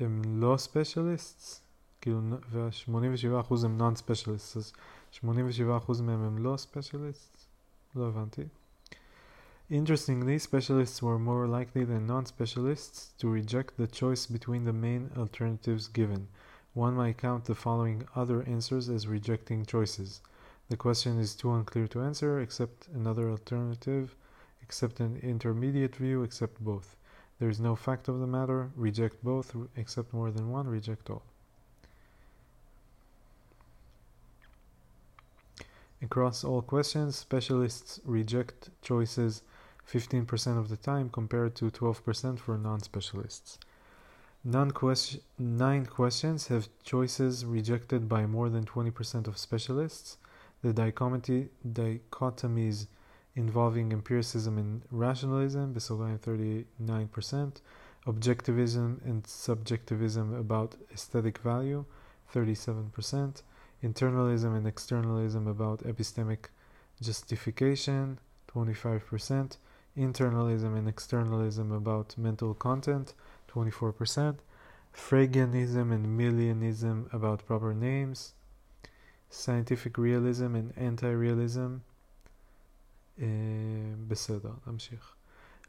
הם 0.01 0.23
לא 0.27 0.57
ספיישליסטס, 0.57 1.63
כאילו, 2.01 2.21
וה-87% 2.51 3.65
הם 3.65 3.79
נון 3.79 3.97
ספיישליסטס, 3.97 4.57
אז 4.57 4.73
87% 5.25 6.03
מהם 6.03 6.23
הם 6.23 6.39
לא 6.39 6.57
ספיישליסטס? 6.57 7.47
לא 7.97 8.09
הבנתי. 8.09 8.43
Interestingly, 9.71 10.39
specialists 10.39 11.03
were 11.03 11.19
more 11.19 11.47
likely 11.47 11.85
than 11.85 12.07
non-specialists 12.07 13.11
to 13.19 13.29
reject 13.29 13.77
the 13.77 13.89
choice 14.01 14.27
between 14.27 14.65
the 14.65 14.77
main 14.85 15.11
alternatives 15.17 15.89
given. 15.99 16.23
One 16.77 16.95
might 16.95 17.17
count 17.17 17.47
the 17.47 17.55
following 17.55 18.07
other 18.15 18.43
answers 18.43 18.91
as 18.91 19.07
rejecting 19.07 19.65
choices. 19.65 20.21
The 20.69 20.77
question 20.77 21.19
is 21.19 21.35
too 21.35 21.55
unclear 21.55 21.89
to 21.89 22.03
answer, 22.03 22.39
accept 22.39 22.89
another 22.89 23.31
alternative, 23.31 24.15
accept 24.63 25.01
an 25.01 25.17
intermediate 25.23 25.97
view, 25.97 26.23
accept 26.23 26.63
both. 26.63 26.95
There 27.39 27.49
is 27.49 27.61
no 27.61 27.77
fact 27.77 28.09
of 28.09 28.21
the 28.21 28.27
matter, 28.27 28.73
reject 28.77 29.25
both, 29.25 29.57
accept 29.79 30.13
more 30.13 30.31
than 30.31 30.51
one, 30.51 30.69
reject 30.69 31.09
all. 31.09 31.23
Across 36.03 36.45
all 36.45 36.61
questions, 36.61 37.17
specialists 37.17 38.01
reject 38.05 38.69
choices 38.83 39.41
15% 39.91 40.59
of 40.59 40.69
the 40.69 40.77
time 40.77 41.09
compared 41.09 41.55
to 41.55 41.71
12% 41.71 42.39
for 42.39 42.59
non 42.59 42.81
specialists. 42.81 43.59
Nine 44.49 44.71
questions 45.87 46.47
have 46.47 46.69
choices 46.85 47.45
rejected 47.45 48.09
by 48.09 48.27
more 48.27 48.49
than 48.49 48.65
20% 48.65 49.27
of 49.27 49.39
specialists. 49.39 50.19
The 50.63 50.73
dichotomy, 50.73 51.49
dichotomies 51.69 52.87
involving 53.35 53.93
empiricism 53.93 54.57
and 54.57 54.83
rationalism, 54.93 55.75
Besoghain 55.75 56.21
39%, 56.21 57.61
objectivism 58.07 59.05
and 59.05 59.27
subjectivism 59.27 60.33
about 60.33 60.77
aesthetic 60.95 61.39
value, 61.39 61.85
37%, 62.33 63.43
internalism 63.83 64.57
and 64.57 64.65
externalism 64.69 65.49
about 65.49 65.81
epistemic 65.81 66.51
justification, 67.03 68.21
25%, 68.55 69.57
internalism 69.99 70.79
and 70.79 70.89
externalism 70.89 71.73
about 71.73 72.17
mental 72.17 72.55
content, 72.55 73.13
24%, 73.56 74.38
Fregeanism 74.94 75.92
and 75.92 76.18
Millianism 76.18 77.08
about 77.14 77.46
proper 77.46 77.74
names, 77.74 78.34
scientific 79.30 79.98
realism 79.98 80.56
and 80.56 80.74
anti-realism, 80.78 81.80
בסדר, 84.08 84.54
נמשיך. 84.68 85.16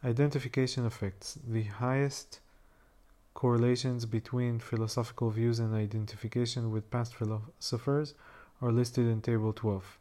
Identification 0.05 0.85
effects. 0.85 1.39
The 1.47 1.65
highest 1.81 2.41
correlations 3.35 4.05
between 4.05 4.59
philosophical 4.59 5.31
views 5.31 5.59
and 5.61 5.75
identification 5.75 6.73
with 6.73 6.91
past 6.91 7.15
philosophers 7.15 8.15
are 8.61 8.73
listed 8.73 9.07
in 9.07 9.21
Table 9.21 9.53
12. 9.53 9.99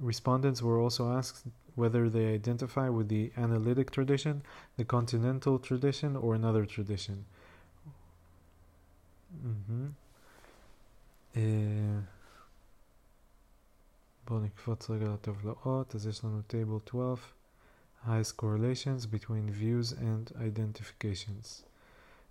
Respondents 0.00 0.62
were 0.62 0.78
also 0.78 1.12
asked 1.12 1.46
whether 1.74 2.08
they 2.08 2.26
identify 2.34 2.88
with 2.88 3.08
the 3.08 3.32
analytic 3.36 3.90
tradition, 3.90 4.42
the 4.76 4.84
continental 4.84 5.58
tradition, 5.58 6.16
or 6.16 6.34
another 6.34 6.64
tradition. 6.66 7.24
Mm-hmm. 9.46 9.88
בואו 14.28 14.40
נקפוץ 14.40 14.90
רגע 14.90 15.08
לטבלאות, 15.08 15.94
אז 15.94 16.06
יש 16.06 16.24
לנו 16.24 16.40
table 16.50 16.90
12, 16.90 17.32
highest 18.06 18.36
correlations 18.36 19.06
between 19.06 19.50
views 19.50 19.92
and 19.92 20.32
identifications. 20.36 21.62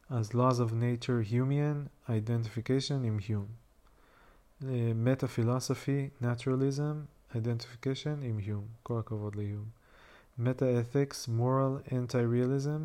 אז 0.10 0.32
laws 0.32 0.60
of 0.60 0.72
nature 0.72 1.24
Humean, 1.32 2.10
identification 2.10 3.04
עם 3.04 3.18
Hume. 3.20 3.68
meta 4.96 5.28
philosophy, 5.28 6.12
naturalism, 6.22 7.08
identification 7.32 8.22
עם 8.22 8.40
Hume. 8.40 8.78
כל 8.84 9.00
הכבוד 9.00 9.36
ל-Hume. 9.36 10.40
meta 10.40 10.64
ethics, 10.64 11.28
moral, 11.28 11.90
anti-realism 11.90 12.82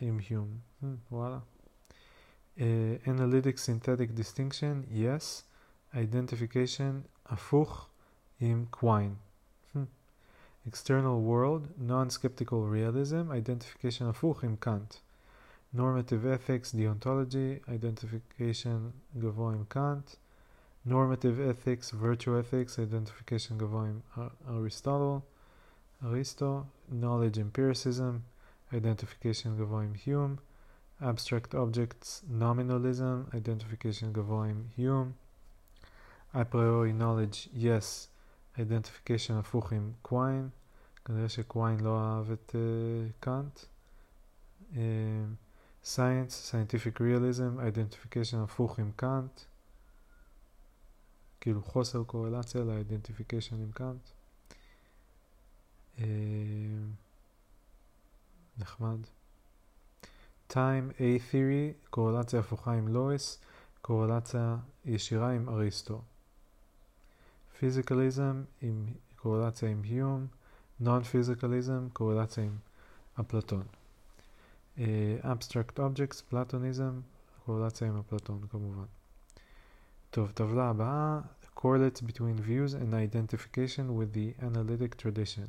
עם 0.00 0.18
Hume. 0.28 0.82
Hmm, 0.82 0.86
וואלה. 1.12 1.38
Uh, 2.56 2.60
analytic 3.06 3.58
synthetic 3.58 4.14
distinction, 4.14 4.92
yes. 4.92 5.42
identification, 5.94 7.08
הפוך. 7.26 7.90
im 8.40 8.66
Quine. 8.70 9.16
Hmm. 9.74 9.86
External 10.66 11.20
world, 11.20 11.68
non-skeptical 11.78 12.64
realism, 12.64 13.30
identification 13.30 14.04
הפוך 14.04 14.44
עם 14.44 14.56
Kant. 14.64 14.96
Normative 15.74 16.24
ethics, 16.24 16.74
deontology, 16.74 17.68
identification 17.68 19.18
גבוה 19.18 19.52
עם 19.52 19.64
Kant. 19.74 20.16
Normative 20.86 21.38
ethics, 21.50 21.90
virtue 21.90 22.34
ethics, 22.40 22.78
identification 22.78 23.56
גבוה 23.56 23.84
עם 23.88 24.00
Aristotle. 24.46 25.20
Aristo. 26.02 26.66
Knowledge 26.90 27.38
empiricism, 27.38 28.22
identification 28.72 29.58
גבוה 29.58 29.82
עם 29.82 29.92
Hume. 30.06 30.40
Abstract 31.02 31.54
objects, 31.54 32.22
nominalism, 32.40 33.34
identification 33.34 34.12
גבוה 34.12 34.46
עם 34.46 34.64
Hume. 34.78 35.12
A 36.34 36.44
priori 36.44 36.92
knowledge, 36.92 37.48
yes, 37.54 38.08
identification 38.56 39.32
הפוך 39.38 39.72
עם 39.72 39.92
קוויין, 40.02 40.48
כנראה 41.04 41.28
שקוויין 41.28 41.80
לא 41.80 42.00
אהב 42.00 42.30
את 42.30 42.54
קאנט. 43.20 43.60
Uh, 44.72 44.76
science, 45.84 46.32
scientific 46.50 47.00
realism, 47.00 47.58
identification 47.58 48.36
הפוך 48.44 48.78
עם 48.78 48.90
קאנט. 48.96 49.40
כאילו 51.45 51.63
חוסר 51.63 52.03
קורלציה 52.03 52.63
ל 52.63 52.69
identification 52.69 53.55
עם 53.55 53.71
קאנט. 53.71 54.09
Uh, 55.97 56.01
נחמד. 58.57 58.97
time 60.51 60.91
A 60.97 61.31
theory, 61.31 61.89
קורלציה 61.89 62.39
הפוכה 62.39 62.73
עם 62.73 62.87
לואיס, 62.87 63.39
קורלציה 63.81 64.57
ישירה 64.85 65.31
עם 65.31 65.49
אריסטו. 65.49 66.01
פיזיקליזם 67.59 68.43
עם 68.61 68.85
קורלציה 69.15 69.69
עם 69.69 69.81
יום, 69.83 70.27
non 70.79 71.03
physicalism 71.03 71.87
קורלציה 71.93 72.43
עם 72.43 72.57
אפלטון. 73.19 73.63
abstract 75.21 75.79
objects, 75.79 76.21
פלטוניזם, 76.21 77.01
קורלציה 77.45 77.87
עם 77.87 77.99
אפלטון 77.99 78.47
כמובן. 78.47 78.85
טוב, 80.10 80.30
טבלה 80.30 80.70
הבאה, 80.70 81.20
correlates 81.56 82.00
between 82.00 82.38
views 82.48 82.72
and 82.74 82.94
identification 82.94 83.86
with 83.98 84.10
the 84.14 84.28
analytic 84.42 84.92
tradition. 85.02 85.48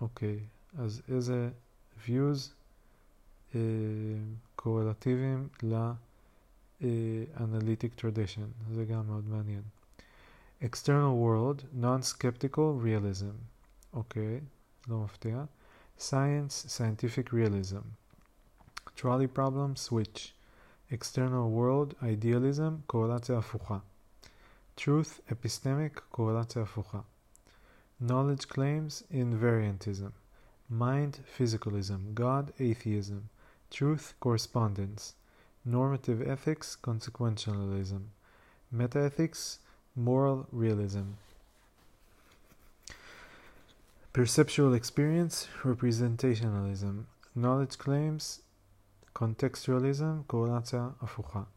אוקיי, 0.00 0.38
okay, 0.38 0.80
אז 0.80 1.02
איזה 1.08 1.50
views 2.06 2.38
uh, 3.52 3.56
קורלטיביים 4.56 5.48
ל-analytic 5.62 6.82
tradition, 8.00 8.72
זה 8.74 8.84
גם 8.84 9.06
מאוד 9.06 9.28
מעניין. 9.28 9.62
external 10.62 11.14
world, 11.24 11.62
non-skeptical 11.82 12.82
realism. 12.84 13.34
אוקיי, 13.92 14.40
לא 14.88 15.00
מפתיע. 15.00 15.44
science, 15.98 16.66
scientific 16.66 17.32
realism. 17.32 17.82
trolley 18.96 19.28
problem, 19.36 19.76
switch. 19.88 20.32
external 20.92 21.50
world, 21.50 21.94
idealism, 22.02 22.82
קורלציה 22.86 23.38
הפוכה. 23.38 23.78
truth, 24.76 25.20
epistemic, 25.30 26.00
קורלציה 26.10 26.62
הפוכה. 26.62 27.00
knowledge 28.02 28.46
claims, 28.48 29.02
invariantism. 29.12 30.12
mind, 30.70 31.20
physicalism. 31.36 32.14
God, 32.14 32.52
atheism. 32.58 33.28
truth, 33.70 34.14
correspondence. 34.20 35.14
normative 35.64 36.22
ethics, 36.22 36.76
consequentialism. 36.82 38.02
metaethics, 38.72 39.58
moral 39.96 40.46
realism. 40.52 41.16
Perceptual 44.12 44.74
experience, 44.74 45.48
representationalism. 45.62 47.04
Knowledge 47.34 47.78
claims, 47.78 48.40
contextualism, 49.13 50.25
correlația 50.25 50.95
afuha. 50.97 51.47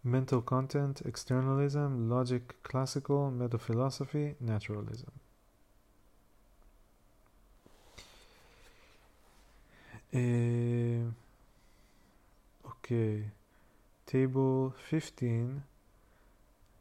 Mental 0.00 0.42
content, 0.42 0.98
externalism, 1.04 2.08
logic, 2.08 2.54
classical, 2.62 3.30
metaphilosophy, 3.30 4.34
naturalism. 4.38 5.12
Uh, 10.12 11.12
okay, 12.66 13.30
table 14.04 14.74
15 14.88 15.62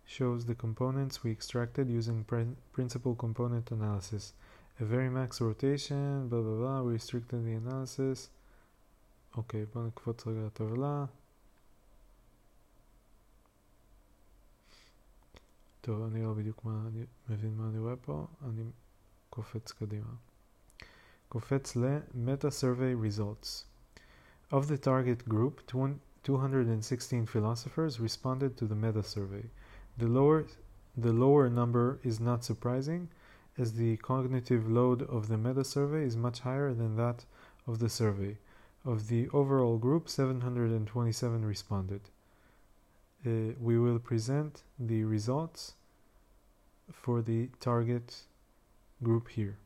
shows 0.05 0.45
the 0.45 0.55
components 0.55 1.23
we 1.23 1.29
extracted 1.29 1.87
using 1.89 2.25
principal 2.71 3.13
component 3.15 3.69
analysis. 3.69 4.33
A 4.79 4.85
very 4.85 5.09
max 5.09 5.39
rotation, 5.39 6.27
blah 6.29 6.41
blah 6.41 6.55
blah, 6.55 6.81
we 6.81 6.93
restricted 6.93 7.45
the 7.45 7.53
analysis. 7.53 8.29
אוקיי, 9.36 9.66
בואו 9.66 9.86
נקפוץ 9.86 10.26
רגע 10.26 10.40
לטבלה. 10.46 11.04
טוב, 15.80 16.02
אני 16.02 16.22
לא 16.22 16.34
בדיוק 16.34 16.64
מה, 16.64 16.84
אני 16.88 17.04
מבין 17.28 17.56
מה 17.56 17.68
אני 17.68 17.78
רואה 17.78 17.96
פה, 17.96 18.26
אני 18.42 18.64
קופץ 19.30 19.72
קדימה. 19.72 20.14
קופץ 21.28 21.76
ל-Meta 21.76 22.50
Survey 22.60 22.94
Results. 22.94 23.64
Of 24.50 24.68
the 24.68 24.78
target 24.78 25.28
group, 25.28 25.66
216 25.66 27.26
philosophers 27.26 28.00
responded 28.00 28.56
to 28.56 28.66
the 28.66 28.74
Meta 28.74 29.02
Survey. 29.02 29.44
The 29.98 30.06
lower 30.06 30.44
the 30.96 31.12
lower 31.12 31.50
number 31.50 31.98
is 32.04 32.20
not 32.20 32.44
surprising, 32.44 33.08
as 33.58 33.72
the 33.72 33.96
cognitive 33.96 34.70
load 34.70 35.02
of 35.02 35.26
the 35.26 35.36
meta 35.36 35.64
survey 35.64 36.04
is 36.04 36.16
much 36.16 36.40
higher 36.40 36.72
than 36.72 36.94
that 36.96 37.24
of 37.66 37.80
the 37.80 37.88
survey. 37.88 38.38
Of 38.85 39.07
the 39.07 39.29
overall 39.29 39.77
group, 39.77 40.07
727 40.09 41.45
responded. 41.45 42.01
Uh, 43.25 43.53
we 43.59 43.77
will 43.77 43.99
present 43.99 44.63
the 44.79 45.03
results 45.03 45.73
for 46.91 47.21
the 47.21 47.49
target 47.59 48.21
group 49.03 49.29
here. 49.29 49.57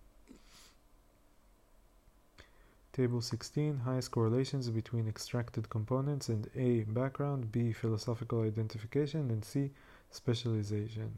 Table 2.92 3.22
16 3.22 3.78
highest 3.78 4.12
correlations 4.12 4.70
between 4.70 5.08
extracted 5.08 5.70
components 5.70 6.30
and 6.30 6.48
A 6.56 6.84
background, 6.84 7.52
B 7.52 7.72
philosophical 7.72 8.42
identification, 8.42 9.32
and 9.32 9.44
C 9.44 9.72
specialization. 10.12 11.18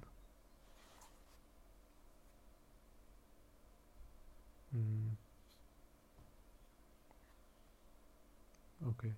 Mm. 4.75 5.24
Okay. 8.87 9.13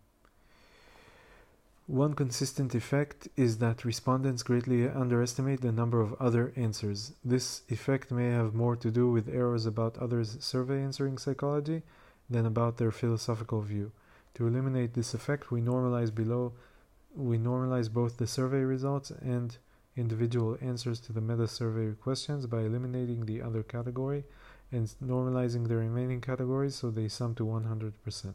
One 1.88 2.16
consistent 2.16 2.76
effect 2.76 3.30
is 3.38 3.60
that 3.60 3.86
respondents 3.86 4.44
greatly 4.44 4.90
underestimate 4.90 5.62
the 5.62 5.72
number 5.72 6.02
of 6.02 6.14
other 6.20 6.52
answers. 6.58 7.14
This 7.24 7.62
effect 7.70 8.12
may 8.12 8.30
have 8.32 8.54
more 8.54 8.76
to 8.76 8.92
do 8.92 9.10
with 9.10 9.30
errors 9.30 9.66
about 9.66 9.98
others' 9.98 10.38
survey 10.42 10.82
answering 10.82 11.18
psychology 11.18 11.84
than 12.30 12.46
about 12.46 12.76
their 12.76 12.92
philosophical 12.92 13.62
view. 13.62 13.94
To 14.34 14.48
eliminate 14.48 14.96
this 14.96 15.14
effect, 15.14 15.50
we 15.50 15.62
normalize 15.62 16.14
below 16.14 16.54
we 17.16 17.38
normalize 17.38 17.92
both 17.92 18.18
the 18.18 18.28
survey 18.28 18.60
results 18.60 19.10
and 19.10 19.58
individual 19.96 20.58
answers 20.62 21.00
to 21.00 21.14
the 21.14 21.22
meta 21.22 21.48
survey 21.48 21.94
questions 21.94 22.46
by 22.46 22.62
eliminating 22.62 23.26
the 23.26 23.42
other 23.42 23.64
category 23.64 24.24
and 24.72 24.94
normalizing 25.04 25.68
the 25.68 25.76
remaining 25.76 26.22
categories 26.22 26.76
so 26.76 26.92
they 26.92 27.08
sum 27.08 27.34
to 27.34 27.46
100%. 27.46 28.34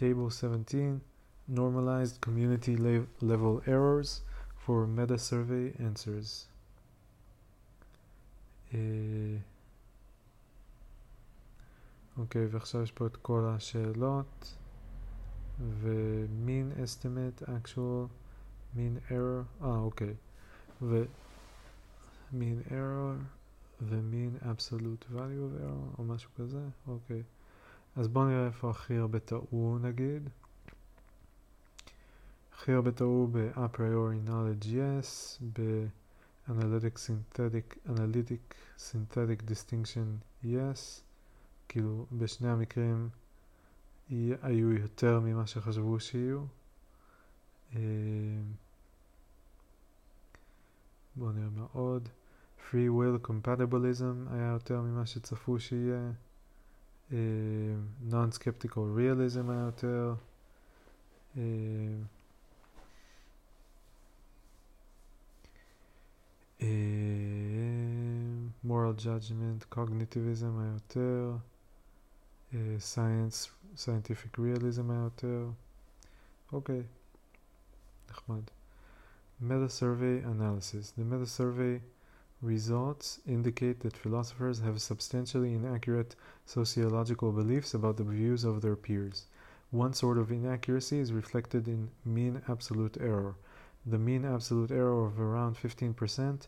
Table 0.00 0.30
17 0.30 1.00
Normalized 1.48 2.20
community 2.20 2.76
le 2.76 3.06
level 3.20 3.62
errors 3.66 4.22
for 4.58 4.86
meta 4.86 5.16
survey 5.18 5.72
answers. 5.78 6.46
אוקיי, 12.18 12.46
ועכשיו 12.46 12.82
יש 12.82 12.92
פה 12.92 13.06
את 13.06 13.16
כל 13.16 13.44
השאלות. 13.48 14.56
ו-mean 15.60 16.78
estimate, 16.84 17.42
actual, 17.48 18.08
mean 18.76 19.10
error, 19.10 19.44
אה 19.62 19.78
אוקיי, 19.78 20.14
ו-mean 20.82 22.60
error 22.70 23.16
ו-mean 23.82 24.44
absolute 24.44 25.04
value 25.12 25.42
of 25.46 25.60
error 25.62 25.98
או 25.98 26.04
משהו 26.04 26.30
כזה, 26.36 26.68
אוקיי. 26.86 27.22
אז 27.95 28.07
בואו 28.07 28.25
נראה 28.25 28.45
איפה 28.45 28.69
הכי 28.69 28.97
הרבה 28.97 29.19
טעו 29.19 29.77
נגיד. 29.81 30.29
הכי 32.53 32.71
הרבה 32.71 32.91
טעו 32.91 33.27
ב-a 33.31 33.77
priori 33.77 34.29
knowledge 34.29 34.65
yes, 34.65 35.41
ב-analytic 35.53 36.97
synthetic, 36.97 37.89
analytic 37.89 38.55
synthetic 38.77 39.49
distinction 39.49 40.43
yes, 40.43 41.01
כאילו 41.67 42.05
בשני 42.11 42.49
המקרים 42.49 43.09
היו 44.41 44.71
יותר 44.71 45.19
ממה 45.19 45.47
שחשבו 45.47 45.99
שיהיו. 45.99 46.43
בואו 51.15 51.31
נראה 51.31 51.49
מה 51.49 51.65
עוד. 51.73 52.09
free 52.69 52.89
will 52.89 53.27
compatibilism 53.27 54.33
היה 54.33 54.51
יותר 54.51 54.81
ממה 54.81 55.05
שצפו 55.05 55.59
שיהיה. 55.59 56.11
Non-skeptical 58.09 58.85
realism 58.95 59.49
היה 59.49 59.61
יותר. 59.65 60.13
moral 68.63 68.93
judgment, 68.97 69.65
cognitivism 69.75 70.59
היה 70.59 70.73
יותר. 70.73 71.35
science 72.79 73.49
scientific 73.75 74.37
realism 74.37 74.91
היה 74.91 74.99
יותר. 75.03 75.49
אוקיי, 76.51 76.83
נחמד. 78.09 78.41
Meta 79.41 79.69
survey 79.79 80.23
analysis. 80.23 80.93
The 80.97 81.03
meta 81.03 81.25
survey 81.37 81.79
results 82.41 83.19
indicate 83.27 83.81
that 83.81 83.95
philosophers 83.95 84.59
have 84.59 84.81
substantially 84.81 85.53
inaccurate 85.53 86.15
sociological 86.45 87.31
beliefs 87.31 87.73
about 87.73 87.97
the 87.97 88.03
views 88.03 88.43
of 88.43 88.61
their 88.61 88.75
peers. 88.75 89.25
One 89.69 89.93
sort 89.93 90.17
of 90.17 90.31
inaccuracy 90.31 90.99
is 90.99 91.13
reflected 91.13 91.67
in 91.67 91.89
mean 92.03 92.41
absolute 92.47 92.97
error. 92.99 93.35
The 93.85 93.97
mean 93.97 94.25
absolute 94.25 94.71
error 94.71 95.05
of 95.05 95.19
around 95.19 95.55
15% 95.55 96.47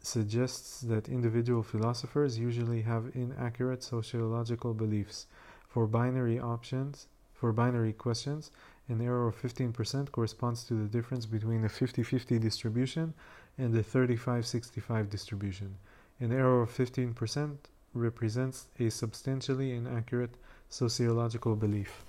suggests 0.00 0.80
that 0.82 1.08
individual 1.08 1.62
philosophers 1.62 2.38
usually 2.38 2.82
have 2.82 3.10
inaccurate 3.14 3.82
sociological 3.82 4.74
beliefs. 4.74 5.26
For 5.68 5.86
binary 5.86 6.38
options, 6.38 7.06
for 7.32 7.52
binary 7.52 7.92
questions, 7.92 8.50
an 8.88 9.00
error 9.00 9.28
of 9.28 9.40
15% 9.40 10.12
corresponds 10.12 10.64
to 10.64 10.74
the 10.74 10.88
difference 10.88 11.24
between 11.24 11.64
a 11.64 11.68
50-50 11.68 12.38
distribution 12.38 13.14
and 13.56 13.74
a 13.76 13.82
35-65 13.82 15.10
distribution. 15.10 15.76
An 16.20 16.32
error 16.32 16.62
of 16.62 16.70
15% 16.70 17.56
represents 17.92 18.66
a 18.78 18.90
substantially 18.90 19.72
inaccurate 19.72 20.34
sociological 20.68 21.56
belief. 21.56 22.04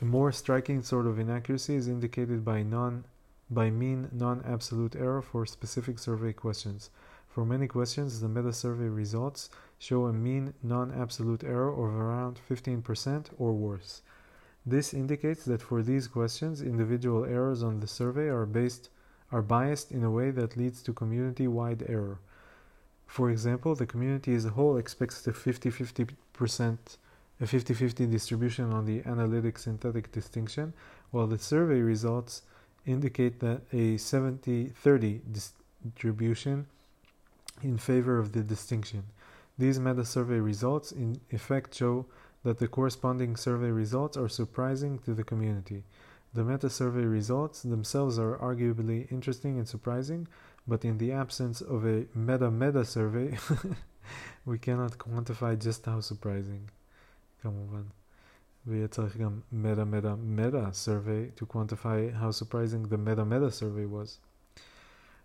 A 0.00 0.04
more 0.04 0.32
striking 0.32 0.82
sort 0.82 1.06
of 1.06 1.18
inaccuracy 1.18 1.74
is 1.74 1.88
indicated 1.88 2.44
by 2.44 2.62
non 2.62 3.04
by 3.50 3.70
mean 3.70 4.08
non-absolute 4.12 4.96
error 4.96 5.20
for 5.20 5.44
specific 5.44 5.98
survey 5.98 6.32
questions. 6.32 6.90
For 7.28 7.44
many 7.44 7.66
questions, 7.66 8.20
the 8.20 8.28
meta-survey 8.28 8.88
results 8.88 9.50
show 9.78 10.06
a 10.06 10.12
mean 10.12 10.54
non-absolute 10.62 11.44
error 11.44 11.70
of 11.70 11.94
around 11.94 12.38
15% 12.48 13.26
or 13.38 13.52
worse. 13.52 14.02
This 14.64 14.94
indicates 14.94 15.44
that 15.44 15.60
for 15.60 15.82
these 15.82 16.08
questions, 16.08 16.62
individual 16.62 17.24
errors 17.24 17.62
on 17.62 17.80
the 17.80 17.86
survey 17.86 18.28
are 18.28 18.46
based 18.46 18.90
are 19.32 19.42
biased 19.42 19.90
in 19.90 20.04
a 20.04 20.10
way 20.10 20.30
that 20.30 20.56
leads 20.56 20.82
to 20.82 20.92
community-wide 20.92 21.84
error. 21.88 22.20
For 23.06 23.30
example, 23.30 23.74
the 23.74 23.86
community 23.86 24.34
as 24.34 24.44
a 24.44 24.50
whole 24.50 24.76
expects 24.76 25.26
a 25.26 25.32
50-50% 25.32 26.78
a 27.42 27.44
50-50 27.44 28.08
distribution 28.08 28.72
on 28.72 28.84
the 28.84 29.02
analytic 29.04 29.58
synthetic 29.58 30.12
distinction, 30.12 30.72
while 31.10 31.26
the 31.26 31.38
survey 31.38 31.80
results 31.80 32.42
indicate 32.86 33.40
that 33.40 33.62
a 33.72 33.96
70-30 33.96 35.20
distribution 35.84 36.66
in 37.62 37.76
favor 37.78 38.18
of 38.18 38.32
the 38.32 38.42
distinction. 38.42 39.02
These 39.58 39.80
meta-survey 39.80 40.38
results 40.38 40.92
in 40.92 41.20
effect 41.30 41.74
show 41.74 42.06
that 42.44 42.58
the 42.58 42.68
corresponding 42.68 43.36
survey 43.36 43.70
results 43.70 44.16
are 44.16 44.28
surprising 44.28 45.00
to 45.00 45.12
the 45.12 45.24
community. 45.24 45.82
The 46.33 46.43
meta-survey 46.43 47.05
results 47.05 47.63
themselves 47.63 48.19
are 48.19 48.37
arguably 48.37 49.11
interesting 49.11 49.57
and 49.57 49.67
surprising, 49.67 50.27
but 50.67 50.85
in 50.85 50.97
the 50.97 51.11
absence 51.11 51.61
of 51.61 51.85
a 51.85 52.05
meta-meta 52.13 52.85
survey, 52.85 53.37
we 54.45 54.57
cannot 54.57 54.97
quantify 54.97 55.57
just 55.57 55.85
how 55.85 56.01
surprising. 56.01 56.69
כמובן. 57.43 57.83
ויהיה 58.67 58.87
צריך 58.87 59.17
גם 59.17 59.39
meta-meta-meta 59.51 60.71
survey 60.73 61.31
to 61.35 61.45
quantify 61.45 62.11
how 62.13 62.31
surprising 62.31 62.83
the 62.89 62.97
meta-meta 62.97 63.49
survey 63.49 63.85
was. 63.85 64.19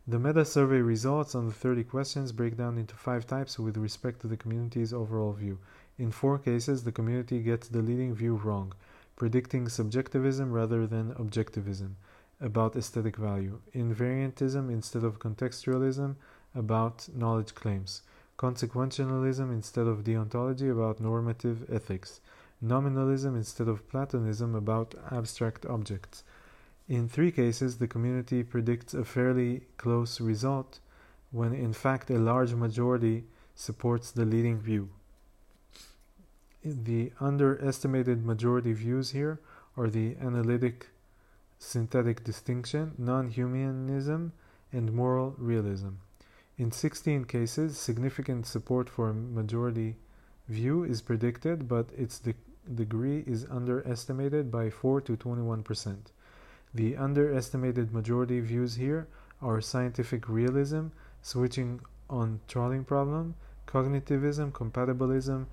The 0.06 0.18
meta 0.18 0.44
survey 0.44 0.80
results 0.80 1.34
on 1.34 1.46
the 1.46 1.52
30 1.52 1.84
questions 1.84 2.32
break 2.32 2.56
down 2.56 2.78
into 2.78 2.94
five 2.94 3.26
types 3.26 3.58
with 3.58 3.76
respect 3.76 4.20
to 4.20 4.28
the 4.28 4.36
community's 4.36 4.92
overall 4.92 5.32
view. 5.32 5.58
In 5.98 6.10
four 6.10 6.38
cases, 6.38 6.82
the 6.82 6.92
community 6.92 7.40
gets 7.40 7.68
the 7.68 7.82
leading 7.82 8.14
view 8.14 8.34
wrong, 8.34 8.72
predicting 9.17 9.67
subjectivism 9.67 10.51
rather 10.51 10.87
than 10.87 11.13
objectivism 11.15 11.95
about 12.39 12.75
aesthetic 12.75 13.17
value, 13.17 13.59
invariantism 13.75 14.71
instead 14.71 15.03
of 15.03 15.19
contextualism 15.19 16.15
about 16.55 17.09
knowledge 17.13 17.53
claims, 17.55 18.03
consequentialism 18.37 19.51
instead 19.51 19.87
of 19.87 20.03
deontology 20.03 20.71
about 20.71 21.01
normative 21.01 21.65
ethics, 21.69 22.21
nominalism 22.61 23.35
instead 23.35 23.67
of 23.67 23.89
Platonism 23.89 24.55
about 24.55 24.93
abstract 25.11 25.65
objects. 25.65 26.23
In 26.87 27.09
three 27.09 27.31
cases, 27.31 27.77
the 27.77 27.87
community 27.87 28.43
predicts 28.43 28.93
a 28.93 29.03
fairly 29.03 29.63
close 29.77 30.21
result 30.21 30.79
when 31.31 31.53
in 31.53 31.73
fact 31.73 32.09
a 32.09 32.19
large 32.19 32.53
majority 32.53 33.25
supports 33.55 34.11
the 34.11 34.25
leading 34.25 34.59
view. 34.59 34.89
The 36.69 37.13
underestimated 37.21 38.25
majority 38.25 38.73
views 38.73 39.11
here 39.11 39.39
are 39.77 39.89
the 39.89 40.17
analytic 40.17 40.87
synthetic 41.59 42.23
distinction, 42.23 42.93
non 42.97 43.29
humanism, 43.29 44.33
and 44.73 44.91
moral 44.91 45.33
realism. 45.37 45.91
In 46.57 46.71
16 46.71 47.25
cases, 47.25 47.77
significant 47.77 48.45
support 48.45 48.89
for 48.89 49.09
a 49.09 49.13
majority 49.13 49.95
view 50.49 50.83
is 50.83 51.01
predicted, 51.01 51.67
but 51.67 51.89
its 51.95 52.19
de- 52.19 52.33
degree 52.73 53.23
is 53.25 53.45
underestimated 53.49 54.51
by 54.51 54.69
4 54.69 54.99
to 55.01 55.15
21%. 55.15 56.11
The 56.73 56.97
underestimated 56.97 57.93
majority 57.93 58.39
views 58.41 58.75
here 58.75 59.07
are 59.41 59.61
scientific 59.61 60.27
realism, 60.27 60.87
switching 61.21 61.79
on 62.09 62.41
trolling 62.47 62.83
problem, 62.83 63.35
cognitivism, 63.67 64.51
compatibilism, 64.51 65.45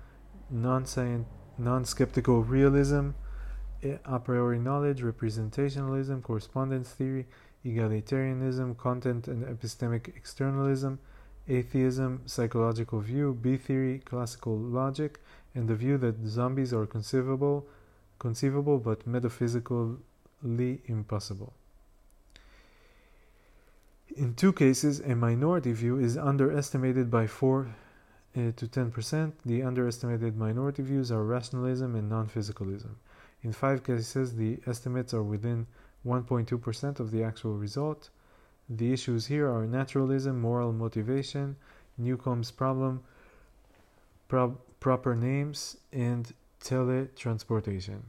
non 0.49 0.85
scient 0.85 1.25
non 1.57 1.85
skeptical 1.85 2.43
realism, 2.43 3.11
a 4.05 4.19
priori 4.19 4.59
knowledge, 4.59 5.01
representationalism, 5.01 6.21
correspondence 6.21 6.89
theory, 6.89 7.25
egalitarianism, 7.65 8.77
content 8.77 9.27
and 9.27 9.43
epistemic 9.45 10.09
externalism, 10.15 10.99
atheism, 11.47 12.21
psychological 12.25 12.99
view, 12.99 13.37
B 13.39 13.57
theory, 13.57 13.99
classical 13.99 14.57
logic, 14.57 15.19
and 15.53 15.67
the 15.67 15.75
view 15.75 15.97
that 15.99 16.25
zombies 16.25 16.73
are 16.73 16.85
conceivable, 16.85 17.67
conceivable 18.19 18.79
but 18.79 19.05
metaphysically 19.05 19.97
impossible. 20.85 21.53
In 24.15 24.33
two 24.33 24.53
cases, 24.53 24.99
a 25.01 25.15
minority 25.15 25.73
view 25.73 25.99
is 25.99 26.17
underestimated 26.17 27.11
by 27.11 27.27
4 27.27 27.75
uh, 28.35 28.51
to 28.55 28.67
10%. 28.67 29.31
The 29.45 29.63
underestimated 29.63 30.37
minority 30.37 30.83
views 30.83 31.11
are 31.11 31.23
rationalism 31.23 31.95
and 31.95 32.09
non 32.09 32.27
physicalism. 32.27 32.95
In 33.43 33.53
five 33.53 33.83
cases, 33.83 34.35
the 34.35 34.59
estimates 34.67 35.13
are 35.13 35.23
within 35.23 35.67
1.2% 36.05 36.99
of 36.99 37.11
the 37.11 37.23
actual 37.23 37.57
result. 37.57 38.09
The 38.69 38.91
issues 38.91 39.27
here 39.27 39.49
are 39.49 39.65
naturalism, 39.65 40.41
moral 40.41 40.73
motivation, 40.73 41.55
Newcomb's 41.97 42.51
problem, 42.51 43.03
pro- 44.27 44.57
proper 44.79 45.15
names, 45.15 45.77
and 45.93 46.33
teletransportation. 46.61 48.01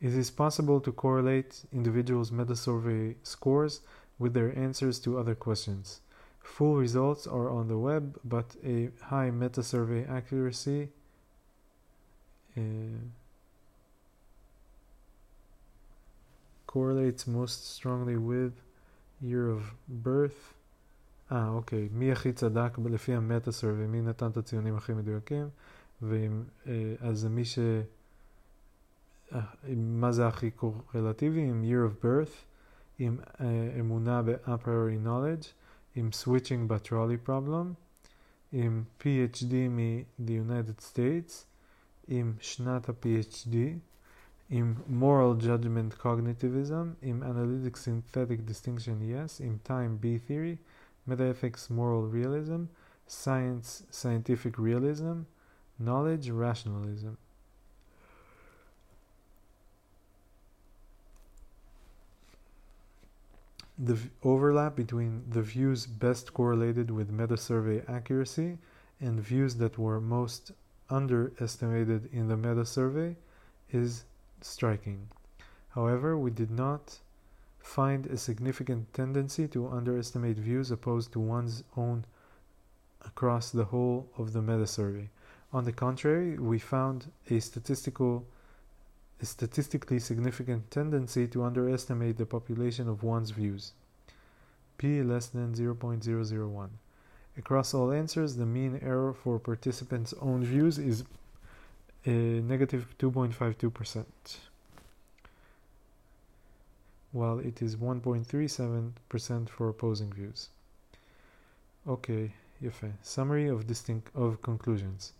It 0.00 0.12
is 0.12 0.30
possible 0.30 0.80
to 0.80 0.92
correlate 0.92 1.62
individuals' 1.72 2.30
meta-survey 2.30 3.16
scores 3.22 3.80
with 4.18 4.34
their 4.34 4.56
answers 4.56 4.98
to 5.00 5.18
other 5.18 5.34
questions. 5.34 6.00
Full 6.54 6.76
results 6.76 7.26
are 7.26 7.48
on 7.50 7.68
the 7.68 7.78
web, 7.88 8.04
but 8.24 8.48
a 8.64 8.90
high 9.12 9.30
meta-survey 9.30 10.02
accuracy 10.18 10.88
uh, 12.56 12.62
correlates 16.66 17.26
most 17.26 17.58
strongly 17.76 18.16
with 18.16 18.54
year 19.20 19.50
of 19.50 19.62
birth. 19.88 20.54
אה, 21.32 21.48
אוקיי. 21.48 21.88
מי 21.92 22.12
הכי 22.12 22.32
צדק 22.32 22.78
לפי 22.84 23.14
המטה 23.14 23.52
סרבי, 23.52 23.86
מי 23.86 24.00
נתן 24.02 24.26
את 24.26 24.36
הציונים 24.36 24.76
הכי 24.76 24.92
מדויקים, 24.92 25.48
ואם, 26.02 26.42
אז 27.00 27.24
מי 27.24 27.44
ש... 27.44 27.58
מה 29.76 30.12
זה 30.12 30.26
הכי 30.26 30.50
קורלטיבי? 30.50 31.40
עם 31.40 31.64
year 31.64 31.90
of 31.90 32.04
birth, 32.04 32.44
עם 32.98 33.18
אמונה 33.80 34.22
ב-a 34.22 34.66
knowledge, 35.04 35.46
עם 35.95 36.09
switching 36.23 36.67
ב-trolley 36.67 37.27
problem, 37.29 37.73
עם 38.51 38.83
PhD 38.99 39.53
מ-the 39.69 40.31
United 40.31 40.81
States, 40.93 41.45
עם 42.07 42.33
שנת 42.39 42.89
ה-PhD, 42.89 43.55
עם 44.49 44.75
moral 44.99 45.41
judgment 45.43 46.03
cognitivism, 46.03 46.85
עם 47.01 47.23
analytic 47.23 47.75
synthetic 47.75 48.49
distinction 48.49 49.01
yes, 49.01 49.39
עם 49.39 49.57
time 49.67 50.03
B 50.03 50.29
theory, 50.29 50.57
metaphysics 51.07 51.69
moral 51.69 52.05
realism, 52.13 52.67
science 53.07 53.83
scientific 53.91 54.57
realism, 54.57 55.25
knowledge 55.79 56.29
rationalism. 56.29 57.15
The 63.78 63.98
overlap 64.22 64.74
between 64.74 65.24
the 65.28 65.42
views 65.42 65.86
best 65.86 66.32
correlated 66.32 66.90
with 66.90 67.10
meta 67.10 67.36
survey 67.36 67.82
accuracy 67.86 68.56
and 69.00 69.20
views 69.20 69.56
that 69.56 69.76
were 69.76 70.00
most 70.00 70.52
underestimated 70.88 72.08
in 72.10 72.28
the 72.28 72.38
meta 72.38 72.64
survey 72.64 73.16
is 73.70 74.04
striking. 74.40 75.08
However, 75.70 76.16
we 76.16 76.30
did 76.30 76.50
not 76.50 77.00
find 77.58 78.06
a 78.06 78.16
significant 78.16 78.94
tendency 78.94 79.46
to 79.48 79.68
underestimate 79.68 80.38
views 80.38 80.70
opposed 80.70 81.12
to 81.12 81.20
one's 81.20 81.62
own 81.76 82.06
across 83.04 83.50
the 83.50 83.64
whole 83.64 84.08
of 84.16 84.32
the 84.32 84.40
meta 84.40 84.66
survey. 84.66 85.10
On 85.52 85.64
the 85.64 85.72
contrary, 85.72 86.38
we 86.38 86.58
found 86.58 87.12
a 87.28 87.40
statistical 87.40 88.24
a 89.21 89.25
statistically 89.25 89.99
significant 89.99 90.71
tendency 90.71 91.27
to 91.27 91.43
underestimate 91.43 92.17
the 92.17 92.25
population 92.25 92.89
of 92.89 93.03
one's 93.03 93.31
views. 93.31 93.73
P 94.77 95.03
less 95.03 95.27
than 95.27 95.53
0.001. 95.53 96.69
Across 97.37 97.73
all 97.73 97.91
answers, 97.91 98.35
the 98.35 98.45
mean 98.45 98.79
error 98.81 99.13
for 99.13 99.39
participants' 99.39 100.13
own 100.19 100.43
views 100.43 100.77
is 100.77 101.03
uh, 102.05 102.09
negative 102.09 102.93
2.52%, 102.97 104.05
while 107.11 107.39
it 107.39 107.61
is 107.61 107.75
1.37% 107.75 109.49
for 109.49 109.69
opposing 109.69 110.11
views. 110.11 110.49
Okay, 111.87 112.33
יפה. 112.61 112.91
Summary 113.01 113.47
of 113.47 113.65
distinct 113.65 114.09
of 114.15 114.41
conclusions. 114.41 115.13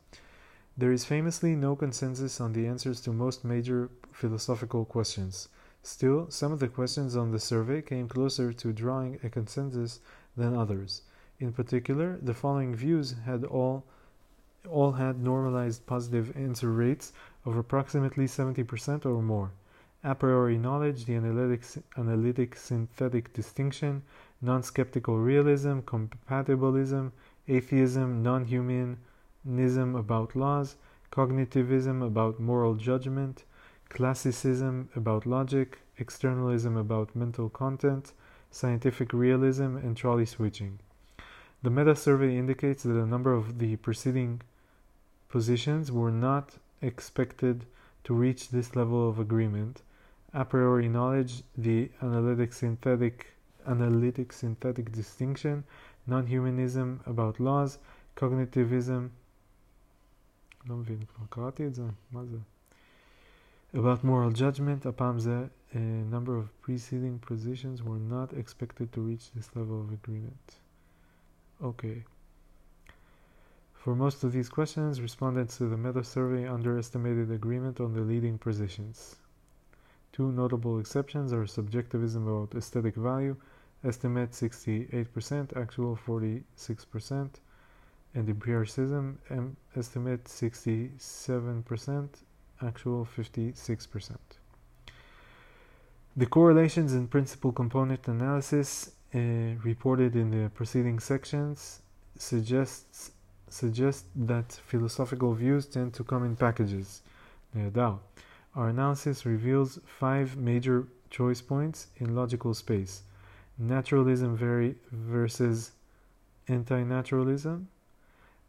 There 0.79 0.93
is 0.93 1.07
famously 1.07 1.57
no 1.57 1.75
consensus 1.75 2.39
on 2.39 2.53
the 2.53 2.67
answers 2.67 3.01
to 3.03 3.13
most 3.13 3.47
major 3.47 3.89
philosophical 4.13 4.85
questions. 4.85 5.49
Still, 5.83 6.27
some 6.31 6.53
of 6.53 6.59
the 6.59 6.69
questions 6.69 7.17
on 7.17 7.31
the 7.31 7.39
survey 7.39 7.81
came 7.81 8.09
closer 8.09 8.53
to 8.53 8.73
drawing 8.75 9.19
a 9.23 9.31
consensus 9.31 10.01
than 10.37 10.55
others. 10.55 11.01
In 11.41 11.55
particular, 11.55 12.19
the 12.21 12.35
following 12.35 12.75
views 12.75 13.15
had 13.25 13.43
all 13.45 13.85
all 14.69 14.93
had 14.93 15.23
normalized 15.23 15.87
positive 15.87 16.37
answer 16.37 16.71
rates 16.71 17.13
of 17.47 17.57
approximately 17.57 18.27
70% 18.27 19.07
or 19.07 19.23
more. 19.23 19.53
A 20.05 20.15
priori 20.15 20.59
knowledge, 20.59 21.07
the 21.07 21.15
analytic, 21.15 21.63
analytic 21.97 22.55
synthetic 22.55 23.33
distinction, 23.33 24.03
non 24.43 24.63
skeptical 24.63 25.19
realism, 25.19 25.79
compatibilism, 25.81 27.13
atheism, 27.49 28.23
non 28.23 28.45
humanism 29.47 29.94
about 29.94 30.34
laws, 30.34 30.75
cognitivism 31.12 32.05
about 32.05 32.41
moral 32.41 32.75
judgment, 32.75 33.44
classicism 33.89 34.89
about 34.97 35.25
logic, 35.25 35.78
externalism 35.99 36.76
about 36.76 37.15
mental 37.15 37.49
content, 37.49 38.12
scientific 38.50 39.12
realism, 39.12 39.76
and 39.76 39.97
trolley 39.97 40.26
switching. 40.26 40.81
The 41.62 41.70
meta 41.70 41.94
survey 41.94 42.36
indicates 42.36 42.83
that 42.83 43.00
a 43.00 43.07
number 43.07 43.33
of 43.33 43.60
the 43.60 43.76
preceding 43.76 44.42
positions 45.28 45.92
were 45.92 46.10
not 46.10 46.57
expected 46.83 47.66
to 48.02 48.15
reach 48.15 48.49
this 48.49 48.75
level 48.75 49.08
of 49.08 49.20
agreement. 49.20 49.83
A 50.34 50.44
priori 50.44 50.89
knowledge, 50.89 51.44
the 51.57 51.89
analytic 52.02 52.52
synthetic 52.52 53.28
analytic 53.66 54.33
synthetic 54.33 54.91
distinction, 54.92 55.65
non-humanism 56.07 57.00
about 57.07 57.41
laws, 57.41 57.78
cognitivism 58.16 59.10
לא 60.66 60.77
מבין, 60.77 60.98
כבר 61.06 61.26
קראתי 61.30 61.68
את 61.68 61.76
זה? 61.76 61.84
מה 62.11 62.26
זה? 62.26 62.38
About 63.74 64.03
moral 64.03 64.35
judgment, 64.35 64.88
הפעם 64.90 65.19
זה 65.19 65.45
a 65.74 65.77
number 66.11 66.35
of 66.38 66.51
preceding 66.61 67.19
positions 67.19 67.82
were 67.82 68.00
not 68.00 68.34
expected 68.34 68.92
to 68.92 69.00
reach 69.00 69.32
this 69.32 69.56
level 69.56 69.80
of 69.80 69.93
agreement. 69.93 70.60
Okay. 71.64 72.03
For 73.74 73.95
most 73.95 74.24
of 74.24 74.34
these 74.34 74.50
questions, 74.50 75.01
respondents 75.01 75.58
to 75.58 75.69
the 75.69 75.77
meta 75.77 76.03
survey 76.03 76.45
underestimated 76.48 77.32
agreement 77.32 77.80
on 77.80 77.93
the 77.93 78.01
leading 78.01 78.38
positions. 78.38 79.16
Two 80.11 80.32
notable 80.32 80.77
exceptions 80.80 81.32
are 81.32 81.48
subjectivism 81.48 82.27
about 82.27 82.53
aesthetic 82.53 82.95
value, 82.95 83.38
estimate 83.84 84.32
68%, 84.32 85.56
actual 85.56 85.95
46%, 85.95 87.30
and 88.17 88.28
empiricism, 88.28 89.19
estimate 89.77 90.25
67%, 90.25 92.09
actual 92.62 93.07
56%. 93.17 94.17
The 96.17 96.27
correlations 96.27 96.95
in 96.95 97.09
principal 97.09 97.53
component 97.53 98.09
analysis 98.09 98.91
uh, 99.15 99.19
reported 99.62 100.17
in 100.17 100.31
the 100.31 100.49
preceding 100.51 100.99
sections 100.99 101.83
suggests 102.19 103.12
suggest 103.49 104.07
that 104.17 104.51
philosophical 104.53 105.33
views 105.35 105.67
tend 105.67 105.95
to 105.95 106.03
come 106.03 106.25
in 106.25 106.35
packages. 106.35 107.03
Our 107.55 108.69
analysis 108.69 109.25
reveals 109.27 109.78
five 109.86 110.36
major 110.36 110.89
choice 111.11 111.43
points 111.43 111.89
in 111.99 112.17
logical 112.17 112.55
space. 112.55 113.03
Naturalism 113.59 114.36
versus 114.91 115.73
anti-naturalism 116.49 117.69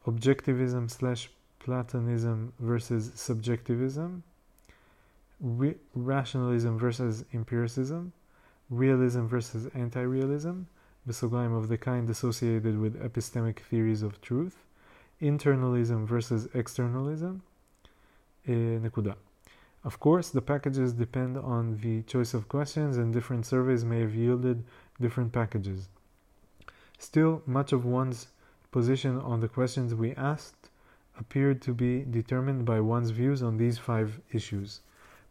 Objectivism 0.06 0.90
slash 0.90 1.30
Platonism 1.58 2.52
versus 2.58 3.12
subjectivism. 3.14 4.24
Re- 5.40 5.76
rationalism 5.94 6.78
versus 6.78 7.24
empiricism. 7.32 8.12
Realism 8.70 9.26
versus 9.26 9.68
anti-realism. 9.74 10.62
בסוגריים 11.06 11.56
of 11.56 11.68
the 11.68 11.76
kind 11.76 12.08
associated 12.10 12.80
with 12.80 13.00
epistemic 13.00 13.60
theories 13.60 14.02
of 14.02 14.20
truth. 14.20 14.64
Internalism 15.20 16.06
versus 16.06 16.48
externalism. 16.54 17.42
Uh, 18.48 18.78
נקודה. 18.80 19.14
Of 19.84 19.98
course, 19.98 20.30
the 20.30 20.40
packages 20.42 20.92
depend 20.92 21.36
on 21.36 21.78
the 21.82 22.02
choice 22.02 22.34
of 22.34 22.48
questions, 22.48 22.96
and 22.96 23.12
different 23.12 23.46
surveys 23.46 23.84
may 23.84 24.00
have 24.00 24.14
yielded 24.14 24.62
different 25.00 25.32
packages. 25.32 25.88
Still, 26.98 27.42
much 27.46 27.72
of 27.72 27.84
one's 27.84 28.28
position 28.71 29.19
on 29.21 29.39
the 29.39 29.47
questions 29.47 29.95
we 29.95 30.13
asked 30.15 30.69
appeared 31.19 31.61
to 31.63 31.73
be 31.73 32.05
determined 32.19 32.65
by 32.65 32.79
one's 32.79 33.11
views 33.11 33.41
on 33.41 33.57
these 33.57 33.77
five 33.77 34.19
issues. 34.31 34.81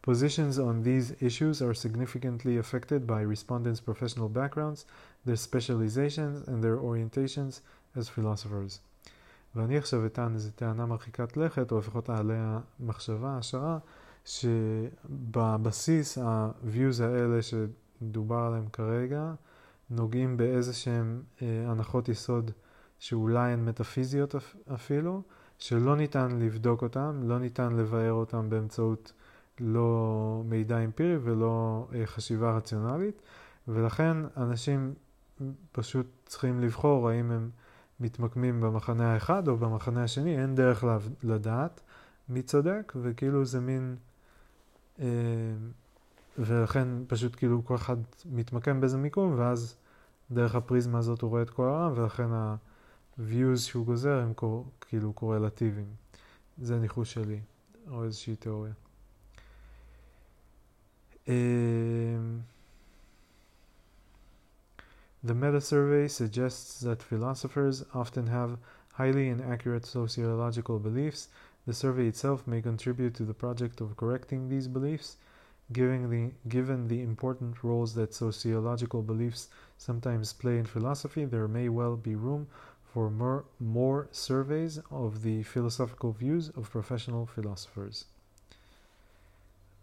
Positions 0.02 0.58
on 0.58 0.82
these 0.82 1.14
issues 1.20 1.60
are 1.60 1.74
significantly 1.74 2.56
affected 2.58 3.06
by 3.06 3.20
respondents' 3.22 3.80
professional 3.80 4.28
backgrounds, 4.28 4.86
their 5.24 5.36
specializations, 5.36 6.46
and 6.46 6.62
their 6.62 6.78
orientations 6.78 7.60
as 7.96 8.08
philosophers. 8.08 8.80
ואני 9.56 9.78
עכשיו 9.78 10.06
אטען 10.06 10.34
איזו 10.34 10.50
טענה 10.50 10.86
מרחיקת 10.86 11.36
לכת, 11.36 11.72
או 11.72 11.78
לפחות 11.78 12.10
אעלה 12.10 12.60
מחשבה, 12.80 13.38
השערה, 13.38 13.78
שבבסיס 14.24 16.18
ה-views 16.18 17.02
האלה 17.02 17.38
שדובר 17.42 18.36
עליהם 18.36 18.68
כרגע, 18.72 19.32
נוגעים 19.90 20.36
באיזה 20.36 20.72
שהם 20.72 21.22
אה, 21.42 21.64
הנחות 21.66 22.08
יסוד 22.08 22.50
שאולי 22.98 23.52
הן 23.52 23.64
מטאפיזיות 23.64 24.34
אפילו, 24.74 25.22
שלא 25.58 25.96
ניתן 25.96 26.38
לבדוק 26.38 26.82
אותן, 26.82 27.20
לא 27.22 27.38
ניתן 27.38 27.72
לבאר 27.72 28.12
אותן 28.12 28.50
באמצעות 28.50 29.12
לא 29.60 30.42
מידע 30.44 30.78
אמפירי 30.78 31.16
ולא 31.22 31.86
אה, 31.94 32.06
חשיבה 32.06 32.56
רציונלית, 32.56 33.22
ולכן 33.68 34.16
אנשים 34.36 34.94
פשוט 35.72 36.06
צריכים 36.26 36.60
לבחור 36.60 37.08
האם 37.08 37.30
הם 37.30 37.50
מתמקמים 38.00 38.60
במחנה 38.60 39.12
האחד 39.14 39.48
או 39.48 39.56
במחנה 39.56 40.04
השני, 40.04 40.42
אין 40.42 40.54
דרך 40.54 40.84
לדעת 41.22 41.80
מי 42.28 42.42
צודק, 42.42 42.92
וכאילו 43.02 43.44
זה 43.44 43.60
מין... 43.60 43.96
אה, 45.00 45.06
ולכן 46.38 46.88
פשוט 47.06 47.36
כאילו 47.36 47.64
כל 47.64 47.74
אחד 47.74 47.96
מתמקם 48.26 48.80
באיזה 48.80 48.96
מיקום, 48.98 49.34
ואז 49.38 49.76
דרך 50.30 50.54
הפריזמה 50.54 50.98
הזאת 50.98 51.20
הוא 51.20 51.30
רואה 51.30 51.42
את 51.42 51.50
כל 51.50 51.62
העולם, 51.68 51.92
ולכן 51.96 52.28
ה-views 53.19 53.57
שהוא 53.57 53.85
גוזר 53.85 54.19
הם 54.19 54.33
קור, 54.33 54.65
כאילו 54.81 55.13
קורלטיביים. 55.13 55.87
זה 56.61 56.79
ניחוש 56.79 57.13
שלי, 57.13 57.39
או 57.91 58.03
איזושהי 58.03 58.35
תיאוריה. 58.35 58.73
Um, 61.27 62.43
the 65.23 65.35
meta 65.35 65.61
survey 65.61 66.07
suggests 66.07 66.79
that 66.81 67.03
philosophers 67.03 67.85
often 67.93 68.25
have 68.27 68.57
highly 68.93 69.29
inaccurate 69.29 69.85
sociological 69.85 70.79
beliefs. 70.79 71.29
The 71.67 71.73
survey 71.73 72.07
itself 72.07 72.47
may 72.47 72.61
contribute 72.61 73.13
to 73.15 73.23
the 73.23 73.35
project 73.35 73.81
of 73.81 73.95
correcting 73.95 74.49
these 74.49 74.67
beliefs. 74.67 75.17
Given 75.71 76.09
the, 76.09 76.31
given 76.49 76.87
the 76.87 77.01
important 77.01 77.63
roles 77.63 77.93
that 77.93 78.13
sociological 78.13 79.03
beliefs 79.03 79.47
sometimes 79.77 80.33
play 80.33 80.57
in 80.57 80.65
philosophy, 80.65 81.23
there 81.23 81.47
may 81.47 81.69
well 81.69 81.95
be 81.95 82.15
room 82.15 82.47
for 82.95 83.09
more, 83.09 83.45
more 83.59 84.07
surveys 84.11 84.79
of 84.89 85.23
the 85.23 85.43
philosophical 85.43 86.11
views 86.11 86.49
of 86.49 86.69
professional 86.69 87.25
philosophers. 87.25 88.05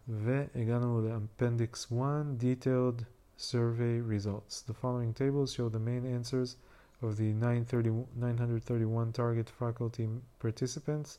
והגענו 0.08 1.00
לאפנדיקס 1.02 1.86
1, 1.90 2.38
detailed 2.40 3.05
survey 3.38 4.00
results. 4.00 4.62
The 4.62 4.74
following 4.74 5.12
tables 5.14 5.52
show 5.52 5.68
the 5.68 5.78
main 5.78 6.05
answers 6.06 6.56
of 7.02 7.16
the 7.16 7.32
931 7.32 9.12
target 9.12 9.48
faculty 9.48 10.08
participants 10.40 11.18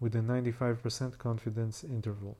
with 0.00 0.14
a 0.16 0.22
95% 0.22 1.18
confidence 1.18 1.84
interval. 1.84 2.34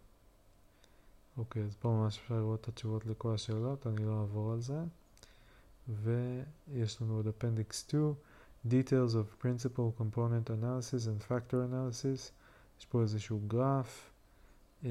אוקיי, 1.39 1.62
אז 1.62 1.75
פה 1.81 1.89
ממש 1.89 2.19
אפשר 2.19 2.35
לראות 2.35 2.61
את 2.61 2.69
התשובות 2.69 3.07
לכל 3.07 3.35
השאלות, 3.35 3.87
אני 3.87 4.05
לא 4.05 4.20
אעבור 4.20 4.53
על 4.53 4.61
זה. 4.61 4.81
ויש 5.89 7.03
לנו 7.03 7.17
עוד 7.17 7.27
Appendix 7.27 7.73
2, 7.73 8.15
Details 8.67 9.16
of 9.16 9.45
Principal 9.45 9.92
Component 9.98 10.50
Analysis 10.50 11.08
and 11.08 11.22
Factor 11.30 11.58
Analysis. 11.69 12.32
יש 12.80 12.85
פה 12.85 13.01
איזשהו 13.01 13.40
גרף 13.48 14.11
אה, 14.85 14.90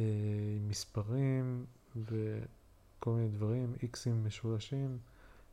עם 0.57 0.69
מספרים 0.69 1.65
וכל 1.97 3.11
מיני 3.11 3.29
דברים, 3.29 3.75
איקסים 3.83 4.25
משולשים, 4.25 4.99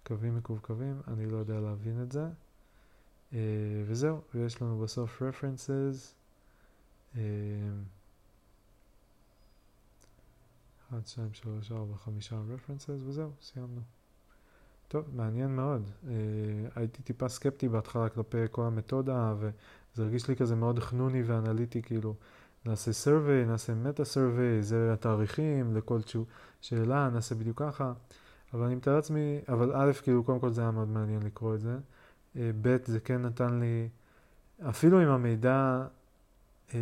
קווים 0.03 0.37
מקווקווים, 0.37 1.01
אני 1.07 1.25
לא 1.25 1.37
יודע 1.37 1.59
להבין 1.59 2.01
את 2.01 2.11
זה. 2.11 2.27
אה, 3.33 3.39
וזהו, 3.85 4.21
ויש 4.35 4.61
לנו 4.61 4.79
בסוף 4.79 5.21
references. 5.21 6.13
אה, 7.17 7.21
1, 10.89 11.07
2, 11.07 11.33
3, 11.33 11.71
4, 11.71 11.97
5 11.97 12.33
references 12.33 13.03
וזהו, 13.05 13.31
סיימנו. 13.41 13.81
טוב, 14.89 15.05
מעניין 15.15 15.55
מאוד. 15.55 15.89
Uh, 16.03 16.07
הייתי 16.75 17.01
טיפה 17.01 17.29
סקפטי 17.29 17.69
בהתחלה 17.69 18.09
כלפי 18.09 18.37
כל 18.51 18.63
המתודה, 18.63 19.33
וזה 19.39 20.03
הרגיש 20.03 20.27
לי 20.27 20.35
כזה 20.35 20.55
מאוד 20.55 20.79
חנוני 20.79 21.23
ואנליטי, 21.23 21.81
כאילו, 21.81 22.15
נעשה 22.65 22.91
survey, 22.91 23.47
נעשה 23.47 23.73
מטה 23.73 24.03
survey, 24.03 24.61
זה 24.61 24.93
התאריכים, 24.93 25.75
לכל 25.75 25.99
שאלה, 26.61 27.09
נעשה 27.13 27.35
בדיוק 27.35 27.59
ככה. 27.59 27.93
אבל 28.53 28.65
אני 28.65 28.75
מתאר 28.75 28.95
לעצמי, 28.95 29.39
אבל 29.49 29.71
א', 29.75 29.91
כאילו, 30.03 30.23
קודם 30.23 30.39
כל 30.39 30.49
זה 30.49 30.61
היה 30.61 30.71
מאוד 30.71 30.87
מעניין 30.87 31.23
לקרוא 31.23 31.55
את 31.55 31.61
זה. 31.61 31.77
Uh, 32.35 32.37
ב', 32.61 32.77
זה 32.85 32.99
כן 32.99 33.21
נתן 33.21 33.59
לי, 33.59 33.89
אפילו 34.69 35.03
אם 35.03 35.07
המידע 35.07 35.85
אה, 36.73 36.79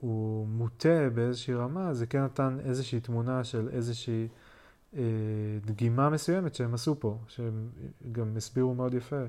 הוא 0.00 0.46
מוטה 0.48 1.10
באיזושהי 1.14 1.54
רמה, 1.54 1.94
זה 1.94 2.06
כן 2.06 2.24
נתן 2.24 2.58
איזושהי 2.64 3.00
תמונה 3.00 3.44
של 3.44 3.68
איזושהי 3.72 4.22
אה, 4.22 4.28
דגימה 5.64 6.10
מסוימת 6.10 6.54
שהם 6.54 6.74
עשו 6.74 7.00
פה, 7.00 7.18
שהם 7.28 7.68
גם 8.12 8.36
הסבירו 8.36 8.74
מאוד 8.74 8.94
יפה 8.94 9.24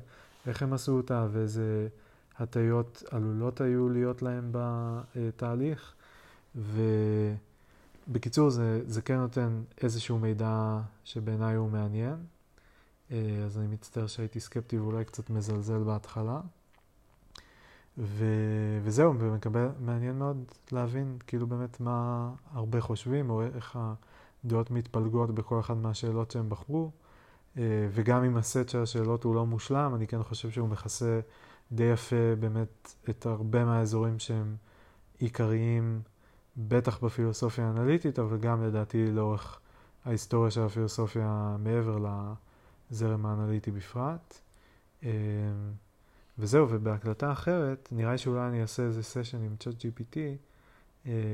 איך 0.47 0.63
הם 0.63 0.73
עשו 0.73 0.91
אותה 0.91 1.27
ואיזה 1.31 1.87
הטיות 2.39 3.03
עלולות 3.11 3.61
היו 3.61 3.89
להיות 3.89 4.21
להם 4.21 4.51
בתהליך. 4.51 5.93
ובקיצור, 8.07 8.49
זה, 8.49 8.81
זה 8.87 9.01
כן 9.01 9.15
נותן 9.15 9.61
איזשהו 9.81 10.19
מידע 10.19 10.79
שבעיניי 11.03 11.55
הוא 11.55 11.69
מעניין. 11.69 12.15
אה, 13.11 13.17
אז 13.45 13.57
אני 13.57 13.67
מצטער 13.67 14.07
שהייתי 14.07 14.39
סקפטי 14.39 14.79
ואולי 14.79 15.05
קצת 15.05 15.29
מזלזל 15.29 15.83
בהתחלה. 15.83 16.41
ו... 17.97 18.25
וזהו, 18.83 19.19
ומקבל, 19.19 19.67
מעניין 19.79 20.17
מאוד 20.17 20.43
להבין 20.71 21.17
כאילו 21.27 21.47
באמת 21.47 21.79
מה 21.79 22.29
הרבה 22.53 22.81
חושבים, 22.81 23.29
או 23.29 23.41
איך 23.41 23.79
הדעות 24.45 24.71
מתפלגות 24.71 25.35
בכל 25.35 25.59
אחת 25.59 25.77
מהשאלות 25.77 26.31
שהם 26.31 26.49
בחרו. 26.49 26.91
אה, 27.57 27.63
וגם 27.91 28.23
אם 28.23 28.37
הסט 28.37 28.69
של 28.69 28.81
השאלות 28.81 29.23
הוא 29.23 29.35
לא 29.35 29.45
מושלם, 29.45 29.95
אני 29.95 30.07
כן 30.07 30.23
חושב 30.23 30.49
שהוא 30.51 30.69
מכסה 30.69 31.19
די 31.71 31.83
יפה 31.83 32.35
באמת 32.39 32.95
את 33.09 33.25
הרבה 33.25 33.65
מהאזורים 33.65 34.19
שהם 34.19 34.55
עיקריים, 35.19 36.01
בטח 36.57 37.03
בפילוסופיה 37.03 37.67
האנליטית, 37.67 38.19
אבל 38.19 38.37
גם 38.37 38.63
לדעתי 38.63 39.11
לאורך 39.11 39.59
ההיסטוריה 40.05 40.51
של 40.51 40.61
הפילוסופיה 40.61 41.55
מעבר 41.59 41.97
לזרם 42.91 43.25
האנליטי 43.25 43.71
בפרט. 43.71 44.39
אה, 45.03 45.09
וזהו, 46.39 46.67
ובהקלטה 46.69 47.31
אחרת, 47.31 47.89
נראה 47.91 48.11
לי 48.11 48.17
שאולי 48.17 48.47
אני 48.47 48.61
אעשה 48.61 48.83
איזה 48.83 49.03
סשן 49.03 49.43
עם 49.43 49.55
צ'אט 49.59 49.73
GPT 49.73 50.17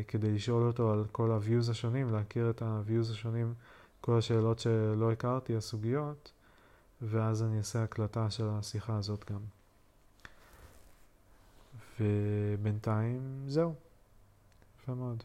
כדי 0.07 0.31
לשאול 0.31 0.67
אותו 0.67 0.91
על 0.91 1.05
כל 1.11 1.31
ה-views 1.31 1.71
השונים, 1.71 2.13
להכיר 2.13 2.49
את 2.49 2.61
ה-views 2.61 3.11
השונים, 3.11 3.53
כל 4.01 4.17
השאלות 4.17 4.59
שלא 4.59 5.11
הכרתי, 5.11 5.55
הסוגיות, 5.55 6.31
ואז 7.01 7.43
אני 7.43 7.57
אעשה 7.57 7.83
הקלטה 7.83 8.29
של 8.29 8.47
השיחה 8.49 8.97
הזאת 8.97 9.31
גם. 9.31 9.41
ובינתיים 11.99 13.43
זהו, 13.47 13.73
יפה 14.79 14.93
מאוד. 14.93 15.23